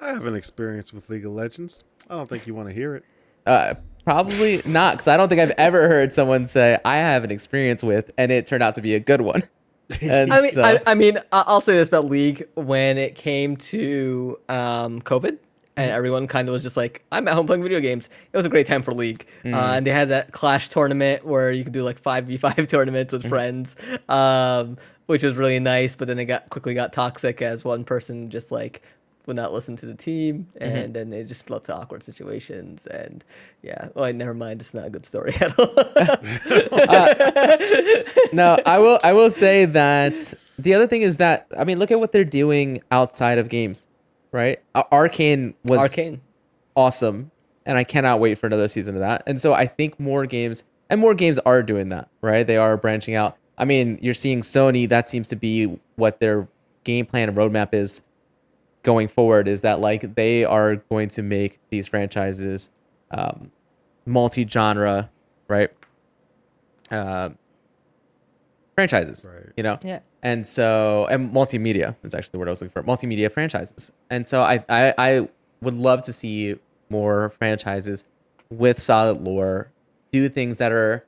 I 0.00 0.08
have 0.12 0.24
an 0.24 0.34
experience 0.34 0.92
with 0.94 1.10
League 1.10 1.26
of 1.26 1.32
Legends. 1.32 1.84
I 2.08 2.16
don't 2.16 2.28
think 2.28 2.46
you 2.46 2.54
want 2.54 2.68
to 2.68 2.74
hear 2.74 2.94
it. 2.94 3.04
Uh, 3.50 3.74
probably 4.04 4.60
not, 4.66 4.94
because 4.94 5.08
I 5.08 5.16
don't 5.16 5.28
think 5.28 5.40
I've 5.40 5.50
ever 5.58 5.88
heard 5.88 6.12
someone 6.12 6.46
say 6.46 6.78
I 6.84 6.96
have 6.96 7.24
an 7.24 7.30
experience 7.30 7.82
with, 7.82 8.10
and 8.16 8.30
it 8.32 8.46
turned 8.46 8.62
out 8.62 8.74
to 8.76 8.82
be 8.82 8.94
a 8.94 9.00
good 9.00 9.20
one. 9.20 9.42
And 10.00 10.32
I 10.32 10.40
mean, 10.40 10.52
so- 10.52 10.62
I, 10.62 10.78
I 10.86 10.94
mean, 10.94 11.18
I- 11.32 11.44
I'll 11.48 11.60
say 11.60 11.72
this 11.74 11.88
about 11.88 12.04
League: 12.04 12.44
when 12.54 12.96
it 12.96 13.16
came 13.16 13.56
to 13.56 14.38
um, 14.48 15.02
COVID, 15.02 15.36
and 15.76 15.90
everyone 15.90 16.28
kind 16.28 16.46
of 16.48 16.52
was 16.52 16.62
just 16.62 16.76
like, 16.76 17.02
"I'm 17.10 17.26
at 17.26 17.34
home 17.34 17.46
playing 17.48 17.64
video 17.64 17.80
games." 17.80 18.08
It 18.32 18.36
was 18.36 18.46
a 18.46 18.48
great 18.48 18.66
time 18.68 18.82
for 18.82 18.94
League, 18.94 19.26
uh, 19.44 19.48
and 19.48 19.84
they 19.84 19.90
had 19.90 20.10
that 20.10 20.30
Clash 20.30 20.68
tournament 20.68 21.26
where 21.26 21.50
you 21.50 21.64
could 21.64 21.72
do 21.72 21.82
like 21.82 21.98
five 21.98 22.26
v 22.26 22.36
five 22.36 22.68
tournaments 22.68 23.12
with 23.12 23.28
friends, 23.28 23.74
um, 24.08 24.76
which 25.06 25.24
was 25.24 25.34
really 25.36 25.58
nice. 25.58 25.96
But 25.96 26.06
then 26.06 26.20
it 26.20 26.26
got 26.26 26.48
quickly 26.50 26.72
got 26.72 26.92
toxic 26.92 27.42
as 27.42 27.64
one 27.64 27.82
person 27.82 28.30
just 28.30 28.52
like 28.52 28.82
would 29.26 29.36
not 29.36 29.52
listen 29.52 29.76
to 29.76 29.86
the 29.86 29.94
team, 29.94 30.48
mm-hmm. 30.60 30.76
and 30.76 30.94
then 30.94 31.12
it 31.12 31.28
just 31.28 31.48
led 31.50 31.64
to 31.64 31.76
awkward 31.76 32.02
situations. 32.02 32.86
And 32.86 33.24
yeah, 33.62 33.88
well, 33.94 34.12
never 34.12 34.34
mind. 34.34 34.60
It's 34.60 34.74
not 34.74 34.86
a 34.86 34.90
good 34.90 35.06
story 35.06 35.34
at 35.40 35.58
all. 35.58 35.68
Uh, 36.90 37.14
no, 38.32 38.58
I 38.66 38.78
will. 38.78 38.98
I 39.04 39.12
will 39.12 39.30
say 39.30 39.64
that 39.64 40.34
the 40.58 40.74
other 40.74 40.86
thing 40.86 41.02
is 41.02 41.18
that 41.18 41.46
I 41.56 41.64
mean, 41.64 41.78
look 41.78 41.90
at 41.90 42.00
what 42.00 42.12
they're 42.12 42.24
doing 42.24 42.82
outside 42.90 43.38
of 43.38 43.48
games, 43.48 43.86
right? 44.32 44.60
Ar- 44.74 44.88
Arcane 44.90 45.54
was 45.64 45.78
Arcane. 45.78 46.20
awesome, 46.74 47.30
and 47.66 47.78
I 47.78 47.84
cannot 47.84 48.20
wait 48.20 48.38
for 48.38 48.46
another 48.46 48.68
season 48.68 48.94
of 48.94 49.00
that. 49.00 49.22
And 49.26 49.40
so 49.40 49.52
I 49.52 49.66
think 49.66 50.00
more 50.00 50.26
games 50.26 50.64
and 50.88 51.00
more 51.00 51.14
games 51.14 51.38
are 51.40 51.62
doing 51.62 51.90
that, 51.90 52.08
right? 52.20 52.46
They 52.46 52.56
are 52.56 52.76
branching 52.76 53.14
out. 53.14 53.36
I 53.58 53.64
mean, 53.64 53.98
you're 54.00 54.14
seeing 54.14 54.40
Sony. 54.40 54.88
That 54.88 55.06
seems 55.08 55.28
to 55.28 55.36
be 55.36 55.78
what 55.96 56.18
their 56.20 56.48
game 56.84 57.06
plan 57.06 57.28
and 57.28 57.36
roadmap 57.36 57.74
is 57.74 58.02
going 58.82 59.08
forward 59.08 59.46
is 59.48 59.62
that 59.62 59.80
like 59.80 60.14
they 60.14 60.44
are 60.44 60.76
going 60.76 61.08
to 61.10 61.22
make 61.22 61.58
these 61.70 61.86
franchises 61.86 62.70
um, 63.10 63.50
multi-genre, 64.06 65.10
right? 65.48 65.70
Uh, 66.90 67.30
franchises, 68.74 69.26
Right. 69.30 69.52
you 69.56 69.62
know. 69.62 69.78
Yeah. 69.84 70.00
And 70.22 70.46
so, 70.46 71.06
and 71.10 71.32
multimedia 71.32 71.96
is 72.02 72.14
actually 72.14 72.32
the 72.32 72.38
word 72.38 72.48
I 72.48 72.50
was 72.50 72.60
looking 72.62 72.72
for. 72.72 72.82
Multimedia 72.82 73.30
franchises. 73.32 73.92
And 74.10 74.26
so, 74.26 74.42
I 74.42 74.64
I, 74.68 74.94
I 74.98 75.28
would 75.62 75.74
love 75.74 76.02
to 76.02 76.12
see 76.12 76.56
more 76.88 77.30
franchises 77.30 78.04
with 78.50 78.80
solid 78.80 79.22
lore 79.22 79.70
do 80.12 80.28
things 80.28 80.58
that 80.58 80.72
are 80.72 81.04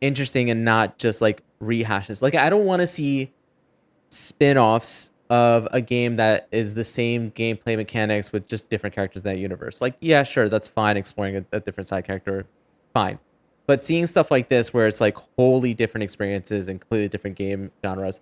interesting 0.00 0.50
and 0.50 0.64
not 0.64 0.98
just 0.98 1.20
like 1.22 1.42
rehashes. 1.62 2.20
Like 2.20 2.34
I 2.34 2.50
don't 2.50 2.64
want 2.64 2.80
to 2.80 2.86
see 2.86 3.30
spin-offs 4.08 5.10
of 5.30 5.66
a 5.70 5.80
game 5.80 6.16
that 6.16 6.48
is 6.52 6.74
the 6.74 6.84
same 6.84 7.30
gameplay 7.32 7.76
mechanics 7.76 8.32
with 8.32 8.46
just 8.46 8.68
different 8.70 8.94
characters 8.94 9.24
in 9.24 9.30
that 9.30 9.38
universe. 9.38 9.80
Like, 9.80 9.96
yeah, 10.00 10.22
sure, 10.22 10.48
that's 10.48 10.68
fine 10.68 10.96
exploring 10.96 11.36
a, 11.36 11.44
a 11.56 11.60
different 11.60 11.88
side 11.88 12.04
character. 12.04 12.46
Fine. 12.92 13.18
But 13.66 13.82
seeing 13.82 14.06
stuff 14.06 14.30
like 14.30 14.48
this 14.48 14.74
where 14.74 14.86
it's 14.86 15.00
like 15.00 15.16
wholly 15.36 15.72
different 15.72 16.02
experiences 16.02 16.68
and 16.68 16.80
completely 16.80 17.08
different 17.08 17.36
game 17.36 17.70
genres, 17.82 18.20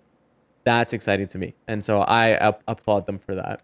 that's 0.63 0.93
exciting 0.93 1.27
to 1.27 1.37
me. 1.37 1.53
And 1.67 1.83
so 1.83 2.01
I 2.01 2.35
up- 2.35 2.63
applaud 2.67 3.05
them 3.05 3.19
for 3.19 3.35
that. 3.35 3.61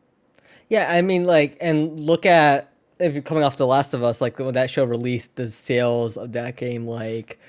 Yeah, 0.67 0.91
I 0.91 1.01
mean, 1.01 1.23
like, 1.23 1.57
and 1.61 1.99
look 1.99 2.25
at 2.25 2.71
if 2.99 3.13
you're 3.13 3.23
coming 3.23 3.43
off 3.43 3.55
The 3.55 3.65
Last 3.65 3.93
of 3.93 4.03
Us, 4.03 4.19
like 4.19 4.37
when 4.37 4.53
that 4.53 4.69
show 4.69 4.83
released, 4.83 5.37
the 5.37 5.49
sales 5.49 6.17
of 6.17 6.33
that 6.33 6.57
game, 6.57 6.85
like, 6.85 7.39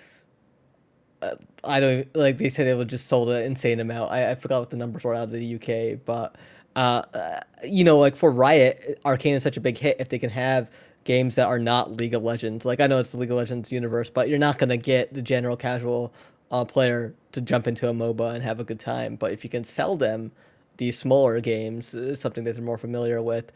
uh, 1.20 1.34
I 1.64 1.80
don't 1.80 2.16
like 2.16 2.38
they 2.38 2.48
said 2.48 2.66
it 2.66 2.76
was 2.76 2.86
just 2.86 3.06
sold 3.06 3.30
an 3.30 3.42
insane 3.44 3.80
amount. 3.80 4.12
I, 4.12 4.30
I 4.30 4.34
forgot 4.34 4.60
what 4.60 4.70
the 4.70 4.76
numbers 4.76 5.04
were 5.04 5.14
out 5.14 5.24
of 5.24 5.32
the 5.32 5.54
UK, 5.56 6.04
but 6.04 6.36
uh, 6.76 7.02
uh, 7.14 7.40
you 7.64 7.84
know, 7.84 7.98
like 7.98 8.16
for 8.16 8.30
Riot, 8.30 9.00
Arcane 9.04 9.34
is 9.34 9.42
such 9.42 9.56
a 9.56 9.60
big 9.60 9.76
hit. 9.76 9.96
If 9.98 10.08
they 10.08 10.18
can 10.18 10.30
have 10.30 10.70
games 11.04 11.34
that 11.34 11.46
are 11.46 11.58
not 11.58 11.92
League 11.92 12.14
of 12.14 12.22
Legends, 12.22 12.64
like 12.64 12.80
I 12.80 12.86
know 12.86 12.98
it's 12.98 13.12
the 13.12 13.18
League 13.18 13.30
of 13.30 13.36
Legends 13.36 13.72
universe, 13.72 14.10
but 14.10 14.28
you're 14.28 14.38
not 14.38 14.58
gonna 14.58 14.76
get 14.76 15.12
the 15.12 15.22
general 15.22 15.56
casual 15.56 16.12
uh, 16.50 16.64
player 16.64 17.14
to 17.32 17.40
jump 17.40 17.66
into 17.66 17.88
a 17.88 17.92
MOBA 17.92 18.34
and 18.34 18.42
have 18.42 18.60
a 18.60 18.64
good 18.64 18.80
time. 18.80 19.16
But 19.16 19.32
if 19.32 19.44
you 19.44 19.50
can 19.50 19.64
sell 19.64 19.96
them 19.96 20.32
these 20.78 20.98
smaller 20.98 21.40
games, 21.40 21.94
uh, 21.94 22.16
something 22.16 22.44
that 22.44 22.54
they're 22.54 22.64
more 22.64 22.78
familiar 22.78 23.20
with, 23.22 23.52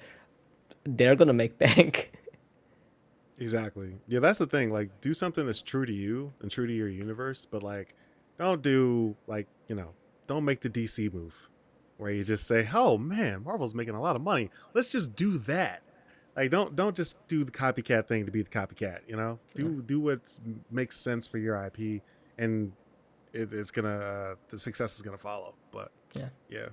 they're 0.85 1.17
gonna 1.17 1.33
make 1.33 1.59
bank. 1.59 2.13
Exactly. 3.39 3.97
Yeah, 4.07 4.21
that's 4.21 4.39
the 4.39 4.47
thing. 4.47 4.73
Like, 4.73 5.01
do 5.01 5.13
something 5.13 5.45
that's 5.47 5.63
true 5.63 5.87
to 5.87 5.93
you 5.93 6.33
and 6.41 6.51
true 6.51 6.67
to 6.67 6.73
your 6.73 6.89
universe, 6.89 7.47
but 7.51 7.63
like, 7.63 7.95
don't 8.39 8.63
do 8.63 9.17
like 9.27 9.47
you 9.69 9.75
know, 9.75 9.91
don't 10.27 10.45
make 10.45 10.61
the 10.61 10.71
DC 10.71 11.13
move, 11.13 11.49
where 11.99 12.11
you 12.11 12.25
just 12.25 12.47
say, 12.47 12.69
"Oh 12.73 12.99
man, 12.99 13.43
Marvel's 13.45 13.75
making 13.75 13.95
a 13.95 14.01
lot 14.01 14.17
of 14.17 14.23
money. 14.23 14.51
Let's 14.73 14.91
just 14.91 15.17
do 15.17 15.39
that." 15.39 15.83
Like, 16.37 16.51
don't 16.51 16.75
don't 16.75 16.95
just 16.97 17.17
do 17.29 17.45
the 17.45 17.53
copycat 17.53 18.07
thing 18.07 18.27
to 18.27 18.33
be 18.33 18.43
the 18.43 18.51
copycat. 18.51 19.01
You 19.07 19.17
know, 19.17 19.39
do 19.55 19.83
do 19.83 20.01
what 20.01 20.39
makes 20.71 20.97
sense 20.97 21.27
for 21.27 21.39
your 21.39 21.57
IP, 21.57 22.03
and 22.39 22.73
it, 23.33 23.53
it's 23.53 23.71
gonna 23.71 23.99
uh, 23.99 24.35
the 24.49 24.59
success 24.59 24.97
is 24.97 25.03
gonna 25.03 25.19
follow. 25.19 25.55
But 25.73 25.91
Yeah. 26.15 26.29
yeah. 26.49 26.67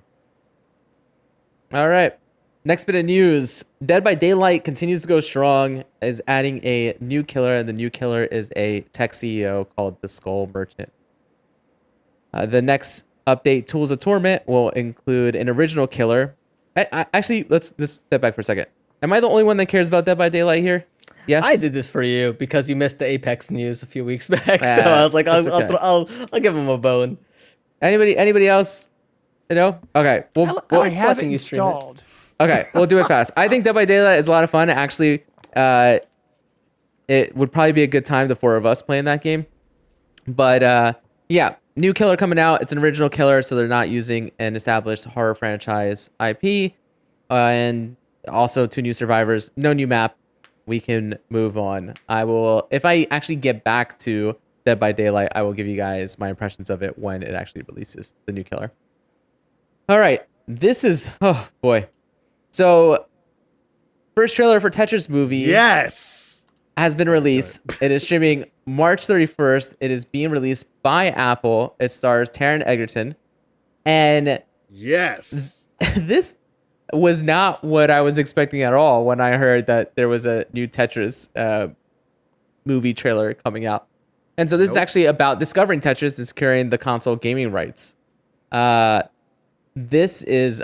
All 1.72 1.88
right. 1.88 2.18
Next 2.64 2.84
bit 2.84 2.94
of 2.94 3.04
news 3.04 3.64
Dead 3.84 4.04
by 4.04 4.14
Daylight 4.14 4.62
continues 4.64 5.02
to 5.02 5.08
go 5.08 5.18
strong, 5.20 5.82
is 6.00 6.22
adding 6.28 6.64
a 6.64 6.96
new 7.00 7.24
killer, 7.24 7.54
and 7.56 7.68
the 7.68 7.72
new 7.72 7.90
killer 7.90 8.24
is 8.24 8.52
a 8.54 8.80
tech 8.92 9.12
CEO 9.12 9.66
called 9.74 10.00
the 10.00 10.06
Skull 10.08 10.48
Merchant. 10.52 10.92
Uh, 12.32 12.46
the 12.46 12.62
next 12.62 13.04
update, 13.26 13.66
Tools 13.66 13.90
of 13.90 13.98
Torment, 13.98 14.46
will 14.46 14.70
include 14.70 15.34
an 15.34 15.48
original 15.48 15.86
killer. 15.86 16.34
I, 16.76 16.86
I, 16.92 17.06
actually, 17.12 17.44
let's 17.48 17.74
let's 17.78 17.92
step 17.92 18.20
back 18.20 18.34
for 18.34 18.40
a 18.42 18.44
second. 18.44 18.66
Am 19.02 19.12
I 19.12 19.18
the 19.18 19.28
only 19.28 19.42
one 19.42 19.56
that 19.56 19.66
cares 19.66 19.88
about 19.88 20.04
Dead 20.06 20.16
by 20.16 20.28
Daylight 20.28 20.62
here? 20.62 20.86
Yes. 21.26 21.44
I 21.44 21.56
did 21.56 21.72
this 21.72 21.88
for 21.88 22.02
you 22.02 22.32
because 22.32 22.68
you 22.68 22.76
missed 22.76 22.98
the 22.98 23.06
Apex 23.06 23.50
news 23.50 23.82
a 23.82 23.86
few 23.86 24.04
weeks 24.04 24.28
back. 24.28 24.44
so 24.44 24.58
Ah, 24.62 25.00
I 25.00 25.04
was 25.04 25.14
like, 25.14 25.26
I'll, 25.26 25.42
that's 25.42 25.72
I'll. 25.72 25.78
I'll, 25.78 26.08
I'll 26.32 26.40
give 26.40 26.56
him 26.56 26.68
a 26.68 26.78
bone. 26.78 27.18
Anybody? 27.80 28.16
Anybody 28.16 28.46
else? 28.46 28.88
You 29.50 29.56
know? 29.56 29.80
Okay. 29.94 30.24
Well, 30.36 30.46
I 30.46 30.52
li- 30.52 30.58
well, 30.70 30.82
I 30.82 30.88
have 30.90 31.04
it 31.04 31.14
watching 31.16 31.30
you 31.32 31.38
stream 31.38 31.62
it. 31.62 32.04
Okay, 32.42 32.66
we'll 32.74 32.86
do 32.86 32.98
it 32.98 33.06
fast. 33.06 33.30
I 33.36 33.46
think 33.46 33.64
Dead 33.64 33.72
by 33.72 33.84
Daylight 33.84 34.18
is 34.18 34.26
a 34.26 34.30
lot 34.32 34.42
of 34.42 34.50
fun. 34.50 34.68
Actually, 34.68 35.22
uh, 35.54 35.98
it 37.06 37.36
would 37.36 37.52
probably 37.52 37.70
be 37.70 37.84
a 37.84 37.86
good 37.86 38.04
time 38.04 38.26
the 38.26 38.34
four 38.34 38.56
of 38.56 38.66
us 38.66 38.82
playing 38.82 39.04
that 39.04 39.22
game. 39.22 39.46
But 40.26 40.64
uh, 40.64 40.94
yeah, 41.28 41.54
new 41.76 41.94
killer 41.94 42.16
coming 42.16 42.40
out. 42.40 42.60
It's 42.60 42.72
an 42.72 42.78
original 42.78 43.08
killer, 43.08 43.42
so 43.42 43.54
they're 43.54 43.68
not 43.68 43.90
using 43.90 44.32
an 44.40 44.56
established 44.56 45.04
horror 45.04 45.36
franchise 45.36 46.10
IP, 46.18 46.72
uh, 47.30 47.34
and 47.34 47.96
also 48.26 48.66
two 48.66 48.82
new 48.82 48.92
survivors. 48.92 49.52
No 49.56 49.72
new 49.72 49.86
map. 49.86 50.16
We 50.66 50.80
can 50.80 51.18
move 51.30 51.56
on. 51.56 51.94
I 52.08 52.24
will 52.24 52.66
if 52.72 52.84
I 52.84 53.06
actually 53.12 53.36
get 53.36 53.62
back 53.62 53.98
to 53.98 54.36
Dead 54.64 54.80
by 54.80 54.90
Daylight, 54.90 55.28
I 55.36 55.42
will 55.42 55.52
give 55.52 55.68
you 55.68 55.76
guys 55.76 56.18
my 56.18 56.28
impressions 56.28 56.70
of 56.70 56.82
it 56.82 56.98
when 56.98 57.22
it 57.22 57.34
actually 57.34 57.62
releases 57.68 58.16
the 58.26 58.32
new 58.32 58.42
killer. 58.42 58.72
All 59.88 60.00
right, 60.00 60.22
this 60.48 60.82
is 60.82 61.08
oh 61.20 61.48
boy. 61.60 61.86
So, 62.52 63.06
first 64.14 64.36
trailer 64.36 64.60
for 64.60 64.70
Tetris 64.70 65.08
movie 65.08 65.38
Yes. 65.38 66.44
has 66.76 66.94
been 66.94 67.08
released. 67.08 67.62
It 67.80 67.90
is 67.90 68.02
streaming 68.02 68.44
March 68.66 69.06
31st. 69.06 69.74
It 69.80 69.90
is 69.90 70.04
being 70.04 70.30
released 70.30 70.66
by 70.82 71.08
Apple. 71.10 71.74
It 71.80 71.90
stars 71.90 72.30
Taron 72.30 72.62
Egerton. 72.64 73.14
And 73.84 74.42
Yes. 74.68 75.66
this 75.96 76.34
was 76.92 77.22
not 77.22 77.64
what 77.64 77.90
I 77.90 78.02
was 78.02 78.18
expecting 78.18 78.62
at 78.62 78.74
all 78.74 79.04
when 79.04 79.20
I 79.20 79.36
heard 79.38 79.66
that 79.66 79.96
there 79.96 80.08
was 80.08 80.26
a 80.26 80.44
new 80.52 80.68
Tetris 80.68 81.30
uh, 81.36 81.68
movie 82.66 82.92
trailer 82.94 83.32
coming 83.34 83.64
out. 83.66 83.86
And 84.38 84.48
so 84.48 84.56
this 84.56 84.70
is 84.70 84.76
actually 84.76 85.06
about 85.06 85.38
discovering 85.38 85.80
Tetris 85.80 86.18
is 86.18 86.32
carrying 86.32 86.70
the 86.70 86.78
console 86.78 87.16
gaming 87.16 87.50
rights. 87.50 87.96
Uh, 88.50 89.02
this 89.74 90.22
is 90.22 90.62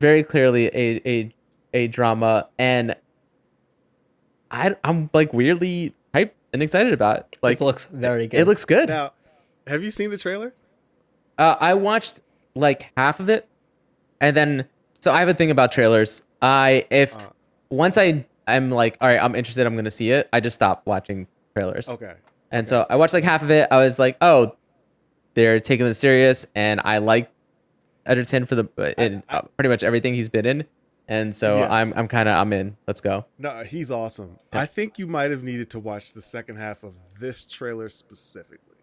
very 0.00 0.22
clearly 0.22 0.66
a 0.68 1.00
a, 1.08 1.34
a 1.74 1.86
drama, 1.88 2.48
and 2.58 2.96
I 4.50 4.74
I'm 4.82 5.10
like 5.12 5.32
weirdly 5.32 5.94
hyped 6.14 6.32
and 6.52 6.62
excited 6.62 6.92
about 6.92 7.18
it. 7.18 7.38
Like 7.42 7.58
This 7.58 7.60
looks 7.66 7.84
very 7.86 8.26
good. 8.26 8.40
it 8.40 8.46
looks 8.46 8.64
good. 8.64 8.88
Now, 8.88 9.12
have 9.66 9.82
you 9.82 9.90
seen 9.90 10.10
the 10.10 10.18
trailer? 10.18 10.52
Uh, 11.38 11.56
I 11.60 11.74
watched 11.74 12.20
like 12.54 12.90
half 12.96 13.20
of 13.20 13.28
it, 13.28 13.48
and 14.20 14.36
then 14.36 14.66
so 15.00 15.12
I 15.12 15.20
have 15.20 15.28
a 15.28 15.34
thing 15.34 15.50
about 15.50 15.72
trailers. 15.72 16.22
I 16.42 16.86
if 16.90 17.14
Uh. 17.14 17.30
once 17.70 17.96
I 17.96 18.26
I'm 18.46 18.70
like 18.70 18.96
all 19.00 19.08
right, 19.08 19.22
I'm 19.22 19.34
interested. 19.34 19.66
I'm 19.66 19.76
gonna 19.76 19.90
see 19.90 20.10
it. 20.10 20.28
I 20.32 20.40
just 20.40 20.54
stop 20.56 20.82
watching 20.86 21.26
trailers. 21.54 21.88
Okay. 21.88 22.14
And 22.50 22.66
so 22.66 22.84
I 22.90 22.96
watched 22.96 23.14
like 23.14 23.22
half 23.24 23.42
of 23.44 23.50
it. 23.52 23.68
I 23.70 23.76
was 23.76 24.00
like, 24.00 24.16
oh, 24.20 24.56
they're 25.34 25.60
taking 25.60 25.86
this 25.86 25.98
serious, 25.98 26.46
and 26.56 26.80
I 26.84 26.98
like 26.98 27.30
Egerton 28.10 28.44
for 28.44 28.54
the 28.56 28.94
in 29.02 29.22
uh, 29.28 29.42
pretty 29.56 29.68
much 29.68 29.82
everything 29.82 30.14
he's 30.14 30.28
been 30.28 30.46
in. 30.46 30.64
And 31.08 31.34
so 31.34 31.58
Yeah. 31.58 31.72
I'm 31.72 31.92
I'm 31.96 32.08
kind 32.08 32.28
of 32.28 32.36
I'm 32.36 32.52
in. 32.52 32.76
Let's 32.86 33.00
go. 33.00 33.24
No, 33.38 33.62
he's 33.64 33.90
awesome. 33.90 34.38
I 34.52 34.66
think 34.66 34.98
you 34.98 35.06
might 35.06 35.30
have 35.30 35.42
needed 35.42 35.70
to 35.70 35.78
watch 35.80 36.12
the 36.12 36.22
second 36.22 36.56
half 36.56 36.82
of 36.82 36.94
this 37.18 37.46
trailer 37.46 37.88
specifically 37.88 38.76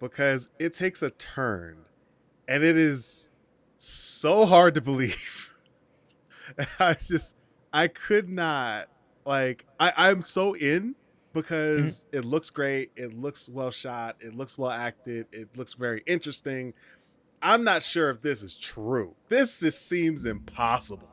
because 0.00 0.48
it 0.58 0.74
takes 0.74 1.02
a 1.02 1.10
turn 1.10 1.78
and 2.48 2.64
it 2.64 2.76
is 2.76 3.30
so 3.76 4.46
hard 4.46 4.74
to 4.74 4.80
believe. 4.80 5.54
I 6.80 6.94
just 6.94 7.36
I 7.72 7.86
could 7.88 8.28
not 8.28 8.88
like 9.24 9.64
I 9.78 9.92
I'm 9.96 10.22
so 10.22 10.54
in 10.54 10.96
because 11.32 12.04
it 12.10 12.24
looks 12.24 12.50
great, 12.50 12.90
it 12.96 13.14
looks 13.14 13.48
well 13.48 13.70
shot, 13.70 14.16
it 14.20 14.34
looks 14.34 14.58
well 14.58 14.72
acted, 14.72 15.26
it 15.30 15.56
looks 15.56 15.74
very 15.74 16.02
interesting. 16.06 16.74
I'm 17.42 17.64
not 17.64 17.82
sure 17.82 18.10
if 18.10 18.20
this 18.20 18.42
is 18.42 18.54
true. 18.56 19.14
This 19.28 19.60
just 19.60 19.88
seems 19.88 20.24
impossible 20.26 21.08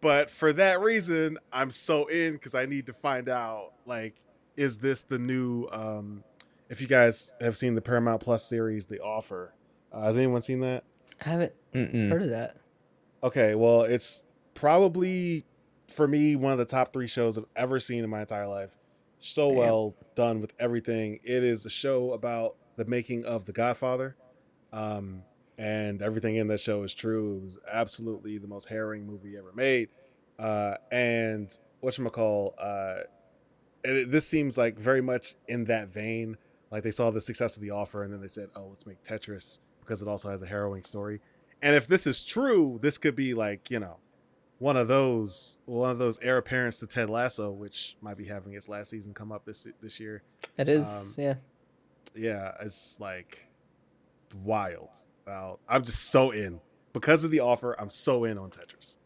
but 0.00 0.30
for 0.30 0.52
that 0.52 0.80
reason 0.80 1.36
i'm 1.52 1.72
so 1.72 2.06
in 2.06 2.34
because 2.34 2.54
i 2.54 2.64
need 2.64 2.86
to 2.86 2.92
find 2.92 3.28
out 3.28 3.72
like 3.84 4.14
is 4.56 4.78
this 4.78 5.02
the 5.02 5.18
new 5.18 5.66
um 5.72 6.22
if 6.68 6.80
you 6.80 6.86
guys 6.86 7.32
have 7.40 7.56
seen 7.56 7.74
the 7.74 7.80
paramount 7.80 8.20
plus 8.22 8.44
series 8.48 8.86
the 8.86 9.00
offer 9.00 9.52
uh, 9.92 10.02
has 10.02 10.16
anyone 10.16 10.40
seen 10.40 10.60
that 10.60 10.84
I 11.24 11.30
haven't 11.30 11.52
Mm-mm. 11.74 12.10
heard 12.10 12.22
of 12.22 12.30
that. 12.30 12.58
okay 13.24 13.56
well 13.56 13.82
it's 13.82 14.22
probably 14.54 15.44
for 15.90 16.06
me 16.06 16.36
one 16.36 16.52
of 16.52 16.58
the 16.58 16.64
top 16.64 16.92
three 16.92 17.08
shows 17.08 17.36
i've 17.36 17.46
ever 17.56 17.80
seen 17.80 18.04
in 18.04 18.10
my 18.10 18.20
entire 18.20 18.46
life 18.46 18.76
so 19.18 19.48
Damn. 19.48 19.58
well 19.58 19.94
done 20.14 20.40
with 20.40 20.52
everything 20.60 21.18
it 21.24 21.42
is 21.42 21.66
a 21.66 21.70
show 21.70 22.12
about 22.12 22.54
the 22.76 22.84
making 22.84 23.24
of 23.24 23.46
the 23.46 23.52
godfather 23.52 24.14
um 24.72 25.22
and 25.58 26.00
everything 26.02 26.36
in 26.36 26.46
that 26.46 26.60
show 26.60 26.82
is 26.84 26.94
true 26.94 27.38
it 27.38 27.42
was 27.42 27.58
absolutely 27.70 28.38
the 28.38 28.46
most 28.46 28.68
harrowing 28.68 29.04
movie 29.06 29.36
ever 29.36 29.52
made 29.54 29.88
uh 30.38 30.74
and 30.92 31.58
whatchamacall 31.82 32.52
uh 32.60 32.98
and 33.84 33.96
it, 33.96 34.10
this 34.10 34.26
seems 34.26 34.56
like 34.56 34.78
very 34.78 35.00
much 35.02 35.34
in 35.48 35.64
that 35.64 35.88
vein 35.88 36.36
like 36.70 36.82
they 36.82 36.90
saw 36.90 37.10
the 37.10 37.20
success 37.20 37.56
of 37.56 37.62
the 37.62 37.70
offer 37.70 38.02
and 38.04 38.12
then 38.12 38.20
they 38.20 38.28
said 38.28 38.48
oh 38.54 38.66
let's 38.68 38.86
make 38.86 39.02
tetris 39.02 39.58
because 39.80 40.00
it 40.00 40.08
also 40.08 40.30
has 40.30 40.42
a 40.42 40.46
harrowing 40.46 40.82
story 40.84 41.20
and 41.60 41.74
if 41.74 41.86
this 41.86 42.06
is 42.06 42.24
true 42.24 42.78
this 42.82 42.96
could 42.98 43.16
be 43.16 43.34
like 43.34 43.70
you 43.70 43.80
know 43.80 43.96
one 44.58 44.76
of 44.76 44.88
those 44.88 45.60
one 45.66 45.90
of 45.90 45.98
those 45.98 46.18
heir 46.18 46.36
apparents 46.36 46.80
to 46.80 46.86
Ted 46.88 47.08
Lasso, 47.08 47.52
which 47.52 47.96
might 48.00 48.16
be 48.16 48.24
having 48.24 48.54
its 48.54 48.68
last 48.68 48.90
season 48.90 49.14
come 49.14 49.30
up 49.30 49.44
this 49.44 49.68
this 49.80 50.00
year. 50.00 50.24
It 50.56 50.68
is, 50.68 50.84
Um, 50.84 51.14
yeah. 51.16 51.34
Yeah, 52.16 52.52
it's 52.60 52.98
like 52.98 53.46
wild. 54.42 54.90
Wow. 55.28 55.58
I'm 55.68 55.84
just 55.84 56.06
so 56.10 56.30
in 56.30 56.60
because 56.94 57.22
of 57.22 57.30
the 57.30 57.40
offer. 57.40 57.76
I'm 57.78 57.90
so 57.90 58.24
in 58.24 58.38
on 58.38 58.50
Tetris. 58.50 58.96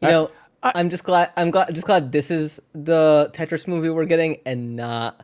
You 0.00 0.08
I- 0.08 0.10
know, 0.10 0.30
I- 0.62 0.72
I, 0.74 0.80
am 0.80 0.90
just 0.90 1.04
glad. 1.04 1.30
I'm 1.36 1.50
glad. 1.52 1.72
Just 1.72 1.86
glad 1.86 2.10
this 2.10 2.30
is 2.30 2.60
the 2.72 3.30
Tetris 3.32 3.68
movie 3.68 3.88
we're 3.88 4.04
getting, 4.06 4.38
and 4.44 4.74
not 4.74 5.22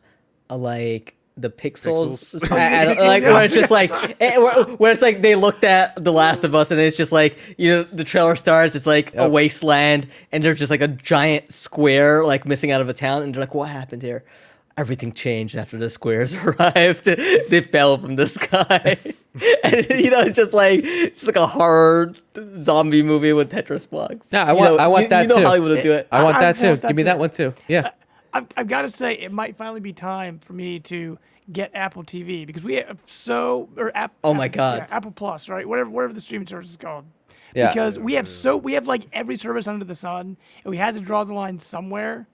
a, 0.49 0.57
like 0.57 1.17
the 1.37 1.51
pixels, 1.51 2.39
Pixels. 2.39 2.53
I- 2.57 2.83
I 2.83 2.85
don't- 2.85 2.99
like 2.99 3.25
where 3.25 3.43
it's 3.45 3.55
just 3.55 3.73
like 3.73 3.91
eh, 4.21 4.39
where, 4.39 4.65
where 4.77 4.93
it's 4.93 5.03
like 5.03 5.21
they 5.21 5.35
looked 5.35 5.65
at 5.65 6.03
The 6.05 6.13
Last 6.13 6.45
of 6.45 6.55
Us, 6.55 6.71
and 6.71 6.79
it's 6.79 6.97
just 6.97 7.11
like 7.11 7.37
you 7.59 7.73
know 7.73 7.83
the 7.83 8.05
trailer 8.05 8.37
starts. 8.37 8.77
It's 8.77 8.87
like 8.87 9.17
a 9.17 9.29
wasteland, 9.29 10.07
and 10.31 10.45
there's 10.45 10.61
just 10.61 10.71
like 10.71 10.83
a 10.83 10.89
giant 10.89 11.51
square 11.53 12.25
like 12.25 12.47
missing 12.47 12.71
out 12.71 12.81
of 12.81 12.89
a 12.89 12.95
town, 12.95 13.25
and 13.25 13.35
they're 13.35 13.41
like, 13.41 13.55
"What 13.55 13.69
happened 13.69 14.03
here?" 14.03 14.23
Everything 14.77 15.13
changed 15.13 15.57
after 15.57 15.77
the 15.79 15.91
squares 15.91 16.35
arrived. 16.45 17.05
they 17.05 17.61
fell 17.61 17.99
from 17.99 18.17
the 18.17 18.27
sky. 18.27 18.97
and, 19.65 19.87
you 20.01 20.11
know, 20.11 20.21
it's 20.21 20.37
just 20.37 20.55
like 20.55 20.81
it's 20.83 21.21
just 21.21 21.27
like 21.27 21.37
a 21.37 21.47
hard 21.47 22.21
zombie 22.61 23.03
movie 23.03 23.33
with 23.33 23.51
Tetris 23.53 23.89
blocks. 23.89 24.33
Yeah, 24.33 24.45
I 24.45 24.53
You 24.53 24.57
want- 24.59 24.71
know- 24.73 24.79
I 24.79 24.87
want 24.87 25.03
you, 25.05 25.09
that 25.11 25.23
you 25.23 25.29
know 25.29 25.37
too. 25.37 25.43
Hollywood 25.45 25.71
will 25.77 25.83
do 25.83 25.93
it. 25.93 26.09
I 26.11 26.23
want 26.23 26.37
I- 26.37 26.39
I 26.39 26.43
that 26.45 26.57
too. 26.59 26.67
want 26.69 26.83
that 26.83 26.89
Give 26.89 26.97
me 26.97 27.03
too. 27.03 27.05
that 27.05 27.19
one 27.19 27.31
too. 27.31 27.55
Yeah. 27.69 27.91
I've, 28.35 28.47
I've 28.57 28.69
got 28.69 28.83
to 28.83 28.89
say, 28.89 29.13
it 29.13 29.31
might 29.31 29.57
finally 29.59 29.81
be 29.81 29.93
time 29.93 30.39
for 30.39 30.55
me 30.55 30.81
to 30.81 31.19
get 31.53 31.71
Apple 31.75 32.03
TV 32.03 32.47
because 32.47 32.65
we 32.65 32.75
have 32.77 32.99
so 33.05 33.69
or 33.77 33.95
App, 33.95 34.15
Oh 34.25 34.33
my 34.33 34.47
Apple- 34.47 34.57
God. 34.57 34.79
yeah, 34.89 34.97
Apple 34.97 35.11
Plus, 35.11 35.49
right? 35.51 35.69
Whatever, 35.69 35.91
whatever 35.91 36.15
the 36.15 36.21
streaming 36.23 36.47
service 36.47 36.71
is 36.71 36.77
called. 36.77 37.05
Yeah. 37.55 37.69
Because 37.69 37.99
we 37.99 38.15
have 38.15 38.27
so 38.27 38.57
we 38.57 38.73
have 38.73 38.87
like 38.87 39.03
every 39.13 39.37
service 39.37 39.67
under 39.67 39.85
the 39.85 39.95
sun, 39.95 40.39
and 40.65 40.71
we 40.71 40.79
had 40.79 40.95
to 40.95 41.01
draw 41.03 41.25
the 41.25 41.35
line 41.35 41.59
somewhere. 41.59 42.27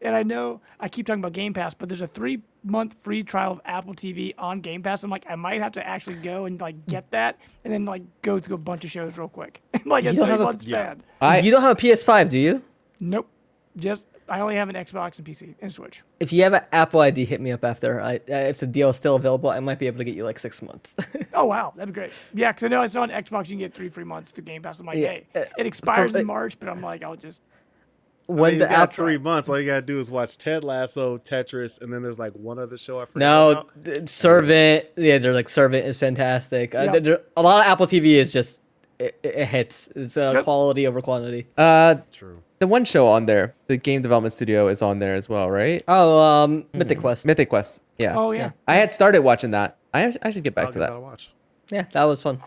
And 0.00 0.14
I 0.14 0.22
know 0.22 0.60
I 0.78 0.88
keep 0.88 1.06
talking 1.06 1.20
about 1.20 1.32
Game 1.32 1.52
Pass, 1.52 1.74
but 1.74 1.88
there's 1.88 2.00
a 2.02 2.06
three 2.06 2.40
month 2.62 2.94
free 3.00 3.22
trial 3.22 3.52
of 3.52 3.60
Apple 3.64 3.94
TV 3.94 4.32
on 4.38 4.60
Game 4.60 4.82
Pass. 4.82 5.02
I'm 5.02 5.10
like, 5.10 5.24
I 5.28 5.34
might 5.34 5.60
have 5.60 5.72
to 5.72 5.86
actually 5.86 6.16
go 6.16 6.44
and 6.44 6.60
like 6.60 6.86
get 6.86 7.10
that, 7.10 7.38
and 7.64 7.72
then 7.72 7.84
like 7.84 8.02
go 8.22 8.38
through 8.38 8.54
a 8.56 8.58
bunch 8.58 8.84
of 8.84 8.90
shows 8.90 9.18
real 9.18 9.28
quick, 9.28 9.60
like 9.84 10.04
a 10.04 10.10
You 10.12 10.16
don't 10.18 10.26
three 10.26 10.30
have 10.32 10.40
a- 10.40 10.44
month 10.44 10.62
yeah. 10.64 10.76
span. 10.84 11.02
I 11.20 11.38
you 11.40 11.50
don't 11.50 11.62
have 11.62 11.76
a 11.78 11.80
PS5, 11.80 12.30
do 12.30 12.38
you? 12.38 12.62
Nope, 13.00 13.28
just 13.76 14.06
I 14.28 14.40
only 14.40 14.56
have 14.56 14.68
an 14.68 14.74
Xbox 14.76 15.18
and 15.18 15.26
PC 15.26 15.54
and 15.60 15.70
Switch. 15.70 16.02
If 16.20 16.32
you 16.32 16.42
have 16.44 16.52
an 16.52 16.62
Apple 16.72 17.00
ID, 17.00 17.24
hit 17.24 17.40
me 17.40 17.52
up 17.52 17.64
after. 17.64 18.00
I, 18.00 18.16
uh, 18.16 18.20
if 18.28 18.58
the 18.58 18.66
deal 18.66 18.90
is 18.90 18.96
still 18.96 19.14
available, 19.16 19.50
I 19.50 19.60
might 19.60 19.78
be 19.78 19.86
able 19.86 19.98
to 19.98 20.04
get 20.04 20.14
you 20.16 20.24
like 20.24 20.38
six 20.38 20.62
months. 20.62 20.94
Oh 21.38 21.44
wow, 21.44 21.74
that'd 21.76 21.92
be 21.92 22.00
great. 22.00 22.12
Yeah, 22.32 22.50
because 22.52 22.62
I 22.64 22.68
know 22.68 22.80
I 22.80 22.86
saw 22.86 23.02
on 23.02 23.10
Xbox 23.10 23.48
you 23.48 23.56
can 23.56 23.58
get 23.58 23.74
three 23.74 23.90
free 23.90 24.04
months 24.04 24.32
to 24.32 24.40
Game 24.40 24.62
Pass. 24.62 24.80
I'm 24.80 24.86
like, 24.86 24.96
Yeah, 24.96 25.08
hey, 25.08 25.26
uh, 25.34 25.44
it 25.58 25.66
expires 25.66 26.12
for- 26.12 26.18
in 26.18 26.26
March, 26.26 26.58
but 26.58 26.70
I'm 26.70 26.80
like, 26.80 27.02
I'll 27.02 27.14
just 27.14 27.42
when 28.26 28.52
He's 28.54 28.60
the 28.62 28.66
got 28.66 28.78
app 28.78 28.92
three 28.92 29.18
months. 29.18 29.48
All 29.48 29.58
you 29.58 29.66
gotta 29.66 29.82
do 29.82 29.98
is 29.98 30.10
watch 30.10 30.36
Ted 30.38 30.64
Lasso, 30.64 31.18
Tetris, 31.18 31.80
and 31.80 31.92
then 31.92 32.02
there's 32.02 32.18
like 32.18 32.32
one 32.32 32.58
other 32.58 32.76
show 32.78 32.98
I 33.00 33.04
forgot. 33.06 33.18
no 33.20 33.50
about. 33.86 34.08
Servant, 34.08 34.86
yeah, 34.96 35.18
they're 35.18 35.32
like 35.32 35.48
Servant 35.48 35.84
is 35.86 35.98
fantastic. 35.98 36.74
Uh, 36.74 36.78
Yeah. 36.84 36.90
there- 36.92 37.00
there- 37.00 37.20
a 37.36 37.42
lot 37.42 37.64
of 37.64 37.70
Apple 37.72 37.86
TV 37.86 38.14
is 38.16 38.32
just 38.32 38.60
it, 38.98 39.18
it 39.22 39.44
hits. 39.46 39.90
It's 39.94 40.16
uh, 40.16 40.32
Yep. 40.36 40.44
quality 40.44 40.86
over 40.86 41.02
quantity. 41.02 41.46
uh 41.58 41.96
True. 42.10 42.42
the 42.60 42.66
one 42.66 42.84
show 42.86 43.06
on 43.08 43.26
there, 43.26 43.54
the 43.66 43.76
game 43.76 44.00
development 44.00 44.32
studio 44.32 44.68
is 44.68 44.80
on 44.80 44.98
there 45.00 45.14
as 45.14 45.28
well, 45.28 45.50
right? 45.50 45.82
Oh, 45.86 46.18
um, 46.18 46.64
Mythic 46.72 47.00
Quest. 47.00 47.26
Mythic 47.26 47.50
Quest. 47.50 47.82
Yeah. 47.98 48.16
oh 48.16 48.32
yeah. 48.32 48.52
I 48.66 48.76
had 48.76 48.94
started 48.94 49.20
watching 49.20 49.50
that. 49.50 49.76
I 49.92 50.14
I 50.22 50.30
should 50.30 50.44
get 50.44 50.54
back 50.54 50.66
I'll 50.66 50.72
to 50.72 50.78
give 50.78 50.88
that. 50.88 50.96
a 50.96 51.00
watch. 51.00 51.30
Yeah, 51.70 51.84
that 51.92 52.04
was 52.04 52.22
fun. 52.22 52.40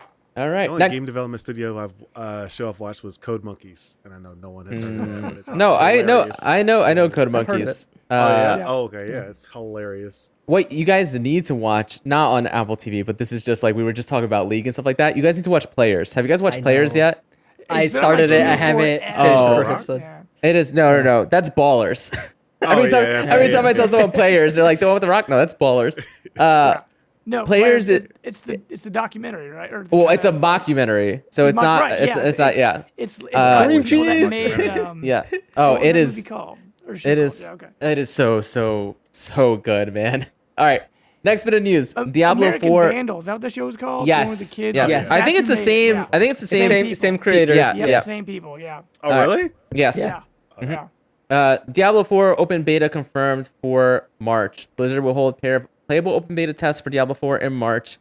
All 0.46 0.50
The 0.50 0.66
only 0.68 0.78
Next- 0.78 0.92
game 0.92 1.06
development 1.06 1.40
studio 1.40 1.78
I've 1.78 1.92
uh, 2.16 2.48
show 2.48 2.68
I've 2.68 2.80
watched 2.80 3.02
was 3.02 3.18
Code 3.18 3.44
Monkeys, 3.44 3.98
and 4.04 4.12
I 4.14 4.18
know 4.18 4.34
no 4.40 4.50
one 4.50 4.66
has 4.66 4.80
heard 4.80 4.98
of 5.00 5.08
that. 5.08 5.22
but 5.22 5.32
it's 5.38 5.48
Mm. 5.48 5.56
no, 5.56 5.74
I 5.76 6.02
know. 6.02 6.28
I 6.42 6.62
know, 6.62 6.82
I 6.82 6.94
know 6.94 7.08
Code 7.08 7.28
I've 7.28 7.46
heard 7.46 7.54
of 7.54 7.66
Monkeys. 7.66 7.88
Uh, 8.10 8.14
Oh 8.14 8.16
yeah. 8.28 8.56
Yeah. 8.58 8.64
Oh 8.68 8.82
okay. 8.84 9.08
Yeah, 9.10 9.20
it's 9.22 9.46
hilarious. 9.46 10.32
What 10.46 10.72
you 10.72 10.84
guys 10.84 11.14
need 11.18 11.44
to 11.44 11.54
watch, 11.54 12.00
not 12.04 12.32
on 12.32 12.46
Apple 12.48 12.76
TV, 12.76 13.04
but 13.06 13.18
this 13.18 13.30
is 13.32 13.44
just 13.44 13.62
like 13.62 13.74
we 13.74 13.84
were 13.84 13.92
just 13.92 14.08
talking 14.08 14.24
about 14.24 14.48
League 14.48 14.66
and 14.66 14.74
stuff 14.74 14.86
like 14.86 14.96
that. 14.98 15.16
You 15.16 15.22
guys 15.22 15.36
need 15.36 15.44
to 15.44 15.50
watch 15.50 15.70
Players. 15.70 16.12
Have 16.14 16.24
you 16.24 16.28
guys 16.28 16.42
watched 16.42 16.58
I 16.58 16.62
Players 16.62 16.94
know. 16.94 16.98
yet? 17.00 17.24
I 17.68 17.82
It's 17.84 17.94
been 17.94 18.02
on 18.04 18.10
my 18.10 18.16
started 18.16 18.30
it. 18.32 18.46
I 18.46 18.54
haven't 18.56 18.82
finished 19.00 19.14
Oh. 19.16 19.50
the 19.50 19.56
first 19.64 19.70
episode. 19.70 20.00
Yeah. 20.00 20.22
It 20.42 20.56
is 20.56 20.72
no, 20.72 20.96
no, 20.96 21.02
no. 21.02 21.24
That's 21.24 21.50
Ballers. 21.50 22.12
every 22.62 22.84
Oh, 22.86 22.88
time, 22.88 22.90
that's 22.90 23.30
every 23.30 23.46
right, 23.46 23.52
time 23.52 23.64
yeah. 23.64 23.70
I 23.70 23.72
tell 23.74 23.86
someone 23.88 24.10
Players, 24.10 24.56
they're 24.56 24.64
like 24.64 24.80
the 24.80 24.86
one 24.86 24.94
with 24.94 25.02
the 25.02 25.08
rock. 25.08 25.28
No, 25.28 25.36
that's 25.38 25.54
Ballers. 25.54 26.02
Uh, 26.38 26.80
No, 27.26 27.44
Players, 27.44 27.86
Players. 27.86 27.88
it- 27.90 28.12
it's 28.22 28.40
the 28.40 28.60
it's 28.70 28.82
the 28.82 28.90
documentary, 28.90 29.50
right? 29.50 29.72
Or 29.72 29.84
the 29.84 29.94
well, 29.94 30.06
kinda- 30.08 30.14
it's 30.14 30.24
a 30.24 30.32
mockumentary, 30.32 31.22
so 31.30 31.46
it's 31.46 31.56
Mock- 31.56 31.62
not. 31.64 31.82
right, 31.82 31.92
it's 32.02 32.16
yeah, 32.16 32.22
it's 32.22 32.38
not. 32.38 32.56
Yeah, 32.56 32.82
It's, 32.96 33.18
it's 33.18 33.34
Uh, 33.34 33.64
cream 33.66 33.82
Cream 33.82 34.04
cheese. 34.04 34.30
cheese. 34.30 34.56
Made, 34.58 34.78
um, 34.78 35.04
yeah. 35.04 35.24
Oh, 35.56 35.72
was 35.74 35.80
it 35.80 35.84
that 35.84 35.96
is. 35.96 36.16
movie 36.16 36.28
called? 36.28 36.58
Or 36.88 36.96
show 36.96 37.08
It 37.08 37.14
called? 37.16 37.26
is. 37.26 37.42
Yeah, 37.42 37.52
okay. 37.52 37.66
It 37.82 37.98
is 37.98 38.10
so 38.10 38.40
so 38.40 38.96
so 39.12 39.56
good, 39.56 39.92
man. 39.94 40.26
All 40.58 40.64
right. 40.64 40.82
Next 41.22 41.44
bit 41.44 41.52
of 41.52 41.62
news: 41.62 41.92
Um, 41.96 42.10
Diablo 42.10 42.46
American 42.46 42.68
Four. 42.68 42.88
Vandal. 42.88 43.18
Is 43.18 43.26
that 43.26 43.32
what 43.32 43.42
the 43.42 43.50
show 43.50 43.68
is 43.68 43.76
called? 43.76 44.04
The 44.04 44.08
Yes. 44.08 44.50
the 44.50 44.56
kids? 44.56 44.74
Yes. 44.74 44.88
Yes. 44.88 45.10
I 45.10 45.20
think 45.20 45.38
it's 45.38 45.48
the 45.48 45.56
same. 45.56 45.96
yeah. 45.96 46.06
I 46.12 46.18
think 46.18 46.30
it's 46.30 46.40
the 46.40 46.46
same. 46.46 46.70
Same, 46.70 46.84
people. 46.86 46.96
same 47.00 47.18
creators. 47.18 47.56
Yeah, 47.56 47.74
Yep, 47.74 47.88
yeah. 47.88 48.00
same 48.00 48.24
people. 48.24 48.58
Yeah. 48.58 48.80
Oh 49.04 49.10
Uh, 49.10 49.20
really? 49.20 49.50
Yes. 49.72 49.98
Yeah. 49.98 50.20
Yeah. 50.62 50.86
Uh, 51.28 51.58
Diablo 51.70 52.02
4 52.02 52.40
open 52.40 52.64
beta 52.64 52.88
confirmed 52.88 53.50
for 53.62 54.08
March. 54.18 54.66
Blizzard 54.76 55.04
will 55.04 55.14
hold 55.14 55.40
pair 55.40 55.68
playable 55.90 56.12
open 56.12 56.36
beta 56.36 56.52
tests 56.52 56.80
for 56.80 56.88
Diablo 56.88 57.14
4 57.14 57.38
in 57.38 57.52
March. 57.52 57.98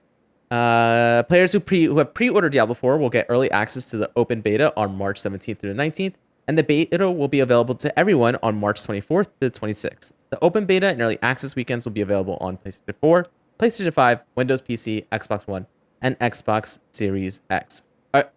Uh, 0.51 1.23
players 1.23 1.51
who 1.51 1.59
pre 1.59 1.85
who 1.85 1.97
have 1.97 2.13
pre-ordered 2.13 2.51
Diablo 2.51 2.75
4 2.75 2.99
will 2.99 3.09
get 3.09 3.25
early 3.29 3.49
access 3.49 3.89
to 3.89 3.97
the 3.97 4.11
open 4.15 4.41
beta 4.41 4.71
on 4.77 4.93
March 4.95 5.19
17th 5.19 5.57
through 5.57 5.73
the 5.73 5.81
19th, 5.81 6.13
and 6.47 6.55
the 6.55 6.61
beta 6.61 7.09
will 7.09 7.27
be 7.27 7.39
available 7.39 7.73
to 7.73 7.97
everyone 7.97 8.37
on 8.43 8.59
March 8.59 8.79
24th 8.81 9.25
to 9.25 9.31
the 9.39 9.49
26th. 9.49 10.11
The 10.29 10.37
open 10.43 10.67
beta 10.67 10.89
and 10.89 11.01
early 11.01 11.17
access 11.23 11.55
weekends 11.55 11.83
will 11.83 11.91
be 11.91 12.01
available 12.01 12.37
on 12.39 12.57
PlayStation 12.57 12.93
4, 13.01 13.25
PlayStation 13.57 13.91
5, 13.91 14.19
Windows 14.35 14.61
PC, 14.61 15.07
Xbox 15.11 15.47
One, 15.47 15.65
and 15.99 16.17
Xbox 16.19 16.77
Series 16.91 17.41
X. 17.49 17.81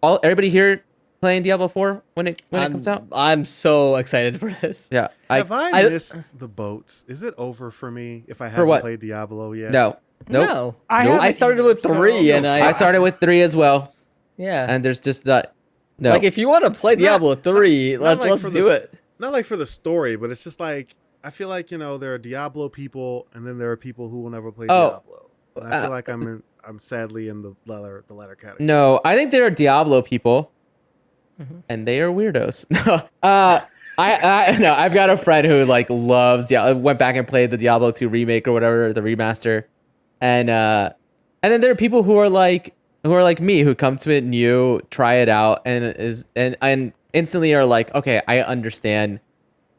All 0.01 0.19
everybody 0.23 0.49
here 0.49 0.83
playing 1.23 1.41
Diablo 1.43 1.69
4 1.69 2.03
when 2.15 2.27
it 2.27 2.41
when 2.49 2.61
it 2.61 2.65
I'm, 2.65 2.71
comes 2.73 2.85
out? 2.87 3.05
I'm 3.13 3.45
so 3.45 3.95
excited 3.95 4.39
for 4.41 4.49
this. 4.51 4.89
Yeah, 4.91 5.07
I 5.29 5.37
Have 5.37 5.53
I, 5.53 5.69
I- 5.71 5.89
missed 5.89 6.37
the 6.37 6.49
boats? 6.49 7.05
Is 7.07 7.23
it 7.23 7.33
over 7.37 7.71
for 7.71 7.89
me 7.89 8.25
if 8.27 8.41
I 8.41 8.49
haven't 8.49 8.67
what? 8.67 8.81
played 8.81 8.99
Diablo 8.99 9.53
yet? 9.53 9.71
no. 9.71 9.97
Nope. 10.29 10.47
No, 10.49 10.75
I 10.89 11.09
I, 11.27 11.31
started 11.31 11.63
with 11.63 11.81
three, 11.81 12.29
so- 12.29 12.35
and 12.37 12.47
I, 12.47 12.67
I 12.67 12.71
started 12.71 13.01
with 13.01 13.19
three 13.19 13.41
as 13.41 13.55
well, 13.57 13.93
yeah. 14.37 14.65
and 14.69 14.83
there's 14.83 15.01
just 15.01 15.25
that. 15.25 15.53
No, 15.99 16.11
Like 16.11 16.23
if 16.23 16.37
you 16.37 16.47
want 16.47 16.63
to 16.63 16.71
play 16.71 16.95
Diablo 16.95 17.35
three, 17.35 17.93
Not 17.97 18.01
let's 18.01 18.21
like 18.21 18.29
let's 18.31 18.41
for 18.43 18.49
do 18.49 18.63
the, 18.63 18.75
it. 18.83 18.93
Not 19.19 19.31
like 19.33 19.45
for 19.45 19.57
the 19.57 19.65
story, 19.65 20.15
but 20.15 20.29
it's 20.31 20.41
just 20.43 20.59
like 20.61 20.95
I 21.25 21.29
feel 21.29 21.49
like 21.49 21.71
you 21.71 21.77
know 21.77 21.97
there 21.97 22.13
are 22.13 22.17
Diablo 22.17 22.69
people, 22.69 23.27
and 23.33 23.45
then 23.45 23.57
there 23.57 23.69
are 23.71 23.75
people 23.77 24.07
who 24.09 24.21
will 24.21 24.29
never 24.29 24.49
play 24.51 24.67
Oh. 24.69 24.89
Diablo. 24.89 25.29
And 25.57 25.67
I 25.67 25.81
feel 25.81 25.87
Uh, 25.87 25.89
like 25.95 26.07
I'm 26.09 26.21
in, 26.21 26.43
I'm 26.67 26.79
sadly 26.79 27.27
in 27.27 27.41
the 27.41 27.53
letter 27.65 28.03
the 28.07 28.13
latter 28.13 28.35
category. 28.35 28.65
no. 28.65 29.01
I 29.05 29.15
think 29.17 29.31
there 29.31 29.45
are 29.45 29.49
Diablo 29.51 30.01
people, 30.01 30.51
Mm-hmm. 31.43 31.59
and 31.69 31.87
they 31.87 32.01
are 32.01 32.09
weirdos. 32.11 32.65
No, 32.85 32.95
uh, 33.21 33.61
I, 33.97 34.51
I 34.51 34.57
no. 34.57 34.73
I've 34.73 34.93
got 34.93 35.09
a 35.09 35.17
friend 35.17 35.45
who 35.45 35.65
like 35.65 35.89
loves 35.89 36.47
Diablo. 36.47 36.75
Went 36.77 36.97
back 36.99 37.15
and 37.15 37.27
played 37.27 37.51
the 37.51 37.57
Diablo 37.57 37.91
2 37.91 38.09
remake 38.09 38.47
or 38.47 38.53
whatever, 38.53 38.91
the 38.91 39.01
remaster, 39.01 39.65
and 40.19 40.49
uh, 40.49 40.91
and 41.43 41.53
then 41.53 41.61
there 41.61 41.71
are 41.71 41.75
people 41.75 42.01
who 42.03 42.17
are 42.17 42.29
like 42.29 42.73
who 43.03 43.11
are 43.11 43.21
like 43.23 43.39
me 43.39 43.61
who 43.61 43.75
come 43.75 43.95
to 43.97 44.11
it 44.11 44.23
new, 44.23 44.79
try 44.89 45.15
it 45.15 45.29
out, 45.29 45.61
and 45.65 45.83
is 45.83 46.27
and 46.35 46.55
and 46.61 46.93
instantly 47.13 47.53
are 47.53 47.65
like, 47.65 47.93
okay, 47.93 48.21
I 48.27 48.41
understand 48.41 49.19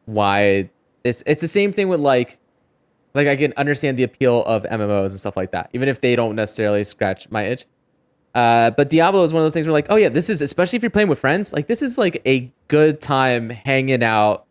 why 0.07 0.71
it's 1.03 1.23
it's 1.27 1.41
the 1.41 1.49
same 1.49 1.73
thing 1.73 1.89
with 1.89 2.01
like 2.01 2.39
like 3.15 3.27
I 3.27 3.37
can 3.37 3.53
understand 3.57 3.97
the 3.97 4.03
appeal 4.03 4.45
of 4.45 4.65
MMOs 4.65 5.11
and 5.11 5.21
stuff 5.21 5.37
like 5.37 5.53
that, 5.53 5.71
even 5.73 5.89
if 5.89 6.01
they 6.01 6.17
don't 6.17 6.35
necessarily 6.37 6.85
scratch 6.85 7.31
my 7.31 7.45
itch. 7.45 7.67
Uh, 8.35 8.71
but 8.73 8.91
Diablo 8.91 9.23
is 9.23 9.33
one 9.33 9.41
of 9.41 9.45
those 9.45 9.53
things 9.53 9.67
where 9.67 9.73
like, 9.73 9.87
oh 9.91 9.97
yeah, 9.97 10.09
this 10.09 10.29
is 10.29 10.43
especially 10.43 10.77
if 10.77 10.83
you're 10.83 10.91
playing 10.91 11.09
with 11.09 11.21
friends, 11.21 11.53
like 11.53 11.69
this 11.69 11.83
is 11.83 11.97
like 11.97 12.21
a 12.27 12.51
good 12.69 13.01
time 13.01 13.51
hanging 13.51 14.03
out, 14.03 14.47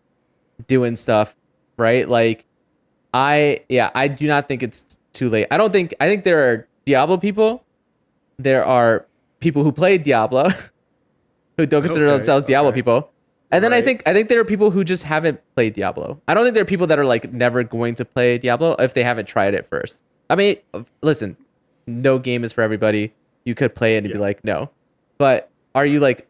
doing 0.67 0.95
stuff, 0.95 1.35
right? 1.77 2.07
Like, 2.07 2.45
I 3.13 3.61
yeah, 3.67 3.91
I 3.93 4.07
do 4.07 4.27
not 4.27 4.47
think 4.47 4.63
it's 4.63 4.99
too 5.11 5.29
late. 5.29 5.47
I 5.51 5.57
don't 5.57 5.73
think 5.73 5.93
I 5.99 6.07
think 6.07 6.23
there 6.23 6.49
are 6.49 6.67
Diablo 6.85 7.17
people, 7.17 7.63
there 8.37 8.65
are 8.65 9.05
people 9.39 9.63
who 9.63 9.71
play 9.71 9.97
Diablo, 9.97 10.49
who 11.57 11.65
don't 11.65 11.81
consider 11.81 12.05
Okay, 12.05 12.13
themselves 12.13 12.45
Diablo 12.45 12.69
okay. 12.69 12.77
people, 12.77 13.11
and 13.51 13.63
then 13.63 13.73
I 13.73 13.81
think 13.81 14.01
I 14.07 14.13
think 14.13 14.29
there 14.29 14.39
are 14.39 14.45
people 14.45 14.71
who 14.71 14.83
just 14.83 15.03
haven't 15.03 15.41
played 15.55 15.73
Diablo. 15.73 16.21
I 16.27 16.33
don't 16.33 16.43
think 16.43 16.53
there 16.55 16.63
are 16.63 16.65
people 16.65 16.87
that 16.87 16.97
are 16.97 17.05
like 17.05 17.31
never 17.33 17.63
going 17.63 17.95
to 17.95 18.05
play 18.05 18.37
Diablo 18.37 18.75
if 18.79 18.93
they 18.93 19.03
haven't 19.03 19.27
tried 19.27 19.53
it 19.53 19.67
first. 19.67 20.01
I 20.29 20.35
mean, 20.35 20.55
listen, 21.01 21.37
no 21.85 22.17
game 22.17 22.43
is 22.43 22.53
for 22.53 22.61
everybody. 22.61 23.13
You 23.45 23.55
could 23.55 23.75
play 23.75 23.95
it 23.95 24.03
and 24.03 24.13
be 24.13 24.19
like, 24.19 24.43
no. 24.43 24.69
But 25.17 25.49
are 25.75 25.85
you 25.85 25.99
like 25.99 26.27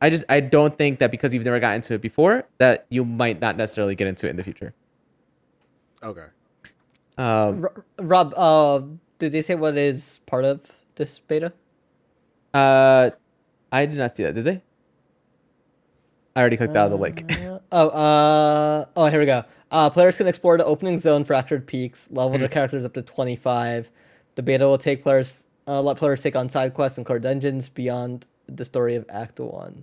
I 0.00 0.10
just 0.10 0.24
I 0.28 0.40
don't 0.40 0.76
think 0.76 0.98
that 0.98 1.10
because 1.10 1.32
you've 1.32 1.44
never 1.44 1.60
got 1.60 1.74
into 1.74 1.94
it 1.94 2.00
before 2.00 2.44
that 2.58 2.86
you 2.90 3.04
might 3.04 3.40
not 3.40 3.56
necessarily 3.56 3.94
get 3.94 4.06
into 4.06 4.26
it 4.26 4.30
in 4.30 4.36
the 4.36 4.44
future. 4.44 4.74
Okay. 6.02 6.26
Um, 7.18 7.64
R- 7.64 7.84
Rob, 7.98 8.34
uh, 8.36 8.82
did 9.18 9.32
they 9.32 9.40
say 9.40 9.54
what 9.54 9.78
is 9.78 10.20
part 10.26 10.44
of 10.44 10.60
this 10.96 11.18
beta? 11.18 11.52
uh, 12.52 13.10
I 13.72 13.86
did 13.86 13.96
not 13.96 14.14
see 14.14 14.22
that. 14.22 14.34
Did 14.34 14.44
they? 14.44 14.62
I 16.34 16.40
already 16.40 16.58
clicked 16.58 16.76
out 16.76 16.86
of 16.86 16.90
the 16.92 16.98
link. 16.98 17.24
Uh, 17.32 17.58
oh, 17.72 17.88
uh, 17.88 18.84
oh, 18.96 19.06
here 19.06 19.18
we 19.18 19.26
go. 19.26 19.44
Uh, 19.70 19.90
players 19.90 20.18
can 20.18 20.26
explore 20.26 20.56
the 20.58 20.64
opening 20.64 20.98
zone, 20.98 21.24
fractured 21.24 21.66
peaks, 21.66 22.08
level 22.10 22.38
their 22.38 22.48
characters 22.48 22.84
up 22.84 22.92
to 22.94 23.02
25. 23.02 23.90
The 24.36 24.42
beta 24.42 24.66
will 24.66 24.78
take 24.78 25.02
players, 25.02 25.44
uh, 25.66 25.82
let 25.82 25.96
players 25.96 26.22
take 26.22 26.36
on 26.36 26.48
side 26.48 26.72
quests 26.74 26.98
and 26.98 27.06
core 27.06 27.18
dungeons 27.18 27.68
beyond 27.68 28.26
the 28.48 28.64
story 28.64 28.94
of 28.94 29.04
Act 29.08 29.40
1. 29.40 29.82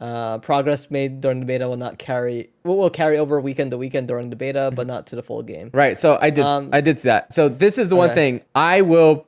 Uh, 0.00 0.38
progress 0.38 0.90
made 0.90 1.20
during 1.20 1.40
the 1.40 1.46
beta 1.46 1.68
will 1.68 1.76
not 1.76 1.98
carry, 1.98 2.50
will, 2.62 2.76
will 2.76 2.90
carry 2.90 3.18
over 3.18 3.40
weekend 3.40 3.72
to 3.72 3.76
weekend 3.76 4.06
during 4.06 4.30
the 4.30 4.36
beta, 4.36 4.70
but 4.72 4.86
not 4.86 5.08
to 5.08 5.16
the 5.16 5.22
full 5.22 5.42
game. 5.42 5.70
Right. 5.72 5.98
So 5.98 6.16
I 6.20 6.30
did. 6.30 6.44
Um, 6.44 6.70
I 6.72 6.80
did 6.80 7.00
see 7.00 7.08
that. 7.08 7.32
So 7.32 7.48
this 7.48 7.78
is 7.78 7.88
the 7.88 7.96
one 7.96 8.14
thing 8.14 8.42
I 8.54 8.82
will 8.82 9.26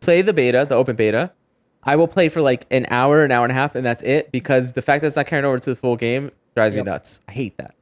play 0.00 0.20
the 0.22 0.32
beta, 0.32 0.66
the 0.68 0.74
open 0.74 0.96
beta. 0.96 1.30
I 1.84 1.94
will 1.96 2.08
play 2.08 2.28
for 2.28 2.40
like 2.42 2.66
an 2.72 2.86
hour, 2.90 3.22
an 3.22 3.30
hour 3.30 3.44
and 3.44 3.52
a 3.52 3.54
half, 3.54 3.76
and 3.76 3.84
that's 3.86 4.02
it. 4.02 4.32
Because 4.32 4.72
the 4.72 4.82
fact 4.82 5.02
that 5.02 5.08
it's 5.08 5.16
not 5.16 5.26
carrying 5.26 5.44
over 5.44 5.58
to 5.60 5.70
the 5.70 5.76
full 5.76 5.96
game 5.96 6.32
drives 6.56 6.74
Yep. 6.74 6.86
me 6.86 6.90
nuts. 6.90 7.20
I 7.28 7.32
hate 7.32 7.56
that. 7.58 7.74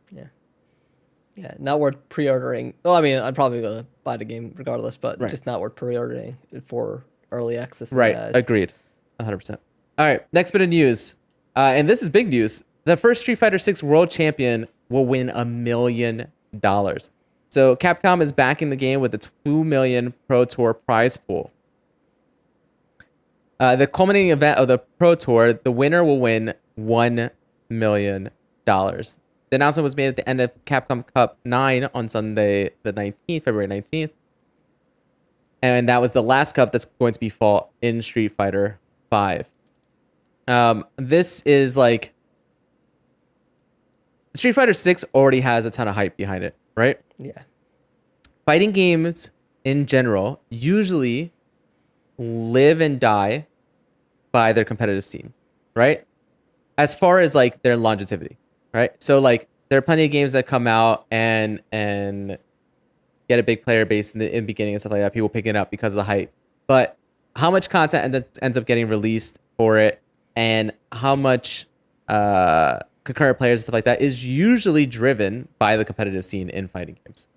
Yeah. 1.36 1.54
Not 1.58 1.80
worth 1.80 1.96
pre-ordering. 2.08 2.74
Well, 2.84 2.94
I 2.94 3.00
mean, 3.00 3.18
I'd 3.18 3.34
probably 3.34 3.62
gonna 3.62 3.86
buy 4.04 4.16
the 4.16 4.24
game 4.24 4.52
regardless, 4.56 4.96
but 4.96 5.20
Right. 5.20 5.30
just 5.30 5.46
not 5.46 5.60
worth 5.60 5.74
pre-ordering 5.74 6.36
for 6.66 7.04
early 7.30 7.56
access. 7.56 7.92
Right. 7.92 8.14
guys. 8.14 8.34
Agreed. 8.34 8.72
100. 9.18 9.36
percent 9.38 9.60
All 9.98 10.04
right. 10.06 10.26
Next 10.32 10.50
bit 10.50 10.60
of 10.62 10.68
news, 10.68 11.14
uh, 11.56 11.60
and 11.74 11.88
this 11.88 12.02
is 12.02 12.08
big 12.08 12.28
news. 12.28 12.64
The 12.84 12.96
first 12.96 13.20
Street 13.22 13.36
Fighter 13.36 13.58
Six 13.58 13.82
World 13.82 14.10
Champion 14.10 14.66
will 14.88 15.06
win 15.06 15.30
a 15.30 15.44
million 15.44 16.26
dollars. 16.58 17.10
So 17.48 17.76
Capcom 17.76 18.20
is 18.20 18.32
backing 18.32 18.70
the 18.70 18.76
game 18.76 19.00
with 19.00 19.14
a 19.14 19.18
two 19.44 19.62
million 19.64 20.12
Pro 20.26 20.44
Tour 20.44 20.74
prize 20.74 21.16
pool. 21.16 21.50
Uh, 23.60 23.76
the 23.76 23.86
culminating 23.86 24.30
event 24.30 24.58
of 24.58 24.66
the 24.68 24.78
Pro 24.78 25.14
Tour, 25.14 25.52
the 25.52 25.70
winner 25.70 26.02
will 26.02 26.18
win 26.18 26.54
one 26.74 27.30
million 27.70 28.30
dollars. 28.64 29.16
The 29.52 29.56
announcement 29.56 29.84
was 29.84 29.94
made 29.94 30.06
at 30.06 30.16
the 30.16 30.26
end 30.26 30.40
of 30.40 30.50
Capcom 30.64 31.04
Cup 31.12 31.36
Nine 31.44 31.86
on 31.92 32.08
Sunday, 32.08 32.70
the 32.84 32.92
nineteenth, 32.92 33.44
February 33.44 33.66
nineteenth, 33.66 34.10
and 35.60 35.86
that 35.90 36.00
was 36.00 36.12
the 36.12 36.22
last 36.22 36.54
cup 36.54 36.72
that's 36.72 36.86
going 36.86 37.12
to 37.12 37.20
be 37.20 37.28
fought 37.28 37.68
in 37.82 38.00
Street 38.00 38.32
Fighter 38.34 38.78
Five. 39.10 39.50
Um, 40.48 40.86
this 40.96 41.42
is 41.42 41.76
like 41.76 42.14
Street 44.32 44.52
Fighter 44.52 44.72
Six 44.72 45.04
already 45.14 45.40
has 45.40 45.66
a 45.66 45.70
ton 45.70 45.86
of 45.86 45.96
hype 45.96 46.16
behind 46.16 46.44
it, 46.44 46.56
right? 46.74 46.98
Yeah. 47.18 47.42
fighting 48.46 48.72
games 48.72 49.30
in 49.64 49.84
general 49.84 50.40
usually 50.48 51.30
live 52.16 52.80
and 52.80 52.98
die 52.98 53.46
by 54.32 54.54
their 54.54 54.64
competitive 54.64 55.04
scene, 55.04 55.34
right? 55.74 56.06
As 56.78 56.94
far 56.94 57.20
as 57.20 57.34
like 57.34 57.60
their 57.60 57.76
longevity, 57.76 58.38
right? 58.72 58.90
So 59.02 59.20
like 59.20 59.48
there 59.68 59.78
are 59.78 59.82
plenty 59.82 60.04
of 60.04 60.10
games 60.10 60.32
that 60.32 60.46
come 60.46 60.66
out 60.66 61.06
and 61.10 61.62
and 61.72 62.38
get 63.28 63.38
a 63.38 63.42
big 63.42 63.62
player 63.62 63.84
base 63.84 64.12
in 64.12 64.20
the 64.20 64.28
in 64.30 64.44
the 64.44 64.46
beginning 64.46 64.74
and 64.74 64.80
stuff 64.80 64.92
like 64.92 65.00
that. 65.00 65.12
People 65.12 65.28
picking 65.28 65.50
it 65.50 65.56
up 65.56 65.70
because 65.70 65.94
of 65.94 65.96
the 65.96 66.04
hype, 66.04 66.32
but 66.66 66.96
how 67.36 67.50
much 67.50 67.70
content 67.70 68.14
ends, 68.14 68.26
ends 68.42 68.58
up 68.58 68.66
getting 68.66 68.88
released 68.88 69.38
for 69.56 69.78
it, 69.78 70.02
and 70.36 70.72
how 70.92 71.14
much 71.14 71.66
uh, 72.08 72.78
concurrent 73.04 73.38
players 73.38 73.60
and 73.60 73.64
stuff 73.64 73.74
like 73.74 73.84
that 73.84 74.00
is 74.00 74.24
usually 74.24 74.86
driven 74.86 75.48
by 75.58 75.76
the 75.76 75.84
competitive 75.84 76.24
scene 76.24 76.50
in 76.50 76.68
fighting 76.68 76.98
games. 77.06 77.28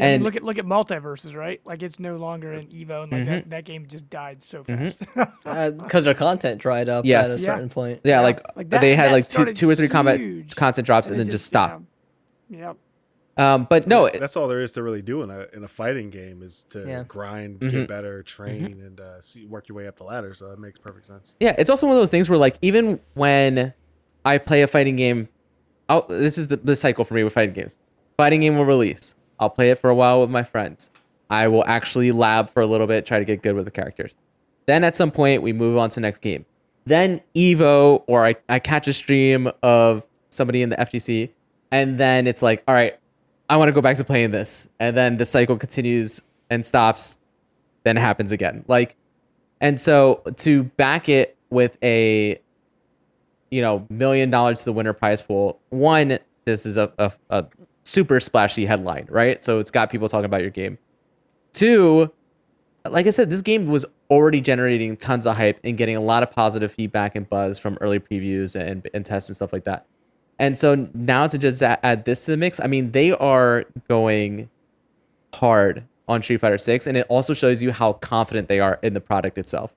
Yeah, 0.00 0.06
I 0.06 0.08
mean, 0.08 0.14
And- 0.16 0.24
look 0.24 0.36
at 0.36 0.42
look 0.42 0.58
at 0.58 0.64
MultiVersus, 0.64 1.34
right? 1.34 1.60
Like 1.64 1.82
it's 1.82 1.98
no 2.00 2.16
longer 2.16 2.52
an 2.52 2.66
Evo, 2.68 3.02
and 3.04 3.12
like 3.12 3.20
Mm-hmm. 3.22 3.30
that, 3.30 3.50
that 3.50 3.64
game 3.64 3.86
just 3.86 4.08
died 4.10 4.42
so 4.42 4.64
fast. 4.64 4.98
Because 5.44 6.04
their 6.04 6.14
content 6.14 6.60
dried 6.60 6.88
up 6.88 7.04
Yes. 7.04 7.30
at 7.32 7.38
a 7.38 7.42
Yeah. 7.42 7.54
certain 7.54 7.68
point. 7.70 8.00
Yeah, 8.04 8.16
Yeah, 8.16 8.20
like, 8.20 8.40
like 8.56 8.70
that- 8.70 8.80
they 8.80 8.94
had 8.96 9.12
like 9.12 9.28
two, 9.28 9.52
two 9.52 9.68
or 9.70 9.74
three 9.74 9.88
combat 9.88 10.20
content 10.56 10.86
drops 10.86 11.10
and, 11.10 11.18
then 11.20 11.28
it 11.28 11.30
just 11.30 11.46
stop. 11.46 11.82
Yeah. 12.48 12.58
Yep. 12.58 12.76
Um, 13.36 13.66
but 13.70 13.86
no, 13.86 14.06
it- 14.06 14.18
That's 14.20 14.36
all 14.36 14.48
there 14.48 14.60
is 14.60 14.72
to 14.72 14.82
really 14.82 15.02
do 15.02 15.22
in 15.22 15.30
a 15.30 15.46
in 15.54 15.64
a 15.64 15.68
fighting 15.68 16.10
game 16.10 16.42
is 16.42 16.64
to 16.70 16.84
Yeah. 16.86 17.04
grind, 17.06 17.60
Mhm. 17.60 17.70
get 17.70 17.88
better, 17.88 18.22
train, 18.22 18.80
and 18.84 19.00
uh, 19.00 19.20
see, 19.20 19.46
work 19.46 19.68
your 19.68 19.76
way 19.76 19.86
up 19.86 19.96
the 19.96 20.04
ladder. 20.04 20.34
So 20.34 20.48
that 20.50 20.58
makes 20.58 20.78
perfect 20.78 21.06
sense. 21.06 21.36
yeah, 21.40 21.54
it's 21.58 21.70
also 21.70 21.86
one 21.86 21.94
of 21.96 22.00
those 22.00 22.10
things 22.10 22.28
where 22.28 22.38
like 22.38 22.56
even 22.62 23.00
when 23.14 23.72
I 24.24 24.38
play 24.38 24.62
a 24.62 24.66
fighting 24.66 24.96
game, 24.96 25.28
I'll, 25.88 26.06
this 26.08 26.36
is 26.38 26.48
the, 26.48 26.56
the 26.56 26.76
cycle 26.76 27.04
for 27.04 27.14
me 27.14 27.24
with 27.24 27.32
fighting 27.32 27.54
games. 27.54 27.78
Fighting 28.16 28.42
game 28.42 28.56
will 28.58 28.66
release. 28.66 29.14
I'll 29.40 29.50
play 29.50 29.70
it 29.70 29.78
for 29.78 29.90
a 29.90 29.94
while 29.94 30.20
with 30.20 30.30
my 30.30 30.42
friends. 30.42 30.90
I 31.30 31.48
will 31.48 31.64
actually 31.66 32.12
lab 32.12 32.50
for 32.50 32.60
a 32.60 32.66
little 32.66 32.86
bit, 32.86 33.06
try 33.06 33.18
to 33.18 33.24
get 33.24 33.42
good 33.42 33.54
with 33.54 33.64
the 33.64 33.70
characters. 33.70 34.14
Then 34.66 34.84
at 34.84 34.94
some 34.94 35.10
point 35.10 35.42
we 35.42 35.52
move 35.52 35.78
on 35.78 35.90
to 35.90 36.00
next 36.00 36.20
game. 36.20 36.44
Then 36.84 37.20
Evo 37.34 38.02
or 38.06 38.24
I, 38.26 38.36
I 38.48 38.58
catch 38.58 38.86
a 38.86 38.92
stream 38.92 39.50
of 39.62 40.06
somebody 40.28 40.62
in 40.62 40.68
the 40.68 40.76
FGC, 40.76 41.30
and 41.70 41.98
then 41.98 42.26
it's 42.26 42.42
like, 42.42 42.62
all 42.68 42.74
right, 42.74 42.98
I 43.48 43.56
want 43.56 43.68
to 43.68 43.72
go 43.72 43.80
back 43.80 43.96
to 43.96 44.04
playing 44.04 44.30
this. 44.30 44.68
And 44.78 44.96
then 44.96 45.16
the 45.16 45.24
cycle 45.24 45.56
continues 45.56 46.22
and 46.50 46.64
stops, 46.64 47.18
then 47.84 47.96
happens 47.96 48.32
again. 48.32 48.64
Like 48.68 48.96
And 49.60 49.80
so 49.80 50.22
to 50.36 50.64
back 50.64 51.08
it 51.08 51.36
with 51.50 51.78
a, 51.82 52.40
you 53.50 53.60
know, 53.60 53.86
million 53.88 54.30
dollars 54.30 54.60
to 54.60 54.66
the 54.66 54.72
winner 54.72 54.92
prize 54.92 55.22
pool, 55.22 55.60
one, 55.70 56.18
this 56.44 56.66
is 56.66 56.76
a, 56.76 56.92
a, 56.98 57.12
a 57.30 57.46
super 57.90 58.20
splashy 58.20 58.66
headline, 58.66 59.06
right? 59.10 59.42
So 59.42 59.58
it's 59.58 59.70
got 59.70 59.90
people 59.90 60.08
talking 60.08 60.24
about 60.24 60.42
your 60.42 60.50
game. 60.50 60.78
Two, 61.52 62.12
like 62.88 63.06
I 63.06 63.10
said, 63.10 63.30
this 63.30 63.42
game 63.42 63.66
was 63.66 63.84
already 64.10 64.40
generating 64.40 64.96
tons 64.96 65.26
of 65.26 65.36
hype 65.36 65.58
and 65.64 65.76
getting 65.76 65.96
a 65.96 66.00
lot 66.00 66.22
of 66.22 66.30
positive 66.30 66.72
feedback 66.72 67.16
and 67.16 67.28
buzz 67.28 67.58
from 67.58 67.76
early 67.80 67.98
previews 67.98 68.58
and, 68.58 68.88
and 68.94 69.04
tests 69.04 69.28
and 69.28 69.36
stuff 69.36 69.52
like 69.52 69.64
that. 69.64 69.86
And 70.38 70.56
so 70.56 70.88
now 70.94 71.26
to 71.26 71.36
just 71.36 71.62
add 71.62 72.04
this 72.04 72.24
to 72.24 72.30
the 72.30 72.36
mix, 72.36 72.60
I 72.60 72.66
mean, 72.66 72.92
they 72.92 73.12
are 73.12 73.66
going 73.88 74.48
hard 75.34 75.84
on 76.08 76.22
Street 76.22 76.38
Fighter 76.38 76.58
6 76.58 76.86
and 76.86 76.96
it 76.96 77.06
also 77.08 77.34
shows 77.34 77.62
you 77.62 77.72
how 77.72 77.94
confident 77.94 78.48
they 78.48 78.60
are 78.60 78.78
in 78.82 78.94
the 78.94 79.00
product 79.00 79.36
itself. 79.36 79.74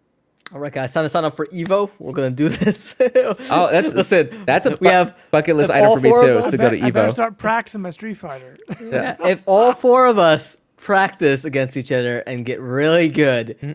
All 0.54 0.60
right, 0.60 0.72
guys, 0.72 0.94
time 0.94 1.04
to 1.04 1.10
sign 1.10 1.26
up 1.26 1.36
for 1.36 1.48
Evo. 1.48 1.90
We're 1.98 2.12
gonna 2.14 2.30
do 2.30 2.48
this. 2.50 2.96
Oh, 3.00 3.70
that's 3.72 3.94
listen. 3.96 4.30
That's 4.46 4.66
a 4.68 4.78
we 4.80 4.88
have 4.88 5.18
bucket 5.32 5.56
list 5.56 5.72
item 5.72 5.94
for 5.94 6.00
me 6.00 6.10
too. 6.12 6.16
us- 6.38 6.54
Is 6.54 6.60
to 6.60 6.66
I, 6.66 6.66
go 6.66 6.70
bet- 6.70 6.80
to 6.80 6.86
I 6.86 6.92
better 6.92 7.08
Evo. 7.10 7.14
start 7.14 7.38
practicing 7.40 7.82
my 7.82 7.90
Street 7.90 8.14
Fighter. 8.16 8.56
Yeah. 8.80 9.16
if 9.26 9.42
all 9.48 9.74
four 9.74 10.06
of 10.06 10.20
us 10.20 10.58
practice 10.78 11.44
against 11.44 11.76
each 11.76 11.92
other 11.92 12.20
and 12.20 12.46
get 12.46 12.60
really 12.62 13.08
good, 13.10 13.58
Mm-hmm. 13.62 13.72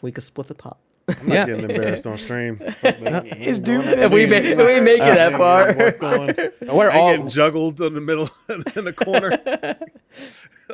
we 0.00 0.12
could 0.12 0.22
split 0.22 0.46
the 0.46 0.54
pot. 0.54 0.78
I'm 1.08 1.26
not 1.26 1.34
Yeah. 1.34 1.46
getting 1.46 1.68
embarrassed 1.70 2.06
on 2.06 2.16
stream. 2.16 2.58
Fuck 2.58 2.98
that. 2.98 3.26
Is 3.40 3.58
Doom 3.58 3.82
If 3.82 4.12
we 4.12 4.24
make, 4.26 4.44
if 4.44 4.56
we 4.58 4.80
make 4.80 5.02
it 5.02 5.14
that 5.16 5.32
far, 5.32 5.72
What's? 5.74 6.72
We're 6.72 6.90
I 6.90 6.98
all 6.98 7.16
get 7.16 7.26
juggled 7.28 7.80
in 7.80 7.94
the 7.94 8.00
middle 8.00 8.30
in 8.48 8.84
the 8.84 8.92
corner. 8.92 9.36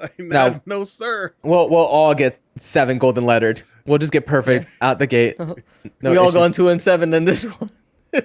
Like, 0.00 0.18
No. 0.18 0.48
no, 0.48 0.60
no, 0.66 0.84
sir. 0.84 1.34
we'll 1.42 1.68
we'll 1.68 1.84
all 1.84 2.14
get 2.14 2.40
seven 2.56 2.98
golden 2.98 3.24
lettered. 3.24 3.62
We'll 3.86 3.98
just 3.98 4.12
get 4.12 4.26
perfect 4.26 4.68
out 4.80 4.98
the 4.98 5.06
gate. 5.06 5.36
No 6.02 6.10
we 6.10 6.16
all 6.18 6.30
go 6.32 6.42
on 6.42 6.52
two 6.52 6.68
and 6.68 6.82
seven. 6.82 7.10
Then 7.10 7.24
this 7.24 7.44
one. 7.44 7.70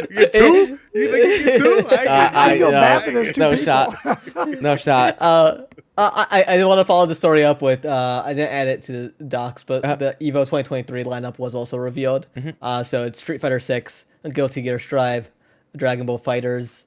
You 0.00 0.06
get 0.16 0.32
two? 0.32 0.78
You 0.94 1.10
think 1.12 1.40
you 1.40 1.44
get 1.44 1.60
two? 1.60 1.86
I, 1.90 1.94
Uh, 1.94 1.98
get 2.04 2.34
I, 2.34 2.52
two. 2.52 2.58
feel 2.58 2.72
no, 2.72 2.80
bad 2.80 3.04
for 3.04 3.10
those 3.12 3.32
two 3.34 3.40
no 3.40 3.50
people. 3.50 3.64
shot. 3.64 4.60
No 4.60 4.76
shot. 4.76 5.16
Uh, 5.20 5.62
I 5.96 6.44
I, 6.48 6.58
I 6.58 6.64
want 6.64 6.80
to 6.80 6.84
follow 6.84 7.06
the 7.06 7.14
story 7.14 7.44
up 7.44 7.62
with. 7.62 7.84
Uh, 7.84 8.22
I 8.24 8.34
didn't 8.34 8.52
add 8.52 8.68
it 8.68 8.82
to 8.84 8.92
the 9.18 9.24
docs, 9.24 9.62
but 9.64 9.84
Uh-huh. 9.84 9.96
the 9.96 10.16
Evo 10.20 10.40
2023 10.44 11.04
lineup 11.04 11.38
was 11.38 11.54
also 11.54 11.76
revealed. 11.76 12.26
Mm-hmm. 12.36 12.50
Uh, 12.60 12.82
so 12.82 13.04
it's 13.04 13.20
Street 13.20 13.40
Fighter 13.40 13.60
6, 13.60 14.06
Guilty 14.32 14.62
Gear 14.62 14.78
Strive, 14.80 15.30
Dragon 15.76 16.06
Ball 16.06 16.18
Fighters, 16.18 16.86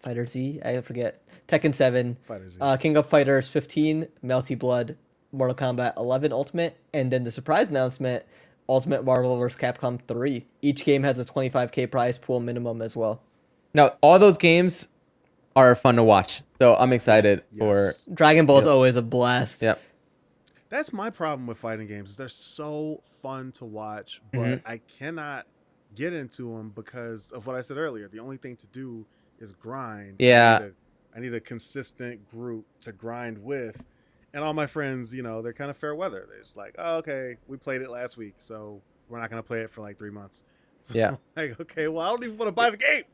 Fighter 0.00 0.26
Z, 0.26 0.60
I 0.64 0.80
forget, 0.80 1.22
Tekken 1.52 1.74
7, 1.74 2.16
Fighter 2.22 2.48
Uh, 2.60 2.76
King 2.78 2.96
of 2.96 3.06
Fighters 3.06 3.46
15, 3.48 4.08
Melty 4.24 4.58
Blood, 4.58 4.96
Mortal 5.32 5.54
Kombat 5.54 5.96
11 5.98 6.32
Ultimate, 6.32 6.78
and 6.94 7.10
then 7.12 7.24
the 7.24 7.30
surprise 7.30 7.68
announcement, 7.68 8.24
Ultimate 8.68 9.04
Marvel 9.04 9.36
vs. 9.38 9.60
Capcom 9.60 10.00
3. 10.08 10.46
Each 10.62 10.84
game 10.84 11.02
has 11.02 11.18
a 11.18 11.24
25k 11.26 11.90
prize 11.90 12.18
pool 12.18 12.40
minimum 12.40 12.80
as 12.80 12.96
well. 12.96 13.22
Now 13.74 13.92
all 14.00 14.18
those 14.18 14.38
games 14.38 14.88
are 15.54 15.74
fun 15.74 15.96
to 15.96 16.02
watch. 16.02 16.42
So 16.60 16.74
I'm 16.76 16.92
excited 16.92 17.42
for. 17.58 17.74
Yes. 17.74 18.06
Dragon 18.14 18.46
Ball 18.46 18.58
is 18.60 18.66
always 18.66 18.96
a 18.96 19.02
blast. 19.02 19.62
Yep. 19.62 19.80
That's 20.70 20.90
my 20.92 21.10
problem 21.10 21.46
with 21.46 21.58
fighting 21.58 21.86
games. 21.86 22.10
Is 22.12 22.16
they're 22.16 22.28
so 22.28 23.02
fun 23.04 23.52
to 23.52 23.66
watch, 23.66 24.22
but 24.32 24.40
Mm-hmm. 24.40 24.66
I 24.66 24.78
cannot 24.78 25.46
get 25.94 26.14
into 26.14 26.56
them 26.56 26.70
because 26.74 27.30
of 27.32 27.46
what 27.46 27.56
I 27.56 27.60
said 27.60 27.76
earlier. 27.76 28.08
The 28.08 28.20
only 28.20 28.38
thing 28.38 28.56
to 28.56 28.66
do 28.68 29.04
is 29.38 29.52
grind. 29.52 30.16
Yeah. 30.18 30.68
I 31.14 31.20
need 31.20 31.26
a, 31.26 31.30
I 31.30 31.32
need 31.32 31.34
a 31.36 31.40
consistent 31.40 32.28
group 32.30 32.66
to 32.80 32.92
grind 32.92 33.38
with, 33.42 33.84
and 34.34 34.42
all 34.42 34.54
my 34.54 34.66
friends, 34.66 35.14
you 35.14 35.22
know, 35.22 35.42
they're 35.42 35.52
kind 35.52 35.70
of 35.70 35.76
fair 35.76 35.94
weather. 35.94 36.26
They're 36.28 36.42
just 36.42 36.56
like, 36.56 36.74
oh, 36.78 36.96
okay, 36.98 37.36
we 37.48 37.56
played 37.56 37.82
it 37.82 37.90
last 37.90 38.16
week, 38.16 38.34
so 38.38 38.80
we're 39.08 39.20
not 39.20 39.30
gonna 39.30 39.42
play 39.42 39.60
it 39.60 39.70
for 39.70 39.80
like 39.82 39.98
three 39.98 40.10
months. 40.10 40.44
So 40.84 40.98
Yeah. 40.98 41.14
Like, 41.36 41.60
okay, 41.60 41.86
well, 41.86 42.04
I 42.04 42.08
don't 42.08 42.24
even 42.24 42.36
want 42.36 42.48
to 42.48 42.52
buy 42.52 42.68
the 42.68 42.76
game. 42.76 43.04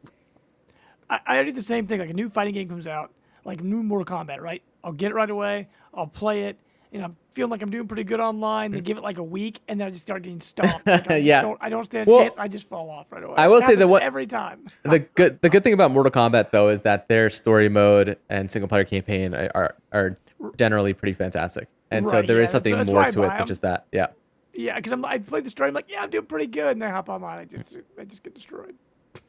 I, 1.11 1.21
I 1.27 1.43
do 1.43 1.53
the 1.53 1.61
same 1.61 1.87
thing. 1.87 2.01
Like 2.01 2.09
a 2.09 2.15
new 2.15 2.31
fighting 2.31 2.55
game 2.55 2.67
comes 2.67 2.87
out, 2.87 3.13
like 3.45 3.63
new 3.63 3.83
Mortal 3.83 4.17
Kombat, 4.17 4.41
right? 4.41 4.63
I'll 4.83 4.93
get 4.93 5.11
it 5.11 5.15
right 5.15 5.29
away. 5.29 5.69
I'll 5.93 6.07
play 6.07 6.45
it, 6.45 6.59
and 6.93 7.05
I'm 7.05 7.17
feeling 7.33 7.51
like 7.51 7.63
I'm 7.63 7.71
doing 7.71 7.87
pretty 7.87 8.05
good 8.05 8.21
online. 8.21 8.71
They 8.71 8.79
mm-hmm. 8.79 8.85
give 8.85 8.97
it 8.99 9.03
like 9.03 9.19
a 9.19 9.23
week, 9.23 9.61
and 9.69 9.79
then 9.81 9.87
I 9.89 9.91
just 9.91 10.03
start 10.03 10.23
getting 10.23 10.41
stomped. 10.41 10.87
Like, 10.87 11.11
I 11.11 11.17
Yeah. 11.19 11.43
don't, 11.43 11.59
I 11.61 11.69
don't 11.69 11.85
stand 11.85 12.09
a 12.09 12.11
Well, 12.11 12.21
chance. 12.23 12.37
I 12.39 12.49
just 12.49 12.69
fall 12.69 12.91
off 12.91 13.11
right 13.13 13.23
away. 13.23 13.35
I 13.37 13.49
will 13.49 13.59
It 13.59 13.63
say 13.63 13.67
that 13.75 13.81
happens 13.81 13.91
what- 13.91 14.03
every 14.03 14.27
time. 14.27 14.67
the 14.85 14.99
good 15.15 15.41
the 15.43 15.49
good 15.49 15.65
thing 15.65 15.75
about 15.75 15.91
Mortal 15.91 16.13
Kombat 16.13 16.51
though 16.51 16.69
is 16.69 16.83
that 16.83 17.09
their 17.09 17.31
story 17.31 17.69
mode 17.69 18.19
and 18.29 18.51
single 18.51 18.69
player 18.69 18.85
campaign 18.85 19.35
are 19.35 19.51
are, 19.55 19.77
are 19.93 20.19
generally 20.57 20.93
pretty 20.95 21.13
fantastic, 21.15 21.69
and 21.91 22.07
so 22.09 22.15
Right, 22.19 22.27
there 22.27 22.41
is 22.41 22.49
yeah, 22.49 22.53
something 22.53 22.73
that's- 22.73 22.87
that's 22.87 23.17
more 23.17 23.25
to 23.25 23.27
it 23.27 23.29
buy 23.31 23.35
than 23.35 23.41
'em. 23.43 23.47
just 23.47 23.63
that. 23.63 23.87
Yeah. 23.93 24.09
Yeah, 24.55 24.75
because 24.77 24.93
I'm 24.93 25.05
I 25.05 25.19
play 25.19 25.41
the 25.41 25.51
story. 25.51 25.69
I'm 25.69 25.75
like, 25.75 25.89
yeah, 25.89 26.03
I'm 26.03 26.11
doing 26.11 26.27
pretty 26.27 26.47
good, 26.49 26.73
and 26.73 26.83
then 26.83 26.89
I 26.89 26.93
hop 26.93 27.09
online. 27.09 27.39
I 27.39 27.45
just 27.45 27.77
mm-hmm. 27.77 28.01
I 28.01 28.05
just 28.05 28.23
get 28.25 28.35
destroyed. 28.35 28.75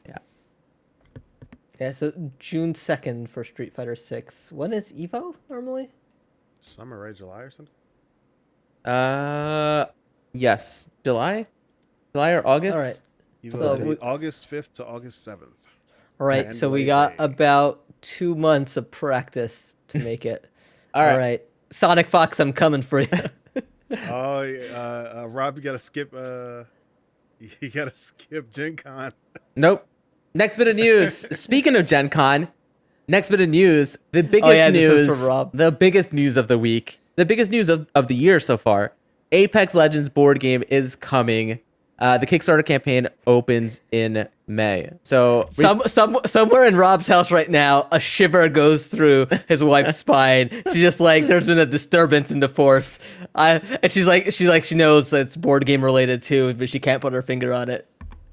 Yeah. 0.06 0.16
Yeah, 1.80 1.92
so 1.92 2.12
June 2.38 2.74
second 2.74 3.30
for 3.30 3.42
Street 3.44 3.72
Fighter 3.74 3.94
Six. 3.96 4.50
When 4.52 4.72
is 4.72 4.92
Evo 4.92 5.34
normally? 5.48 5.88
Summer, 6.60 6.98
right? 7.00 7.14
July 7.14 7.40
or 7.40 7.50
something? 7.50 7.74
Uh, 8.84 9.86
yes, 10.32 10.88
July, 11.04 11.46
July 12.12 12.30
or 12.30 12.46
August. 12.46 12.76
All 12.78 12.82
right. 12.84 13.00
Evo 13.44 13.78
So 13.78 13.84
we- 13.84 13.96
August 13.98 14.50
5th 14.50 14.72
to 14.74 14.86
August 14.86 15.26
7th. 15.26 15.66
All 16.20 16.26
right, 16.26 16.54
so 16.54 16.68
we 16.68 16.84
got 16.84 17.16
Day. 17.16 17.24
about 17.24 17.80
two 18.02 18.34
months 18.34 18.76
of 18.76 18.90
practice 18.90 19.74
to 19.88 19.98
make 19.98 20.26
it. 20.26 20.46
All 20.94 21.02
right. 21.02 21.12
All 21.12 21.18
right, 21.18 21.42
SonicFox, 21.70 22.40
I'm 22.40 22.52
coming 22.52 22.82
for 22.82 23.00
you. 23.00 23.08
Oh, 24.08 24.42
uh, 24.72 25.22
uh, 25.22 25.26
Rob, 25.26 25.56
you 25.56 25.64
gotta 25.64 25.76
skip. 25.76 26.14
Uh, 26.14 26.62
you 27.60 27.70
gotta 27.70 27.90
skip 27.90 28.48
Gen 28.52 28.76
Con. 28.76 29.12
Nope. 29.56 29.84
Next 30.32 30.58
bit 30.58 30.68
of 30.68 30.76
news. 30.76 31.12
Speaking 31.36 31.74
of 31.74 31.86
Gen 31.86 32.08
Con, 32.08 32.46
next 33.10 33.30
bit 33.30 33.40
of 33.40 33.48
news. 33.48 33.96
The 34.12 34.22
biggest 34.22 34.50
Oh, 34.50 34.54
yeah, 34.54 34.70
news. 34.70 35.08
The 35.52 35.70
biggest 35.78 36.12
news 36.12 36.36
of 36.36 36.48
the 36.48 36.58
week. 36.58 37.00
The 37.16 37.26
biggest 37.26 37.50
news 37.50 37.68
of, 37.68 37.86
of 37.94 38.08
the 38.08 38.14
year 38.14 38.40
so 38.40 38.56
far. 38.56 38.92
Apex 39.32 39.74
Legends 39.74 40.08
board 40.08 40.40
game 40.40 40.64
is 40.70 40.96
coming. 40.96 41.60
Uh, 41.98 42.16
the 42.16 42.26
Kickstarter 42.26 42.64
campaign 42.64 43.08
opens 43.26 43.82
in 43.92 44.26
May. 44.46 44.90
So 45.02 45.48
Some, 45.50 45.82
some, 45.86 46.16
somewhere 46.24 46.64
in 46.64 46.74
Rob's 46.74 47.06
house 47.06 47.30
right 47.30 47.48
now, 47.48 47.86
a 47.92 48.00
shiver 48.00 48.48
goes 48.48 48.86
through 48.86 49.26
his 49.48 49.62
wife's 49.62 49.96
spine. 50.04 50.48
She's 50.72 50.76
just 50.80 50.98
like, 50.98 51.26
"There's 51.26 51.44
been 51.44 51.58
a 51.58 51.66
disturbance 51.66 52.30
in 52.30 52.40
the 52.40 52.48
force," 52.48 52.98
I, 53.34 53.60
and 53.82 53.92
she's 53.92 54.06
like, 54.06 54.32
she's 54.32 54.48
like, 54.48 54.64
she 54.64 54.76
knows 54.76 55.12
it's 55.12 55.36
board 55.36 55.66
game 55.66 55.84
related 55.84 56.22
too, 56.22 56.54
but 56.54 56.70
she 56.70 56.80
can't 56.80 57.02
put 57.02 57.12
her 57.12 57.20
finger 57.22 57.52
on 57.52 57.68
it. 57.68 57.86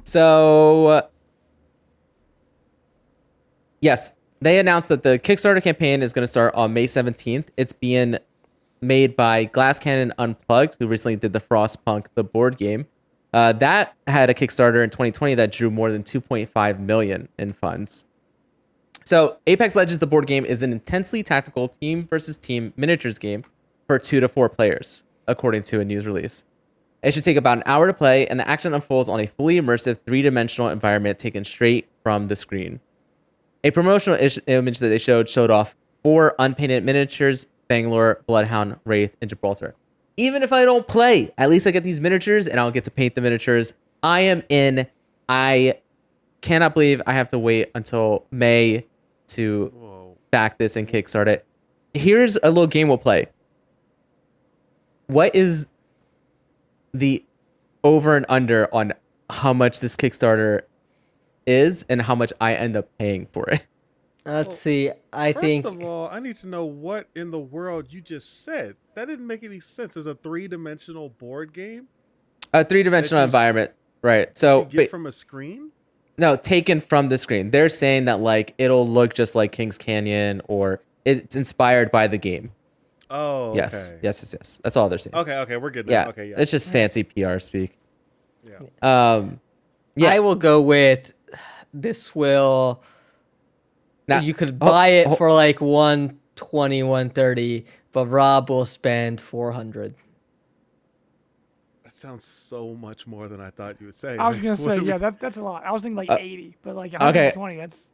So, 0.05 0.87
uh, 0.87 1.01
yes, 3.81 4.13
they 4.39 4.59
announced 4.59 4.89
that 4.89 5.03
the 5.03 5.19
Kickstarter 5.19 5.61
campaign 5.61 6.01
is 6.01 6.13
going 6.13 6.23
to 6.23 6.27
start 6.27 6.53
on 6.55 6.73
May 6.73 6.85
17th. 6.85 7.45
It's 7.57 7.73
being 7.73 8.17
made 8.81 9.15
by 9.15 9.45
Glass 9.45 9.79
Cannon 9.79 10.13
Unplugged, 10.17 10.75
who 10.79 10.87
recently 10.87 11.15
did 11.15 11.33
the 11.33 11.39
Frostpunk, 11.39 12.07
the 12.15 12.23
board 12.23 12.57
game. 12.57 12.85
Uh, 13.33 13.53
that 13.53 13.95
had 14.07 14.29
a 14.29 14.33
Kickstarter 14.33 14.83
in 14.83 14.89
2020 14.89 15.35
that 15.35 15.51
drew 15.51 15.69
more 15.69 15.91
than 15.91 16.03
2.5 16.03 16.79
million 16.79 17.27
in 17.37 17.53
funds. 17.53 18.05
So, 19.03 19.37
Apex 19.47 19.75
Legends, 19.75 19.99
the 19.99 20.07
board 20.07 20.27
game, 20.27 20.43
is 20.45 20.63
an 20.63 20.71
intensely 20.71 21.23
tactical 21.23 21.67
team 21.69 22.05
versus 22.05 22.37
team 22.37 22.73
miniatures 22.75 23.17
game 23.17 23.45
for 23.87 23.97
two 23.97 24.19
to 24.19 24.27
four 24.27 24.49
players, 24.49 25.05
according 25.27 25.63
to 25.63 25.79
a 25.79 25.85
news 25.85 26.05
release. 26.05 26.43
It 27.03 27.13
should 27.13 27.23
take 27.23 27.37
about 27.37 27.57
an 27.57 27.63
hour 27.65 27.87
to 27.87 27.93
play, 27.93 28.27
and 28.27 28.39
the 28.39 28.47
action 28.47 28.73
unfolds 28.73 29.07
on 29.07 29.19
a 29.19 29.27
fully 29.27 29.59
immersive 29.61 29.99
three 30.05 30.21
dimensional 30.21 30.69
environment 30.69 31.19
taken 31.19 31.45
straight 31.45 31.87
from 32.03 32.27
the 32.27 32.35
screen. 32.35 32.81
A 33.67 33.71
promotional 33.71 34.17
ish- 34.17 34.39
image 34.47 34.79
that 34.79 34.87
they 34.87 34.97
showed 34.97 35.27
showed 35.27 35.51
off 35.51 35.75
four 36.01 36.35
unpainted 36.39 36.85
miniatures 36.85 37.47
Bangalore, 37.67 38.23
Bloodhound, 38.25 38.77
Wraith, 38.85 39.13
and 39.19 39.29
Gibraltar. 39.29 39.75
Even 40.15 40.41
if 40.41 40.53
I 40.53 40.63
don't 40.63 40.87
play, 40.87 41.33
at 41.37 41.49
least 41.49 41.67
I 41.67 41.71
get 41.71 41.83
these 41.83 41.99
miniatures 41.99 42.47
and 42.47 42.61
I'll 42.61 42.71
get 42.71 42.85
to 42.85 42.91
paint 42.91 43.15
the 43.15 43.19
miniatures. 43.19 43.73
I 44.01 44.21
am 44.21 44.41
in. 44.47 44.87
I 45.27 45.81
cannot 46.39 46.75
believe 46.75 47.01
I 47.05 47.11
have 47.11 47.27
to 47.29 47.39
wait 47.39 47.69
until 47.75 48.23
May 48.31 48.85
to 49.27 49.65
Whoa. 49.75 50.17
back 50.31 50.57
this 50.57 50.77
and 50.77 50.87
kickstart 50.87 51.27
it. 51.27 51.45
Here's 51.93 52.37
a 52.37 52.47
little 52.47 52.67
game 52.67 52.87
we'll 52.87 52.97
play. 52.97 53.27
What 55.07 55.35
is 55.35 55.67
the 56.93 57.21
over 57.83 58.15
and 58.15 58.25
under 58.29 58.73
on 58.73 58.93
how 59.29 59.51
much 59.51 59.81
this 59.81 59.97
Kickstarter 59.97 60.61
is 61.47 61.83
and 61.89 62.01
how 62.01 62.13
much 62.15 62.31
I 62.39 62.53
end 62.53 62.75
up 62.77 62.89
paying 62.99 63.27
for 63.31 63.49
it? 63.49 63.65
Let's 64.25 64.59
see. 64.59 64.91
I 65.13 65.31
First 65.31 65.41
think 65.45 65.65
of 65.65 65.81
all, 65.81 66.09
I 66.11 66.19
need 66.19 66.35
to 66.37 66.47
know 66.47 66.65
what 66.65 67.07
in 67.15 67.31
the 67.31 67.39
world 67.39 67.87
you 67.93 68.01
just 68.01 68.43
said. 68.43 68.75
That 68.95 69.07
didn't 69.07 69.25
make 69.25 69.43
any 69.43 69.61
sense. 69.61 69.95
As 69.95 70.05
a 70.05 70.15
three-dimensional 70.15 71.09
board 71.11 71.53
game, 71.53 71.87
A 72.53 72.63
three 72.65 72.83
dimensional 72.83 73.19
That 73.19 73.23
you 73.23 73.27
s- 73.27 73.33
environment, 73.33 73.71
right? 74.01 74.37
so 74.37 74.61
So, 74.63 74.65
get 74.65 74.77
but- 74.77 74.89
from 74.89 75.05
a 75.05 75.11
screen. 75.13 75.71
no, 76.17 76.35
taken 76.35 76.81
from 76.81 77.07
the 77.07 77.17
screen. 77.17 77.51
They're 77.51 77.69
saying 77.69 78.05
that 78.05 78.19
like 78.19 78.53
it'll 78.57 78.85
look 78.87 79.13
just 79.13 79.33
like 79.33 79.53
King's 79.53 79.77
Canyon 79.77 80.41
or 80.49 80.81
it's 81.05 81.37
inspired 81.37 81.89
by 81.89 82.07
the 82.07 82.17
game. 82.17 82.51
Oh, 83.09 83.55
Yes, 83.55 83.91
okay. 83.93 83.99
yes, 84.03 84.21
yes, 84.21 84.35
yes. 84.37 84.59
That's 84.61 84.75
all 84.75 84.89
they're 84.89 84.97
saying. 84.97 85.15
Okay, 85.15 85.37
okay, 85.37 85.55
we're 85.55 85.69
good. 85.69 85.87
Yeah, 85.87 86.09
Okay, 86.09 86.31
yeah. 86.31 86.35
it's 86.39 86.51
just 86.51 86.69
fancy 86.69 87.03
PR 87.03 87.39
speak. 87.39 87.77
yeah. 88.43 88.57
Um, 88.81 89.39
yeah. 89.95 90.09
I 90.09 90.19
will 90.19 90.35
go 90.35 90.59
with 90.61 91.13
this. 91.73 92.15
Will 92.15 92.83
Now- 94.07 94.21
you 94.21 94.33
could 94.33 94.57
oh, 94.61 94.65
buy 94.65 94.87
it 94.87 95.07
oh. 95.07 95.15
for 95.15 95.31
like 95.31 95.61
120 95.61 96.83
130 96.83 97.65
but 97.91 98.05
rob 98.07 98.49
will 98.49 98.65
spend 98.65 99.19
400 99.19 99.95
That 101.83 101.93
sounds 101.93 102.23
so 102.23 102.75
much 102.75 103.07
more 103.07 103.27
than 103.27 103.41
I 103.41 103.49
thought 103.49 103.77
you 103.79 103.87
would 103.87 103.95
say. 103.95 104.17
I 104.17 104.27
was 104.27 104.39
gonna 104.39 104.55
say, 104.55 104.79
yeah, 104.83 104.97
that's 104.97 105.15
that's 105.17 105.37
a 105.37 105.43
lot. 105.43 105.65
I 105.65 105.71
was 105.71 105.81
thinking 105.81 105.95
like 105.97 106.11
Uh, 106.11 106.17
80, 106.19 106.57
but 106.61 106.75
like 106.75 106.93
okay. 106.93 107.31
120. 107.35 107.57
That's 107.57 107.89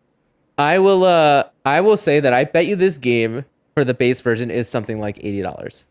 I 0.58 0.80
will 0.80 1.04
uh 1.04 1.45
I 1.66 1.82
will 1.82 1.98
say 1.98 2.20
that 2.20 2.34
I 2.34 2.44
bet 2.44 2.68
you 2.68 2.76
this 2.76 2.98
game 2.98 3.45
for 3.76 3.84
the 3.84 3.94
base 3.94 4.22
version 4.22 4.52
is 4.52 4.70
something 4.70 5.00
like 5.00 5.18
eighty 5.20 5.41
dollars. 5.41 5.88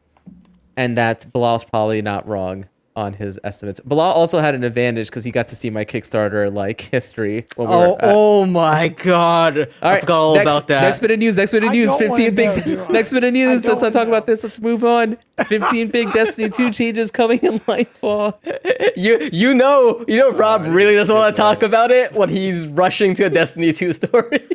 And 0.76 0.96
that's 0.96 1.24
Bilal's 1.24 1.64
probably 1.64 2.02
not 2.02 2.26
wrong 2.28 2.66
on 2.94 3.14
his 3.14 3.38
estimates. 3.44 3.80
Bilal 3.80 4.12
also 4.12 4.40
had 4.40 4.54
an 4.54 4.64
advantage 4.64 5.08
because 5.08 5.24
he 5.24 5.30
got 5.30 5.48
to 5.48 5.56
see 5.56 5.70
my 5.70 5.84
Kickstarter 5.84 6.52
like 6.52 6.80
history 6.82 7.46
when 7.56 7.68
we 7.68 7.74
oh 7.74 7.78
were 7.80 7.86
at- 7.94 8.00
oh 8.02 8.46
my 8.46 8.88
god 8.88 9.58
all 9.58 9.66
i 9.82 10.00
forgot 10.00 10.18
all 10.18 10.34
next, 10.34 10.46
about 10.46 10.68
that 10.68 10.82
Next 10.82 11.00
bit 11.00 11.10
of 11.10 11.18
news. 11.18 11.36
Next 11.38 11.52
bit 11.52 11.64
of 11.64 11.72
news. 11.72 11.94
Fifteen 11.96 12.34
big. 12.34 12.48
know, 12.48 12.86
do 12.86 12.92
next 12.92 13.12
bit 13.12 13.24
of 13.24 13.32
news. 13.32 13.66
Let's 13.66 13.80
not 13.80 13.92
don't 13.92 13.92
talk 13.92 14.08
about 14.08 14.26
this. 14.26 14.42
Let's 14.44 14.60
move 14.60 14.84
on. 14.84 15.16
Fifteen 15.48 15.88
big 15.88 16.12
Destiny 16.12 16.48
two 16.50 16.70
changes 16.70 17.10
coming 17.10 17.38
in 17.40 17.60
Lightfall. 17.60 18.34
you 18.96 19.28
you 19.32 19.54
know 19.54 20.04
you 20.06 20.16
know 20.18 20.32
rob 20.32 20.62
I 20.62 20.68
really 20.68 20.94
doesn't 20.94 21.14
want 21.14 21.34
skip 21.34 21.36
to 21.36 21.42
talk 21.42 21.62
about 21.62 21.90
it 21.90 22.12
when 22.12 22.28
he's 22.28 22.66
rushing 22.66 23.14
to 23.14 23.24
a 23.24 23.30
destiny 23.30 23.72
2 23.72 23.92
story 23.92 24.48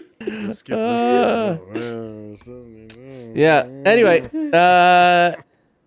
Skip 0.50 0.78
Uh. 0.78 1.58
Yeah. 3.34 3.68
Anyway, 3.86 4.22
uh, 4.52 5.36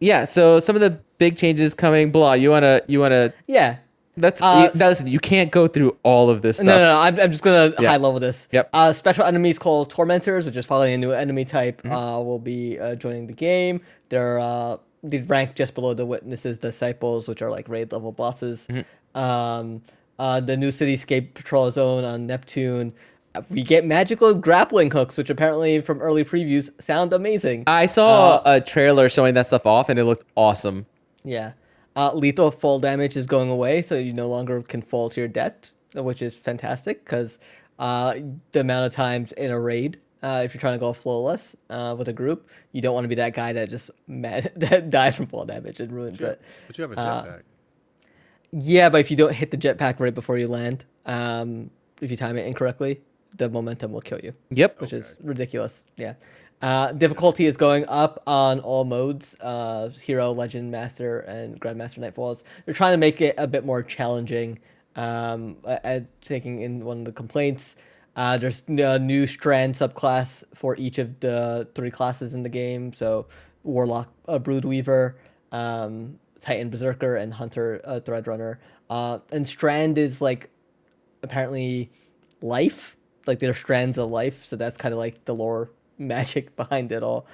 yeah. 0.01 0.25
So 0.25 0.59
some 0.61 0.75
of 0.77 0.81
the 0.81 0.99
big 1.19 1.37
changes 1.37 1.75
coming. 1.75 2.11
Blah. 2.11 2.33
you 2.35 2.51
wanna 2.51 2.81
you 2.89 2.99
wanna 3.01 3.33
yeah 3.47 3.77
That's 4.17 4.43
Uh, 4.43 4.71
you, 4.75 4.79
now 4.81 4.89
listen. 4.89 5.07
You 5.07 5.21
can't 5.21 5.51
go 5.51 5.69
through 5.69 5.97
all 6.03 6.29
of 6.31 6.43
this 6.43 6.57
stuff. 6.57 6.67
No, 6.67 6.77
no, 6.79 6.85
no. 6.93 6.99
I'm, 7.01 7.19
I'm 7.21 7.31
just 7.31 7.43
gonna 7.45 7.73
Yeah. 7.79 7.89
high 7.91 7.97
level 7.97 8.19
this. 8.21 8.49
Yep. 8.53 8.71
Uh, 8.73 8.93
special 8.93 9.25
enemies 9.25 9.59
called 9.59 9.89
Tormentors, 9.91 10.45
which 10.45 10.57
is 10.57 10.67
following 10.67 10.93
a 10.95 10.99
new 10.99 11.13
enemy 11.13 11.45
type, 11.45 11.83
Mm-hmm. 11.83 11.93
uh, 11.95 12.21
will 12.21 12.39
be 12.39 12.79
uh, 12.79 12.97
joining 12.97 13.27
the 13.29 13.33
game. 13.33 13.81
They're 14.09 14.39
uh, 14.41 14.77
they 15.03 15.19
rank 15.21 15.55
just 15.55 15.75
below 15.75 15.95
the 15.95 16.05
Witnesses 16.05 16.59
Disciples, 16.59 17.29
which 17.29 17.41
are 17.41 17.51
like 17.51 17.69
raid 17.69 17.93
level 17.93 18.13
bosses. 18.13 18.67
Mm-hmm. 18.69 19.19
Um, 19.19 19.83
uh, 20.19 20.41
the 20.41 20.57
new 20.57 20.69
Cityscape 20.71 21.33
Patrol 21.35 21.71
Zone 21.71 22.05
on 22.05 22.27
Neptune. 22.27 22.93
Uh, 23.35 23.43
We 23.51 23.63
get 23.63 23.85
magical 23.85 24.35
grappling 24.35 24.91
hooks, 24.91 25.17
which 25.17 25.31
apparently 25.31 25.81
from 25.81 26.01
early 26.01 26.25
previews 26.25 26.71
sound 26.83 27.13
amazing. 27.13 27.65
I 27.67 27.87
saw 27.87 28.37
Uh, 28.37 28.43
a 28.45 28.61
trailer 28.61 29.09
showing 29.09 29.35
that 29.35 29.47
stuff 29.47 29.67
off, 29.67 29.89
and 29.89 29.99
it 29.99 30.05
looked 30.05 30.25
awesome. 30.37 30.87
Yeah. 31.25 31.53
Uh, 31.97 32.13
lethal 32.15 32.51
fall 32.51 32.79
damage 32.81 33.17
is 33.17 33.27
going 33.27 33.51
away, 33.51 33.83
so 33.83 33.97
you 33.97 34.13
no 34.13 34.29
longer 34.29 34.63
can 34.63 34.81
fall 34.83 35.11
to 35.11 35.21
your 35.21 35.29
death, 35.29 35.73
which 35.95 36.23
is 36.23 36.35
fantastic 36.35 37.05
because 37.05 37.39
uh, 37.79 38.15
the 38.53 38.61
amount 38.61 38.87
of 38.87 38.93
times 38.93 39.33
in 39.33 39.51
a 39.51 39.59
raid, 39.59 39.99
uh, 40.23 40.43
if 40.45 40.53
you're 40.55 40.61
trying 40.61 40.75
to 40.75 40.79
go 40.79 40.93
flawless 40.93 41.57
uh, 41.69 41.95
with 41.99 42.09
a 42.09 42.13
group, 42.13 42.49
you 42.73 42.81
don't 42.81 42.95
want 42.95 43.05
to 43.05 43.09
be 43.09 43.15
that 43.17 43.35
guy 43.35 43.53
that 43.53 43.71
just 43.71 43.91
mad, 44.07 44.53
that 44.57 44.91
dies 44.91 45.17
from 45.17 45.27
fall 45.27 45.45
damage 45.45 45.79
and 45.81 45.93
ruins 45.93 46.21
it. 46.21 46.41
But 46.67 46.79
you 46.79 46.83
have 46.83 46.93
a 46.93 46.99
Uh, 47.01 47.25
jetpack. 47.25 47.43
Yeah, 48.53 48.89
but 48.89 49.01
if 49.01 49.11
you 49.11 49.17
don't 49.17 49.33
hit 49.33 49.51
the 49.53 49.57
jetpack 49.57 50.01
right 50.01 50.15
before 50.15 50.37
you 50.37 50.49
land, 50.49 50.85
um, 51.07 51.71
if 52.01 52.11
you 52.11 52.17
time 52.17 52.37
it 52.37 52.47
incorrectly, 52.47 53.01
the 53.37 53.49
momentum 53.49 53.93
will 53.93 54.01
kill 54.01 54.21
you 54.21 54.33
Yep. 54.51 54.81
which 54.81 54.93
is 54.93 55.17
ridiculous. 55.23 55.85
Yeah. 55.97 56.15
Uh, 56.63 56.93
difficulty 56.93 57.47
is 57.47 57.57
going 57.57 57.87
up 57.89 58.23
on 58.27 58.61
all 58.61 58.85
modes 58.85 59.35
uh, 59.41 59.89
Hero, 59.91 60.31
Legend, 60.33 60.71
Master, 60.71 61.21
and 61.21 61.59
Grandmaster 61.59 61.99
Nightfalls. 62.01 62.43
They're 62.65 62.75
trying 62.75 62.93
to 62.93 62.99
make 62.99 63.21
it 63.23 63.35
a 63.39 63.47
bit 63.47 63.65
more 63.65 63.83
challenging. 63.83 64.59
Um, 64.97 65.57
a- 65.65 65.81
a- 65.85 66.07
taking 66.21 66.61
in 66.61 66.85
one 66.85 66.99
of 66.99 67.05
the 67.07 67.13
complaints, 67.13 67.77
uh, 68.17 68.37
there's 68.37 68.63
a 68.69 68.99
new 68.99 69.27
strand 69.27 69.75
subclass 69.75 70.45
for 70.55 70.77
each 70.77 70.99
of 70.99 71.19
the 71.21 71.67
three 71.75 71.91
classes 71.91 72.35
in 72.35 72.43
the 72.43 72.49
game. 72.51 72.93
So 72.93 73.27
Warlock 73.63 74.13
uh, 74.29 74.39
Broodweaver, 74.39 75.15
um, 75.53 76.19
Titan 76.41 76.69
Berserker, 76.69 77.17
and 77.17 77.33
Hunter 77.33 77.81
uh, 77.85 78.01
Threadrunner. 78.01 78.59
Uh, 78.91 79.21
and 79.33 79.47
Strand 79.49 79.97
is 79.97 80.21
like 80.21 80.51
apparently 81.23 81.91
life, 82.43 82.97
like 83.27 83.39
they're 83.39 83.55
strands 83.55 83.99
of 83.99 84.11
life. 84.11 84.47
So 84.47 84.57
that's 84.57 84.77
kind 84.77 84.93
of 84.93 84.99
like 84.99 85.25
the 85.25 85.35
lore 85.35 85.71
magic 85.99 86.57
behind 86.57 86.93
it 86.93 87.03
all. 87.03 87.27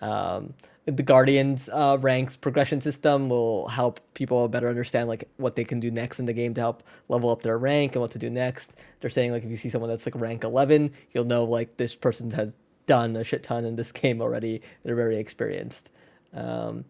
Um, 0.00 0.54
the 0.86 1.02
Guardians 1.02 1.70
uh, 1.72 1.96
ranks 2.00 2.36
progression 2.36 2.80
system 2.80 3.30
will 3.30 3.68
help 3.68 4.00
people 4.12 4.46
better 4.48 4.68
understand 4.68 5.08
like 5.08 5.28
what 5.38 5.56
they 5.56 5.64
can 5.64 5.80
do 5.80 5.90
next 5.90 6.20
in 6.20 6.26
the 6.26 6.32
game 6.32 6.52
to 6.54 6.60
help 6.60 6.82
level 7.08 7.30
up 7.30 7.42
their 7.42 7.56
rank 7.56 7.94
and 7.94 8.02
what 8.02 8.10
to 8.10 8.18
do 8.18 8.28
next. 8.28 8.76
They're 9.00 9.08
saying 9.08 9.32
like 9.32 9.44
if 9.44 9.50
you 9.50 9.56
see 9.56 9.70
someone 9.70 9.88
that's 9.88 10.06
like 10.06 10.14
rank 10.16 10.44
11, 10.44 10.92
you'll 11.12 11.24
know 11.24 11.44
like 11.44 11.78
this 11.78 11.94
person 11.94 12.30
has 12.32 12.52
done 12.86 13.16
a 13.16 13.24
shit 13.24 13.42
ton 13.42 13.64
in 13.64 13.76
this 13.76 13.92
game 13.92 14.20
already. 14.20 14.60
They're 14.82 14.94
very 14.94 15.18
experienced. 15.18 15.90
Um, 16.34 16.84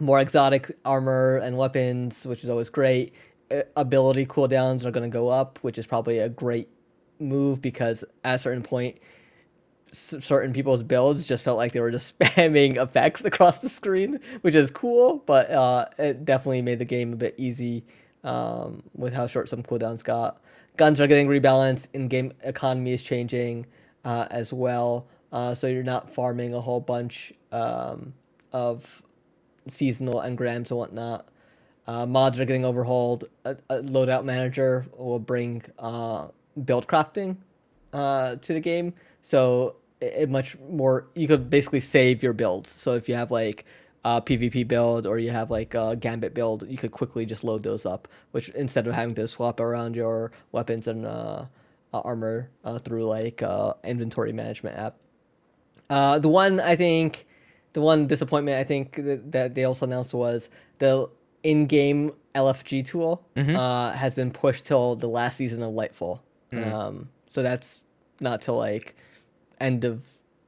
more 0.00 0.20
exotic 0.20 0.76
armor 0.84 1.36
and 1.36 1.56
weapons, 1.58 2.24
which 2.26 2.42
is 2.42 2.50
always 2.50 2.70
great. 2.70 3.14
Uh, 3.50 3.62
ability 3.76 4.26
cooldowns 4.26 4.84
are 4.84 4.90
going 4.90 5.08
to 5.08 5.12
go 5.12 5.28
up, 5.28 5.58
which 5.62 5.78
is 5.78 5.86
probably 5.86 6.18
a 6.18 6.28
great 6.28 6.68
move 7.18 7.62
because 7.62 8.04
at 8.24 8.36
a 8.36 8.38
certain 8.38 8.62
point, 8.62 8.98
certain 9.92 10.52
people's 10.52 10.82
builds 10.82 11.26
just 11.26 11.44
felt 11.44 11.56
like 11.56 11.72
they 11.72 11.80
were 11.80 11.90
just 11.90 12.18
spamming 12.20 12.76
effects 12.76 13.24
across 13.24 13.60
the 13.60 13.68
screen, 13.68 14.20
which 14.42 14.54
is 14.54 14.70
cool, 14.70 15.22
but 15.26 15.50
uh, 15.50 15.86
it 15.98 16.24
definitely 16.24 16.62
made 16.62 16.78
the 16.78 16.84
game 16.84 17.12
a 17.12 17.16
bit 17.16 17.34
easy 17.38 17.84
um, 18.24 18.82
with 18.94 19.12
how 19.12 19.26
short 19.26 19.48
some 19.48 19.62
cooldowns 19.62 20.04
got. 20.04 20.40
Guns 20.76 21.00
are 21.00 21.06
getting 21.06 21.28
rebalanced, 21.28 21.88
in 21.94 22.08
game 22.08 22.32
economy 22.42 22.92
is 22.92 23.02
changing 23.02 23.66
uh, 24.04 24.26
as 24.30 24.52
well, 24.52 25.06
uh, 25.32 25.54
so 25.54 25.66
you're 25.66 25.82
not 25.82 26.10
farming 26.10 26.54
a 26.54 26.60
whole 26.60 26.80
bunch 26.80 27.32
um, 27.52 28.12
of 28.52 29.02
seasonal 29.68 30.20
engrams 30.20 30.70
and 30.70 30.78
whatnot. 30.78 31.28
Uh, 31.86 32.04
mods 32.04 32.38
are 32.38 32.44
getting 32.44 32.64
overhauled. 32.64 33.24
A, 33.44 33.56
a 33.70 33.76
loadout 33.76 34.24
manager 34.24 34.86
will 34.96 35.20
bring 35.20 35.62
uh, 35.78 36.28
build 36.64 36.86
crafting 36.86 37.36
uh, 37.92 38.36
to 38.36 38.54
the 38.54 38.60
game, 38.60 38.94
so 39.22 39.76
it, 40.00 40.28
much 40.30 40.56
more. 40.70 41.08
You 41.14 41.28
could 41.28 41.50
basically 41.50 41.80
save 41.80 42.22
your 42.22 42.32
builds. 42.32 42.70
So 42.70 42.94
if 42.94 43.08
you 43.08 43.14
have 43.14 43.30
like 43.30 43.64
a 44.04 44.22
PvP 44.22 44.66
build 44.68 45.06
or 45.06 45.18
you 45.18 45.30
have 45.30 45.50
like 45.50 45.74
a 45.74 45.96
Gambit 45.96 46.34
build, 46.34 46.68
you 46.68 46.78
could 46.78 46.92
quickly 46.92 47.26
just 47.26 47.44
load 47.44 47.62
those 47.62 47.86
up. 47.86 48.08
Which 48.32 48.48
instead 48.50 48.86
of 48.86 48.94
having 48.94 49.14
to 49.16 49.26
swap 49.26 49.60
around 49.60 49.96
your 49.96 50.32
weapons 50.52 50.86
and 50.86 51.06
uh, 51.06 51.46
uh, 51.96 52.00
armor 52.00 52.50
uh, 52.64 52.78
through 52.78 53.06
like 53.06 53.42
uh, 53.42 53.74
inventory 53.84 54.32
management 54.32 54.78
app. 54.78 54.96
Uh, 55.88 56.18
the 56.18 56.28
one 56.28 56.60
I 56.60 56.76
think, 56.76 57.26
the 57.72 57.80
one 57.80 58.06
disappointment 58.06 58.58
I 58.58 58.64
think 58.64 58.96
that, 58.96 59.32
that 59.32 59.54
they 59.54 59.64
also 59.64 59.86
announced 59.86 60.14
was 60.14 60.48
the 60.78 61.08
in-game 61.42 62.12
LFG 62.34 62.86
tool 62.86 63.24
uh, 63.36 63.92
has 63.92 64.14
been 64.14 64.30
pushed 64.30 64.66
till 64.66 64.96
the 64.96 65.06
last 65.06 65.36
season 65.36 65.62
of 65.62 65.72
Lightfall. 65.72 66.20
Um, 66.52 67.08
so 67.26 67.42
that's 67.42 67.80
not 68.20 68.40
till 68.40 68.56
like 68.56 68.96
end 69.60 69.84
of 69.84 70.02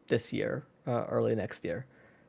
this 0.08 0.32
year, 0.32 0.64
uh, 0.86 1.04
early 1.08 1.34
next 1.34 1.64
year. 1.64 1.86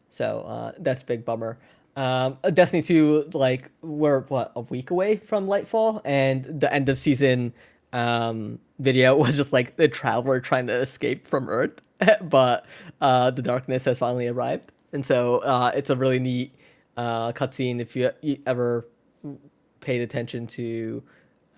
So 0.10 0.42
uh, 0.42 0.72
that's 0.80 1.04
big 1.04 1.26
bummer. 1.26 1.58
Um, 1.96 2.38
Destiny 2.54 2.82
2, 2.82 3.32
like, 3.34 3.72
we're, 3.82 4.22
what, 4.22 4.52
a 4.56 4.62
week 4.62 4.90
away 4.90 5.18
from 5.18 5.48
Lightfall, 5.48 6.02
and 6.06 6.46
the 6.62 6.74
end 6.74 6.88
of 6.88 6.98
season 6.98 7.54
um, 7.92 8.60
video 8.80 9.16
was 9.18 9.36
just 9.36 9.52
like 9.52 9.76
the 9.76 9.88
traveler 9.88 10.40
trying 10.40 10.68
to 10.68 10.74
escape 10.74 11.28
from 11.28 11.50
Earth, 11.50 11.82
but 12.22 12.66
uh, 13.02 13.32
the 13.32 13.42
darkness 13.42 13.86
has 13.86 14.00
finally 14.00 14.28
arrived. 14.28 14.72
And 14.94 15.06
so 15.06 15.40
uh, 15.40 15.72
it's 15.76 15.90
a 15.90 15.96
really 15.96 16.20
neat 16.20 16.56
uh, 16.98 17.32
cutscene 17.34 17.80
if 17.80 17.96
you, 17.96 18.12
you 18.22 18.38
ever 18.46 18.88
paid 19.82 20.02
attention 20.02 20.48
to 20.48 21.04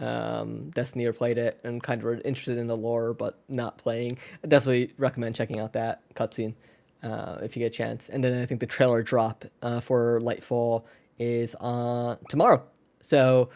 um, 0.02 0.70
Destiny 0.72 1.06
or 1.06 1.14
played 1.14 1.38
it 1.38 1.60
and 1.64 1.82
kind 1.82 2.02
of 2.02 2.06
were 2.06 2.20
interested 2.26 2.58
in 2.58 2.68
the 2.68 2.76
lore 2.76 3.14
but 3.14 3.40
not 3.48 3.78
playing. 3.78 4.18
I 4.44 4.48
definitely 4.48 4.94
recommend 4.98 5.36
checking 5.36 5.60
out 5.60 5.74
that 5.74 6.02
cutscene 6.16 6.56
uh, 7.04 7.38
if 7.42 7.56
you 7.56 7.62
get 7.62 7.68
a 7.68 7.70
chance. 7.76 8.10
And 8.10 8.24
then 8.24 8.42
I 8.42 8.46
think 8.46 8.60
the 8.60 8.66
trailer 8.68 9.02
drop 9.04 9.46
uh, 9.62 9.80
for 9.80 10.20
Lightfall 10.22 10.84
is 11.20 11.56
on 11.56 12.18
tomorrow. 12.30 12.64
So, 13.02 13.50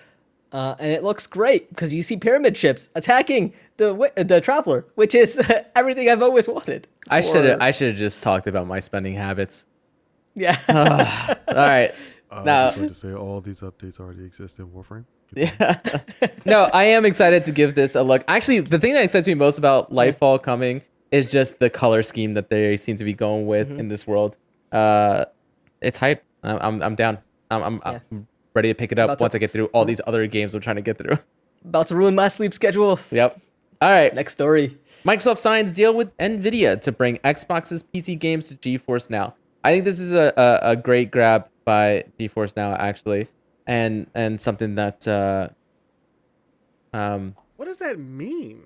uh, 0.51 0.76
and 0.80 0.91
it 0.91 1.03
looks 1.03 1.27
great 1.27 1.69
because 1.69 1.93
you 1.93 2.03
see 2.03 2.15
pyramid 2.17 2.55
ships 2.55 2.89
attacking 2.95 3.53
the 3.77 4.11
the 4.15 4.39
traveler, 4.39 4.85
which 4.95 5.13
is 5.15 5.41
everything 5.76 6.09
I've 6.09 6.22
always 6.22 6.47
wanted. 6.47 6.88
I 7.09 7.22
should 7.22 7.45
have 7.45 7.61
I 7.61 7.72
should 7.72 7.89
have 7.89 7.97
just 7.97 8.22
talked 8.22 8.47
about 8.47 8.67
my 8.67 8.80
spending 8.80 9.15
habits. 9.15 9.65
yeah. 10.35 10.57
All 11.47 11.55
right. 11.55 11.93
Uh, 12.31 12.41
No. 12.43 12.51
I 12.53 12.65
was 12.65 12.76
going 12.76 12.89
to 12.89 12.95
say 12.95 13.13
all 13.13 13.39
these 13.39 13.59
updates 13.61 13.99
already 13.99 14.26
exist 14.26 14.57
in 14.57 14.67
Warframe. 14.69 15.05
Yeah. 15.34 15.80
no, 16.45 16.64
I 16.73 16.85
am 16.85 17.06
excited 17.06 17.43
to 17.45 17.52
give 17.52 17.76
this 17.76 17.95
a 17.95 18.03
look. 18.03 18.23
Actually, 18.27 18.61
the 18.61 18.80
thing 18.80 18.93
that 18.93 19.03
excites 19.03 19.27
me 19.27 19.34
most 19.34 19.57
about 19.57 19.91
Lightfall 19.91 20.41
coming 20.41 20.81
is 21.11 21.31
just 21.31 21.60
the 21.60 21.69
color 21.69 22.03
scheme 22.03 22.34
that 22.35 22.49
they 22.49 22.77
seem 22.77 22.95
to 22.97 23.03
be 23.03 23.14
going 23.14 23.47
with 23.47 23.69
Mm-hmm. 23.69 23.80
in 23.80 23.88
this 23.88 24.06
world. 24.07 24.35
Uh, 24.72 25.26
it's 25.81 25.97
hype. 25.97 26.23
I'm 26.43 26.57
I'm, 26.61 26.81
I'm 26.84 26.95
down. 26.95 27.18
I'm 27.52 27.64
I'm, 27.64 27.81
Yeah. 27.85 27.99
I'm 28.11 28.27
ready 28.53 28.69
to 28.69 28.76
pick 28.76 28.91
it 28.91 28.99
up 28.99 29.06
About 29.06 29.18
to- 29.19 29.23
once 29.23 29.35
I 29.35 29.38
get 29.39 29.52
through 29.52 29.65
all 29.68 29.85
these 29.85 30.02
other 30.07 30.26
games 30.27 30.53
I'm 30.56 30.61
trying 30.61 30.77
to 30.77 30.81
get 30.81 30.97
through. 30.97 31.18
About 31.65 31.88
to 31.88 31.95
ruin 31.95 32.15
my 32.15 32.27
sleep 32.27 32.53
schedule. 32.53 32.99
Yep. 33.11 33.39
All 33.81 33.89
right. 33.91 34.14
Next 34.14 34.34
story. 34.34 34.77
Microsoft 35.03 35.38
signs 35.39 35.73
deal 35.73 35.93
with 35.93 36.15
Nvidia 36.18 36.80
to 36.81 36.91
bring 36.91 37.18
Xbox's 37.19 37.84
PC 37.84 38.18
games 38.18 38.47
to 38.49 38.56
GeForce 38.56 39.10
Now. 39.10 39.35
I 39.64 39.72
think 39.72 39.84
this 39.84 39.99
is 39.99 40.14
a, 40.14 40.31
a, 40.38 40.72
a 40.72 40.76
great 40.76 41.11
grab 41.11 41.47
by 41.65 42.06
GeForce 42.19 42.56
Now 42.56 42.73
actually, 42.76 43.27
and 43.67 44.07
and 44.13 44.39
something 44.39 44.75
that 44.75 45.07
uh, 45.07 45.49
um 46.93 47.35
What 47.57 47.65
does 47.65 47.79
that 47.79 47.99
mean? 47.99 48.63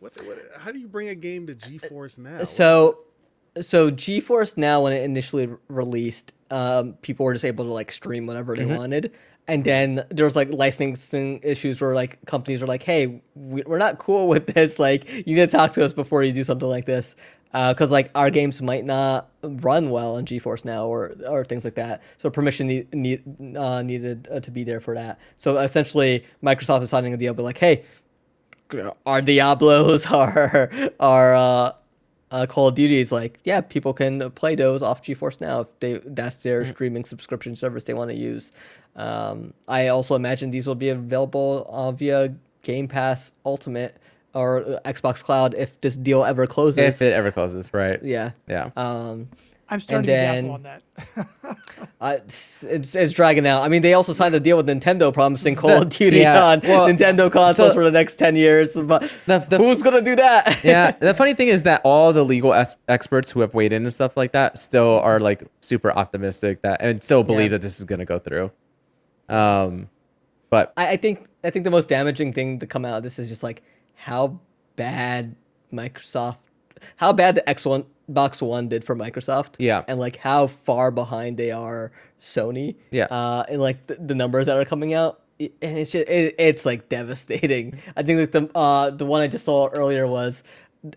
What, 0.00 0.12
what? 0.24 0.38
How 0.58 0.70
do 0.70 0.78
you 0.78 0.88
bring 0.88 1.08
a 1.08 1.14
game 1.14 1.46
to 1.48 1.54
GeForce 1.54 2.18
now? 2.18 2.44
So, 2.44 3.00
so 3.60 3.90
GeForce 3.90 4.56
Now 4.56 4.82
when 4.82 4.92
it 4.92 5.02
initially 5.02 5.48
released, 5.68 6.32
um, 6.50 6.92
people 7.02 7.26
were 7.26 7.32
just 7.32 7.44
able 7.44 7.64
to 7.64 7.72
like 7.72 7.90
stream 7.90 8.26
whatever 8.26 8.56
they 8.56 8.64
wanted, 8.64 9.12
and 9.48 9.64
then 9.64 10.04
there 10.10 10.24
was 10.24 10.36
like 10.36 10.52
licensing 10.52 11.40
issues 11.42 11.80
where 11.80 11.94
like 11.94 12.24
companies 12.26 12.60
were 12.60 12.68
like, 12.68 12.84
"Hey, 12.84 13.22
we're 13.34 13.78
not 13.78 13.98
cool 13.98 14.28
with 14.34 14.46
this. 14.46 14.78
Like, 14.78 15.08
you 15.26 15.34
need 15.34 15.50
to 15.50 15.56
talk 15.56 15.72
to 15.72 15.84
us 15.84 15.92
before 15.92 16.22
you 16.22 16.32
do 16.32 16.44
something 16.44 16.68
like 16.68 16.84
this." 16.84 17.16
Because 17.52 17.90
like 17.90 18.10
our 18.14 18.30
games 18.30 18.60
might 18.60 18.84
not 18.84 19.30
run 19.42 19.90
well 19.90 20.16
on 20.16 20.26
GeForce 20.26 20.64
now, 20.64 20.86
or 20.86 21.14
or 21.26 21.44
things 21.44 21.64
like 21.64 21.74
that. 21.76 22.02
So 22.18 22.28
permission 22.30 22.66
need, 22.66 22.94
need 22.94 23.56
uh, 23.56 23.82
needed 23.82 24.28
uh, 24.30 24.40
to 24.40 24.50
be 24.50 24.64
there 24.64 24.80
for 24.80 24.94
that. 24.94 25.18
So 25.38 25.58
essentially, 25.58 26.24
Microsoft 26.42 26.82
is 26.82 26.90
signing 26.90 27.14
a 27.14 27.16
deal, 27.16 27.34
but 27.34 27.44
like, 27.44 27.58
hey, 27.58 27.84
our 29.06 29.22
Diablos, 29.22 30.06
our 30.12 30.70
our 31.00 31.34
uh, 31.34 31.72
uh, 32.30 32.46
Call 32.46 32.68
of 32.68 32.74
Duty 32.74 33.00
is 33.00 33.12
like, 33.12 33.38
yeah, 33.44 33.60
people 33.60 33.92
can 33.92 34.30
play 34.32 34.54
those 34.54 34.82
off 34.82 35.02
GeForce 35.02 35.40
now 35.40 35.60
if 35.60 35.78
they 35.80 36.00
that's 36.04 36.42
their 36.42 36.64
streaming 36.66 37.04
subscription 37.04 37.56
service 37.56 37.84
they 37.84 37.94
want 37.94 38.10
to 38.10 38.16
use. 38.16 38.52
Um, 38.96 39.54
I 39.68 39.88
also 39.88 40.14
imagine 40.14 40.50
these 40.50 40.66
will 40.66 40.74
be 40.74 40.88
available 40.88 41.66
uh, 41.70 41.92
via 41.92 42.34
Game 42.62 42.88
Pass 42.88 43.32
Ultimate 43.44 43.96
or 44.34 44.80
Xbox 44.84 45.22
Cloud 45.22 45.54
if 45.54 45.80
this 45.80 45.96
deal 45.96 46.24
ever 46.24 46.46
closes. 46.46 46.78
if 46.78 47.02
it 47.02 47.12
ever 47.12 47.30
closes, 47.32 47.72
right? 47.74 48.02
yeah. 48.02 48.30
Yeah. 48.48 48.70
Um, 48.76 49.28
I'm 49.70 49.80
starting 49.80 50.06
then- 50.06 50.44
to 50.44 50.58
be 50.58 50.64
doubtful 50.64 51.18
on 51.18 51.22
that. 51.44 51.56
uh, 52.00 52.16
it's, 52.24 52.62
it's 52.62 52.94
it's 52.94 53.12
dragging 53.12 53.46
out. 53.46 53.62
I 53.64 53.68
mean, 53.68 53.82
they 53.82 53.92
also 53.92 54.14
signed 54.14 54.34
a 54.34 54.40
deal 54.40 54.56
with 54.56 54.66
Nintendo 54.66 55.12
promising 55.12 55.56
Call 55.56 55.82
of 55.82 55.90
Duty 55.90 56.20
yeah, 56.20 56.42
on 56.42 56.60
well, 56.64 56.86
Nintendo 56.88 57.30
consoles 57.30 57.68
so- 57.70 57.74
for 57.74 57.84
the 57.84 57.90
next 57.90 58.16
ten 58.16 58.34
years. 58.34 58.72
But 58.80 59.02
The- 59.26 59.44
the- 59.46 59.58
who's 59.58 59.82
gonna 59.82 60.00
do 60.00 60.16
that? 60.16 60.64
yeah. 60.64 60.92
The 61.00 61.12
funny 61.12 61.34
thing 61.34 61.48
is 61.48 61.64
that 61.64 61.82
all 61.84 62.14
the 62.14 62.24
legal 62.24 62.54
es- 62.54 62.76
experts 62.88 63.30
who 63.30 63.40
have 63.42 63.52
weighed 63.52 63.74
in 63.74 63.82
and 63.82 63.92
stuff 63.92 64.16
like 64.16 64.32
that 64.32 64.58
still 64.58 65.00
are 65.00 65.20
like 65.20 65.42
super 65.60 65.90
optimistic 65.92 66.62
that 66.62 66.80
and 66.80 67.02
still 67.02 67.22
believe 67.22 67.50
Yeah. 67.50 67.58
that 67.58 67.62
this 67.62 67.78
is 67.78 67.84
gonna 67.84 68.06
go 68.06 68.18
through. 68.18 68.50
Um, 69.28 69.90
but 70.50 70.72
I, 70.78 70.92
I 70.92 70.96
think 70.96 71.26
I 71.44 71.50
think 71.50 71.64
the 71.66 71.70
most 71.70 71.90
damaging 71.90 72.32
thing 72.32 72.58
to 72.60 72.66
come 72.66 72.86
out 72.86 72.96
of 72.96 73.02
this 73.02 73.18
is 73.18 73.28
just 73.28 73.42
like 73.42 73.62
how 73.98 74.38
bad 74.76 75.34
Microsoft, 75.72 76.38
how 76.96 77.12
bad 77.12 77.34
the 77.34 77.48
X 77.48 77.64
One 77.66 77.84
Box 78.08 78.40
One 78.40 78.68
did 78.68 78.84
for 78.84 78.94
Microsoft. 78.96 79.56
Yeah. 79.58 79.84
and 79.88 79.98
like 79.98 80.16
how 80.16 80.46
far 80.46 80.90
behind 80.90 81.36
they 81.36 81.50
are 81.50 81.92
Sony. 82.22 82.76
Yeah. 82.90 83.04
uh, 83.10 83.44
and 83.48 83.60
like 83.60 83.86
the, 83.88 83.96
the 83.96 84.14
numbers 84.14 84.46
that 84.46 84.56
are 84.56 84.64
coming 84.64 84.94
out. 84.94 85.20
And 85.40 85.78
it's 85.78 85.90
just 85.92 86.08
it, 86.08 86.34
it's 86.38 86.64
like 86.64 86.88
devastating. 86.88 87.78
I 87.96 88.02
think 88.02 88.20
like 88.20 88.32
the 88.32 88.50
uh 88.56 88.90
the 88.90 89.04
one 89.04 89.20
I 89.20 89.26
just 89.28 89.44
saw 89.44 89.68
earlier 89.68 90.06
was 90.06 90.42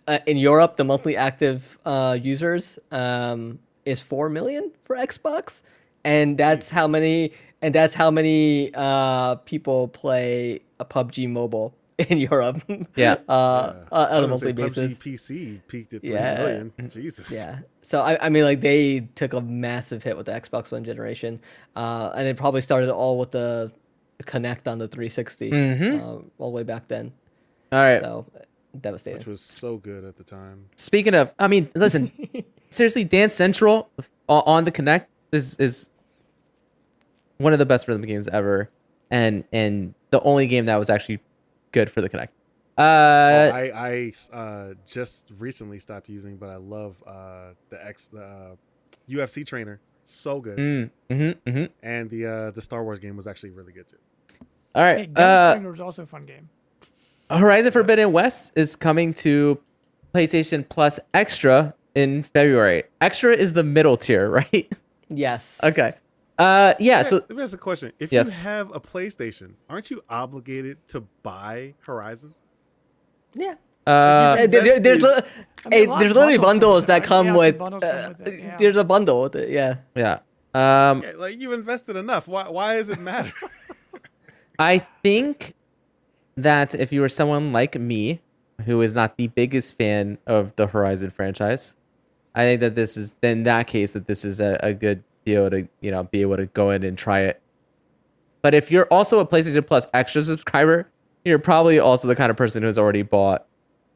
uh, 0.07 0.19
in 0.25 0.37
Europe 0.37 0.77
the 0.77 0.83
monthly 0.83 1.15
active 1.15 1.77
uh 1.85 2.17
users 2.21 2.79
um 2.91 3.59
is 3.85 4.01
four 4.01 4.29
million 4.29 4.71
for 4.83 4.95
Xbox, 4.95 5.61
and 6.03 6.37
that's 6.37 6.69
how 6.71 6.87
many 6.87 7.33
and 7.61 7.75
that's 7.75 7.93
how 7.93 8.09
many 8.09 8.71
uh 8.73 9.35
people 9.45 9.87
play 9.89 10.59
a 10.79 10.85
PUBG 10.85 11.29
Mobile 11.29 11.75
in 12.09 12.17
Europe. 12.19 12.61
Yeah. 12.95 13.15
uh, 13.29 13.73
uh, 13.91 14.07
on 14.11 14.23
a 14.23 14.27
monthly 14.27 14.53
basis. 14.53 14.99
PUBG 14.99 15.13
PC 15.13 15.61
peaked 15.67 15.93
at 15.93 16.01
three 16.01 16.11
Yeah. 16.11 16.37
million. 16.37 16.73
Jesus. 16.89 17.31
Yeah. 17.31 17.59
So 17.81 18.01
I, 18.01 18.17
I 18.25 18.29
mean, 18.29 18.43
like 18.43 18.61
they 18.61 19.01
took 19.15 19.33
a 19.33 19.41
massive 19.41 20.03
hit 20.03 20.15
with 20.17 20.25
the 20.27 20.33
Xbox 20.33 20.71
One 20.71 20.83
generation, 20.83 21.39
uh, 21.75 22.11
and 22.15 22.27
it 22.27 22.37
probably 22.37 22.61
started 22.61 22.89
all 22.91 23.17
with 23.19 23.31
the 23.31 23.71
Kinect 24.23 24.67
on 24.67 24.77
the 24.77 24.87
360 24.87 25.51
Mhm. 25.51 25.99
uh, 25.99 26.03
all 26.37 26.51
the 26.51 26.55
way 26.55 26.63
back 26.63 26.87
then. 26.87 27.11
All 27.71 27.79
right. 27.79 27.99
So 27.99 28.25
devastating. 28.79 29.17
Which 29.19 29.27
was 29.27 29.41
so 29.41 29.77
good 29.77 30.03
at 30.03 30.15
the 30.17 30.23
time. 30.23 30.65
Speaking 30.77 31.13
of, 31.15 31.33
I 31.39 31.47
mean, 31.47 31.69
listen, 31.75 32.11
seriously, 32.69 33.03
Dance 33.03 33.33
Central 33.33 33.89
on 34.29 34.63
the 34.65 34.71
Kinect 34.71 35.05
is 35.31 35.55
is 35.57 35.89
one 37.37 37.53
of 37.53 37.59
the 37.59 37.65
best 37.65 37.87
rhythm 37.87 38.03
games 38.03 38.27
ever, 38.27 38.69
and 39.09 39.43
and 39.51 39.93
the 40.11 40.21
only 40.21 40.47
game 40.47 40.65
that 40.65 40.75
was 40.77 40.89
actually 40.89 41.19
good 41.71 41.89
for 41.89 42.01
the 42.01 42.09
Kinect. 42.09 42.29
Uh, 42.77 42.81
Oh, 42.81 43.51
I 43.53 43.71
I 43.73 44.13
uh, 44.33 44.73
just 44.85 45.31
recently 45.37 45.79
stopped 45.79 46.09
using, 46.09 46.37
but 46.37 46.49
I 46.49 46.55
love 46.55 47.01
uh, 47.05 47.53
the 47.69 47.85
X 47.85 48.09
the 48.09 48.23
uh, 48.23 48.55
UFC 49.09 49.45
trainer. 49.45 49.79
So 50.03 50.41
good, 50.41 50.57
mm, 50.57 50.89
mm-hmm, 51.09 51.49
mm-hmm. 51.49 51.65
and 51.83 52.09
the 52.09 52.25
uh, 52.25 52.51
the 52.51 52.61
Star 52.61 52.83
Wars 52.83 52.99
game 52.99 53.15
was 53.15 53.27
actually 53.27 53.51
really 53.51 53.71
good 53.71 53.87
too. 53.87 53.97
All 54.73 54.83
right, 54.83 54.97
Hey, 54.97 55.01
right. 55.01 55.13
Gun 55.13 55.65
Uh, 55.65 55.69
was 55.69 55.79
also 55.79 56.03
a 56.03 56.05
fun 56.05 56.25
game. 56.25 56.49
Horizon 57.29 57.71
Forbidden 57.71 58.11
West 58.11 58.51
is 58.55 58.75
coming 58.75 59.13
to 59.15 59.59
PlayStation 60.13 60.67
Plus 60.67 60.99
Extra 61.13 61.73
in 61.95 62.23
February. 62.23 62.83
Extra 62.99 63.35
is 63.35 63.53
the 63.53 63.63
middle 63.63 63.95
tier, 63.95 64.29
right? 64.53 64.71
yes. 65.09 65.59
okay. 65.63 65.91
Uh, 66.41 66.73
yeah. 66.79 67.01
So 67.03 67.15
Let 67.17 67.29
me 67.31 67.43
ask 67.43 67.53
a 67.53 67.57
question: 67.57 67.91
If 67.99 68.11
Yes. 68.11 68.35
you 68.35 68.41
have 68.41 68.73
a 68.75 68.79
PlayStation, 68.79 69.53
aren't 69.69 69.91
you 69.91 70.01
obligated 70.09 70.77
to 70.89 71.01
buy 71.23 71.75
Horizon? 71.81 72.33
Yeah. 73.35 73.55
uh, 73.87 74.35
there- 74.35 74.47
there- 74.47 74.79
there's 74.79 75.01
li- 75.01 75.21
I 75.65 75.69
mean, 75.69 75.71
hey, 75.71 75.85
a 75.85 75.89
lot 75.89 75.93
of 75.95 75.99
there's 75.99 76.13
literally 76.15 76.37
bundles 76.37 76.85
bundles 76.85 76.85
that 76.87 77.03
come? 77.03 77.25
Yeah, 77.27 77.35
with. 77.37 77.57
bundles 77.57 77.83
uh, 77.83 78.13
with 78.17 78.27
it, 78.27 78.39
yeah. 78.39 78.57
There's 78.57 78.77
a 78.77 78.83
bundle 78.83 79.23
with 79.23 79.35
it. 79.35 79.49
Yeah. 79.49 79.75
yeah. 79.95 80.19
Um, 80.53 81.01
Yeah, 81.03 81.13
like 81.17 81.39
you 81.41 81.51
invested 81.53 81.95
enough. 81.95 82.27
Why 82.27 82.47
why 82.49 82.77
does 82.77 82.89
it 82.89 82.99
matter? 82.99 83.33
I 84.59 84.79
think 85.03 85.53
that 86.37 86.75
if 86.75 86.91
you 86.93 87.01
were 87.01 87.09
someone 87.09 87.51
like 87.53 87.79
me, 87.79 88.21
who 88.65 88.81
is 88.81 88.93
not 88.93 89.17
the 89.17 89.27
biggest 89.27 89.75
fan 89.77 90.17
of 90.27 90.55
the 90.55 90.67
Horizon 90.67 91.09
franchise, 91.09 91.75
I 92.35 92.41
think 92.43 92.61
that 92.61 92.75
this 92.75 92.95
is 92.97 93.15
in 93.23 93.43
that 93.43 93.67
case 93.67 93.91
that 93.93 94.05
this 94.07 94.23
is 94.23 94.39
a, 94.39 94.59
a 94.61 94.73
good 94.73 95.03
deal 95.25 95.49
to 95.49 95.67
you 95.81 95.91
know 95.91 96.03
be 96.03 96.21
able 96.21 96.37
to 96.37 96.45
go 96.47 96.71
in 96.71 96.83
and 96.83 96.97
try 96.97 97.21
it. 97.21 97.41
But 98.41 98.53
if 98.55 98.71
you're 98.71 98.85
also 98.85 99.19
a 99.19 99.25
PlayStation 99.25 99.65
Plus 99.65 99.87
extra 99.93 100.23
subscriber, 100.23 100.87
you're 101.25 101.39
probably 101.39 101.79
also 101.79 102.07
the 102.07 102.15
kind 102.15 102.31
of 102.31 102.37
person 102.37 102.63
who's 102.63 102.77
already 102.79 103.03
bought 103.03 103.45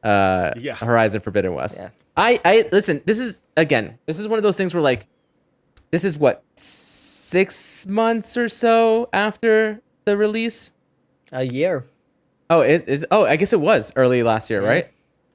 uh 0.03 0.51
Yeah. 0.57 0.75
Horizon 0.75 1.21
Forbidden 1.21 1.53
West. 1.53 1.81
Yeah. 1.81 1.89
I 2.15 2.39
I 2.45 2.69
listen, 2.71 3.01
this 3.05 3.19
is 3.19 3.45
again, 3.57 3.97
this 4.05 4.19
is 4.19 4.27
one 4.27 4.37
of 4.37 4.43
those 4.43 4.57
things 4.57 4.73
where 4.73 4.83
like 4.83 5.07
this 5.91 6.03
is 6.03 6.17
what 6.17 6.43
6 6.55 7.87
months 7.87 8.37
or 8.37 8.49
so 8.49 9.09
after 9.13 9.81
the 10.05 10.15
release. 10.17 10.71
A 11.31 11.43
year. 11.43 11.85
Oh, 12.49 12.61
is 12.61 12.83
is 12.83 13.05
oh, 13.09 13.25
I 13.25 13.35
guess 13.37 13.51
it 13.53 13.59
was 13.59 13.91
early 13.95 14.21
last 14.21 14.49
year, 14.49 14.61
Yeah. 14.61 14.69
right? 14.69 14.87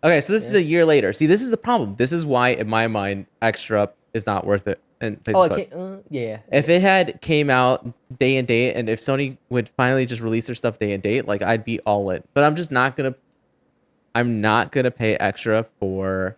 Okay, 0.04 0.20
so 0.20 0.32
this 0.32 0.46
is 0.46 0.54
a 0.54 0.62
year 0.62 0.84
later. 0.86 1.12
See, 1.12 1.26
this 1.26 1.42
is 1.42 1.50
the 1.50 1.56
problem. 1.58 1.96
This 1.96 2.12
is 2.12 2.24
why, 2.24 2.50
in 2.50 2.68
my 2.68 2.86
mind, 2.86 3.26
extra 3.42 3.90
is 4.14 4.24
not 4.24 4.46
worth 4.46 4.66
it. 4.66 4.80
And 5.00 5.18
Oh, 5.28 5.44
okay. 5.44 5.68
Uh, 5.74 5.96
yeah. 6.10 6.40
if 6.52 6.68
it 6.68 6.82
had 6.82 7.20
came 7.22 7.48
out 7.48 7.86
day 8.18 8.36
and 8.36 8.46
date, 8.46 8.74
and 8.74 8.88
if 8.88 9.00
Sony 9.00 9.38
would 9.48 9.68
finally 9.70 10.04
just 10.04 10.20
release 10.20 10.46
their 10.46 10.54
stuff 10.54 10.78
day 10.78 10.92
and 10.92 11.02
date, 11.02 11.26
like 11.26 11.40
I'd 11.40 11.64
be 11.64 11.80
all 11.80 12.10
in. 12.10 12.22
But 12.34 12.44
I'm 12.44 12.54
just 12.54 12.70
not 12.70 12.96
gonna. 12.96 13.14
I'm 14.14 14.40
not 14.40 14.72
gonna 14.72 14.90
pay 14.90 15.14
extra 15.16 15.64
for 15.78 16.36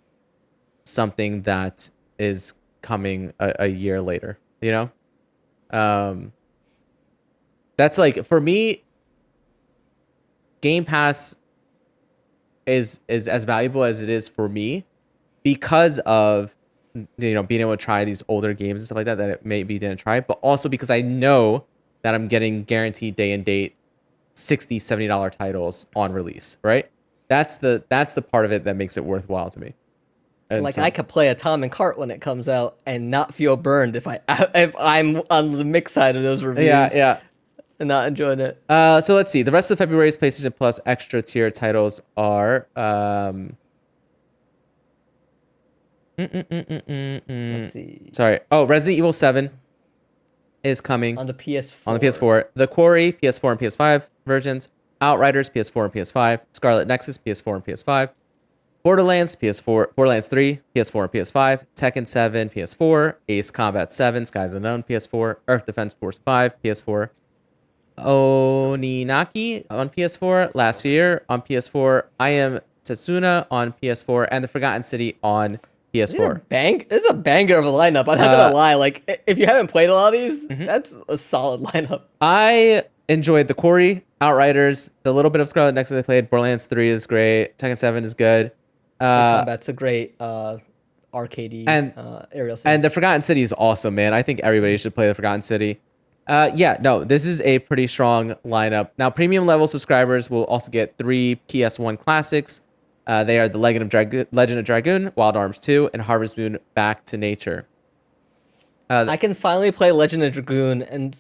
something 0.85 1.43
that 1.43 1.91
is 2.19 2.55
coming 2.83 3.33
a, 3.41 3.55
a 3.61 3.67
year 3.67 4.01
later. 4.01 4.39
You 4.61 4.71
know, 4.73 4.91
um, 5.79 6.33
that's 7.77 7.99
like 7.99 8.25
for 8.25 8.41
me. 8.41 8.85
Game 10.61 10.85
Pass 10.85 11.35
is 12.67 13.01
is 13.09 13.27
as 13.27 13.45
valuable 13.45 13.83
as 13.83 14.03
it 14.03 14.09
is 14.09 14.29
for 14.29 14.49
me 14.49 14.85
because 15.43 15.99
of 16.01 16.55
you 17.19 17.35
know 17.35 17.43
being 17.43 17.61
able 17.61 17.73
to 17.73 17.77
try 17.77 18.05
these 18.05 18.23
older 18.29 18.53
games 18.53 18.81
and 18.81 18.87
stuff 18.87 18.97
like 18.97 19.07
that 19.07 19.17
that 19.17 19.29
it 19.31 19.47
maybe 19.47 19.79
didn't 19.79 19.99
try 19.99 20.21
but 20.21 20.39
also 20.43 20.69
because 20.69 20.91
i 20.91 21.01
know 21.01 21.65
that 22.03 22.15
i'm 22.15 22.29
getting 22.29 22.65
guaranteed 22.65 23.17
day 23.17 23.33
and 23.33 23.45
date 23.45 23.75
60 24.35 24.79
70 24.79 25.07
dollar 25.07 25.31
titles 25.31 25.87
on 25.97 26.13
release 26.13 26.59
right 26.63 26.91
that's 27.29 27.57
the 27.59 27.83
that's 27.89 28.15
the 28.15 28.23
part 28.23 28.45
of 28.45 28.53
it 28.53 28.65
that 28.65 28.77
makes 28.77 28.97
it 28.97 29.05
worthwhile 29.05 29.49
to 29.51 29.59
me 29.61 29.75
And 30.51 30.63
like 30.65 30.75
so- 30.75 30.83
I 30.83 30.91
could 30.91 31.09
play 31.09 31.29
Atomic 31.29 31.75
Heart 31.75 31.97
when 31.99 32.11
it 32.11 32.21
comes 32.21 32.47
out 32.49 32.77
and 32.85 33.11
not 33.11 33.33
feel 33.33 33.57
burned 33.57 33.97
if 33.97 34.07
I 34.07 34.21
if 34.55 34.75
I'm 34.79 35.23
on 35.31 35.53
the 35.53 35.65
mixed 35.65 35.95
side 35.95 36.15
of 36.17 36.23
those 36.23 36.45
reviews. 36.45 36.67
yeah 36.67 36.91
yeah 36.95 37.21
And 37.81 37.89
not 37.89 38.07
enjoying 38.07 38.39
it. 38.41 38.63
Uh, 38.69 39.01
so 39.01 39.15
let's 39.15 39.33
see. 39.33 39.43
The 39.43 39.51
rest 39.51 39.71
of 39.71 39.79
February's 39.79 40.17
PlayStation 40.17 40.55
Plus 40.55 40.79
extra 40.87 41.23
tier 41.23 41.51
titles 41.51 42.01
are 42.19 42.69
um. 42.77 42.83
mm, 42.85 42.85
mm, 42.85 43.01
mm, 43.33 43.47
mm, 43.47 43.47
mm, 43.47 43.49
mm. 43.49 43.55
Let's 46.19 47.73
see. 47.73 48.11
Sorry. 48.13 48.41
Oh, 48.51 48.67
Resident 48.67 48.99
Evil 48.99 49.13
Seven 49.13 49.51
is 50.63 50.81
coming 50.81 51.19
On 51.19 51.27
the 51.27 51.35
PS4. 51.35 51.75
on 51.87 51.99
the 51.99 52.07
PS4. 52.07 52.45
The 52.55 52.67
Quarry 52.67 53.13
PS4 53.13 53.53
and 53.53 53.61
PS5 53.61 54.09
versions. 54.27 54.69
Outriders 55.01 55.51
PS4 55.51 55.85
and 55.87 55.93
PS5. 55.95 56.41
Scarlet 56.53 56.87
Nexus 56.87 57.19
PS4 57.19 57.55
and 57.57 57.65
PS5. 57.65 58.11
Borderlands 58.85 59.37
PS4, 59.37 59.95
Borderlands 59.95 60.27
3 60.27 60.59
PS4 60.75 61.03
and 61.05 61.13
PS5. 61.13 61.65
Tekken 61.77 62.07
7 62.07 62.51
PS4. 62.51 63.15
Ace 63.29 63.51
Combat 63.51 63.93
7 63.93 64.27
Skies 64.27 64.55
Unknown 64.55 64.83
PS4. 64.83 65.37
Earth 65.49 65.67
Defense 65.67 65.93
Force 65.95 66.19
5 66.19 66.55
PS4. 66.63 67.11
Oninaki 67.99 69.65
on 69.71 69.89
PS4. 69.89 70.55
Last 70.55 70.85
Year 70.85 71.25
on 71.29 71.43
PS4. 71.43 72.05
I 72.19 72.29
Am 72.31 72.61
Setsuna 72.85 73.47
on 73.51 73.73
PS4. 73.83 74.29
And 74.31 74.43
The 74.45 74.49
Forgotten 74.49 74.83
City 74.83 75.17
on 75.23 75.59
PS4. 75.95 76.43
Bang! 76.49 76.87
This 76.89 77.05
is 77.05 77.11
a 77.11 77.15
banger 77.15 77.57
of 77.59 77.65
a 77.67 77.71
lineup. 77.71 78.09
I'm 78.09 78.19
not 78.19 78.31
Uh, 78.31 78.37
gonna 78.45 78.55
lie. 78.55 78.75
Like, 78.75 79.23
if 79.27 79.39
you 79.39 79.47
haven't 79.47 79.67
played 79.69 79.91
a 79.91 79.95
lot 79.95 80.15
of 80.15 80.21
these, 80.21 80.47
Mm-hmm. 80.49 80.65
that's 80.65 80.97
a 81.09 81.19
solid 81.19 81.61
lineup. 81.73 82.03
I 82.21 82.85
enjoyed 83.09 83.49
the 83.49 83.55
Quarry, 83.55 84.05
Outriders, 84.21 84.91
the 85.03 85.13
little 85.13 85.31
bit 85.31 85.41
of 85.41 85.49
Scarlet 85.49 85.73
Nexus 85.75 85.99
I 85.99 86.03
played. 86.03 86.31
Borderlands 86.31 86.67
3 86.67 86.89
is 86.89 87.07
great. 87.07 87.59
Tekken 87.59 87.77
7 87.77 88.05
is 88.05 88.15
good. 88.15 88.53
Uh, 89.01 89.39
combat's 89.39 89.69
a 89.69 89.73
great 89.73 90.15
uh, 90.21 90.59
arcadey 91.13 91.65
and- 91.67 91.93
uh, 91.97 92.23
aerial. 92.33 92.57
Scene. 92.57 92.73
and 92.73 92.85
the 92.85 92.91
Forgotten 92.91 93.21
City 93.23 93.43
is 93.43 93.53
awesome, 93.59 93.95
man. 93.95 94.15
I 94.15 94.23
think 94.23 94.41
everybody 94.41 94.77
should 94.77 94.95
play 94.95 95.09
the 95.09 95.15
Forgotten 95.15 95.43
City. 95.43 95.81
Uh, 96.29 96.51
yeah, 96.55 96.79
no, 96.81 97.03
this 97.03 97.27
is 97.27 97.41
a 97.41 97.59
pretty 97.61 97.89
strong 97.89 98.31
lineup. 98.47 98.91
Now, 98.97 99.11
premium 99.11 99.45
level 99.45 99.67
subscribers 99.67 100.31
will 100.31 100.45
also 100.45 100.71
get 100.71 100.97
three 100.97 101.41
PS1 101.49 101.99
classics. 101.99 102.61
Uh, 103.07 103.25
they 103.25 103.39
are 103.39 103.49
the 103.49 103.59
Legend 103.59 103.83
of, 103.83 103.89
Drago- 103.89 104.27
Legend 104.31 104.61
of 104.61 104.65
Dragoon, 104.65 105.13
Wild 105.17 105.37
Arms 105.37 105.59
2, 105.59 105.91
and 105.93 106.03
Harvest 106.03 106.39
Moon 106.39 106.59
Back 106.75 107.05
to 107.07 107.17
Nature. 107.17 107.67
Uh, 108.89 109.07
I 109.09 109.17
can 109.17 109.35
finally 109.35 109.73
play 109.73 109.91
Legend 109.91 110.23
of 110.23 110.33
Dragoon 110.33 110.83
and 110.83 111.19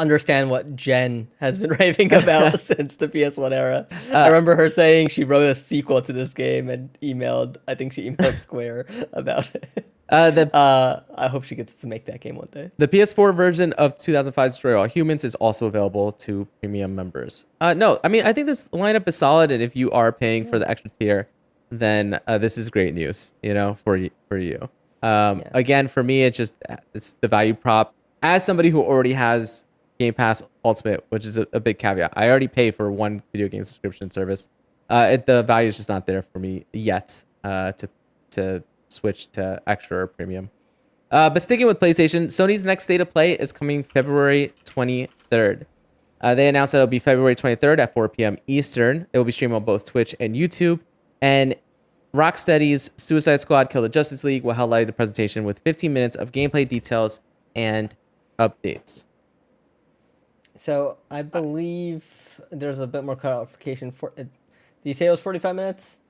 understand 0.00 0.50
what 0.50 0.74
Jen 0.74 1.28
has 1.40 1.56
been 1.58 1.70
raving 1.80 2.12
about 2.12 2.58
since 2.70 2.96
the 2.96 3.08
PS1 3.08 3.52
era. 3.52 3.86
Uh, 4.12 4.16
I 4.16 4.26
remember 4.28 4.56
her 4.56 4.68
saying 4.68 5.08
she 5.08 5.24
wrote 5.24 5.42
a 5.42 5.54
sequel 5.54 6.02
to 6.02 6.12
this 6.12 6.32
game 6.34 6.68
and 6.68 6.88
emailed. 7.02 7.56
I 7.68 7.74
think 7.74 7.92
she 7.92 8.10
emailed 8.10 8.38
Square 8.48 8.86
about 9.12 9.48
it. 9.54 9.86
uh, 10.08 10.30
the 10.30 10.54
Uh, 10.56 11.02
I 11.14 11.28
hope 11.28 11.44
she 11.44 11.54
gets 11.54 11.76
to 11.76 11.86
make 11.86 12.06
that 12.06 12.20
game 12.20 12.36
one 12.36 12.48
day. 12.50 12.70
The 12.78 12.88
PS4 12.88 13.34
version 13.34 13.72
of 13.74 13.94
2005's 13.96 14.54
Destroy 14.54 14.78
All 14.78 14.86
Humans 14.86 15.22
is 15.24 15.34
also 15.36 15.66
available 15.66 16.12
to 16.26 16.46
premium 16.60 16.94
members. 16.96 17.44
Uh, 17.60 17.74
no, 17.74 18.00
I 18.02 18.08
mean 18.08 18.22
I 18.24 18.32
think 18.32 18.46
this 18.46 18.68
lineup 18.70 19.06
is 19.06 19.16
solid, 19.16 19.50
and 19.52 19.62
if 19.62 19.76
you 19.76 19.90
are 19.92 20.10
paying 20.12 20.46
for 20.46 20.58
the 20.58 20.68
extra 20.68 20.90
tier, 20.90 21.28
then 21.70 22.18
uh, 22.26 22.38
this 22.38 22.58
is 22.58 22.70
great 22.70 22.94
news. 22.94 23.32
You 23.42 23.54
know, 23.54 23.74
for 23.74 23.96
y- 23.96 24.10
for 24.28 24.38
you. 24.38 24.68
Um, 25.02 25.40
Yeah. 25.40 25.50
Again, 25.54 25.88
for 25.88 26.02
me, 26.02 26.24
it's 26.24 26.36
just 26.36 26.54
it's 26.94 27.12
the 27.20 27.28
value 27.28 27.54
prop. 27.54 27.94
As 28.22 28.44
somebody 28.44 28.68
who 28.68 28.82
already 28.82 29.14
has 29.14 29.64
Game 30.00 30.14
Pass 30.14 30.42
Ultimate, 30.64 31.04
which 31.10 31.26
is 31.26 31.36
a, 31.36 31.46
a 31.52 31.60
big 31.60 31.78
caveat, 31.78 32.14
I 32.16 32.30
already 32.30 32.48
pay 32.48 32.70
for 32.70 32.90
one 32.90 33.22
video 33.32 33.48
game 33.48 33.62
subscription 33.62 34.10
service. 34.10 34.48
Uh, 34.88 35.10
it, 35.12 35.26
the 35.26 35.42
value 35.42 35.68
is 35.68 35.76
just 35.76 35.90
not 35.90 36.06
there 36.06 36.22
for 36.22 36.38
me 36.38 36.64
yet 36.72 37.22
uh, 37.44 37.72
to 37.72 37.88
to 38.30 38.64
switch 38.88 39.28
to 39.32 39.60
extra 39.66 39.98
or 39.98 40.06
premium. 40.06 40.48
Uh, 41.10 41.28
but 41.28 41.42
sticking 41.42 41.66
with 41.66 41.78
PlayStation, 41.78 42.26
Sony's 42.26 42.64
next 42.64 42.84
state 42.84 43.02
of 43.02 43.10
play 43.10 43.32
is 43.32 43.52
coming 43.52 43.82
February 43.82 44.54
23rd. 44.64 45.66
Uh, 46.22 46.34
they 46.34 46.48
announced 46.48 46.72
that 46.72 46.78
it'll 46.78 46.86
be 46.86 46.98
February 46.98 47.34
23rd 47.34 47.80
at 47.80 47.92
4 47.92 48.08
p.m. 48.08 48.38
Eastern. 48.46 49.06
It 49.12 49.18
will 49.18 49.24
be 49.24 49.32
streamed 49.32 49.52
on 49.52 49.64
both 49.64 49.84
Twitch 49.84 50.14
and 50.20 50.34
YouTube. 50.34 50.80
And 51.20 51.56
Rocksteady's 52.14 52.90
Suicide 52.96 53.40
Squad 53.40 53.70
Kill 53.70 53.82
the 53.82 53.88
Justice 53.88 54.24
League 54.24 54.44
will 54.44 54.54
highlight 54.54 54.86
the 54.86 54.92
presentation 54.92 55.44
with 55.44 55.58
15 55.60 55.92
minutes 55.92 56.16
of 56.16 56.32
gameplay 56.32 56.66
details 56.66 57.20
and 57.54 57.94
updates. 58.38 59.04
So 60.60 60.98
I 61.10 61.22
believe 61.22 62.04
there's 62.50 62.80
a 62.80 62.86
bit 62.86 63.02
more 63.02 63.16
clarification 63.16 63.90
for. 63.90 64.12
It. 64.18 64.28
Did 64.82 64.90
you 64.90 64.92
say 64.92 65.06
it 65.06 65.10
was 65.10 65.20
45 65.20 65.56
minutes? 65.56 66.00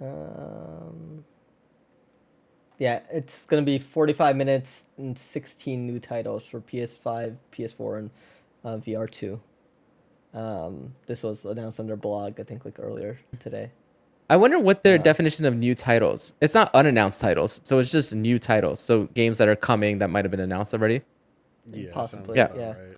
Um. 0.00 1.24
Yeah, 2.78 3.02
it's 3.12 3.46
gonna 3.46 3.62
be 3.62 3.78
45 3.78 4.34
minutes 4.34 4.86
and 4.98 5.16
16 5.16 5.86
new 5.86 6.00
titles 6.00 6.44
for 6.44 6.60
PS5, 6.60 7.36
PS4, 7.52 7.98
and 7.98 8.10
uh, 8.64 8.76
VR2. 8.78 9.38
Um, 10.34 10.92
this 11.06 11.22
was 11.22 11.44
announced 11.44 11.78
on 11.78 11.86
their 11.86 11.94
blog, 11.94 12.40
I 12.40 12.42
think, 12.42 12.64
like 12.64 12.80
earlier 12.80 13.20
today. 13.38 13.70
I 14.28 14.34
wonder 14.34 14.58
what 14.58 14.82
their 14.82 14.98
definition 14.98 15.44
of 15.44 15.54
new 15.54 15.76
titles. 15.76 16.34
It's 16.40 16.54
not 16.54 16.74
unannounced 16.74 17.20
titles, 17.20 17.60
so 17.62 17.78
it's 17.78 17.92
just 17.92 18.16
new 18.16 18.40
titles. 18.40 18.80
So 18.80 19.04
games 19.14 19.38
that 19.38 19.46
are 19.46 19.54
coming 19.54 19.98
that 19.98 20.10
might 20.10 20.24
have 20.24 20.32
been 20.32 20.40
announced 20.40 20.74
already. 20.74 21.02
Yeah, 21.72 21.90
Possibly, 21.92 22.36
sounds 22.36 22.50
about 22.52 22.58
yeah. 22.58 22.72
right. 22.72 22.96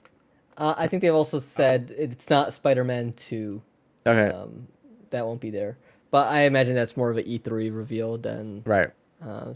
Uh, 0.56 0.74
I 0.76 0.86
think 0.88 1.02
they've 1.02 1.14
also 1.14 1.38
said 1.38 1.94
it's 1.96 2.28
not 2.30 2.52
Spider-Man 2.52 3.12
2. 3.14 3.62
Okay, 4.06 4.34
Um, 4.34 4.66
that 5.10 5.24
won't 5.26 5.40
be 5.40 5.50
there. 5.50 5.78
But 6.10 6.28
I 6.32 6.40
imagine 6.42 6.74
that's 6.74 6.96
more 6.96 7.10
of 7.10 7.16
an 7.16 7.24
E3 7.24 7.74
reveal 7.74 8.16
than. 8.18 8.62
right. 8.66 8.90
Uh, 9.24 9.52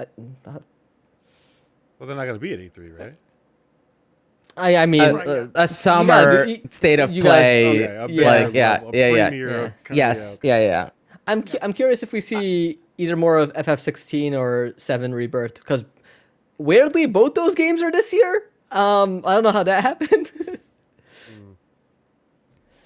I, 0.00 0.06
Well, 0.44 2.06
they're 2.06 2.16
not 2.16 2.24
going 2.24 2.34
to 2.34 2.40
be 2.40 2.52
at 2.52 2.58
E3, 2.60 2.98
right? 2.98 3.14
I, 4.56 4.76
I 4.76 4.86
mean, 4.86 5.02
A, 5.02 5.14
Right, 5.14 5.26
a- 5.28 5.50
yeah. 5.54 5.62
a 5.62 5.68
summer 5.68 6.44
you- 6.44 6.60
state 6.70 6.98
of 6.98 7.10
you 7.10 7.22
guys- 7.22 7.32
play. 7.40 7.88
okay, 7.88 8.12
yeah. 8.12 8.30
Like, 8.44 8.54
yeah, 8.54 8.80
a 8.82 8.90
yeah, 8.92 9.08
yeah. 9.08 9.30
Yeah. 9.30 9.48
kind 9.48 9.70
of- 9.90 9.96
Yes, 9.96 10.40
yeah, 10.42 10.58
yeah. 10.60 10.90
I'm 11.26 11.42
cu- 11.42 11.58
I'm 11.60 11.72
curious 11.72 12.02
if 12.02 12.12
we 12.12 12.20
see 12.20 12.78
either 12.98 13.16
more 13.16 13.38
of 13.38 13.52
FF16 13.54 14.32
or 14.38 14.72
7 14.76 15.12
Rebirth 15.14 15.54
because 15.56 15.84
weirdly 16.58 17.06
both 17.06 17.34
those 17.34 17.54
games 17.54 17.82
are 17.82 17.90
this 17.90 18.12
year. 18.12 18.50
Um, 18.70 19.22
I 19.24 19.34
don't 19.34 19.44
know 19.44 19.52
how 19.52 19.62
that 19.62 19.82
happened. 19.82 20.32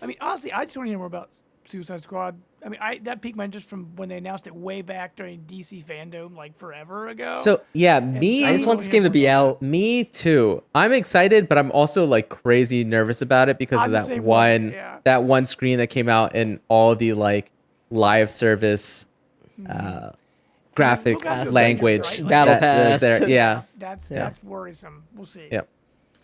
I 0.03 0.07
mean, 0.07 0.17
honestly, 0.21 0.53
I 0.53 0.65
just 0.65 0.77
want 0.77 0.87
to 0.87 0.91
hear 0.91 0.99
more 0.99 1.07
about 1.07 1.31
Suicide 1.67 2.03
Squad. 2.03 2.41
I 2.65 2.69
mean, 2.69 2.81
I 2.83 2.99
that 3.05 3.23
piqued 3.23 3.37
my 3.37 3.45
interest 3.45 3.69
from 3.69 3.97
when 3.97 4.11
they 4.11 4.19
announced 4.19 4.47
it 4.47 4.55
way 4.55 4.83
back 4.83 5.17
during 5.17 5.41
DC 5.41 5.85
fandom, 5.85 6.37
like 6.37 6.59
forever 6.59 7.09
ago. 7.09 7.37
So 7.37 7.63
yeah, 7.73 8.01
me. 8.01 8.45
I 8.45 8.55
just 8.55 8.67
want 8.67 8.81
this 8.81 8.89
game 8.89 9.05
to 9.05 9.11
be 9.11 9.29
out. 9.29 9.63
Me 9.63 10.05
too. 10.05 10.63
I'm 10.75 10.93
excited, 10.93 11.49
but 11.49 11.57
I'm 11.57 11.73
also 11.73 12.05
like 12.05 12.29
crazy 12.29 12.85
nervous 12.85 13.23
about 13.23 13.49
it 13.49 13.59
because 13.59 13.81
I'm 13.81 13.87
of 13.87 13.93
that 13.93 14.07
same 14.07 14.23
way, 14.23 14.27
one 14.27 14.73
yeah. 14.73 14.99
that 15.05 15.25
one 15.25 15.47
screen 15.47 15.79
that 15.79 15.87
came 15.87 16.09
out 16.09 16.35
and 16.35 16.61
all 16.69 16.95
the 16.95 17.15
like 17.15 17.51
live 17.91 18.31
service 18.31 19.07
uh 19.69 20.11
graphic 20.75 21.17
Look 21.17 21.27
out 21.27 21.47
for 21.47 21.53
language 21.53 22.01
Avengers, 22.01 22.23
right? 22.23 22.31
Battle 22.31 22.55
that 22.61 22.79
was 22.79 22.91
Pass. 22.93 23.01
there. 23.01 23.29
Yeah. 23.29 23.63
that's 23.79 24.11
Yeah. 24.11 24.19
that's 24.25 24.43
worrisome. 24.43 25.05
We'll 25.15 25.27
see. 25.27 25.49
Yeah. 25.51 25.63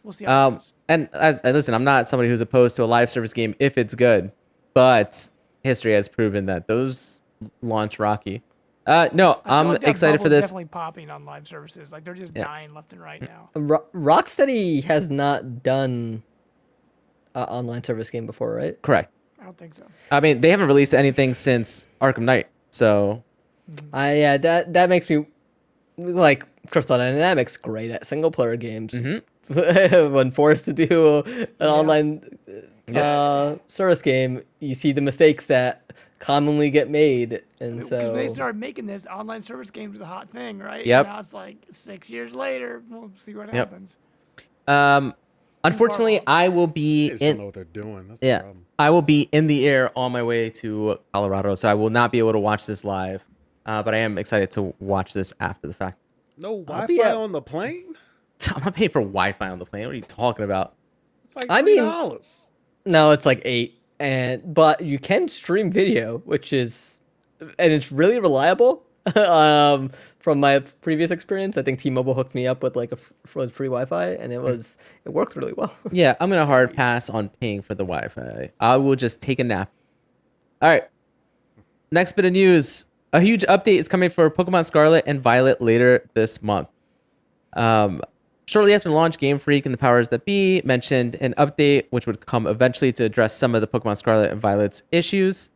We'll 0.02 0.12
see. 0.12 0.24
How 0.24 0.48
Um 0.48 0.60
and 0.89 1.09
as 1.12 1.43
listen, 1.44 1.74
I'm 1.74 1.85
not 1.85 2.06
somebody 2.09 2.28
who's 2.28 2.40
opposed 2.40 2.77
to 2.77 2.85
a 2.85 2.86
live 2.86 3.10
service 3.10 3.32
game 3.32 3.55
if 3.59 3.77
it's 3.77 3.94
good, 3.94 4.31
but 4.74 5.31
history 5.64 5.93
has 5.94 6.06
proven 6.09 6.47
that 6.47 6.68
those 6.68 7.20
launch 7.60 7.98
rocky. 7.98 8.43
Uh 8.86 9.09
no, 9.12 9.40
I 9.44 9.59
I'm 9.59 9.68
like 9.68 9.82
excited 9.85 10.18
for 10.18 10.24
bubble's 10.24 10.31
this. 10.31 10.44
Definitely 10.47 10.64
popping 10.66 11.10
on 11.10 11.24
live 11.24 11.48
services. 11.48 11.90
Like 11.90 12.05
they're 12.05 12.14
just 12.14 12.36
Yeah. 12.36 12.44
dying 12.44 12.73
left 12.73 12.93
and 12.93 13.02
right 13.02 13.20
now. 13.20 13.51
Ro- 13.56 13.85
Rocksteady 13.93 14.85
has 14.85 15.10
not 15.10 15.62
done 15.64 16.23
an 17.35 17.43
online 17.44 17.82
service 17.82 18.10
game 18.10 18.27
before, 18.27 18.55
right? 18.55 18.81
Correct. 18.82 19.10
I 19.40 19.44
don't 19.44 19.59
think 19.59 19.74
so. 19.74 19.82
I 20.10 20.20
mean, 20.20 20.40
they 20.40 20.51
haven't 20.51 20.68
released 20.68 20.94
anything 20.94 21.35
since 21.35 21.89
Arkham 22.01 22.20
Knight. 22.23 22.47
So, 22.70 23.23
I 23.93 24.14
yeah, 24.14 24.36
that 24.38 24.72
that 24.74 24.88
makes 24.88 25.09
me 25.10 25.26
like 25.98 26.44
Crystal 26.70 26.97
Dynamics 26.98 27.56
great 27.56 27.90
at 27.90 28.06
single 28.06 28.30
player 28.30 28.56
games. 28.56 28.94
when 29.48 30.30
forced 30.32 30.64
to 30.66 30.72
do 30.72 31.22
an 31.60 31.68
online 31.68 32.22
uh, 32.94 33.56
service 33.68 34.02
game, 34.02 34.43
you 34.60 34.74
see 34.74 34.93
the 34.93 35.01
mistakes 35.01 35.47
that 35.47 35.93
commonly 36.18 36.70
get 36.70 36.90
made, 36.90 37.43
and 37.60 37.76
Because 37.76 37.88
so 37.90 38.12
they 38.12 38.28
started 38.28 38.59
making 38.59 38.86
this 38.86 39.06
online 39.06 39.43
service 39.43 39.70
games 39.70 39.93
was 39.93 40.01
a 40.01 40.06
hot 40.06 40.30
thing, 40.30 40.59
right? 40.59 40.84
Yep. 40.84 41.06
Now 41.06 41.20
it's 41.20 41.32
like 41.32 41.59
six 41.70 42.10
years 42.10 42.34
later. 42.34 42.82
We'll 42.88 43.10
see 43.16 43.34
what 43.34 43.52
Yep. 43.52 43.68
happens. 43.70 43.97
um, 44.66 45.14
unfortunately, 45.62 46.20
I 46.26 46.48
will 46.48 46.66
be 46.66 47.09
They 47.09 47.14
just 47.14 47.22
know 47.22 47.28
in. 47.30 47.44
what 47.44 47.55
they're 47.55 47.64
doing. 47.64 48.09
That's 48.09 48.20
the 48.20 48.26
Yeah, 48.26 48.38
problem. 48.40 48.66
I 48.78 48.90
will 48.90 49.02
be 49.02 49.28
in 49.32 49.47
the 49.47 49.66
air 49.66 49.97
on 49.97 50.10
my 50.12 50.22
way 50.22 50.51
to 50.51 50.98
Colorado, 51.12 51.55
so 51.55 51.68
I 51.70 51.74
will 51.74 51.90
not 51.90 52.10
be 52.12 52.18
able 52.18 52.32
to 52.32 52.38
watch 52.40 52.66
this 52.66 52.84
live. 52.84 53.26
Uh, 53.66 53.82
but 53.82 53.94
I 53.94 53.98
am 53.98 54.16
excited 54.16 54.51
to 54.52 54.72
watch 54.80 55.12
this 55.12 55.34
after 55.40 55.66
the 55.68 55.74
fact. 55.74 55.98
No 56.38 56.64
I'll 56.68 56.86
be 56.86 56.97
Wi-Fi 56.97 57.09
at- 57.10 57.16
on 57.16 57.32
the 57.32 57.43
plane? 57.43 57.94
I'm 58.55 58.62
not 58.64 58.74
paying 58.74 58.90
for 58.90 59.01
Wi-Fi 59.02 59.48
on 59.48 59.59
the 59.59 59.66
plane. 59.66 59.84
What 59.86 59.93
are 59.93 59.97
you 59.97 60.02
talking 60.02 60.44
about? 60.44 60.74
It's 61.24 61.34
like 61.36 61.47
I 61.51 61.62
mean- 61.62 61.82
$3. 61.82 62.51
no, 62.86 63.10
it's 63.10 63.26
like 63.26 63.43
eight, 63.44 63.80
and 63.98 64.55
but 64.55 64.80
you 64.82 64.98
can 64.98 65.26
stream 65.28 65.70
video, 65.70 66.18
which 66.18 66.52
is 66.52 67.01
and 67.40 67.72
it's 67.72 67.90
really 67.93 68.18
reliable. 68.20 68.82
um, 69.16 69.90
from 70.18 70.40
my 70.40 70.59
previous 70.80 71.12
experience, 71.12 71.56
I 71.56 71.62
think 71.62 71.78
T-Mobile 71.80 72.14
hooked 72.14 72.34
me 72.34 72.48
up 72.48 72.60
with 72.62 72.74
like 72.74 72.90
a 72.90 72.97
f- 72.97 73.12
for 73.24 73.47
free 73.48 73.68
Wi-Fi, 73.68 74.09
and 74.09 74.32
it 74.32 74.43
was 74.43 74.78
it 75.05 75.10
worked 75.12 75.36
really 75.36 75.52
well. 75.52 75.72
Yeah, 75.93 76.14
I'm 76.20 76.28
gonna 76.28 76.44
hard 76.47 76.74
pass 76.74 77.09
on 77.09 77.28
paying 77.40 77.62
for 77.62 77.74
the 77.74 77.84
Wi-Fi. 77.84 78.51
I 78.60 78.76
will 78.76 78.97
just 78.97 79.20
take 79.22 79.38
a 79.38 79.44
nap. 79.44 79.70
All 80.60 80.68
right. 80.68 80.84
Next 81.93 82.12
bit 82.12 82.24
of 82.24 82.32
news: 82.32 82.86
a 83.16 83.20
huge 83.20 83.44
update 83.44 83.78
is 83.78 83.88
coming 83.88 84.10
for 84.10 84.30
Pokemon 84.30 84.66
Scarlet 84.66 85.02
and 85.06 85.22
Violet 85.22 85.62
later 85.62 86.06
this 86.12 86.43
month. 86.43 86.68
Um, 87.55 88.02
shortly 88.47 88.74
after 88.74 88.90
launch, 88.90 89.16
Game 89.16 89.38
Freak 89.38 89.64
and 89.64 89.72
the 89.72 89.78
powers 89.78 90.10
that 90.10 90.26
be 90.26 90.60
mentioned 90.66 91.16
an 91.22 91.32
update 91.38 91.86
which 91.88 92.06
would 92.06 92.26
come 92.26 92.47
eventually 92.47 92.93
to 92.93 93.05
address 93.05 93.34
some 93.34 93.55
of 93.55 93.62
the 93.62 93.66
Pokemon 93.66 93.97
Scarlet 93.97 94.30
and 94.30 94.38
Violet's 94.38 94.82
issues, 94.93 95.48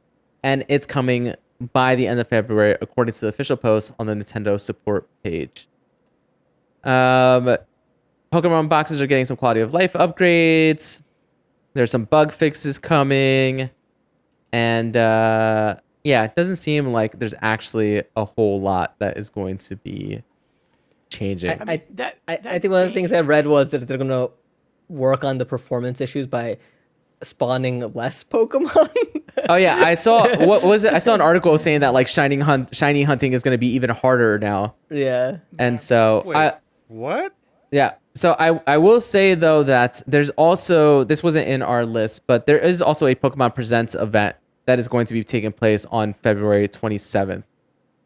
and 0.42 0.64
it's 0.68 0.86
coming 0.86 1.34
by 1.74 1.94
the 1.94 2.06
end 2.06 2.18
of 2.18 2.28
February, 2.28 2.78
according 2.80 3.12
to 3.12 3.20
the 3.20 3.28
official 3.28 3.58
post 3.58 3.92
on 3.98 4.06
the 4.06 4.14
Nintendo 4.14 4.58
support 4.58 5.06
page. 5.22 5.68
Um, 6.82 7.58
Pokemon 8.32 8.70
boxes 8.70 9.02
are 9.02 9.06
getting 9.06 9.26
some 9.26 9.36
quality 9.36 9.60
of 9.60 9.74
life 9.74 9.92
upgrades. 9.92 11.02
There's 11.74 11.90
some 11.90 12.04
bug 12.04 12.32
fixes 12.32 12.78
coming. 12.78 13.68
And 14.50 14.96
uh, 14.96 15.76
yeah, 16.04 16.24
it 16.24 16.34
doesn't 16.36 16.56
seem 16.56 16.86
like 16.92 17.18
there's 17.18 17.34
actually 17.42 18.02
a 18.16 18.24
whole 18.24 18.60
lot 18.60 18.94
that 18.98 19.16
is 19.16 19.28
going 19.28 19.58
to 19.58 19.76
be 19.76 20.22
changing. 21.10 21.50
I- 21.50 21.58
I 21.60 21.64
mean, 21.64 21.82
that, 21.94 22.18
I, 22.28 22.36
that 22.36 22.52
I 22.52 22.58
think 22.58 22.72
one 22.72 22.82
of 22.82 22.88
the 22.88 22.94
things 22.94 23.12
I 23.12 23.20
read 23.20 23.46
was 23.46 23.70
that 23.72 23.86
they're 23.86 23.98
gonna 23.98 24.28
work 24.88 25.24
on 25.24 25.38
the 25.38 25.44
performance 25.46 26.00
issues 26.00 26.26
by 26.26 26.58
spawning 27.22 27.80
less 27.92 28.24
Pokemon. 28.24 28.90
oh 29.48 29.56
yeah, 29.56 29.76
I 29.76 29.94
saw 29.94 30.26
what 30.46 30.62
was 30.62 30.84
it? 30.84 30.92
I 30.92 30.98
saw 30.98 31.14
an 31.14 31.20
article 31.20 31.56
saying 31.58 31.80
that 31.80 31.92
like 31.92 32.08
shining 32.08 32.40
hunt 32.40 32.74
shiny 32.74 33.02
hunting 33.02 33.32
is 33.32 33.42
going 33.42 33.54
to 33.54 33.58
be 33.58 33.68
even 33.68 33.90
harder 33.90 34.38
now. 34.38 34.74
yeah. 34.90 35.38
And 35.58 35.80
so 35.80 36.22
Wait, 36.24 36.36
I 36.36 36.52
what? 36.88 37.34
Yeah. 37.70 37.94
So 38.14 38.34
I 38.38 38.60
I 38.66 38.78
will 38.78 39.00
say 39.00 39.34
though 39.34 39.62
that 39.64 40.02
there's 40.06 40.30
also 40.30 41.04
this 41.04 41.22
wasn't 41.22 41.46
in 41.46 41.62
our 41.62 41.84
list, 41.84 42.22
but 42.26 42.46
there 42.46 42.58
is 42.58 42.80
also 42.82 43.06
a 43.06 43.14
Pokemon 43.14 43.54
Presents 43.54 43.94
event 43.94 44.34
that 44.66 44.78
is 44.78 44.88
going 44.88 45.06
to 45.06 45.14
be 45.14 45.24
taking 45.24 45.52
place 45.52 45.86
on 45.86 46.14
February 46.22 46.68
27th. 46.68 47.44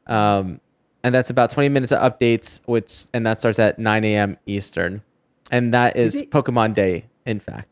Um, 0.06 0.60
and 1.02 1.14
that's 1.14 1.31
about 1.31 1.51
20 1.51 1.68
minutes 1.68 1.93
of 1.93 2.01
updates, 2.01 2.60
which 2.66 3.06
and 3.12 3.26
that 3.26 3.39
starts 3.39 3.59
at 3.59 3.78
9 3.78 4.05
a.m. 4.05 4.36
Eastern, 4.47 5.02
and 5.51 5.74
that 5.74 5.97
is 5.97 6.20
they- 6.20 6.26
Pokemon 6.26 6.74
Day, 6.74 7.06
in 7.26 7.40
fact. 7.40 7.68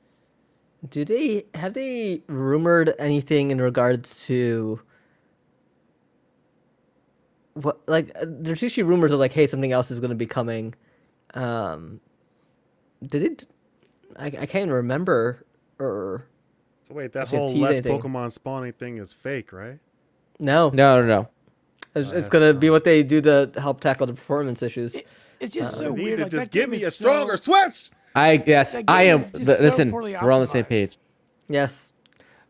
Do 0.88 1.04
they 1.04 1.44
have 1.54 1.74
they 1.74 2.22
rumored 2.26 2.92
anything 2.98 3.52
in 3.52 3.60
regards 3.60 4.26
to 4.26 4.80
what 7.54 7.80
like 7.86 8.10
there's 8.22 8.62
usually 8.62 8.82
rumors 8.82 9.12
of 9.12 9.20
like 9.20 9.32
hey 9.32 9.46
something 9.46 9.72
else 9.72 9.90
is 9.90 10.00
going 10.00 10.10
to 10.10 10.16
be 10.16 10.26
coming 10.26 10.74
um 11.34 12.00
did 13.06 13.22
it 13.22 13.44
I, 14.18 14.26
I 14.26 14.30
can't 14.30 14.54
even 14.56 14.70
remember 14.70 15.44
or 15.78 16.26
wait, 16.92 17.12
that 17.12 17.28
whole 17.28 17.48
less 17.54 17.74
anything. 17.78 18.00
Pokemon 18.00 18.32
spawning 18.32 18.72
thing 18.72 18.98
is 18.98 19.12
fake, 19.12 19.52
right? 19.52 19.78
no, 20.38 20.70
No, 20.70 21.00
no, 21.00 21.06
no. 21.06 21.28
it's, 21.94 22.10
Oh, 22.10 22.16
it's 22.16 22.28
going 22.28 22.52
to 22.52 22.58
be 22.58 22.70
what 22.70 22.84
they 22.84 23.02
do 23.02 23.20
to 23.20 23.50
help 23.58 23.80
tackle 23.80 24.06
the 24.06 24.14
performance 24.14 24.62
issues 24.62 24.94
It- 24.94 25.06
it's 25.40 25.52
just 25.54 25.72
You 25.80 25.86
so 25.88 25.94
need 25.94 26.04
weird. 26.04 26.16
to 26.18 26.22
like, 26.24 26.30
just 26.32 26.50
give 26.50 26.68
me 26.70 26.82
a 26.84 26.86
is 26.88 26.94
so- 26.96 27.02
stronger 27.02 27.36
switch. 27.36 27.90
I 28.14 28.42
yes, 28.46 28.76
I 28.86 29.04
am. 29.04 29.22
is 29.22 29.30
just 29.30 29.44
th- 29.46 29.56
so 29.58 29.62
listen, 29.64 29.90
we're 29.90 30.30
on 30.32 30.40
the 30.40 30.46
same 30.46 30.64
page. 30.64 30.98
yes 31.48 31.92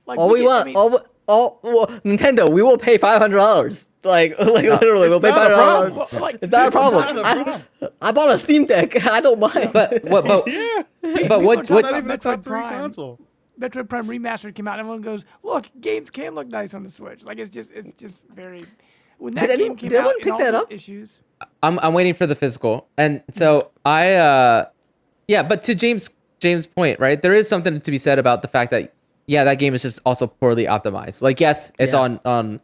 Like, 0.07 0.19
all 0.19 0.31
we, 0.31 0.41
get- 0.41 0.49
I 0.49 0.53
want 0.55 0.67
mean, 0.67 0.77
all 0.77 1.01
all 1.29 1.61
well, 1.63 1.87
Nintendo 2.05 2.51
we 2.53 2.63
will 2.63 2.77
pay 2.79 2.99
$500 2.99 3.89
like 4.05 4.37
like 4.39 4.65
literally 4.65 5.09
we'll 5.09 5.21
pay 5.21 5.31
not 5.31 5.51
a 5.51 5.55
$500 5.55 5.57
problem. 5.57 6.09
well, 6.13 6.21
like, 6.21 6.39
it's 6.43 6.51
not 6.53 6.69
a 6.69 6.71
problem. 6.73 7.15
not 7.17 7.25
a 7.25 7.27
I, 7.27 7.35
problem. 7.45 7.63
I 8.03 8.13
bought 8.13 8.35
a 8.35 8.39
Steam 8.39 8.67
Deck. 8.67 9.07
I 9.07 9.21
don't 9.21 9.39
mind. 9.39 9.71
But 9.73 10.03
what? 10.05 10.25
But, 10.25 10.49
Yeah, 10.49 10.83
but 11.01 11.17
people 11.17 11.41
what? 11.43 11.59
are 11.59 11.63
talking 11.63 11.75
What? 11.77 11.85
not 11.93 11.99
even 11.99 12.11
a 12.11 12.19
top 12.19 12.43
three 12.43 12.51
Prime. 12.51 12.81
console. 12.81 13.21
Metroid 13.63 13.89
Prime 13.89 14.07
Remastered 14.07 14.55
came 14.55 14.67
out, 14.67 14.73
and 14.73 14.81
everyone 14.81 15.03
goes, 15.03 15.25
"Look, 15.43 15.67
games 15.81 16.11
can 16.11 16.35
look 16.35 16.49
nice 16.49 16.75
on 16.75 16.83
the 16.83 16.91
Switch." 16.91 17.25
Like 17.25 17.39
it's 17.39 17.51
just, 17.51 17.71
it's 17.73 17.93
just 17.93 18.21
very. 18.35 18.65
When 19.19 19.35
that 19.35 19.43
Did 19.43 19.49
game 19.51 19.61
anyone- 19.61 19.77
came 19.79 19.89
did 19.91 19.99
out, 20.01 20.15
anyone 20.21 20.21
pick 20.23 20.37
that 20.45 20.55
up? 20.55 20.73
Issues. 20.73 21.21
I'm 21.63 21.79
I'm 21.79 21.95
waiting 21.95 22.15
for 22.15 22.27
the 22.27 22.35
physical. 22.35 22.89
And 22.99 23.23
so 23.31 23.71
I 23.85 24.15
uh 24.15 24.67
yeah, 25.29 25.43
but 25.45 25.63
to 25.65 25.75
James 25.77 26.11
James' 26.41 26.67
point, 26.67 26.99
right? 26.99 27.21
There 27.23 27.35
is 27.35 27.49
something 27.49 27.81
to 27.81 27.91
be 27.93 27.99
said 27.99 28.19
about 28.19 28.43
the 28.43 28.49
fact 28.49 28.71
that 28.73 28.93
yeah, 29.27 29.45
that 29.45 29.61
game 29.61 29.75
is 29.75 29.83
just 29.83 30.01
also 30.05 30.27
poorly 30.27 30.65
optimized. 30.67 31.23
Like 31.23 31.39
yes, 31.39 31.71
it's 31.79 31.95
Yeah. 31.95 32.01
on 32.01 32.21
on 32.25 32.61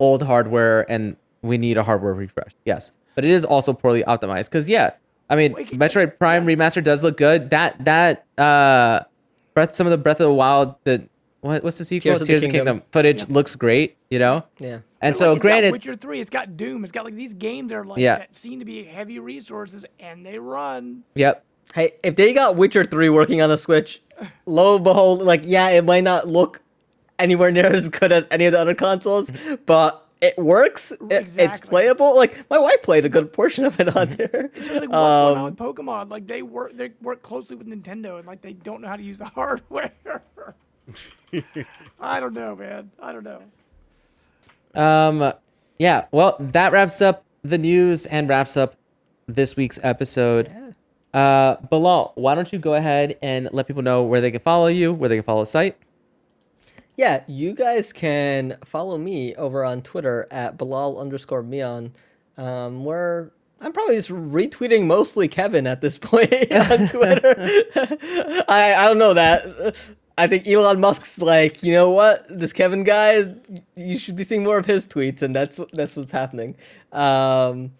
old 0.00 0.22
hardware 0.22 0.84
and 0.90 1.16
we 1.40 1.56
need 1.56 1.78
a 1.78 1.82
hardware 1.82 2.12
refresh. 2.12 2.52
Yes. 2.66 2.92
But 3.14 3.24
it 3.24 3.30
is 3.30 3.44
also 3.46 3.72
poorly 3.72 4.02
optimized 4.02 4.50
cuz 4.50 4.68
yeah, 4.68 4.90
I 5.30 5.36
mean, 5.36 5.54
Wait, 5.54 5.70
Metroid 5.70 6.18
Prime 6.18 6.44
remaster 6.44 6.84
does 6.84 7.02
look 7.02 7.16
good. 7.16 7.48
That 7.50 7.82
that 7.86 8.26
uh 8.36 9.00
Breath 9.54 9.74
some 9.74 9.86
of 9.86 9.90
the 9.90 9.98
Breath 9.98 10.20
of 10.20 10.26
the 10.26 10.32
Wild 10.32 10.74
the 10.84 11.08
what, 11.40 11.64
what's 11.64 11.78
the 11.78 11.84
sequel? 11.84 12.16
Tears 12.16 12.20
of 12.22 12.40
the 12.42 12.48
Kingdom. 12.48 12.82
footage 12.92 13.28
looks 13.28 13.56
great, 13.56 13.96
you 14.10 14.20
know? 14.20 14.44
Yeah. 14.60 14.78
And 15.00 15.14
But, 15.14 15.18
so 15.18 15.28
like, 15.30 15.36
it's 15.36 15.42
got 15.42 15.42
granted 15.42 15.72
Witcher 15.72 15.96
Three, 15.96 16.20
it's 16.20 16.30
got 16.30 16.56
Doom, 16.56 16.84
it's 16.84 16.92
got 16.92 17.04
like 17.04 17.16
these 17.16 17.34
games 17.34 17.70
that 17.70 17.76
are 17.78 17.84
like 17.84 17.98
Yeah. 17.98 18.18
that 18.18 18.36
seem 18.36 18.60
to 18.60 18.64
be 18.64 18.84
heavy 18.84 19.18
resources 19.18 19.84
and 19.98 20.24
they 20.24 20.38
run. 20.38 21.02
Yep. 21.16 21.44
Hey, 21.74 21.92
if 22.04 22.16
they 22.16 22.32
got 22.34 22.56
Witcher 22.56 22.84
3 22.84 23.08
working 23.08 23.40
on 23.40 23.48
the 23.48 23.56
Switch, 23.56 24.02
lo 24.46 24.76
and 24.76 24.84
behold, 24.84 25.22
like, 25.22 25.42
yeah, 25.46 25.70
it 25.70 25.84
might 25.84 26.04
not 26.04 26.26
look 26.28 26.60
anywhere 27.18 27.50
near 27.50 27.64
as 27.66 27.88
good 27.88 28.12
as 28.12 28.26
any 28.30 28.44
of 28.44 28.52
the 28.52 28.60
other 28.60 28.74
consoles, 28.74 29.32
but 29.66 30.06
it 30.22 30.38
works. 30.38 30.92
It- 31.10 31.36
it's 31.36 31.60
playable. 31.60 32.16
Like, 32.16 32.48
my 32.48 32.58
wife 32.58 32.80
played 32.82 33.04
a 33.04 33.10
good 33.10 33.32
portion 33.32 33.64
of 33.66 33.78
it 33.80 33.94
on 33.94 34.08
there. 34.10 34.50
It's 34.54 34.66
just 34.68 34.80
like 34.80 34.88
what's 34.88 34.92
going 34.92 35.36
on 35.36 35.36
Um, 35.38 35.44
with 35.44 35.56
Pokemon. 35.56 36.10
Like 36.10 36.26
they 36.26 36.40
work, 36.40 36.72
they 36.74 36.92
work 37.02 37.22
closely 37.22 37.56
with 37.56 37.66
Nintendo, 37.66 38.18
and 38.18 38.26
like 38.26 38.40
they 38.40 38.54
don't 38.54 38.80
know 38.80 38.88
how 38.88 38.96
to 38.96 39.02
use 39.02 39.18
the 39.18 39.24
hardware. 39.36 39.92
I 42.00 42.20
don't 42.20 42.34
know, 42.34 42.56
man. 42.56 42.90
I 43.00 43.12
don't 43.12 43.24
know. 43.24 43.42
Um, 44.74 45.32
yeah. 45.78 46.06
Well, 46.12 46.36
that 46.40 46.72
wraps 46.72 47.00
up 47.02 47.24
the 47.42 47.58
news 47.58 48.06
and 48.06 48.28
wraps 48.28 48.56
up 48.56 48.76
this 49.26 49.56
week's 49.56 49.78
episode. 49.82 50.50
Uh, 51.12 51.56
Bilal, 51.68 52.12
why 52.14 52.34
don't 52.34 52.50
you 52.52 52.58
go 52.58 52.74
ahead 52.74 53.18
and 53.22 53.48
let 53.52 53.66
people 53.66 53.82
know 53.82 54.02
where 54.02 54.20
they 54.20 54.30
can 54.30 54.40
follow 54.40 54.66
you, 54.68 54.92
where 54.92 55.08
they 55.08 55.16
can 55.16 55.24
follow 55.24 55.42
the 55.42 55.46
site? 55.46 55.76
Yeah, 56.96 57.24
you 57.26 57.54
guys 57.54 57.92
can 57.92 58.58
follow 58.64 58.98
me 58.98 59.34
over 59.36 59.64
on 59.64 59.82
Twitter 59.82 60.26
at 60.30 60.58
Bilal 60.58 61.00
underscore 61.00 61.42
Mion, 61.42 61.92
um, 62.36 62.84
where 62.84 63.32
I'm 63.60 63.72
probably 63.72 63.96
just 63.96 64.10
retweeting 64.10 64.86
mostly 64.86 65.28
Kevin 65.28 65.66
at 65.66 65.80
this 65.80 65.98
point 66.00 66.32
on 66.52 66.86
Twitter. 66.86 67.34
I, 68.48 68.74
I 68.76 68.84
don't 68.86 68.98
know 68.98 69.14
that. 69.14 69.76
I 70.18 70.26
think 70.26 70.46
Elon 70.46 70.80
Musk's 70.80 71.20
like, 71.22 71.62
you 71.62 71.72
know 71.72 71.90
what, 71.90 72.26
this 72.28 72.52
Kevin 72.52 72.84
guy, 72.84 73.34
you 73.74 73.98
should 73.98 74.16
be 74.16 74.24
seeing 74.24 74.44
more 74.44 74.58
of 74.58 74.66
his 74.66 74.86
tweets, 74.86 75.22
and 75.22 75.34
that's 75.34 75.58
that's 75.72 75.96
what's 75.96 76.12
happening. 76.12 76.56
Um, 76.92 77.72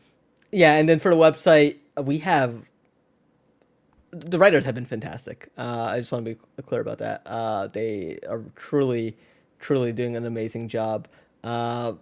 yeah, 0.51 0.77
and 0.77 0.89
then 0.89 0.99
for 0.99 1.11
the 1.15 1.21
website, 1.21 1.77
we 2.03 2.19
have 2.19 2.55
the 4.13 4.39
writers 4.39 4.65
have 4.67 4.75
been 4.75 4.85
fantastic. 4.87 5.49
Uh, 5.57 5.89
I 5.91 5.99
just 5.99 6.13
want 6.13 6.25
to 6.25 6.35
be 6.35 6.63
clear 6.63 6.83
about 6.83 6.99
that. 6.99 7.23
Uh, 7.27 7.67
they 7.69 8.19
are 8.29 8.45
truly, 8.55 9.17
truly 9.59 9.93
doing 9.93 10.17
an 10.17 10.27
amazing 10.27 10.69
job. 10.69 11.09
Uh, 11.43 11.95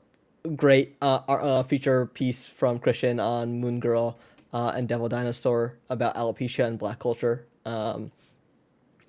great 0.56 0.96
uh, 1.00 1.20
uh, 1.28 1.62
feature 1.62 2.06
piece 2.06 2.44
from 2.44 2.78
Christian 2.78 3.20
on 3.20 3.60
Moon 3.60 3.78
Girl 3.78 4.18
uh, 4.52 4.72
and 4.74 4.88
Devil 4.88 5.08
Dinosaur 5.08 5.78
about 5.88 6.16
alopecia 6.16 6.66
and 6.66 6.78
black 6.78 6.98
culture. 6.98 7.46
Um, 7.64 8.10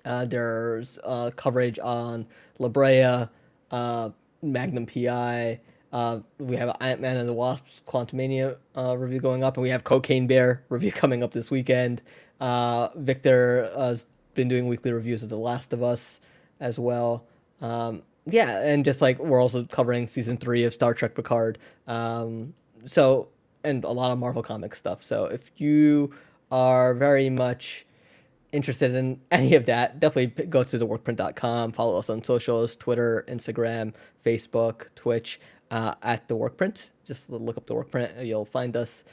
there's 0.04 0.98
coverage 1.36 1.78
on 1.80 2.26
La 2.60 2.68
Brea, 2.68 3.26
Magnum 4.42 4.86
PI. 4.86 5.60
We 6.38 6.56
have 6.56 6.76
Ant 6.80 7.00
Man 7.00 7.16
and 7.16 7.28
the 7.28 7.32
Wasp 7.32 7.84
Quantumania 7.84 8.56
review 8.76 9.18
going 9.18 9.42
up, 9.42 9.56
and 9.56 9.62
we 9.62 9.70
have 9.70 9.82
Cocaine 9.82 10.28
Bear 10.28 10.62
review 10.68 10.92
coming 10.92 11.24
up 11.24 11.32
this 11.32 11.50
weekend. 11.50 12.00
Uh, 12.42 12.88
Victor 12.96 13.70
uh, 13.72 13.90
has 13.90 14.06
been 14.34 14.48
doing 14.48 14.66
weekly 14.66 14.90
reviews 14.90 15.22
of 15.22 15.28
The 15.28 15.36
Last 15.36 15.72
of 15.72 15.80
Us 15.82 16.20
as 16.58 16.76
well. 16.76 17.24
Um, 17.60 18.02
yeah, 18.26 18.60
and 18.62 18.84
just 18.84 19.00
like 19.00 19.20
we're 19.20 19.40
also 19.40 19.62
covering 19.64 20.08
season 20.08 20.36
three 20.36 20.64
of 20.64 20.74
Star 20.74 20.92
Trek 20.92 21.14
Picard. 21.14 21.58
Um, 21.86 22.52
so, 22.84 23.28
and 23.62 23.84
a 23.84 23.90
lot 23.90 24.10
of 24.10 24.18
Marvel 24.18 24.42
Comics 24.42 24.76
stuff. 24.76 25.04
So, 25.04 25.26
if 25.26 25.52
you 25.56 26.12
are 26.50 26.94
very 26.94 27.30
much 27.30 27.86
interested 28.50 28.92
in 28.96 29.20
any 29.30 29.54
of 29.54 29.66
that, 29.66 30.00
definitely 30.00 30.46
go 30.46 30.64
to 30.64 30.78
theworkprint.com. 30.78 31.70
Follow 31.70 31.96
us 31.96 32.10
on 32.10 32.24
socials 32.24 32.76
Twitter, 32.76 33.24
Instagram, 33.28 33.94
Facebook, 34.26 34.86
Twitch 34.96 35.40
uh, 35.70 35.94
at 36.02 36.26
The 36.26 36.34
Workprint. 36.36 36.90
Just 37.04 37.30
look 37.30 37.56
up 37.56 37.66
The 37.66 37.74
Workprint, 37.74 38.26
you'll 38.26 38.44
find 38.44 38.76
us. 38.76 39.04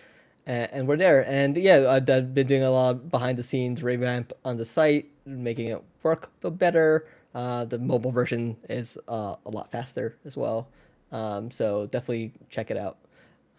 And, 0.49 0.69
and 0.71 0.87
we're 0.87 0.97
there. 0.97 1.23
And 1.29 1.55
yeah, 1.55 1.85
I've 1.89 2.09
I've 2.09 2.33
been 2.33 2.47
doing 2.47 2.63
a 2.63 2.71
lot 2.71 2.89
of 2.95 3.11
behind 3.11 3.37
the 3.37 3.43
scenes 3.43 3.83
revamp 3.83 4.33
on 4.43 4.57
the 4.57 4.65
site, 4.65 5.05
making 5.25 5.67
it 5.67 5.83
work 6.01 6.31
better. 6.41 7.07
Uh, 7.35 7.65
the 7.65 7.77
mobile 7.77 8.11
version 8.11 8.57
is 8.67 8.97
uh, 9.07 9.35
a 9.45 9.49
lot 9.49 9.69
faster 9.69 10.17
as 10.25 10.35
well. 10.35 10.67
Um, 11.11 11.51
so 11.51 11.85
definitely 11.85 12.33
check 12.49 12.71
it 12.71 12.77
out. 12.77 12.97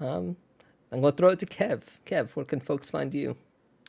Um, 0.00 0.36
I'm 0.90 1.00
going 1.00 1.12
to 1.12 1.16
throw 1.16 1.28
it 1.28 1.38
to 1.38 1.46
Kev. 1.46 1.82
Kev, 2.04 2.30
where 2.30 2.44
can 2.44 2.58
folks 2.58 2.90
find 2.90 3.14
you? 3.14 3.36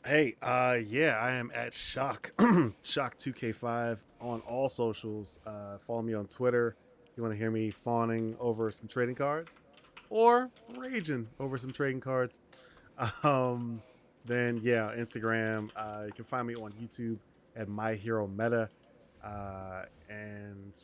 Hey, 0.04 0.36
uh, 0.40 0.78
yeah, 0.86 1.18
I 1.20 1.32
am 1.32 1.50
at 1.54 1.74
Shock 1.74 2.32
Shock 2.84 3.18
Two 3.18 3.32
K 3.32 3.50
Five 3.50 4.04
on 4.20 4.40
all 4.42 4.68
socials. 4.68 5.40
Uh, 5.44 5.78
follow 5.78 6.02
me 6.02 6.14
on 6.14 6.26
Twitter. 6.26 6.76
If 7.04 7.16
you 7.16 7.24
want 7.24 7.34
to 7.34 7.38
hear 7.38 7.50
me 7.50 7.72
fawning 7.72 8.36
over 8.38 8.70
some 8.70 8.86
trading 8.86 9.16
cards, 9.16 9.60
or 10.08 10.50
raging 10.76 11.28
over 11.40 11.58
some 11.58 11.72
trading 11.72 12.00
cards, 12.00 12.40
um, 13.22 13.80
then 14.24 14.60
yeah, 14.62 14.92
Instagram. 14.96 15.70
Uh, 15.76 16.04
you 16.06 16.12
can 16.12 16.24
find 16.24 16.46
me 16.46 16.54
on 16.54 16.72
YouTube 16.72 17.18
at 17.56 17.68
My 17.68 17.94
Hero 17.94 18.26
Meta, 18.26 18.68
uh, 19.24 19.82
and 20.08 20.76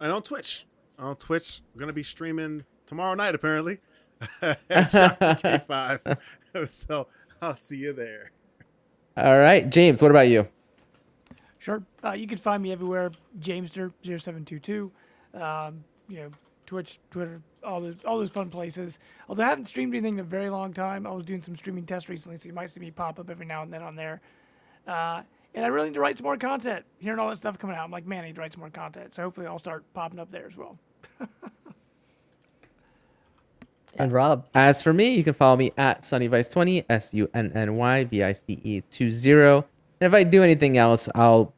and 0.00 0.12
on 0.12 0.22
Twitch. 0.22 0.66
On 0.98 1.16
Twitch, 1.16 1.62
I'm 1.72 1.80
gonna 1.80 1.92
be 1.92 2.02
streaming 2.02 2.64
tomorrow 2.86 3.14
night 3.14 3.34
apparently. 3.34 3.78
at 4.42 4.84
Shock 4.90 5.18
K 5.40 5.60
Five. 5.66 6.00
So 6.64 7.06
I'll 7.40 7.54
see 7.54 7.76
you 7.76 7.92
there. 7.92 8.32
All 9.16 9.38
right, 9.38 9.70
James, 9.70 10.02
what 10.02 10.10
about 10.10 10.26
you? 10.26 10.48
Sure. 11.60 11.80
Uh, 12.02 12.10
you 12.12 12.26
can 12.26 12.38
find 12.38 12.60
me 12.60 12.72
everywhere. 12.72 13.12
Jamester0722. 13.38 14.90
Um, 15.34 15.84
you 16.08 16.16
know, 16.16 16.30
Twitch, 16.66 16.98
Twitter, 17.12 17.40
all 17.64 17.80
those 17.80 17.96
all 18.04 18.18
those 18.18 18.30
fun 18.30 18.50
places. 18.50 18.98
Although 19.28 19.44
I 19.44 19.48
haven't 19.48 19.66
streamed 19.66 19.94
anything 19.94 20.14
in 20.14 20.20
a 20.20 20.24
very 20.24 20.50
long 20.50 20.72
time. 20.72 21.06
I 21.06 21.10
was 21.10 21.24
doing 21.24 21.42
some 21.42 21.56
streaming 21.56 21.86
tests 21.86 22.08
recently, 22.08 22.38
so 22.38 22.46
you 22.46 22.52
might 22.52 22.70
see 22.70 22.80
me 22.80 22.90
pop 22.90 23.18
up 23.18 23.30
every 23.30 23.46
now 23.46 23.62
and 23.62 23.72
then 23.72 23.82
on 23.82 23.96
there. 23.96 24.20
Uh, 24.86 25.22
and 25.54 25.64
I 25.64 25.68
really 25.68 25.88
need 25.88 25.94
to 25.94 26.00
write 26.00 26.16
some 26.16 26.24
more 26.24 26.36
content. 26.36 26.84
Hearing 26.98 27.18
all 27.18 27.28
that 27.28 27.36
stuff 27.36 27.58
coming 27.58 27.76
out, 27.76 27.84
I'm 27.84 27.90
like, 27.90 28.06
man, 28.06 28.24
I 28.24 28.28
need 28.28 28.36
to 28.36 28.40
write 28.40 28.52
some 28.52 28.60
more 28.60 28.70
content. 28.70 29.14
So 29.14 29.22
hopefully 29.22 29.46
I'll 29.46 29.58
start 29.58 29.84
popping 29.94 30.18
up 30.20 30.30
there 30.30 30.46
as 30.46 30.56
well. 30.56 30.78
And 33.96 34.12
Rob. 34.12 34.46
As 34.54 34.82
for 34.82 34.92
me, 34.92 35.14
you 35.14 35.24
can 35.24 35.34
follow 35.34 35.56
me 35.56 35.72
at 35.76 36.02
SunnyVice20, 36.02 36.84
S 36.88 37.12
U 37.14 37.28
N 37.34 37.52
N 37.54 37.76
Y 37.76 38.04
V 38.04 38.22
I 38.22 38.32
C 38.32 38.60
E 38.62 38.80
20. 38.90 39.30
And 39.42 39.64
if 40.00 40.14
I 40.14 40.22
do 40.22 40.42
anything 40.42 40.78
else, 40.78 41.08
I'll 41.14 41.52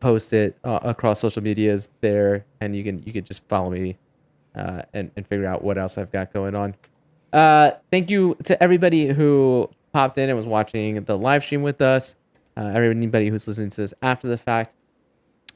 post 0.00 0.32
it 0.32 0.58
uh, 0.64 0.80
across 0.82 1.20
social 1.20 1.42
medias 1.42 1.88
there, 2.00 2.44
and 2.60 2.74
you 2.74 2.82
can 2.84 3.02
you 3.04 3.12
can 3.12 3.24
just 3.24 3.46
follow 3.48 3.70
me 3.70 3.96
uh, 4.54 4.82
and 4.92 5.10
and 5.16 5.26
figure 5.26 5.46
out 5.46 5.62
what 5.64 5.78
else 5.78 5.98
I've 5.98 6.12
got 6.12 6.32
going 6.32 6.54
on. 6.54 6.74
Uh, 7.32 7.72
thank 7.90 8.10
you 8.10 8.36
to 8.44 8.62
everybody 8.62 9.08
who 9.08 9.68
popped 9.92 10.18
in 10.18 10.28
and 10.28 10.36
was 10.36 10.46
watching 10.46 11.02
the 11.04 11.16
live 11.18 11.42
stream 11.44 11.62
with 11.62 11.80
us. 11.82 12.14
Uh, 12.56 12.66
everybody 12.74 13.28
who's 13.28 13.48
listening 13.48 13.70
to 13.70 13.80
this 13.80 13.94
after 14.02 14.28
the 14.28 14.38
fact. 14.38 14.76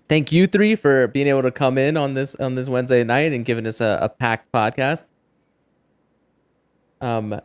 Thank 0.08 0.32
you 0.32 0.46
three 0.46 0.74
for 0.74 1.06
being 1.08 1.26
able 1.28 1.42
to 1.42 1.50
come 1.52 1.76
in 1.78 1.96
on 1.96 2.14
this 2.14 2.34
on 2.36 2.54
this 2.54 2.68
Wednesday 2.68 3.04
night 3.04 3.32
and 3.32 3.44
giving 3.44 3.66
us 3.66 3.80
a, 3.80 3.98
a 4.02 4.08
packed 4.08 4.50
podcast. 4.52 5.04
Um, 7.00 7.40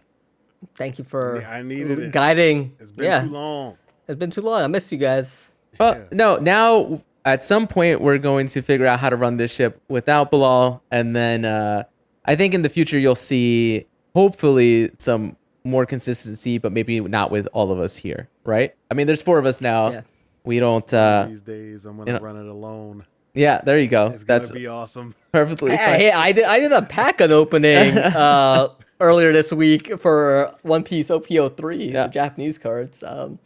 Thank 0.76 0.98
you 0.98 1.04
for 1.04 1.42
Yeah, 1.42 1.52
I 1.52 1.62
needed 1.62 2.00
it. 2.00 2.12
guiding. 2.12 2.76
It's 2.80 2.92
been 2.92 3.06
yeah, 3.06 3.20
too 3.22 3.30
long. 3.30 3.78
it's 4.08 4.18
been 4.18 4.30
too 4.32 4.42
long. 4.42 4.64
I 4.64 4.68
miss 4.68 4.92
you 4.92 4.98
guys. 4.98 5.52
Well, 5.80 5.96
Yeah. 5.96 6.04
no. 6.12 6.38
Now, 6.38 7.02
at 7.26 7.44
some 7.44 7.68
point, 7.68 8.02
we're 8.02 8.18
going 8.18 8.48
to 8.48 8.62
figure 8.62 8.86
out 8.86 9.00
how 9.00 9.10
to 9.10 9.16
run 9.16 9.38
this 9.38 9.54
ship 9.54 9.82
without 9.88 10.30
Bilal, 10.32 10.82
and 10.92 11.16
then 11.16 11.46
uh, 11.46 11.84
I 12.26 12.36
think 12.36 12.54
in 12.54 12.62
the 12.62 12.70
future 12.70 13.00
you'll 13.00 13.16
see, 13.16 13.86
hopefully, 14.14 14.92
some 15.00 15.36
more 15.64 15.86
consistency, 15.86 16.58
but 16.58 16.72
maybe 16.72 17.00
not 17.00 17.32
with 17.32 17.48
all 17.54 17.72
of 17.72 17.80
us 17.80 17.96
here, 17.96 18.28
right? 18.44 18.76
I 18.92 18.94
mean, 18.94 19.08
there's 19.08 19.22
four 19.22 19.40
of 19.40 19.46
us 19.46 19.62
now. 19.62 19.90
Yeah. 19.92 20.02
We 20.44 20.60
don't. 20.60 20.94
Uh, 20.94 21.28
These 21.30 21.42
days, 21.42 21.86
I'm 21.86 21.98
gonna 21.98 22.12
you 22.12 22.18
know- 22.18 22.24
run 22.24 22.36
it 22.38 22.50
alone. 22.50 23.06
yeah, 23.34 23.62
there 23.62 23.80
you 23.80 23.88
go. 23.88 24.08
It's 24.08 24.26
gonna 24.26 24.46
be 24.50 24.68
awesome. 24.68 25.16
perfectly. 25.32 25.72
Hey, 25.72 25.98
hey, 25.98 26.12
I 26.12 26.34
did 26.34 26.44
I 26.44 26.60
did 26.60 26.74
a 26.74 26.82
pack 26.82 27.22
an 27.22 27.32
opening 27.32 27.98
uh, 27.98 28.68
earlier 29.00 29.32
this 29.32 29.54
week 29.54 29.98
for 30.02 30.54
One 30.64 30.84
Piece 30.84 31.08
OP03, 31.10 31.94
Yeah. 31.94 32.04
the 32.04 32.10
Japanese 32.10 32.58
cards. 32.58 33.02
Um, 33.08 33.40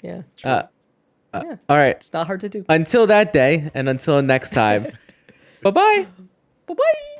yeah, 0.00 0.22
Uh, 0.42 0.62
Uh, 1.38 1.44
yeah, 1.46 1.56
all 1.68 1.76
right. 1.76 1.96
it's 2.00 2.12
not 2.12 2.26
hard 2.26 2.40
to 2.40 2.48
do. 2.48 2.64
Until 2.68 3.06
that 3.06 3.32
day, 3.32 3.70
and 3.74 3.88
until 3.88 4.20
next 4.22 4.50
time. 4.50 4.84
bye 5.62 5.70
bye. 5.70 6.06
Bye 6.66 6.74
bye. 6.74 7.17